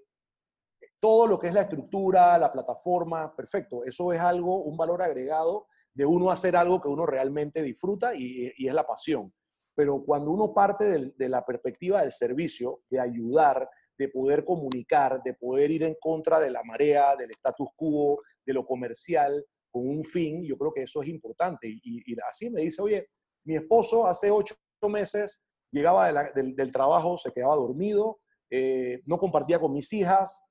todo 1.00 1.28
lo 1.28 1.38
que 1.38 1.48
es 1.48 1.54
la 1.54 1.62
estructura, 1.62 2.38
la 2.38 2.52
plataforma, 2.52 3.36
perfecto, 3.36 3.84
eso 3.84 4.12
es 4.14 4.20
algo, 4.20 4.64
un 4.64 4.78
valor 4.78 5.02
agregado 5.02 5.68
de 5.94 6.06
uno 6.06 6.32
hacer 6.32 6.56
algo 6.56 6.82
que 6.82 6.88
uno 6.88 7.06
realmente 7.06 7.62
disfruta 7.62 8.16
y, 8.16 8.48
es 8.58 8.74
la 8.74 8.86
pasión. 8.86 9.34
Pero 9.76 10.02
cuando 10.04 10.32
uno 10.32 10.54
parte 10.54 11.14
de, 11.16 11.30
la 11.30 11.46
perspectiva 11.46 12.02
del 12.02 12.12
servicio, 12.12 12.82
de 12.90 13.00
ayudar, 13.00 13.70
de 13.98 14.10
poder 14.10 14.44
comunicar, 14.44 15.22
de 15.24 15.34
poder 15.34 15.72
ir 15.72 15.84
en 15.84 15.96
contra 16.00 16.40
de 16.40 16.52
la 16.52 16.64
marea, 16.64 17.16
del 17.16 17.32
status 17.32 17.70
quo, 17.76 18.22
de 18.46 18.54
lo 18.54 18.66
comercial, 18.66 19.46
con 19.72 19.88
un 19.88 20.04
fin, 20.04 20.44
yo 20.44 20.58
creo 20.58 20.74
que 20.74 20.84
eso 20.84 21.02
es 21.02 21.10
importante. 21.10 21.68
Y, 21.68 22.16
así 22.28 22.50
me 22.50 22.62
dice, 22.62 22.82
oye, 22.82 23.10
mi 23.44 23.56
esposo 23.56 24.08
hace 24.08 24.32
ocho 24.32 24.56
meses 24.90 25.44
llegaba 25.72 26.12
del, 26.34 26.72
trabajo, 26.72 27.18
se 27.18 27.32
quedaba 27.32 27.56
dormido, 27.56 28.20
eh, 28.50 29.02
no 29.06 29.18
compartía 29.18 29.60
con 29.60 29.74
mis 29.74 29.92
hijas, 29.94 30.47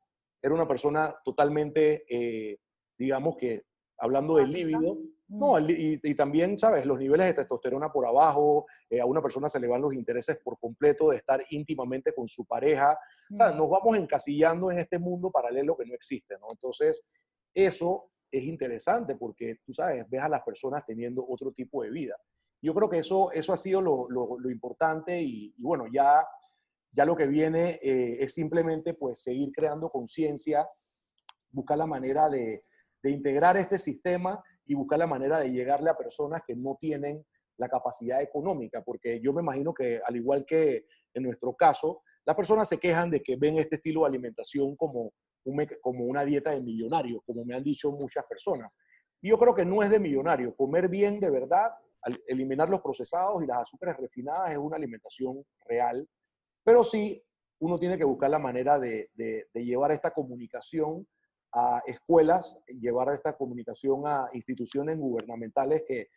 era 0.47 0.55
una 0.55 0.69
persona 0.69 1.15
totalmente, 1.25 2.05
eh, 2.09 2.59
digamos 2.97 3.37
que 3.37 3.65
hablando 3.99 4.37
del 4.37 4.53
líbido, 4.53 4.99
no, 5.29 5.55
mm. 5.55 5.67
y, 5.69 6.15
también, 6.15 6.57
¿sabes? 6.57 6.87
Los 6.87 6.99
niveles 6.99 7.27
de 7.27 7.35
testosterona 7.35 7.91
por 7.91 8.07
abajo, 8.07 8.67
eh, 8.89 9.01
a 9.01 9.07
una 9.07 9.21
persona 9.21 9.49
se 9.49 9.59
le 9.59 9.67
van 9.67 9.83
los 9.83 9.93
intereses 9.93 10.39
por 10.43 10.59
completo 10.59 11.11
de 11.11 11.17
estar 11.17 11.43
íntimamente 11.51 12.13
con 12.15 12.29
su 12.29 12.45
pareja. 12.45 12.97
O 13.33 13.37
sea, 13.37 13.53
mm. 13.53 13.57
nos 13.57 13.69
vamos 13.69 13.97
encasillando 13.97 14.71
en 14.71 14.79
este 14.79 14.99
mundo 14.99 15.31
paralelo 15.31 15.77
que 15.77 15.87
no 15.87 15.95
existe, 15.95 16.39
¿no? 16.39 16.47
Entonces, 16.51 17.03
eso 17.53 18.11
es 18.31 18.45
interesante 18.45 19.17
porque, 19.17 19.57
tú 19.65 19.73
sabes, 19.73 20.09
ves 20.09 20.23
a 20.23 20.29
las 20.29 20.43
personas 20.43 20.85
teniendo 20.85 21.27
otro 21.29 21.53
tipo 21.53 21.83
de 21.83 21.91
vida. 21.91 22.17
Yo 22.63 22.75
creo 22.75 22.89
que 22.89 22.99
eso, 22.99 23.33
eso 23.33 23.53
ha 23.53 23.57
sido 23.57 23.81
lo, 23.81 24.09
lo, 24.09 24.51
importante 24.51 25.21
y, 25.21 25.55
bueno, 25.59 25.87
ya, 25.93 26.27
ya 26.97 27.05
lo 27.05 27.17
que 27.17 27.27
viene 27.27 27.79
eh, 27.83 28.17
es 28.21 28.35
simplemente 28.35 28.95
pues 28.95 29.23
seguir 29.23 29.51
creando 29.53 29.91
conciencia, 29.91 30.67
buscar 31.51 31.79
la 31.79 31.87
manera 31.87 32.29
de, 32.29 32.65
de 33.03 33.11
integrar 33.11 33.57
este 33.57 33.79
sistema 33.79 34.43
y 34.65 34.75
buscar 34.75 34.99
la 34.99 35.07
manera 35.07 35.41
de 35.41 35.51
llegarle 35.51 35.91
a 35.91 35.97
personas 35.97 36.43
que 36.47 36.57
no 36.57 36.77
tienen 36.81 37.25
la 37.59 37.69
capacidad 37.69 38.21
económica, 38.21 38.83
porque 38.83 39.21
yo 39.21 39.33
me 39.33 39.43
imagino 39.43 39.73
que 39.73 40.01
al 40.05 40.17
igual 40.17 40.45
que 40.45 40.87
en 41.15 41.23
nuestro 41.23 41.55
caso, 41.55 42.03
las 42.27 42.37
personas 42.37 42.69
se 42.69 42.79
quejan 42.79 43.11
de 43.11 43.23
que 43.23 43.37
ven 43.37 43.59
este 43.59 43.77
estilo 43.77 44.03
de 44.03 44.09
alimentación 44.09 44.77
como, 44.77 45.13
como 45.81 46.05
una 46.05 46.25
dieta 46.25 46.51
de 46.51 46.61
millonario, 46.61 47.23
como 47.25 47.45
me 47.45 47.55
han 47.55 47.65
dicho 47.65 47.91
muchas 47.93 48.25
personas. 48.27 48.77
Y 49.23 49.31
yo 49.31 49.39
creo 49.39 49.55
que 49.55 49.65
no 49.65 49.83
es 49.83 49.89
de 49.89 49.99
millonario. 49.99 50.55
Comer 50.55 50.89
bien 50.89 51.19
de 51.19 51.31
verdad, 51.31 51.71
eliminar 52.27 52.69
los 52.69 52.83
procesados 52.83 53.43
y 53.43 53.47
las 53.47 53.59
azúcares 53.59 53.97
refinadas 53.97 54.51
es 54.53 54.59
una 54.59 54.77
alimentación 54.77 55.43
real, 55.65 56.07
pero 56.67 56.83
sí 56.83 57.23
uno 57.61 57.79
tiene 57.79 57.97
que 57.97 58.05
buscar 58.05 58.29
la 58.29 58.41
manera 58.41 58.77
de, 58.77 59.09
llevar 59.55 59.93
esta 59.93 60.11
comunicación 60.11 61.07
a 61.53 61.81
escuelas, 61.87 62.59
llevar 62.67 63.15
esta 63.15 63.37
comunicación 63.37 64.03
a 64.05 64.29
instituciones 64.33 64.99
gubernamentales 64.99 65.85
que, 65.87 66.09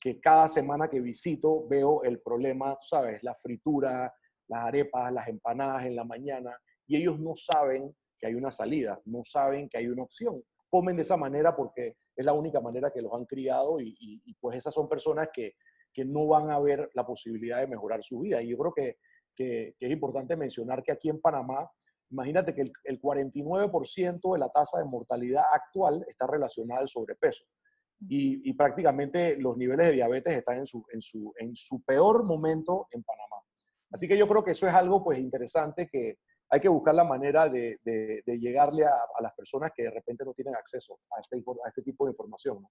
que 0.00 0.20
cada 0.20 0.48
semana 0.48 0.88
que 0.88 1.00
visito 1.00 1.66
veo 1.66 2.04
el 2.04 2.20
problema, 2.20 2.76
sabes, 2.80 3.24
la 3.24 3.34
fritura, 3.34 4.14
las 4.46 4.66
arepas, 4.66 5.12
las 5.12 5.26
empanadas 5.26 5.84
en 5.84 5.96
la 5.96 6.04
mañana, 6.04 6.56
y 6.86 6.96
ellos 6.96 7.18
no 7.18 7.34
saben 7.34 7.92
que 8.20 8.28
hay 8.28 8.34
una 8.34 8.52
salida, 8.52 9.02
no 9.04 9.24
saben 9.24 9.68
que 9.68 9.78
hay 9.78 9.88
una 9.88 10.04
opción. 10.04 10.40
Comen 10.70 10.94
de 10.94 11.02
esa 11.02 11.16
manera 11.16 11.56
porque 11.56 11.96
es 12.14 12.24
la 12.24 12.34
única 12.34 12.60
manera 12.60 12.92
que 12.92 13.02
los 13.02 13.12
han 13.12 13.26
criado 13.26 13.80
y, 13.80 13.96
y, 13.98 14.34
pues 14.34 14.56
esas 14.56 14.72
son 14.72 14.88
personas 14.88 15.30
que, 15.32 15.54
que, 15.92 16.04
no 16.04 16.28
van 16.28 16.50
a 16.50 16.60
ver 16.60 16.88
la 16.94 17.04
posibilidad 17.04 17.58
de 17.58 17.66
mejorar 17.66 18.02
su 18.04 18.20
vida. 18.20 18.40
Y 18.40 18.50
yo 18.50 18.58
creo 18.58 18.72
que, 18.72 18.96
que, 19.38 19.76
es 19.78 19.90
importante 19.90 20.36
mencionar 20.36 20.82
que 20.82 20.92
aquí 20.92 21.08
en 21.08 21.20
Panamá, 21.20 21.70
imagínate 22.10 22.54
que 22.54 22.62
el, 22.62 22.72
el 22.84 23.00
49% 23.00 24.32
de 24.32 24.38
la 24.38 24.48
tasa 24.48 24.78
de 24.78 24.84
mortalidad 24.84 25.44
actual 25.52 26.04
está 26.08 26.26
relacionada 26.26 26.80
al 26.80 26.88
sobrepeso. 26.88 27.44
Y, 28.00 28.48
y, 28.48 28.52
prácticamente 28.54 29.36
los 29.38 29.56
niveles 29.56 29.86
de 29.88 29.92
diabetes 29.94 30.36
están 30.36 30.58
en 30.58 30.66
su, 30.66 30.84
en, 30.92 31.02
su, 31.02 31.32
en 31.36 31.54
su 31.54 31.82
peor 31.82 32.24
momento 32.24 32.86
en 32.92 33.02
Panamá. 33.02 33.42
Así 33.90 34.06
que 34.06 34.16
yo 34.16 34.28
creo 34.28 34.44
que 34.44 34.52
eso 34.52 34.66
es 34.68 34.74
algo 34.74 35.02
pues 35.02 35.18
interesante 35.18 35.88
que 35.90 36.18
hay 36.50 36.60
que 36.60 36.68
buscar 36.68 36.94
la 36.94 37.04
manera 37.04 37.48
de, 37.48 37.78
de, 37.84 38.38
llegarle 38.38 38.84
a, 38.84 38.94
a, 38.94 39.22
las 39.22 39.34
personas 39.34 39.72
que 39.74 39.82
de 39.82 39.90
repente 39.90 40.24
no 40.24 40.32
tienen 40.32 40.54
acceso 40.54 40.98
a 41.10 41.20
este, 41.20 41.36
a 41.36 41.68
este 41.68 41.82
tipo 41.82 42.06
de 42.06 42.12
información. 42.12 42.64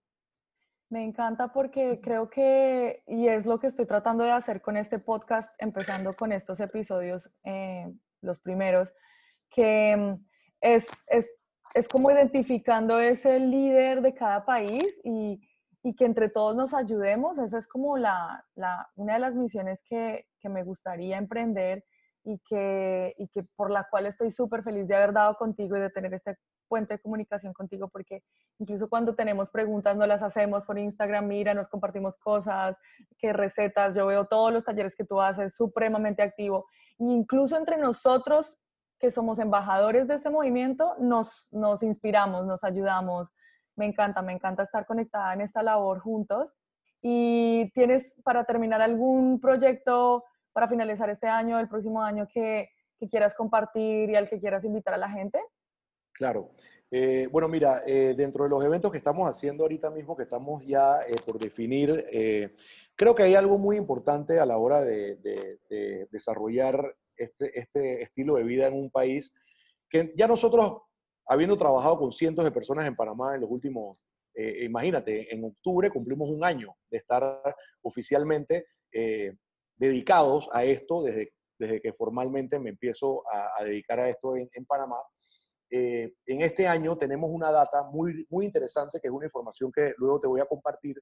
Me 0.89 1.03
encanta 1.03 1.49
porque 1.51 1.99
creo 2.01 2.29
que, 2.29 3.03
y 3.07 3.27
es 3.27 3.45
lo 3.45 3.59
que 3.59 3.67
estoy 3.67 3.85
tratando 3.85 4.23
de 4.23 4.31
hacer 4.31 4.61
con 4.61 4.77
este 4.77 4.99
podcast, 4.99 5.53
empezando 5.57 6.13
con 6.13 6.31
estos 6.31 6.61
episodios, 6.61 7.29
eh, 7.43 7.91
los 8.21 8.39
primeros, 8.39 8.93
que 9.49 9.97
mm, 9.97 10.25
es, 10.61 10.87
es, 11.07 11.29
es, 11.73 11.89
como 11.89 12.09
identificando 12.09 13.01
ese 13.01 13.37
líder 13.37 14.01
de 14.01 14.13
cada 14.13 14.45
país 14.45 14.97
y, 15.03 15.41
y, 15.83 15.93
que 15.93 16.05
entre 16.05 16.29
todos 16.29 16.55
nos 16.55 16.73
ayudemos. 16.73 17.37
Esa 17.37 17.57
es 17.57 17.67
como 17.67 17.97
la, 17.97 18.45
la, 18.55 18.89
una 18.95 19.15
de 19.15 19.19
las 19.19 19.35
misiones 19.35 19.83
que, 19.83 20.25
que 20.39 20.47
me 20.47 20.63
gustaría 20.63 21.17
emprender 21.17 21.83
y 22.23 22.39
que, 22.47 23.13
y 23.17 23.27
que 23.27 23.43
por 23.57 23.71
la 23.71 23.85
cual 23.89 24.05
estoy 24.05 24.31
súper 24.31 24.63
feliz 24.63 24.87
de 24.87 24.95
haber 24.95 25.11
dado 25.11 25.35
contigo 25.35 25.75
y 25.75 25.81
de 25.81 25.89
tener 25.89 26.13
este 26.13 26.37
puente 26.67 26.95
de 26.95 26.99
comunicación 26.99 27.53
contigo, 27.53 27.87
porque 27.87 28.23
incluso 28.59 28.89
cuando 28.89 29.15
tenemos 29.15 29.49
preguntas 29.49 29.95
no 29.97 30.05
las 30.05 30.21
hacemos 30.21 30.65
por 30.65 30.77
Instagram, 30.77 31.27
mira, 31.27 31.53
nos 31.53 31.67
compartimos 31.67 32.17
cosas, 32.17 32.77
qué 33.17 33.33
recetas, 33.33 33.95
yo 33.95 34.05
veo 34.05 34.25
todos 34.25 34.53
los 34.53 34.63
talleres 34.63 34.95
que 34.95 35.05
tú 35.05 35.21
haces, 35.21 35.55
supremamente 35.55 36.21
activo. 36.21 36.65
E 36.99 37.05
incluso 37.05 37.57
entre 37.57 37.77
nosotros, 37.77 38.59
que 38.99 39.11
somos 39.11 39.39
embajadores 39.39 40.07
de 40.07 40.15
ese 40.15 40.29
movimiento, 40.29 40.95
nos, 40.99 41.47
nos 41.51 41.83
inspiramos, 41.83 42.45
nos 42.45 42.63
ayudamos. 42.63 43.29
Me 43.75 43.85
encanta, 43.85 44.21
me 44.21 44.33
encanta 44.33 44.63
estar 44.63 44.85
conectada 44.85 45.33
en 45.33 45.41
esta 45.41 45.61
labor 45.61 45.99
juntos. 45.99 46.55
¿Y 47.01 47.69
tienes 47.73 48.11
para 48.23 48.43
terminar 48.45 48.81
algún 48.81 49.39
proyecto 49.39 50.23
para 50.51 50.67
finalizar 50.67 51.09
este 51.09 51.27
año, 51.27 51.59
el 51.59 51.69
próximo 51.69 52.01
año 52.01 52.27
que, 52.33 52.69
quieras 53.11 53.35
compartir 53.35 54.09
y 54.09 54.15
al 54.15 54.27
que 54.27 54.39
quieras 54.39 54.63
invitar 54.65 54.95
a 54.95 54.97
la 54.97 55.09
gente? 55.09 55.39
Claro. 56.17 56.49
Eh, 56.89 57.27
bueno, 57.31 57.47
mira, 57.47 57.83
eh, 57.85 58.15
dentro 58.17 58.45
de 58.45 58.49
los 58.49 58.63
eventos 58.63 58.91
que 58.91 58.97
estamos 58.97 59.29
haciendo 59.29 59.63
ahorita 59.63 59.91
mismo, 59.91 60.17
que 60.17 60.23
estamos 60.23 60.65
ya 60.65 61.01
eh, 61.01 61.15
por 61.23 61.37
definir, 61.37 62.05
creo 62.95 63.13
que 63.13 63.23
hay 63.23 63.35
algo 63.35 63.57
muy 63.57 63.77
importante 63.77 64.39
a 64.39 64.45
la 64.45 64.57
hora 64.57 64.81
de, 64.81 65.17
desarrollar 66.09 66.95
este, 67.15 67.59
este, 67.59 68.01
estilo 68.01 68.35
de 68.35 68.43
vida 68.43 68.67
en 68.67 68.73
un 68.73 68.89
país 68.89 69.33
que 69.89 70.13
ya 70.15 70.27
nosotros, 70.27 70.81
habiendo 71.27 71.55
trabajado 71.55 71.97
con 71.97 72.11
cientos 72.11 72.43
de 72.43 72.51
personas 72.51 72.87
en 72.87 72.95
Panamá 72.95 73.35
en 73.35 73.41
los 73.41 73.51
últimos, 73.51 74.07
imagínate, 74.35 75.33
en 75.33 75.43
octubre 75.43 75.89
cumplimos 75.89 76.29
un 76.29 76.43
año 76.43 76.75
de 76.89 76.97
estar 76.97 77.41
oficialmente 77.81 78.65
dedicados 79.75 80.47
a 80.51 80.63
esto 80.63 81.03
desde, 81.03 81.33
desde 81.57 81.81
que 81.81 81.93
formalmente 81.93 82.59
me 82.59 82.69
empiezo 82.69 83.23
a, 83.31 83.63
dedicar 83.63 83.99
a 83.99 84.09
esto 84.09 84.35
en, 84.35 84.65
Panamá. 84.65 84.97
Eh, 85.69 86.13
en 86.25 86.41
este 86.41 86.67
año 86.67 86.97
tenemos 86.97 87.29
una 87.31 87.51
data 87.51 87.83
muy, 87.83 88.25
muy 88.29 88.45
interesante, 88.45 88.99
que 89.01 89.07
es 89.07 89.13
una 89.13 89.25
información 89.25 89.71
que 89.71 89.93
luego 89.97 90.19
te 90.19 90.27
voy 90.27 90.41
a 90.41 90.45
compartir. 90.45 91.01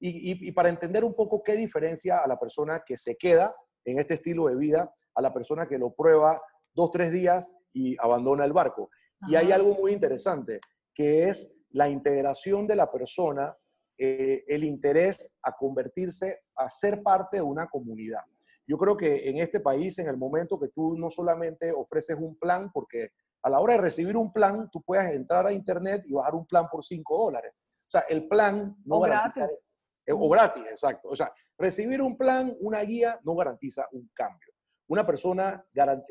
Y, 0.00 0.48
y, 0.48 0.52
para 0.52 0.68
entender 0.68 1.02
un 1.02 1.14
poco 1.14 1.42
qué 1.42 1.54
diferencia 1.54 2.18
a 2.18 2.28
la 2.28 2.38
persona 2.38 2.82
que 2.84 2.98
se 2.98 3.16
queda 3.16 3.54
en 3.86 3.98
este 3.98 4.14
estilo 4.14 4.48
de 4.48 4.56
vida, 4.56 4.92
a 5.14 5.22
la 5.22 5.32
persona 5.32 5.66
que 5.66 5.78
lo 5.78 5.94
prueba 5.94 6.42
dos, 6.74 6.90
tres 6.90 7.10
días 7.10 7.50
y 7.72 7.96
abandona 7.98 8.44
el 8.44 8.52
barco. 8.52 8.90
Y 9.28 9.36
hay 9.36 9.52
algo 9.52 9.74
muy 9.74 9.92
interesante, 9.92 10.60
que 10.92 11.28
es 11.28 11.56
la 11.70 11.88
integración 11.88 12.66
de 12.66 12.76
la 12.76 12.90
persona 12.90 13.56
eh, 13.96 14.44
el 14.48 14.64
interés 14.64 15.38
a 15.42 15.52
convertirse, 15.52 16.40
a 16.56 16.68
ser 16.68 17.02
parte 17.02 17.36
de 17.36 17.42
una 17.42 17.68
comunidad. 17.68 18.22
Yo 18.66 18.76
creo 18.76 18.96
que 18.96 19.28
en 19.28 19.38
este 19.38 19.60
país, 19.60 19.98
en 19.98 20.08
el 20.08 20.16
momento 20.16 20.58
que 20.58 20.68
tú 20.68 20.96
no 20.96 21.10
solamente 21.10 21.70
ofreces 21.70 22.16
un 22.18 22.36
plan, 22.36 22.70
porque 22.72 23.10
a 23.44 23.50
la 23.50 23.60
hora 23.60 23.74
de 23.74 23.80
recibir 23.82 24.16
un 24.16 24.32
plan, 24.32 24.70
tú 24.70 24.82
puedes 24.82 25.12
entrar 25.12 25.46
a 25.46 25.52
internet 25.52 26.02
y 26.06 26.14
bajar 26.14 26.34
un 26.34 26.46
plan 26.46 26.66
por 26.70 26.82
5 26.82 27.24
dólares. 27.26 27.60
O 27.82 27.90
sea, 27.90 28.00
el 28.08 28.26
plan 28.26 28.74
no 28.86 28.96
o 28.96 29.00
garantiza... 29.00 29.40
Gratis. 29.40 29.58
Eh, 30.06 30.12
o 30.12 30.28
gratis, 30.30 30.64
exacto. 30.70 31.08
O 31.10 31.16
sea, 31.16 31.30
recibir 31.58 32.00
un 32.00 32.16
plan, 32.16 32.56
una 32.60 32.80
guía, 32.80 33.20
no 33.22 33.34
garantiza 33.36 33.86
un 33.92 34.10
cambio. 34.14 34.48
Una 34.88 35.06
persona, 35.06 35.62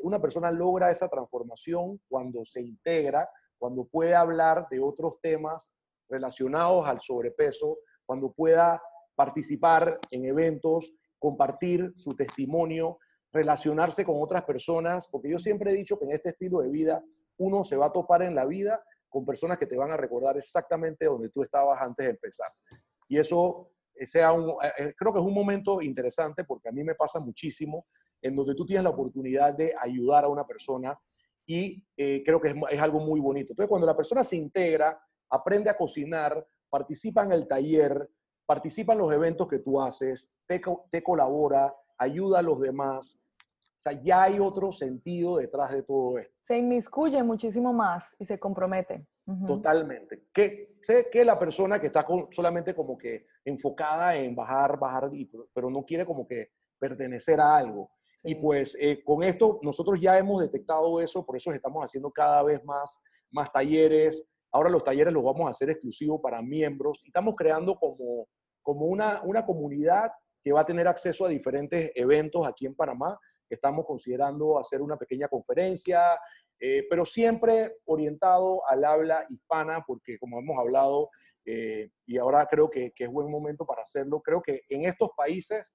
una 0.02 0.20
persona 0.20 0.52
logra 0.52 0.92
esa 0.92 1.08
transformación 1.08 2.00
cuando 2.08 2.44
se 2.44 2.60
integra, 2.60 3.28
cuando 3.58 3.84
puede 3.84 4.14
hablar 4.14 4.68
de 4.70 4.80
otros 4.80 5.20
temas 5.20 5.72
relacionados 6.08 6.86
al 6.86 7.00
sobrepeso, 7.00 7.78
cuando 8.06 8.32
pueda 8.32 8.80
participar 9.16 9.98
en 10.10 10.24
eventos, 10.24 10.92
compartir 11.18 11.94
su 11.96 12.14
testimonio, 12.14 12.98
relacionarse 13.32 14.04
con 14.04 14.16
otras 14.20 14.44
personas, 14.44 15.08
porque 15.08 15.30
yo 15.30 15.38
siempre 15.40 15.72
he 15.72 15.74
dicho 15.74 15.98
que 15.98 16.04
en 16.04 16.12
este 16.12 16.28
estilo 16.30 16.60
de 16.60 16.70
vida 16.70 17.02
uno 17.38 17.64
se 17.64 17.76
va 17.76 17.86
a 17.86 17.92
topar 17.92 18.22
en 18.22 18.34
la 18.34 18.44
vida 18.44 18.82
con 19.08 19.24
personas 19.24 19.58
que 19.58 19.66
te 19.66 19.76
van 19.76 19.90
a 19.90 19.96
recordar 19.96 20.36
exactamente 20.36 21.06
donde 21.06 21.30
tú 21.30 21.42
estabas 21.42 21.80
antes 21.80 22.06
de 22.06 22.10
empezar. 22.10 22.50
Y 23.08 23.18
eso 23.18 23.70
sea 24.06 24.32
un, 24.32 24.50
eh, 24.62 24.72
eh, 24.78 24.94
creo 24.96 25.12
que 25.12 25.20
es 25.20 25.24
un 25.24 25.34
momento 25.34 25.80
interesante 25.80 26.44
porque 26.44 26.68
a 26.68 26.72
mí 26.72 26.82
me 26.82 26.94
pasa 26.94 27.20
muchísimo 27.20 27.86
en 28.20 28.34
donde 28.34 28.54
tú 28.54 28.64
tienes 28.66 28.84
la 28.84 28.90
oportunidad 28.90 29.54
de 29.54 29.74
ayudar 29.78 30.24
a 30.24 30.28
una 30.28 30.46
persona 30.46 30.98
y 31.46 31.84
eh, 31.96 32.22
creo 32.24 32.40
que 32.40 32.48
es, 32.48 32.54
es, 32.70 32.80
algo 32.80 33.00
muy 33.00 33.20
bonito. 33.20 33.52
Entonces, 33.52 33.68
cuando 33.68 33.86
la 33.86 33.96
persona 33.96 34.24
se 34.24 34.36
integra, 34.36 34.98
aprende 35.28 35.70
a 35.70 35.76
cocinar, 35.76 36.46
participa 36.70 37.22
en 37.22 37.32
el 37.32 37.46
taller, 37.46 38.10
participa 38.46 38.94
en 38.94 39.00
los 39.00 39.12
eventos 39.12 39.46
que 39.46 39.58
tú 39.58 39.80
haces, 39.80 40.32
te, 40.46 40.60
te 40.90 41.02
colabora, 41.02 41.74
ayuda 41.98 42.38
a 42.38 42.42
los 42.42 42.60
demás. 42.60 43.20
O 43.60 43.80
sea, 43.80 43.92
ya 44.02 44.22
hay 44.24 44.38
otro 44.38 44.72
sentido 44.72 45.36
detrás 45.36 45.72
de 45.72 45.82
todo 45.82 46.18
esto. 46.18 46.33
Se 46.46 46.58
inmiscuye 46.58 47.22
muchísimo 47.22 47.72
más 47.72 48.14
y 48.18 48.24
se 48.24 48.38
compromete. 48.38 49.06
Totalmente. 49.46 50.26
Que 50.32 50.76
sé 50.82 51.08
que 51.10 51.24
la 51.24 51.38
persona 51.38 51.80
que 51.80 51.86
está 51.86 52.04
solamente 52.30 52.74
como 52.74 52.98
que 52.98 53.26
enfocada 53.44 54.14
en 54.16 54.34
bajar, 54.34 54.78
bajar, 54.78 55.10
pero 55.54 55.70
no 55.70 55.84
quiere 55.84 56.04
como 56.04 56.26
que 56.26 56.50
pertenecer 56.78 57.40
a 57.40 57.56
algo. 57.56 57.90
Y 58.22 58.34
pues 58.34 58.76
eh, 58.80 59.02
con 59.02 59.22
esto 59.22 59.60
nosotros 59.62 60.00
ya 60.00 60.18
hemos 60.18 60.40
detectado 60.40 61.00
eso, 61.00 61.24
por 61.24 61.36
eso 61.36 61.52
estamos 61.52 61.82
haciendo 61.84 62.10
cada 62.10 62.42
vez 62.42 62.62
más, 62.64 63.00
más 63.30 63.50
talleres, 63.50 64.28
Ahora 64.54 64.70
los 64.70 64.84
talleres 64.84 65.12
los 65.12 65.24
vamos 65.24 65.48
a 65.48 65.50
hacer 65.50 65.68
exclusivos 65.70 66.20
para 66.22 66.40
miembros 66.40 67.00
y 67.02 67.08
estamos 67.08 67.34
creando 67.34 67.74
como, 67.74 68.28
como 68.62 68.86
una, 68.86 69.20
una 69.24 69.44
comunidad 69.44 70.12
que 70.40 70.52
va 70.52 70.60
a 70.60 70.64
tener 70.64 70.86
acceso 70.86 71.26
a 71.26 71.28
diferentes 71.28 71.90
eventos 71.96 72.46
aquí 72.46 72.64
en 72.64 72.76
Panamá. 72.76 73.18
Estamos 73.54 73.86
considerando 73.86 74.58
hacer 74.58 74.82
una 74.82 74.96
pequeña 74.96 75.28
conferencia, 75.28 76.00
eh, 76.60 76.86
pero 76.88 77.04
siempre 77.04 77.76
orientado 77.84 78.62
al 78.68 78.84
habla 78.84 79.26
hispana, 79.28 79.82
porque 79.86 80.18
como 80.18 80.38
hemos 80.38 80.58
hablado, 80.58 81.10
eh, 81.44 81.90
y 82.06 82.18
ahora 82.18 82.46
creo 82.46 82.70
que, 82.70 82.92
que, 82.94 83.04
es 83.04 83.10
buen 83.10 83.30
momento 83.30 83.66
para 83.66 83.82
hacerlo, 83.82 84.20
creo 84.22 84.40
que 84.40 84.62
en 84.68 84.84
estos 84.84 85.10
países 85.16 85.74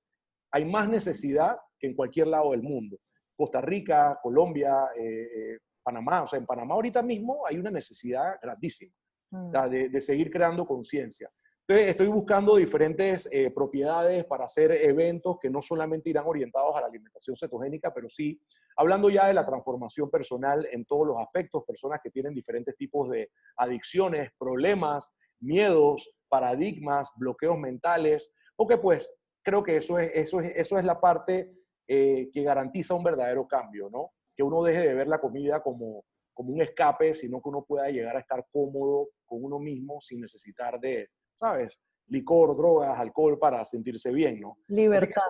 hay 0.51 0.65
más 0.65 0.89
necesidad 0.89 1.57
que 1.77 1.87
en 1.87 1.95
cualquier 1.95 2.27
lado 2.27 2.51
del 2.51 2.63
mundo. 2.63 2.97
Costa 3.35 3.61
Rica, 3.61 4.19
Colombia, 4.21 4.89
eh, 4.97 5.59
Panamá. 5.81 6.23
O 6.23 6.27
sea, 6.27 6.39
en 6.39 6.45
Panamá 6.45 6.75
ahorita 6.75 7.01
mismo 7.01 7.45
hay 7.47 7.57
una 7.57 7.71
necesidad 7.71 8.35
grandísima 8.41 8.93
mm. 9.31 9.51
de, 9.69 10.01
seguir 10.01 10.29
creando 10.29 10.65
conciencia. 10.65 11.29
Estoy 11.75 12.07
buscando 12.07 12.55
diferentes 12.55 13.29
eh, 13.31 13.51
propiedades 13.51 14.25
para 14.25 14.45
hacer 14.45 14.71
eventos 14.71 15.37
que 15.39 15.51
no 15.51 15.61
solamente 15.61 16.09
irán 16.09 16.25
orientados 16.25 16.75
a 16.75 16.81
la 16.81 16.87
alimentación 16.87 17.37
cetogénica, 17.37 17.93
pero 17.93 18.09
sí 18.09 18.41
hablando 18.75 19.09
ya 19.09 19.27
de 19.27 19.35
la 19.35 19.45
transformación 19.45 20.09
personal 20.09 20.67
en 20.71 20.85
todos 20.85 21.05
los 21.05 21.17
aspectos, 21.17 21.63
personas 21.67 21.99
que 22.03 22.09
tienen 22.09 22.33
diferentes 22.33 22.75
tipos 22.75 23.09
de 23.09 23.29
adicciones, 23.57 24.31
problemas, 24.39 25.13
miedos, 25.39 26.11
paradigmas, 26.27 27.11
bloqueos 27.15 27.57
mentales, 27.59 28.33
porque 28.55 28.77
pues 28.77 29.13
creo 29.43 29.61
que 29.63 29.77
eso 29.77 29.99
es, 29.99 30.11
eso 30.15 30.39
es, 30.39 30.51
eso 30.55 30.79
es 30.79 30.85
la 30.85 30.99
parte 30.99 31.53
eh, 31.87 32.29
que 32.31 32.43
garantiza 32.43 32.93
un 32.93 33.03
verdadero 33.03 33.47
cambio, 33.47 33.89
¿no? 33.91 34.11
Que 34.35 34.43
uno 34.43 34.63
deje 34.63 34.87
de 34.87 34.93
ver 34.93 35.07
la 35.07 35.19
comida 35.19 35.61
como, 35.61 36.03
como 36.33 36.53
un 36.53 36.61
escape, 36.61 37.13
sino 37.13 37.41
que 37.41 37.49
uno 37.49 37.63
pueda 37.63 37.89
llegar 37.89 38.15
a 38.15 38.19
estar 38.19 38.45
cómodo 38.51 39.09
con 39.25 39.43
uno 39.43 39.59
mismo 39.59 39.99
sin 40.01 40.21
necesitar 40.21 40.79
de, 40.79 41.09
¿sabes? 41.39 41.79
Licor, 42.07 42.55
drogas, 42.57 42.99
alcohol 42.99 43.39
para 43.39 43.63
sentirse 43.63 44.11
bien, 44.11 44.41
¿no? 44.41 44.57
Libertad. 44.67 45.21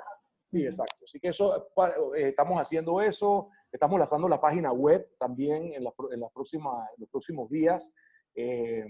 sí, 0.52 0.66
exacto. 0.66 1.06
Así 1.06 1.20
que 1.20 1.28
eso, 1.28 1.70
eh, 2.16 2.30
estamos 2.30 2.60
haciendo 2.60 3.00
eso, 3.02 3.50
estamos 3.72 4.00
lanzando 4.00 4.28
la 4.28 4.42
página 4.42 4.72
web 4.72 5.08
también 5.20 5.72
en, 5.74 5.84
en 6.12 6.20
las 6.20 6.32
próximas, 6.32 6.90
los 6.98 7.10
próximos 7.10 7.50
días. 7.50 7.94
Eh, 8.34 8.86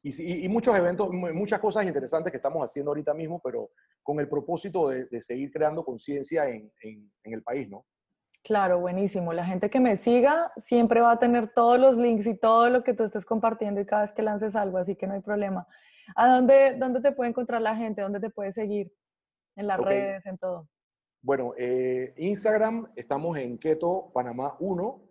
y, 0.00 0.44
y, 0.44 0.48
muchos 0.48 0.76
eventos, 0.76 1.10
muchas 1.10 1.58
cosas 1.58 1.84
interesantes 1.84 2.30
que 2.30 2.36
estamos 2.36 2.62
haciendo 2.62 2.92
ahorita 2.92 3.12
mismo, 3.14 3.40
pero 3.42 3.70
con 4.02 4.20
el 4.20 4.28
propósito 4.28 4.90
de, 4.90 5.06
de 5.06 5.20
seguir 5.20 5.50
creando 5.50 5.84
conciencia 5.84 6.48
en, 6.48 6.70
en, 6.82 7.10
en, 7.24 7.32
el 7.32 7.42
país, 7.42 7.68
¿no? 7.68 7.84
Claro, 8.44 8.78
buenísimo. 8.78 9.32
La 9.32 9.44
gente 9.44 9.68
que 9.68 9.80
me 9.80 9.96
siga 9.96 10.52
siempre 10.64 11.00
va 11.00 11.12
a 11.12 11.18
tener 11.18 11.52
todos 11.52 11.80
los 11.80 11.96
links 11.96 12.26
y 12.26 12.38
todo 12.38 12.70
lo 12.70 12.84
que 12.84 12.94
tú 12.94 13.04
estés 13.04 13.26
compartiendo 13.26 13.80
y 13.80 13.86
cada 13.86 14.02
vez 14.02 14.12
que 14.12 14.22
lances 14.22 14.54
algo, 14.54 14.78
así 14.78 14.94
que 14.94 15.08
no 15.08 15.14
hay 15.14 15.20
problema. 15.20 15.66
¿A 16.14 16.28
dónde, 16.28 16.76
dónde 16.78 17.00
te 17.00 17.12
puede 17.12 17.30
encontrar 17.30 17.62
la 17.62 17.76
gente? 17.76 18.02
¿Dónde 18.02 18.20
te 18.20 18.30
puede 18.30 18.52
seguir? 18.52 18.92
En 19.56 19.66
las 19.66 19.78
redes, 19.78 20.24
en 20.24 20.38
todo. 20.38 20.68
Bueno, 21.20 21.52
eh, 21.58 22.14
Instagram 22.16 22.92
estamos 22.94 23.36
en 23.38 23.58
Keto 23.58 24.10
Panamá 24.14 24.56
1, 24.60 25.02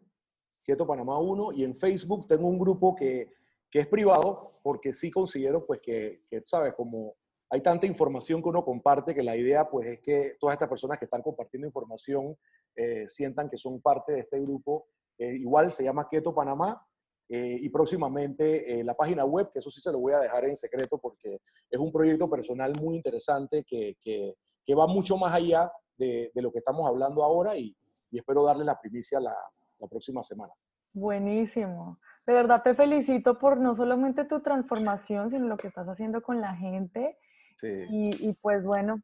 Keto 0.63 0.87
Panamá 0.87 1.19
1, 1.19 1.51
y 1.51 1.63
en 1.65 1.75
Facebook 1.75 2.27
tengo 2.27 2.47
un 2.47 2.57
grupo 2.57 2.95
que 2.95 3.29
que 3.69 3.79
es 3.79 3.87
privado, 3.87 4.59
porque 4.63 4.93
sí 4.93 5.11
considero 5.11 5.65
pues 5.65 5.81
que, 5.81 6.23
que, 6.29 6.41
¿sabes? 6.41 6.73
Como 6.73 7.15
hay 7.49 7.61
tanta 7.61 7.85
información 7.85 8.41
que 8.41 8.49
uno 8.49 8.63
comparte 8.63 9.15
que 9.15 9.23
la 9.23 9.35
idea 9.35 9.69
pues 9.69 9.87
es 9.87 9.99
que 9.99 10.35
todas 10.39 10.53
estas 10.53 10.69
personas 10.69 10.97
que 10.97 11.05
están 11.05 11.21
compartiendo 11.21 11.67
información 11.67 12.37
eh, 12.75 13.07
sientan 13.07 13.49
que 13.49 13.57
son 13.57 13.81
parte 13.81 14.13
de 14.13 14.19
este 14.19 14.39
grupo. 14.39 14.87
Eh, 15.17 15.33
igual 15.35 15.71
se 15.71 15.83
llama 15.83 16.07
Keto 16.09 16.33
Panamá 16.33 16.85
eh, 17.29 17.57
y 17.59 17.69
próximamente 17.69 18.83
la 18.83 18.93
página 18.93 19.25
web, 19.25 19.49
que 19.51 19.59
eso 19.59 19.69
sí 19.69 19.81
se 19.81 19.91
lo 19.91 19.99
voy 19.99 20.13
a 20.13 20.19
dejar 20.19 20.45
en 20.45 20.55
secreto 20.57 20.97
porque 20.97 21.39
es 21.69 21.79
un 21.79 21.91
proyecto 21.91 22.29
personal 22.29 22.73
muy 22.79 22.95
interesante 22.95 23.63
que, 23.65 23.95
que, 24.01 24.35
que 24.65 24.75
va 24.75 24.87
mucho 24.87 25.17
más 25.17 25.33
allá 25.33 25.71
de, 25.97 26.31
de, 26.33 26.41
lo 26.41 26.51
que 26.51 26.59
estamos 26.59 26.87
hablando 26.87 27.23
ahora 27.23 27.57
y, 27.57 27.75
y 28.11 28.17
espero 28.17 28.43
darle 28.43 28.63
la 28.63 28.79
primicia 28.79 29.19
la, 29.19 29.35
la 29.79 29.87
próxima 29.87 30.23
semana. 30.23 30.53
Buenísimo. 30.93 31.99
De 32.25 32.33
verdad 32.33 32.61
te 32.63 32.75
felicito 32.75 33.37
por 33.37 33.57
no 33.57 33.75
solamente 33.75 34.25
tu 34.25 34.41
transformación, 34.41 35.29
sino 35.29 35.47
lo 35.47 35.57
que 35.57 35.67
estás 35.67 35.87
haciendo 35.87 36.21
con 36.21 36.41
la 36.41 36.55
gente. 36.55 37.17
Sí. 37.55 37.85
Y, 37.89 38.29
y, 38.29 38.33
pues 38.33 38.65
bueno, 38.65 39.01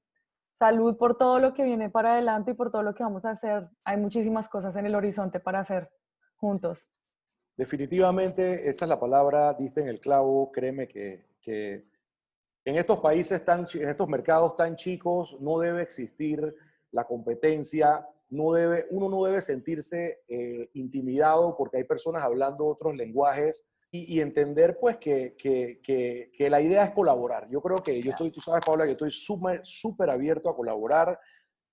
salud 0.60 0.98
por 0.98 1.18
todo 1.18 1.40
lo 1.40 1.54
que 1.54 1.64
viene 1.64 1.90
para 1.90 2.14
adelante 2.14 2.52
y 2.52 2.54
por 2.54 2.72
todo 2.72 2.84
lo 2.84 2.94
que 2.94 3.04
vamos 3.04 3.26
a 3.26 3.32
hacer. 3.32 3.70
Hay 3.86 3.98
muchísimas 3.98 4.50
cosas 4.50 4.76
en 4.76 4.86
el 4.86 4.96
horizonte 4.96 5.40
para 5.40 5.60
hacer 5.60 5.90
juntos. 6.36 6.88
Definitivamente, 7.56 8.68
esa 8.68 8.86
es 8.86 8.90
la 8.90 9.00
palabra, 9.00 9.54
diste 9.54 9.82
en 9.82 9.88
el 9.88 10.00
clavo, 10.00 10.52
créeme 10.52 10.88
que, 10.88 11.28
que 11.40 11.86
en 12.66 12.78
estos 12.78 13.00
países 13.00 13.44
tan, 13.46 13.68
en 13.74 13.90
estos 13.90 14.08
mercados 14.08 14.56
tan 14.56 14.76
chicos 14.76 15.38
no 15.40 15.60
debe 15.60 15.84
existir 15.84 16.56
la 16.92 17.06
competencia, 17.06 18.08
no 18.30 18.54
debe, 18.54 18.88
uno 18.90 19.10
no 19.10 19.24
debe 19.26 19.42
sentirse 19.42 20.24
eh, 20.28 20.70
intimidado 20.74 21.56
porque 21.56 21.78
hay 21.78 21.84
personas 21.84 22.24
hablando 22.24 22.66
otros 22.66 22.96
lenguajes 22.96 23.70
y, 23.92 24.16
y 24.16 24.22
entender 24.22 24.80
pues 24.80 24.98
que, 24.98 25.36
que, 25.38 25.80
que, 25.84 26.32
que, 26.36 26.50
la 26.50 26.60
idea 26.60 26.86
es 26.86 26.92
colaborar. 26.92 27.48
Yo 27.52 27.62
creo 27.62 27.84
que 27.84 28.02
yo 28.02 28.12
estoy, 28.12 28.32
tú 28.32 28.42
sabes 28.42 28.66
Paula, 28.66 28.86
que 28.86 28.94
estoy 28.94 29.12
súper 29.12 29.64
súper 29.64 30.10
abierto 30.10 30.50
a 30.50 30.56
colaborar, 30.56 31.20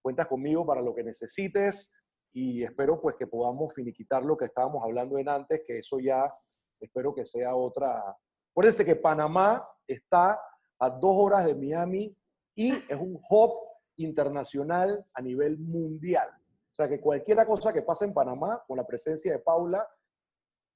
cuentas 0.02 0.26
conmigo 0.26 0.66
para 0.66 0.82
lo 0.82 0.94
que 0.94 1.02
necesites 1.02 1.90
y 2.32 2.62
espero 2.62 3.00
pues 3.00 3.16
que 3.16 3.26
podamos 3.26 3.74
finiquitar 3.74 4.24
lo 4.24 4.36
que 4.36 4.46
estábamos 4.46 4.82
hablando 4.84 5.18
en 5.18 5.28
antes, 5.28 5.62
que 5.66 5.78
eso 5.78 5.98
ya 5.98 6.32
espero 6.78 7.14
que 7.14 7.24
sea 7.24 7.54
otra. 7.54 8.16
Acuérdense 8.52 8.84
que 8.84 8.96
Panamá 8.96 9.66
está 9.86 10.40
a 10.78 10.90
dos 10.90 11.16
horas 11.16 11.44
de 11.44 11.54
Miami 11.54 12.16
y 12.54 12.72
es 12.72 12.98
un 12.98 13.20
hub 13.28 13.52
internacional 13.96 15.04
a 15.12 15.20
nivel 15.20 15.58
mundial. 15.58 16.28
O 16.72 16.74
sea 16.74 16.88
que 16.88 17.00
cualquier 17.00 17.44
cosa 17.46 17.72
que 17.72 17.82
pase 17.82 18.04
en 18.04 18.14
Panamá 18.14 18.62
con 18.66 18.76
la 18.76 18.86
presencia 18.86 19.32
de 19.32 19.40
Paula 19.40 19.86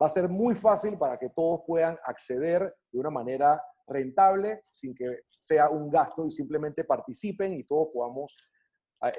va 0.01 0.07
a 0.07 0.11
ser 0.11 0.29
muy 0.29 0.55
fácil 0.55 0.99
para 0.99 1.19
que 1.19 1.31
todos 1.31 1.61
puedan 1.67 1.97
acceder 2.05 2.75
de 2.91 2.99
una 2.99 3.11
manera 3.11 3.63
rentable 3.87 4.65
sin 4.71 4.95
que 4.95 5.21
sea 5.41 5.69
un 5.71 5.89
gasto 5.89 6.27
y 6.27 6.31
simplemente 6.31 6.85
participen 6.85 7.55
y 7.55 7.65
todos 7.65 7.89
podamos 7.93 8.35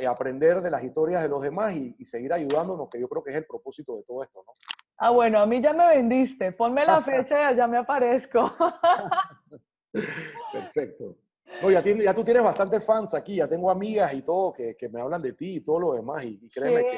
aprender 0.07 0.61
de 0.61 0.71
las 0.71 0.83
historias 0.83 1.21
de 1.21 1.29
los 1.29 1.41
demás 1.41 1.75
y, 1.75 1.95
y, 1.97 2.05
seguir 2.05 2.33
ayudándonos, 2.33 2.89
que 2.89 2.99
yo 2.99 3.07
creo 3.07 3.23
que 3.23 3.31
es 3.31 3.37
el 3.37 3.45
propósito 3.45 3.95
de 3.97 4.03
todo 4.03 4.23
esto, 4.23 4.43
¿no? 4.45 4.53
Ah, 4.97 5.09
bueno, 5.09 5.39
a 5.39 5.45
mí 5.45 5.61
ya 5.61 5.73
me 5.73 5.87
vendiste. 5.87 6.51
Ponme 6.51 6.85
la 6.85 7.01
fecha 7.01 7.39
y 7.39 7.43
allá 7.43 7.67
me 7.67 7.77
aparezco. 7.77 8.51
Perfecto. 10.51 11.17
No, 11.61 11.71
ya, 11.71 11.81
tiene, 11.81 12.03
ya, 12.03 12.13
tú 12.13 12.23
tienes 12.23 12.43
bastantes 12.43 12.83
fans 12.83 13.13
aquí, 13.13 13.35
ya 13.35 13.47
tengo 13.47 13.69
amigas 13.69 14.13
y 14.13 14.21
todo 14.21 14.51
que, 14.51 14.75
que 14.75 14.89
me 14.89 14.99
hablan 14.99 15.21
de 15.21 15.33
ti 15.33 15.57
y 15.57 15.61
todo 15.61 15.79
lo 15.79 15.93
demás. 15.93 16.23
Y, 16.23 16.39
y 16.41 16.49
créeme 16.49 16.83
¿Qué? 16.83 16.89
que. 16.89 16.97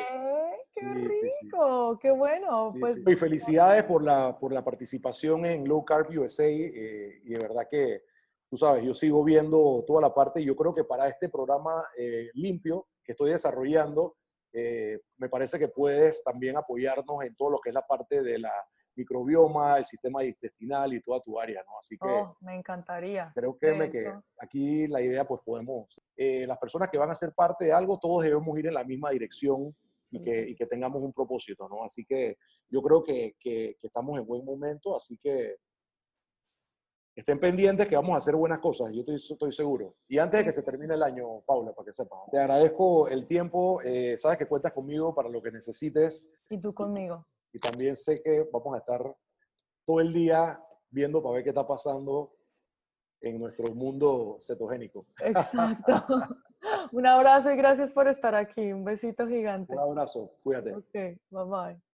¡Qué 0.73 0.81
sí, 0.81 1.21
rico! 1.41 1.93
Sí, 1.93 1.99
¡Qué 2.01 2.11
bueno! 2.11 2.73
pues... 2.79 2.97
Y 3.05 3.15
felicidades 3.15 3.83
por 3.83 4.03
la, 4.03 4.37
por 4.37 4.51
la 4.51 4.63
participación 4.63 5.45
en 5.45 5.67
Low 5.67 5.83
Carb 5.83 6.07
USA. 6.17 6.45
Eh, 6.45 7.21
y 7.23 7.33
de 7.33 7.39
verdad 7.39 7.67
que, 7.69 8.03
tú 8.49 8.57
sabes, 8.57 8.83
yo 8.83 8.93
sigo 8.93 9.23
viendo 9.23 9.83
toda 9.85 10.01
la 10.01 10.13
parte 10.13 10.41
y 10.41 10.45
yo 10.45 10.55
creo 10.55 10.73
que 10.73 10.83
para 10.83 11.07
este 11.07 11.29
programa 11.29 11.83
eh, 11.97 12.29
limpio 12.33 12.87
que 13.03 13.13
estoy 13.13 13.31
desarrollando, 13.31 14.15
eh, 14.53 14.99
me 15.17 15.29
parece 15.29 15.59
que 15.59 15.67
puedes 15.67 16.23
también 16.23 16.57
apoyarnos 16.57 17.23
en 17.23 17.35
todo 17.35 17.51
lo 17.51 17.59
que 17.59 17.69
es 17.69 17.73
la 17.73 17.85
parte 17.85 18.23
de 18.23 18.39
la 18.39 18.51
microbioma, 18.95 19.77
el 19.77 19.85
sistema 19.85 20.23
intestinal 20.23 20.93
y 20.93 21.01
toda 21.01 21.21
tu 21.21 21.39
área, 21.39 21.61
¿no? 21.67 21.77
Así 21.77 21.97
que... 21.97 22.07
Oh, 22.07 22.35
me 22.41 22.55
encantaría. 22.55 23.31
Creo 23.35 23.55
que, 23.57 23.73
me, 23.73 23.91
que 23.91 24.11
aquí 24.39 24.87
la 24.87 25.01
idea, 25.01 25.25
pues 25.25 25.41
podemos... 25.45 26.01
Eh, 26.15 26.47
las 26.47 26.57
personas 26.57 26.89
que 26.89 26.97
van 26.97 27.11
a 27.11 27.15
ser 27.15 27.33
parte 27.33 27.65
de 27.65 27.73
algo, 27.73 27.99
todos 27.99 28.23
debemos 28.23 28.57
ir 28.57 28.67
en 28.67 28.73
la 28.73 28.83
misma 28.83 29.11
dirección 29.11 29.75
y 30.09 30.21
que, 30.21 30.49
y 30.49 30.55
que 30.55 30.65
tengamos 30.65 31.03
un 31.03 31.13
propósito, 31.13 31.69
¿no? 31.69 31.83
Así 31.83 32.05
que 32.05 32.37
yo 32.69 32.81
creo 32.81 33.03
que, 33.03 33.35
que, 33.39 33.77
que 33.79 33.87
estamos 33.87 34.17
en 34.17 34.25
buen 34.25 34.43
momento, 34.43 34.95
así 34.95 35.17
que 35.17 35.57
estén 37.17 37.39
pendientes 37.39 37.87
que 37.87 37.95
vamos 37.95 38.13
a 38.13 38.17
hacer 38.17 38.35
buenas 38.35 38.59
cosas, 38.59 38.93
yo 38.93 38.99
estoy, 38.99 39.15
estoy, 39.15 39.51
seguro. 39.51 39.95
Y 40.07 40.19
antes 40.19 40.39
de 40.39 40.45
que 40.45 40.51
se 40.51 40.61
termine 40.61 40.93
el 40.93 41.01
año, 41.01 41.41
Paula, 41.47 41.73
para 41.73 41.87
que 41.87 41.91
sepas, 41.91 42.19
te 42.31 42.37
agradezco 42.37 43.07
el 43.07 43.25
tiempo, 43.25 43.81
eh, 43.81 44.15
sabes 44.17 44.37
que 44.37 44.45
cuentas 44.45 44.71
conmigo 44.71 45.15
para 45.15 45.27
lo 45.27 45.41
que 45.41 45.51
necesites. 45.51 46.31
Y 46.47 46.59
tú 46.59 46.75
conmigo. 46.75 47.25
Y 47.51 47.59
también 47.59 47.95
sé 47.95 48.21
que 48.21 48.47
vamos 48.53 48.75
a 48.75 48.77
estar 48.77 49.15
todo 49.83 49.99
el 49.99 50.13
día 50.13 50.61
viendo 50.91 51.23
para 51.23 51.35
ver 51.35 51.43
qué 51.43 51.49
está 51.49 51.65
pasando 51.65 52.35
en 53.19 53.39
nuestro 53.39 53.73
mundo 53.73 54.37
cetogénico. 54.39 55.07
Exacto. 55.19 55.93
Un 56.91 57.07
abrazo 57.07 57.51
y 57.51 57.55
gracias 57.55 57.91
por 57.91 58.07
estar 58.07 58.35
aquí. 58.35 58.71
Un 58.71 58.83
besito 58.83 59.27
gigante. 59.27 59.73
Un 59.73 59.79
abrazo. 59.79 60.33
Cuídate. 60.43 60.75
Ok, 60.75 60.93
bye 61.31 61.45
bye. 61.45 61.81